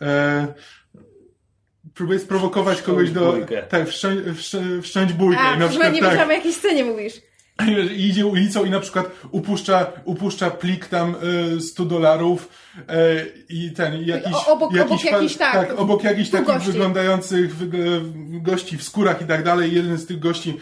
Próbuje 1.97 2.19
sprowokować 2.19 2.83
kogoś 2.83 3.11
do... 3.11 3.33
bójkę. 3.33 3.63
Tak, 3.63 3.89
wszcząć, 3.89 4.21
wszczą- 4.37 4.83
wszcząć 4.83 5.13
bójkę. 5.13 5.41
A, 5.43 5.57
na 5.57 5.69
przykład 5.69 5.93
nie 5.93 6.01
tak, 6.01 6.11
wiedziałam, 6.11 6.29
o 6.31 6.33
jakiej 6.33 6.53
scenie 6.53 6.85
mówisz. 6.85 7.15
i 7.97 8.07
idzie 8.09 8.27
ulicą 8.27 8.65
i 8.65 8.71
na 8.71 8.81
przykład 8.81 9.11
upuszcza, 9.31 9.87
upuszcza 10.05 10.51
plik 10.51 10.87
tam 10.87 11.15
y, 11.57 11.61
100 11.61 11.85
dolarów 11.85 12.49
y, 12.79 12.83
i 13.49 13.71
ten 13.73 14.03
jakiś, 14.05 14.33
O- 14.35 14.57
obok- 14.57 14.81
obok 14.83 15.01
fa- 15.01 15.11
jakichś, 15.11 15.37
tak, 15.37 15.81
obok 15.81 16.05
jakichś 16.05 16.31
takich 16.31 16.47
gości. 16.47 16.67
wyglądających 16.73 17.57
wyg- 17.57 18.43
gości 18.43 18.77
w 18.79 18.83
skórach 18.83 19.23
i 19.23 19.25
tak 19.25 19.43
dalej. 19.45 19.75
Jeden 19.75 19.97
z 19.99 20.07
tych 20.07 20.19
gości 20.19 20.57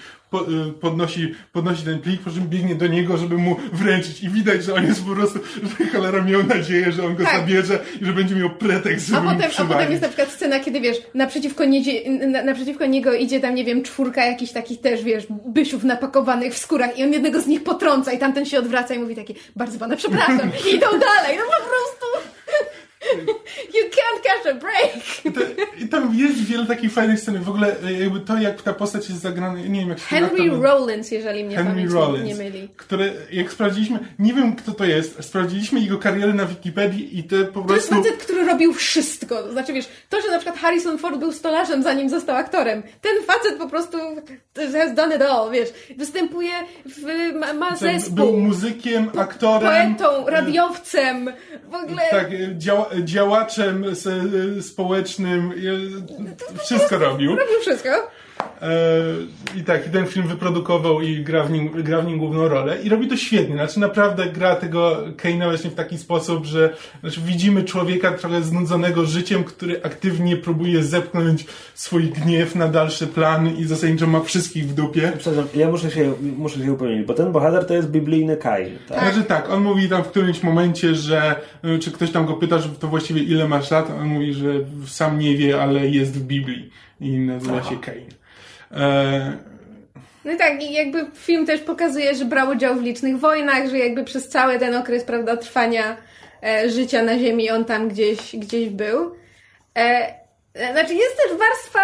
podnosi, 0.81 1.35
podnosi 1.52 1.85
ten 1.85 1.98
plik, 1.98 2.20
po 2.20 2.31
czym 2.31 2.48
biegnie 2.48 2.74
do 2.74 2.86
niego, 2.86 3.16
żeby 3.16 3.39
mu 3.39 3.56
wręczyć. 3.73 4.23
I 4.23 4.28
widać, 4.28 4.65
że 4.65 4.74
on 4.74 4.85
jest 4.85 5.05
po 5.05 5.15
prostu, 5.15 5.39
że 5.62 5.86
cholera 5.86 6.24
miał 6.24 6.43
nadzieję, 6.43 6.93
że 6.93 7.06
on 7.06 7.16
go 7.16 7.24
Tak. 7.24 7.40
zabierze 7.40 7.78
i 8.01 8.05
że 8.05 8.12
będzie 8.12 8.35
miał 8.35 8.51
pretekst, 8.51 9.06
żeby 9.06 9.28
A 9.28 9.35
potem, 9.35 9.51
a 9.59 9.65
potem 9.65 9.90
jest 9.90 10.02
na 10.02 10.09
przykład 10.09 10.31
scena, 10.32 10.61
kiedy 10.61 10.81
wiesz, 10.81 10.97
naprzeciwko, 11.15 11.65
niedzie, 11.65 12.11
na, 12.11 12.43
naprzeciwko 12.43 12.86
niego 12.86 13.15
idzie 13.15 13.40
tam, 13.40 13.55
nie 13.55 13.65
wiem, 13.65 13.82
czwórka 13.82 14.24
jakichś 14.24 14.52
takich 14.52 14.81
też, 14.81 15.02
wiesz, 15.02 15.27
bysiów 15.47 15.85
napakowanych 15.85 16.55
w 16.55 16.59
skórach 16.59 16.98
i 16.98 17.05
on 17.05 17.12
jednego 17.12 17.40
z 17.40 17.47
nich 17.47 17.65
potrąca 17.65 18.12
i 18.12 18.19
tamten 18.19 18.47
się 18.47 18.59
odwraca 18.59 18.94
i 18.94 18.98
mówi 18.98 19.16
taki, 19.16 19.35
bardzo 19.56 19.78
pana 19.78 19.97
przepraszam, 19.97 20.51
i 20.66 20.69
idą 20.77 20.86
dalej, 20.86 21.39
no 21.39 21.44
po 21.44 21.62
prostu 21.69 22.31
you 23.74 23.82
can't 23.90 24.22
catch 24.22 24.47
a 24.56 24.59
break. 24.60 25.24
I, 25.24 25.32
to, 25.32 25.40
I 25.85 25.89
tam 25.89 26.14
jest 26.18 26.44
wiele 26.44 26.66
takich 26.66 26.93
fajnych 26.93 27.20
scen. 27.20 27.43
W 27.43 27.48
ogóle 27.48 27.76
e, 27.85 27.93
jakby 27.93 28.20
to, 28.20 28.39
jak 28.39 28.62
ta 28.62 28.72
postać 28.72 29.09
jest 29.09 29.20
zagrana, 29.20 29.59
nie 29.59 29.81
wiem 29.81 29.89
jak 29.89 29.98
się 29.98 30.05
Henry 30.05 30.36
aktor- 30.39 30.62
Rollins, 30.62 31.10
jeżeli 31.10 31.44
mnie 31.44 31.56
Henry 31.56 31.72
pamięć 31.72 31.93
Rollins, 31.93 32.26
nie 32.28 32.35
myli. 32.35 32.68
który, 32.76 33.12
jak 33.32 33.52
sprawdziliśmy, 33.52 33.98
nie 34.18 34.35
wiem 34.35 34.56
kto 34.56 34.72
to 34.72 34.85
jest, 34.85 35.24
sprawdziliśmy 35.24 35.81
jego 35.81 35.98
karierę 35.98 36.32
na 36.32 36.47
Wikipedii 36.47 37.18
i 37.18 37.24
te 37.24 37.44
po 37.44 37.60
To 37.60 37.74
jest 37.74 37.89
prostu... 37.89 38.05
facet, 38.05 38.22
który 38.24 38.44
robił 38.47 38.72
wszystko. 38.72 39.43
To 39.43 39.52
Znaczy, 39.52 39.72
wiesz, 39.72 39.89
to, 40.09 40.20
że 40.20 40.31
na 40.31 40.39
przykład 40.39 40.59
Harrison 40.59 40.98
Ford 40.98 41.18
był 41.18 41.32
stolarzem, 41.32 41.82
zanim 41.82 42.09
został 42.10 42.36
aktorem. 42.36 42.82
Ten 43.01 43.12
facet 43.26 43.59
po 43.59 43.68
prostu 43.68 43.98
has 44.72 44.94
done 44.94 45.16
it 45.16 45.22
all, 45.22 45.51
wiesz. 45.52 45.68
Występuje, 45.97 46.51
w, 46.86 47.32
ma, 47.39 47.52
ma 47.52 47.68
Był 47.70 47.78
zespół. 47.78 48.36
muzykiem, 48.40 49.10
aktorem, 49.18 49.94
Poetą, 49.97 50.26
radiowcem, 50.31 51.32
w 51.70 51.74
ogóle... 51.74 52.02
tak, 52.10 52.26
e, 52.32 52.59
działa, 52.59 52.89
działaczem 53.01 53.85
e, 54.59 54.62
społecznym, 54.62 55.53
wszystko 56.65 56.99
robił. 56.99 57.37
Robił 57.37 57.61
wszystko. 57.61 58.11
E, 58.62 59.59
I 59.59 59.65
tak, 59.65 59.87
i 59.87 59.91
ten 59.91 60.07
film 60.07 60.27
wyprodukował 60.27 61.01
i 61.01 61.23
gra 61.23 61.45
w, 61.45 61.51
nim, 61.51 61.83
gra 61.83 62.01
w 62.03 62.07
nim 62.07 62.19
główną 62.19 62.49
rolę. 62.49 62.83
I 62.83 62.89
robi 62.89 63.09
to 63.09 63.16
świetnie. 63.16 63.55
Znaczy 63.55 63.81
naprawdę 63.81 64.27
gra 64.27 64.57
tego 64.57 64.99
Kane'a 65.16 65.45
właśnie 65.45 65.71
w 65.71 65.75
taki 65.75 65.99
sposób, 65.99 66.45
że 66.45 66.77
znaczy, 67.01 67.21
widzimy 67.21 67.65
człowieka 67.65 68.12
trochę 68.12 68.43
znudzonego 68.43 69.05
życiem, 69.05 69.45
który 69.45 69.83
aktywnie 69.83 70.37
próbuje 70.37 70.83
zepchnąć 70.83 71.47
swój 71.75 72.09
gniew 72.09 72.55
na 72.55 72.69
dalszy 72.69 73.07
plan 73.07 73.57
i 73.57 73.65
zasadniczo 73.65 74.07
ma 74.07 74.21
wszystkich 74.21 74.66
w 74.66 74.75
dupie. 74.75 75.12
Przepraszam, 75.19 75.49
ja 75.55 75.71
muszę 75.71 75.91
się, 75.91 76.15
muszę 76.37 76.65
się 76.65 76.73
upewnić, 76.73 77.07
bo 77.07 77.15
ten 77.15 77.33
bohater 77.33 77.66
to 77.66 77.75
jest 77.75 77.91
biblijny 77.91 78.37
Kain. 78.37 78.79
Tak? 78.89 78.99
Znaczy 79.01 79.29
tak, 79.29 79.51
on 79.51 79.62
mówi 79.62 79.89
tam 79.89 80.05
w 80.05 80.09
którymś 80.09 80.43
momencie, 80.43 80.95
że 80.95 81.37
y, 81.65 81.79
czy 81.79 81.93
ktoś 81.93 82.11
tam 82.11 82.27
go 82.27 82.35
pyta, 82.35 82.59
że 82.59 82.69
to 82.69 82.89
właściwie 82.89 83.23
ile 83.23 83.49
masz 83.49 83.71
lat, 83.71 83.91
on 84.01 84.07
mówi, 84.07 84.35
że 84.35 84.53
sam 84.87 85.19
nie 85.19 85.37
wie, 85.37 85.62
ale 85.62 85.89
jest 85.89 86.19
w 86.19 86.23
Biblii 86.23 86.71
i 87.01 87.19
nazywa 87.19 87.62
się 87.62 87.77
Kain. 87.77 88.24
No 90.25 90.33
i 90.33 90.37
tak, 90.37 90.71
jakby 90.71 91.07
film 91.15 91.47
też 91.47 91.61
pokazuje, 91.61 92.15
że 92.15 92.25
brał 92.25 92.49
udział 92.49 92.75
w 92.75 92.83
licznych 92.83 93.19
wojnach, 93.19 93.69
że 93.69 93.79
jakby 93.79 94.05
przez 94.05 94.29
cały 94.29 94.59
ten 94.59 94.75
okres, 94.75 95.05
prawda, 95.05 95.37
trwania 95.37 95.97
e, 96.43 96.71
życia 96.71 97.03
na 97.03 97.19
Ziemi 97.19 97.51
on 97.51 97.65
tam 97.65 97.89
gdzieś, 97.89 98.37
gdzieś 98.37 98.69
był. 98.69 99.15
E, 99.77 100.15
e, 100.55 100.73
znaczy 100.73 100.95
jest 100.95 101.17
też 101.17 101.39
warstwa 101.39 101.81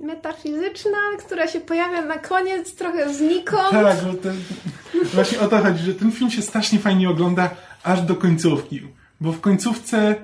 metafizyczna, 0.00 0.98
która 1.26 1.48
się 1.48 1.60
pojawia 1.60 2.02
na 2.02 2.18
koniec 2.18 2.74
trochę 2.74 3.14
znikąd. 3.14 3.70
Tak, 3.70 3.96
bo 4.04 4.14
ten, 4.14 4.36
właśnie 5.04 5.40
o 5.40 5.48
to 5.48 5.58
chodzi, 5.58 5.84
że 5.84 5.94
ten 5.94 6.12
film 6.12 6.30
się 6.30 6.42
strasznie 6.42 6.78
fajnie 6.78 7.10
ogląda 7.10 7.50
aż 7.82 8.02
do 8.02 8.16
końcówki. 8.16 8.82
Bo 9.20 9.32
w 9.32 9.40
końcówce 9.40 10.14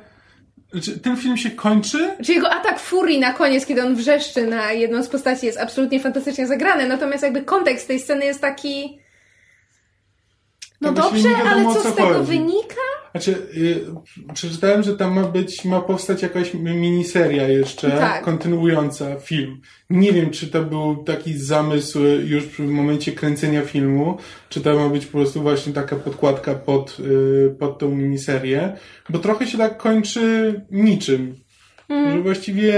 ten 1.03 1.17
film 1.17 1.37
się 1.37 1.51
kończy. 1.51 2.11
Czy 2.25 2.33
jego 2.33 2.51
atak 2.51 2.81
furii 2.81 3.19
na 3.19 3.33
koniec, 3.33 3.67
kiedy 3.67 3.83
on 3.83 3.95
wrzeszczy 3.95 4.47
na 4.47 4.73
jedną 4.73 5.03
z 5.03 5.09
postaci 5.09 5.47
jest 5.47 5.59
absolutnie 5.59 6.01
fantastycznie 6.01 6.47
zagrany, 6.47 6.89
natomiast 6.89 7.23
jakby 7.23 7.43
kontekst 7.43 7.89
tej 7.89 8.01
sceny 8.01 8.25
jest 8.25 8.41
taki... 8.41 9.01
No 10.81 10.93
dobrze, 10.93 11.29
ale 11.51 11.65
co 11.65 11.75
co 11.83 11.91
z 11.91 11.95
tego 11.95 12.09
chodzi. 12.09 12.27
wynika? 12.27 12.75
Znaczy, 13.11 13.47
y, 13.57 13.85
przeczytałem, 14.35 14.83
że 14.83 14.97
tam 14.97 15.13
ma 15.15 15.23
być, 15.23 15.65
ma 15.65 15.81
powstać 15.81 16.23
jakaś 16.23 16.55
miniseria 16.55 17.49
jeszcze, 17.49 17.91
Tak. 17.91 18.25
kontynuująca 18.25 19.17
film. 19.21 19.61
Nie 19.91 20.13
wiem, 20.13 20.31
czy 20.31 20.47
to 20.49 20.63
był 20.63 20.97
taki 21.05 21.39
zamysł 21.39 21.99
już 22.25 22.45
w 22.45 22.59
momencie 22.59 23.13
kręcenia 23.13 23.63
filmu, 23.63 24.17
czy 24.49 24.61
to 24.61 24.77
ma 24.77 24.89
być 24.89 25.07
po 25.07 25.13
prostu 25.19 25.43
właśnie 25.43 25.73
taka 25.73 25.97
podkładka 25.97 26.55
pod, 26.55 26.97
y, 27.01 27.55
pod 27.59 27.79
tą 27.79 27.89
miniserię, 27.89 28.73
bo 29.09 29.19
trochę 29.19 29.47
się 29.47 29.59
tak 29.59 29.77
kończy 29.79 30.55
niczym. 30.71 31.35
Że 32.13 32.21
właściwie 32.23 32.75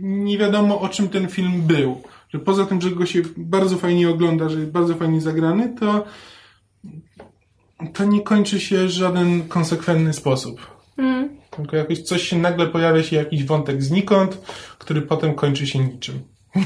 nie 0.00 0.38
wiadomo, 0.38 0.80
o 0.80 0.88
czym 0.88 1.08
ten 1.08 1.28
film 1.28 1.52
był. 1.66 2.02
Że 2.34 2.38
poza 2.38 2.66
tym, 2.66 2.80
że 2.80 2.90
go 2.90 3.06
się 3.06 3.22
bardzo 3.36 3.76
fajnie 3.76 4.10
ogląda, 4.10 4.48
że 4.48 4.58
jest 4.60 4.70
bardzo 4.70 4.94
fajnie 4.94 5.20
zagrany, 5.20 5.74
to 5.80 6.04
to 7.92 8.04
nie 8.04 8.20
kończy 8.22 8.60
się 8.60 8.86
w 8.86 8.90
żaden 8.90 9.48
konsekwentny 9.48 10.12
sposób. 10.12 10.78
Tylko 11.50 11.76
jakoś 11.76 12.02
coś 12.02 12.22
się 12.22 12.38
nagle 12.38 12.66
pojawia 12.66 13.02
się 13.02 13.16
jakiś 13.16 13.44
wątek 13.44 13.82
znikąd, 13.82 14.38
który 14.78 15.02
potem 15.02 15.34
kończy 15.34 15.66
się 15.66 15.78
niczym. 15.78 16.20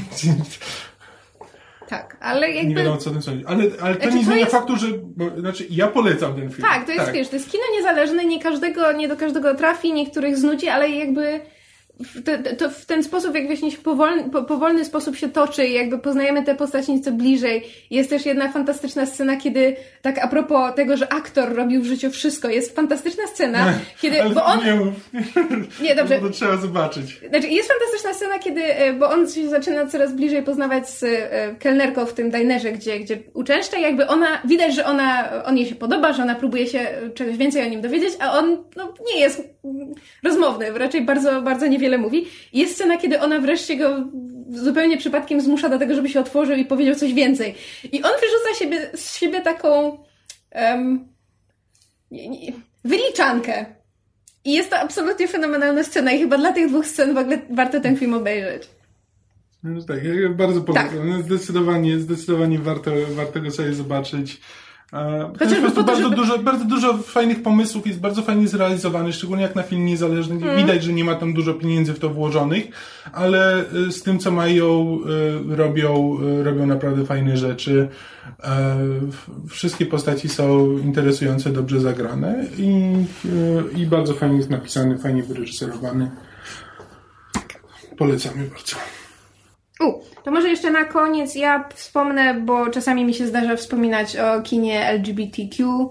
Tak, 1.87 2.17
ale 2.21 2.51
jakby... 2.51 2.69
Nie 2.69 2.75
wiadomo, 2.75 2.97
co 2.97 3.09
o 3.09 3.13
tym 3.13 3.21
sądzić. 3.21 3.45
Ale, 3.47 3.63
ale 3.81 3.95
to 3.95 4.01
Znaczy, 4.01 4.17
nie 4.17 4.23
zmienia 4.23 4.39
jest- 4.39 4.51
faktu, 4.51 4.75
że... 4.77 4.87
Bo, 5.17 5.39
znaczy, 5.39 5.67
ja 5.69 5.87
polecam 5.87 6.35
ten 6.35 6.49
film. 6.49 6.67
Tak, 6.67 6.85
to 6.85 6.91
jest, 6.91 7.11
wiesz, 7.11 7.29
to 7.29 7.35
jest 7.35 7.51
kino 7.51 7.63
niezależne, 7.73 8.25
nie 8.25 8.39
każdego, 8.41 8.91
nie 8.91 9.07
do 9.07 9.17
każdego 9.17 9.55
trafi, 9.55 9.93
niektórych 9.93 10.37
znudzi, 10.37 10.69
ale 10.69 10.89
jakby 10.89 11.41
to, 12.25 12.55
to 12.57 12.69
w 12.69 12.85
ten 12.85 13.03
sposób, 13.03 13.35
jak 13.35 13.47
właśnie 13.47 13.71
się 13.71 13.77
powolny, 13.77 14.29
po, 14.29 14.43
powolny 14.43 14.85
sposób 14.85 15.15
się 15.15 15.29
toczy 15.29 15.65
i 15.65 15.73
jakby 15.73 15.99
poznajemy 15.99 16.43
te 16.43 16.55
postaci 16.55 16.93
nieco 16.93 17.11
bliżej. 17.11 17.63
Jest 17.89 18.09
też 18.09 18.25
jedna 18.25 18.51
fantastyczna 18.51 19.05
scena, 19.05 19.37
kiedy, 19.37 19.75
tak 20.01 20.17
a 20.17 20.27
propos 20.27 20.75
tego, 20.75 20.97
że 20.97 21.13
aktor 21.13 21.55
robił 21.55 21.81
w 21.81 21.85
życiu 21.85 22.11
wszystko, 22.11 22.49
jest 22.49 22.75
fantastyczna 22.75 23.27
scena, 23.27 23.73
kiedy, 24.01 24.21
Ale 24.21 24.29
bo 24.29 24.45
on... 24.45 24.65
nie 24.65 24.75
mów. 24.75 24.93
Nie, 25.81 25.95
dobrze. 25.95 26.19
Bo 26.19 26.27
to 26.27 26.33
trzeba 26.33 26.57
zobaczyć. 26.57 27.19
Znaczy, 27.29 27.47
jest 27.47 27.69
fantastyczna 27.69 28.13
scena, 28.13 28.39
kiedy, 28.39 28.63
e, 28.63 28.93
bo 28.93 29.09
on 29.09 29.29
się 29.29 29.49
zaczyna 29.49 29.87
coraz 29.87 30.13
bliżej 30.13 30.43
poznawać 30.43 30.89
z 30.89 31.03
e, 31.03 31.55
kelnerką 31.59 32.05
w 32.05 32.13
tym 32.13 32.31
dinerze, 32.31 32.71
gdzie, 32.71 32.99
gdzie 32.99 33.17
uczęszcza 33.33 33.77
i 33.77 33.81
jakby 33.81 34.07
ona, 34.07 34.41
widać, 34.45 34.75
że 34.75 34.85
ona, 34.85 35.29
on 35.45 35.57
jej 35.57 35.67
się 35.67 35.75
podoba, 35.75 36.13
że 36.13 36.23
ona 36.23 36.35
próbuje 36.35 36.67
się 36.67 36.87
czegoś 37.15 37.37
więcej 37.37 37.65
o 37.65 37.69
nim 37.69 37.81
dowiedzieć, 37.81 38.13
a 38.19 38.37
on 38.39 38.57
no, 38.75 38.93
nie 39.13 39.19
jest 39.19 39.41
mm, 39.65 39.93
rozmowny, 40.23 40.71
raczej 40.71 41.01
bardzo, 41.01 41.41
bardzo 41.41 41.67
niewiele 41.83 41.97
mówi. 41.97 42.25
Jest 42.53 42.73
scena, 42.75 42.97
kiedy 42.97 43.19
ona 43.19 43.39
wreszcie 43.39 43.77
go 43.77 44.05
zupełnie 44.49 44.97
przypadkiem 44.97 45.41
zmusza 45.41 45.69
do 45.69 45.79
tego, 45.79 45.95
żeby 45.95 46.09
się 46.09 46.19
otworzył 46.19 46.55
i 46.55 46.65
powiedział 46.65 46.95
coś 46.95 47.13
więcej. 47.13 47.55
I 47.91 48.03
on 48.03 48.11
wyrzuca 48.21 48.59
siebie, 48.59 48.89
z 48.95 49.17
siebie 49.17 49.41
taką 49.41 49.97
nie- 52.11 52.53
wyliczankę. 52.85 53.65
I 54.45 54.53
jest 54.53 54.69
to 54.69 54.79
absolutnie 54.79 55.27
fenomenalna 55.27 55.83
scena 55.83 56.11
i 56.11 56.19
chyba 56.19 56.37
dla 56.37 56.53
tych 56.53 56.67
dwóch 56.69 56.87
scen 56.87 57.13
w 57.13 57.17
ogóle 57.17 57.37
warto 57.49 57.79
ten 57.79 57.97
film 57.97 58.13
obejrzeć. 58.13 58.63
No 59.63 59.81
tak, 59.83 59.99
bardzo 60.35 60.61
polecam. 60.61 61.09
No, 61.09 61.21
Zdecydowanie, 61.21 61.99
zdecydowanie 61.99 62.59
warto, 62.59 62.91
warto 63.09 63.41
go 63.41 63.51
sobie 63.51 63.73
zobaczyć. 63.73 64.41
Po 64.93 65.71
to, 65.71 65.83
bardzo, 65.83 66.03
żeby- 66.03 66.15
dużo, 66.15 66.39
bardzo 66.39 66.65
dużo 66.65 66.97
fajnych 66.97 67.43
pomysłów, 67.43 67.87
jest 67.87 67.99
bardzo 67.99 68.21
fajnie 68.21 68.47
zrealizowany, 68.47 69.13
szczególnie 69.13 69.43
jak 69.43 69.55
na 69.55 69.63
film 69.63 69.85
niezależny. 69.85 70.35
Mhm. 70.35 70.57
Widać, 70.57 70.83
że 70.83 70.93
nie 70.93 71.03
ma 71.03 71.15
tam 71.15 71.33
dużo 71.33 71.53
pieniędzy 71.53 71.93
w 71.93 71.99
to 71.99 72.09
włożonych, 72.09 72.63
ale 73.13 73.59
e, 73.87 73.91
z 73.91 74.03
tym, 74.03 74.19
co 74.19 74.31
mają, 74.31 74.97
e, 75.51 75.55
robią, 75.55 76.17
e, 76.39 76.43
robią 76.43 76.65
naprawdę 76.65 77.05
fajne 77.05 77.37
rzeczy. 77.37 77.87
E, 78.43 78.75
Wszystkie 79.49 79.85
postaci 79.85 80.29
są 80.29 80.77
interesujące, 80.77 81.49
dobrze 81.49 81.79
zagrane 81.79 82.45
i, 82.57 82.93
i 83.75 83.85
bardzo 83.85 84.13
fajnie 84.13 84.37
jest 84.37 84.49
napisany, 84.49 84.97
fajnie 84.97 85.23
wyreżyserowany. 85.23 86.11
Polecamy 87.97 88.47
bardzo. 88.49 89.02
U, 89.85 90.01
to 90.23 90.31
może 90.31 90.49
jeszcze 90.49 90.71
na 90.71 90.85
koniec 90.85 91.35
ja 91.35 91.69
wspomnę, 91.73 92.33
bo 92.33 92.69
czasami 92.69 93.05
mi 93.05 93.13
się 93.13 93.27
zdarza 93.27 93.55
wspominać 93.55 94.17
o 94.17 94.41
kinie 94.41 94.87
LGBTQ 94.87 95.89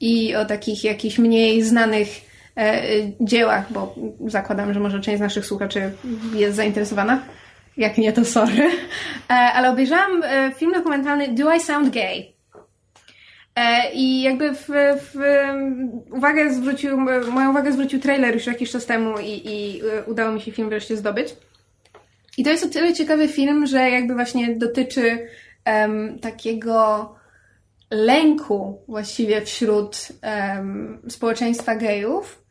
i 0.00 0.36
o 0.36 0.44
takich 0.44 0.84
jakichś 0.84 1.18
mniej 1.18 1.62
znanych 1.62 2.08
e, 2.56 2.60
e, 2.60 2.86
dziełach, 3.20 3.72
bo 3.72 3.94
zakładam, 4.26 4.74
że 4.74 4.80
może 4.80 5.00
część 5.00 5.18
z 5.18 5.20
naszych 5.20 5.46
słuchaczy 5.46 5.92
jest 6.34 6.56
zainteresowana. 6.56 7.22
Jak 7.76 7.98
nie, 7.98 8.12
to 8.12 8.24
sorry. 8.24 8.70
E, 9.30 9.32
ale 9.32 9.70
obejrzałam 9.70 10.22
e, 10.22 10.52
film 10.56 10.72
dokumentalny 10.72 11.28
Do 11.28 11.54
I 11.54 11.60
Sound 11.60 11.94
Gay? 11.94 12.32
E, 13.56 13.92
I 13.92 14.22
jakby 14.22 14.54
w, 14.54 14.68
w 14.96 15.14
uwagę 16.10 16.54
zwrócił, 16.54 17.00
moją 17.32 17.50
uwagę 17.50 17.72
zwrócił 17.72 18.00
trailer 18.00 18.34
już 18.34 18.46
jakiś 18.46 18.70
czas 18.70 18.86
temu 18.86 19.18
i, 19.18 19.42
i 19.44 19.80
e, 19.80 20.04
udało 20.04 20.32
mi 20.32 20.40
się 20.40 20.52
film 20.52 20.68
wreszcie 20.68 20.96
zdobyć. 20.96 21.36
I 22.40 22.44
to 22.44 22.50
jest 22.50 22.64
o 22.64 22.68
tyle 22.68 22.92
ciekawy 22.92 23.28
film, 23.28 23.66
że 23.66 23.90
jakby 23.90 24.14
właśnie 24.14 24.54
dotyczy 24.56 25.28
em, 25.64 26.18
takiego 26.18 27.14
lęku 27.90 28.84
właściwie 28.88 29.42
wśród 29.42 30.08
em, 30.22 31.02
społeczeństwa 31.08 31.76
gejów, 31.76 32.44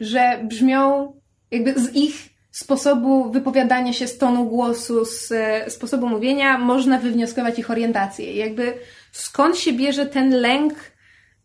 że 0.00 0.40
brzmią 0.44 1.12
jakby 1.50 1.74
z 1.74 1.94
ich 1.94 2.14
sposobu 2.50 3.30
wypowiadania 3.30 3.92
się, 3.92 4.06
z 4.06 4.18
tonu 4.18 4.44
głosu, 4.44 5.04
z 5.04 5.32
e, 5.32 5.70
sposobu 5.70 6.08
mówienia 6.08 6.58
można 6.58 6.98
wywnioskować 6.98 7.58
ich 7.58 7.70
orientację. 7.70 8.32
I 8.32 8.36
jakby 8.36 8.74
skąd 9.12 9.58
się 9.58 9.72
bierze 9.72 10.06
ten 10.06 10.30
lęk, 10.30 10.74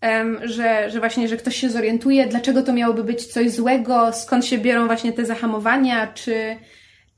em, 0.01 0.39
że, 0.43 0.89
że 0.89 0.99
właśnie, 0.99 1.27
że 1.27 1.37
ktoś 1.37 1.55
się 1.55 1.69
zorientuje, 1.69 2.27
dlaczego 2.27 2.61
to 2.61 2.73
miałoby 2.73 3.03
być 3.03 3.25
coś 3.25 3.51
złego, 3.51 4.13
skąd 4.13 4.45
się 4.45 4.57
biorą 4.57 4.87
właśnie 4.87 5.13
te 5.13 5.25
zahamowania, 5.25 6.07
czy, 6.07 6.57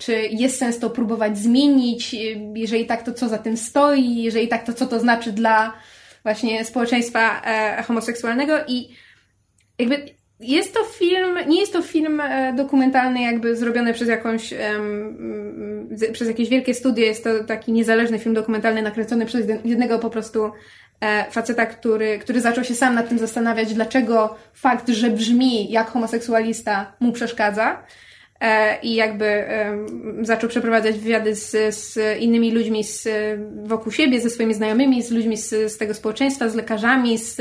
czy 0.06 0.14
jest 0.32 0.58
sens 0.58 0.80
to 0.80 0.90
próbować 0.90 1.38
zmienić, 1.38 2.16
jeżeli 2.56 2.86
tak, 2.86 3.04
to 3.04 3.14
co 3.14 3.30
za 3.30 3.38
tym 3.38 3.58
stoi, 3.58 4.24
jeżeli 4.24 4.48
tak, 4.48 4.66
to 4.66 4.74
co 4.74 4.88
to 4.88 5.00
znaczy 5.00 5.32
dla 5.32 5.74
właśnie 6.24 6.66
społeczeństwa 6.66 7.42
e, 7.46 7.84
homoseksualnego? 7.84 8.54
I 8.68 8.90
jakby 9.80 10.06
jest 10.40 10.74
to 10.74 10.84
film, 10.84 11.38
nie 11.48 11.60
jest 11.60 11.74
to 11.74 11.82
film 11.82 12.22
e, 12.22 12.54
dokumentalny 12.54 13.22
jakby 13.22 13.56
zrobiony 13.56 13.94
przez 13.94 14.08
jakąś, 14.08 14.54
przez 16.14 16.28
jakieś 16.28 16.50
wielkie 16.50 16.74
studio, 16.74 17.06
jest 17.06 17.24
to 17.24 17.44
taki 17.44 17.72
niezależny 17.72 18.20
film 18.20 18.36
dokumentalny 18.36 18.82
nakręcony 18.82 19.26
przez 19.26 19.48
jednego 19.66 20.00
po 20.00 20.10
prostu 20.10 20.52
e, 21.02 21.32
faceta, 21.32 21.66
który, 21.66 22.20
który 22.20 22.42
zaczął 22.42 22.64
się 22.64 22.76
sam 22.76 22.96
nad 22.96 23.10
tym 23.10 23.20
zastanawiać, 23.20 23.74
dlaczego 23.74 24.36
fakt, 24.54 24.90
że 24.90 25.10
brzmi 25.10 25.72
jak 25.72 25.88
homoseksualista 25.90 26.94
mu 27.00 27.12
przeszkadza 27.12 27.84
i 28.84 28.96
jakby 28.96 29.46
zaczął 30.22 30.50
przeprowadzać 30.50 31.00
wywiady 31.00 31.36
z, 31.36 31.76
z 31.76 32.20
innymi 32.20 32.52
ludźmi 32.52 32.84
z, 32.84 33.08
wokół 33.66 33.92
siebie, 33.92 34.22
ze 34.22 34.30
swoimi 34.30 34.54
znajomymi, 34.54 35.04
z 35.04 35.12
ludźmi 35.12 35.38
z, 35.38 35.50
z 35.50 35.78
tego 35.78 35.94
społeczeństwa, 35.94 36.50
z 36.50 36.56
lekarzami, 36.56 37.18
z 37.18 37.40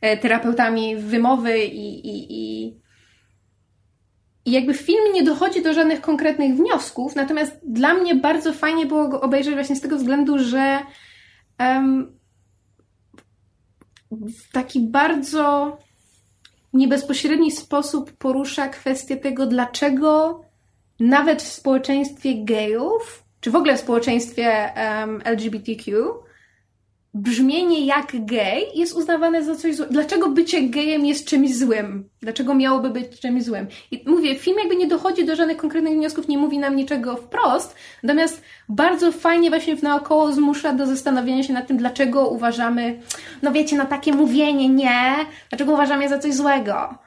e, 0.00 0.16
terapeutami 0.16 0.96
wymowy 0.96 1.58
i, 1.58 2.06
i, 2.06 2.32
i, 2.32 2.78
i 4.44 4.52
jakby 4.52 4.74
film 4.74 5.12
nie 5.14 5.22
dochodzi 5.22 5.62
do 5.62 5.74
żadnych 5.74 6.00
konkretnych 6.00 6.56
wniosków, 6.56 7.16
natomiast 7.16 7.60
dla 7.62 7.94
mnie 7.94 8.14
bardzo 8.14 8.52
fajnie 8.52 8.86
było 8.86 9.08
go 9.08 9.20
obejrzeć 9.20 9.54
właśnie 9.54 9.76
z 9.76 9.80
tego 9.80 9.96
względu, 9.96 10.38
że 10.38 10.78
em, 11.58 12.18
w 14.10 14.52
taki 14.52 14.80
bardzo 14.80 15.78
niebezpośredni 16.72 17.50
sposób 17.50 18.12
porusza 18.12 18.68
kwestię 18.68 19.16
tego, 19.16 19.46
dlaczego 19.46 20.40
nawet 21.00 21.42
w 21.42 21.52
społeczeństwie 21.52 22.44
gejów, 22.44 23.24
czy 23.40 23.50
w 23.50 23.56
ogóle 23.56 23.76
w 23.76 23.80
społeczeństwie 23.80 24.74
em, 24.74 25.20
LGBTQ, 25.24 26.14
brzmienie 27.14 27.86
jak 27.86 28.24
gej 28.24 28.66
jest 28.74 28.96
uznawane 28.96 29.44
za 29.44 29.54
coś 29.54 29.76
złego. 29.76 29.92
Dlaczego 29.92 30.28
bycie 30.28 30.62
gejem 30.62 31.06
jest 31.06 31.26
czymś 31.26 31.56
złym? 31.56 32.08
Dlaczego 32.20 32.54
miałoby 32.54 32.90
być 32.90 33.20
czymś 33.20 33.44
złym? 33.44 33.66
I 33.90 34.04
mówię, 34.06 34.34
film 34.34 34.58
jakby 34.58 34.76
nie 34.76 34.86
dochodzi 34.86 35.24
do 35.24 35.36
żadnych 35.36 35.56
konkretnych 35.56 35.94
wniosków, 35.94 36.28
nie 36.28 36.38
mówi 36.38 36.58
nam 36.58 36.76
niczego 36.76 37.16
wprost, 37.16 37.74
natomiast 38.02 38.42
bardzo 38.68 39.12
fajnie 39.12 39.50
właśnie 39.50 39.76
w 39.76 39.82
naokoło 39.82 40.32
zmusza 40.32 40.72
do 40.72 40.86
zastanowienia 40.86 41.42
się 41.42 41.52
nad 41.52 41.66
tym, 41.66 41.76
dlaczego 41.76 42.28
uważamy, 42.28 43.00
no 43.42 43.52
wiecie, 43.52 43.76
na 43.76 43.86
takie 43.86 44.12
mówienie 44.12 44.68
nie, 44.68 45.14
dlaczego 45.50 45.72
uważamy 45.72 46.08
za 46.08 46.18
coś 46.18 46.34
złego. 46.34 46.98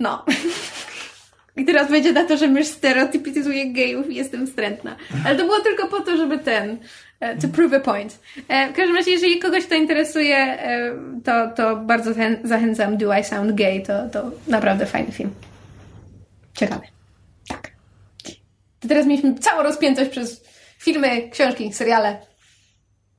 No. 0.00 0.24
I 1.56 1.64
teraz 1.64 1.90
będzie 1.90 2.12
na 2.12 2.24
to, 2.24 2.36
że 2.36 2.48
mysz 2.48 2.66
stereotypizuję 2.66 3.72
gejów 3.72 4.10
i 4.10 4.14
jestem 4.14 4.46
wstrętna. 4.46 4.96
Ale 5.26 5.36
to 5.36 5.44
było 5.44 5.60
tylko 5.60 5.88
po 5.88 6.00
to, 6.00 6.16
żeby 6.16 6.38
ten, 6.38 6.78
to 7.40 7.48
prove 7.48 7.72
a 7.76 7.80
point. 7.80 8.18
E, 8.48 8.72
W 8.72 8.76
każdym 8.76 8.96
razie, 8.96 9.10
jeżeli 9.10 9.38
kogoś 9.38 9.66
to 9.66 9.74
interesuje, 9.74 10.36
e, 10.36 10.92
to, 11.24 11.50
to 11.56 11.76
bardzo 11.76 12.10
zachę- 12.12 12.40
zachęcam 12.44 12.96
Do 12.96 13.18
I 13.18 13.24
Sound 13.24 13.52
Gay, 13.54 13.82
to, 13.82 14.08
to 14.08 14.30
naprawdę 14.48 14.86
fajny 14.86 15.12
film. 15.12 15.34
Ciekawy. 16.56 16.86
Tak. 17.48 17.70
To 18.80 18.88
teraz 18.88 19.06
mieliśmy 19.06 19.34
całą 19.38 19.62
rozpiętość 19.62 20.10
przez 20.10 20.44
filmy, 20.78 21.30
książki, 21.30 21.72
seriale. 21.72 22.26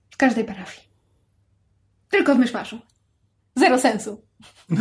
W 0.10 0.18
każdej 0.18 0.44
parafii. 0.44 0.88
Tylko 2.10 2.36
w 2.36 2.40
myszmaszu. 2.40 2.80
Zero 3.56 3.80
sensu. 3.80 4.26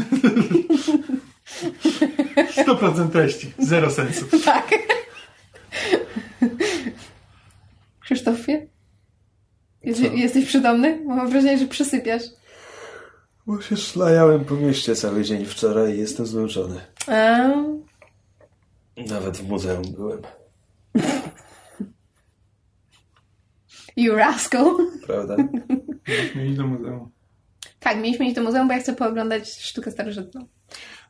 100% 2.56 3.10
treści, 3.10 3.52
zero 3.58 3.90
sensu. 3.90 4.26
Tak. 4.44 4.70
Krzysztofie? 8.00 8.66
Jesteś, 9.84 10.12
jesteś 10.14 10.46
przytomny? 10.46 11.00
Mam 11.06 11.30
wrażenie, 11.30 11.58
że 11.58 11.66
przysypiasz. 11.66 12.22
Bo 13.46 13.60
się 13.60 13.76
szlajałem 13.76 14.44
po 14.44 14.54
mieście 14.54 14.96
cały 14.96 15.24
dzień 15.24 15.44
wczoraj 15.46 15.94
i 15.94 15.98
jestem 15.98 16.26
zmęczony. 16.26 16.80
A, 17.06 17.48
Nawet 19.08 19.36
w 19.36 19.48
muzeum 19.48 19.82
byłem. 19.96 20.22
you 23.96 24.14
rascal. 24.14 24.66
Prawda? 25.06 25.36
Mieli 26.36 26.54
do 26.56 26.66
muzeum. 26.66 27.10
Tak, 27.80 27.96
mieliśmy 27.96 28.26
iść 28.26 28.34
do 28.34 28.42
muzeum, 28.42 28.68
bo 28.68 28.74
ja 28.74 28.80
chcę 28.80 28.92
pooglądać 28.94 29.48
sztukę 29.62 29.90
starożytną. 29.90 30.46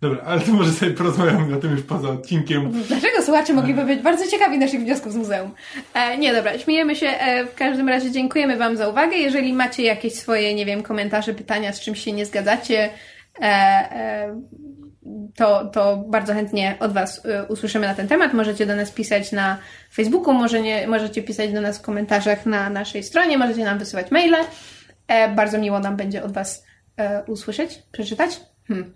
Dobra, 0.01 0.23
ale 0.27 0.41
to 0.41 0.53
może 0.53 0.73
sobie 0.73 0.91
porozmawiamy 0.91 1.57
o 1.57 1.61
tym 1.61 1.71
już 1.71 1.83
poza 1.83 2.09
odcinkiem. 2.09 2.73
Dlaczego 2.89 3.23
słuchacze 3.23 3.53
mogliby 3.53 3.85
być 3.85 4.01
bardzo 4.01 4.27
ciekawi 4.27 4.59
naszych 4.59 4.81
wniosków 4.81 5.13
z 5.13 5.17
muzeum? 5.17 5.51
E, 5.95 6.19
nie, 6.19 6.35
dobra, 6.35 6.59
śmiejemy 6.59 6.97
się. 6.97 7.07
E, 7.07 7.47
w 7.47 7.55
każdym 7.55 7.89
razie 7.89 8.11
dziękujemy 8.11 8.57
Wam 8.57 8.77
za 8.77 8.89
uwagę. 8.89 9.17
Jeżeli 9.17 9.53
macie 9.53 9.83
jakieś 9.83 10.15
swoje, 10.15 10.55
nie 10.55 10.67
wiem, 10.67 10.83
komentarze, 10.83 11.35
pytania, 11.35 11.73
z 11.73 11.81
czymś 11.81 12.05
się 12.05 12.13
nie 12.13 12.27
zgadzacie, 12.27 12.91
e, 13.41 13.45
e, 13.45 14.41
to, 15.37 15.65
to 15.65 15.97
bardzo 15.97 16.35
chętnie 16.35 16.77
od 16.81 16.93
Was 16.93 17.27
e, 17.27 17.45
usłyszymy 17.45 17.87
na 17.87 17.95
ten 17.95 18.09
temat. 18.09 18.33
Możecie 18.33 18.67
do 18.67 18.77
nas 18.77 18.91
pisać 18.91 19.33
na 19.33 19.59
Facebooku, 19.95 20.35
może 20.35 20.63
nie, 20.63 20.87
możecie 20.87 21.23
pisać 21.23 21.53
do 21.53 21.61
nas 21.61 21.79
w 21.79 21.83
komentarzach 21.83 22.47
na 22.47 22.71
naszej 22.71 23.03
stronie, 23.03 23.39
możecie 23.39 23.65
nam 23.65 23.79
wysyłać 23.79 24.11
maile. 24.11 24.37
E, 25.09 25.29
bardzo 25.29 25.59
miło 25.59 25.79
nam 25.79 25.97
będzie 25.97 26.23
od 26.25 26.33
Was 26.33 26.65
e, 26.97 27.23
usłyszeć, 27.27 27.83
przeczytać. 27.93 28.41
Hmm. 28.69 28.95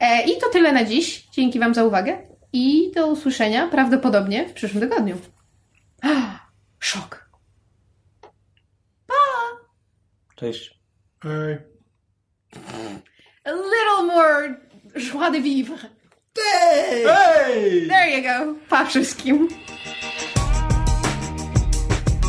E, 0.00 0.22
I 0.22 0.38
to 0.38 0.48
tyle 0.48 0.72
na 0.72 0.84
dziś. 0.84 1.28
Dzięki 1.32 1.58
Wam 1.58 1.74
za 1.74 1.84
uwagę 1.84 2.18
i 2.52 2.92
do 2.94 3.06
usłyszenia 3.06 3.68
prawdopodobnie 3.68 4.48
w 4.48 4.52
przyszłym 4.52 4.80
tygodniu. 4.80 5.16
Szok. 6.78 7.30
Cześć. 10.36 10.80
Ej. 11.24 11.58
A 13.44 13.50
little 13.50 14.02
more 14.06 14.56
joie 14.98 15.30
de 15.30 15.40
vivre. 15.40 15.76
Ej! 16.66 17.88
There 17.88 18.10
you 18.10 18.22
go. 18.22 18.54
Pa 18.68 18.84
wszystkim. 18.84 19.48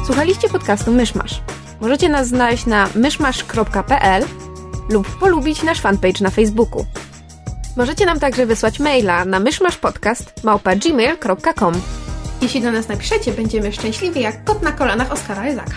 Słuchaliście 0.05 0.49
podcastu 0.49 0.91
Myszmasz. 0.91 1.41
Możecie 1.81 2.09
nas 2.09 2.27
znaleźć 2.27 2.65
na 2.65 2.89
myszmasz.pl 2.95 4.25
lub 4.89 5.19
polubić 5.19 5.63
nasz 5.63 5.81
fanpage 5.81 6.21
na 6.21 6.29
Facebooku. 6.29 6.85
Możecie 7.75 8.05
nam 8.05 8.19
także 8.19 8.45
wysłać 8.45 8.79
maila 8.79 9.25
na 9.25 9.39
myszmaszpodcast@gmail.com. 9.39 11.73
Jeśli 12.41 12.61
do 12.61 12.71
nas 12.71 12.87
napiszecie, 12.87 13.31
będziemy 13.31 13.73
szczęśliwi 13.73 14.21
jak 14.21 14.43
kot 14.43 14.61
na 14.61 14.71
kolanach 14.71 15.11
Oskara 15.11 15.49
Izaka. 15.49 15.75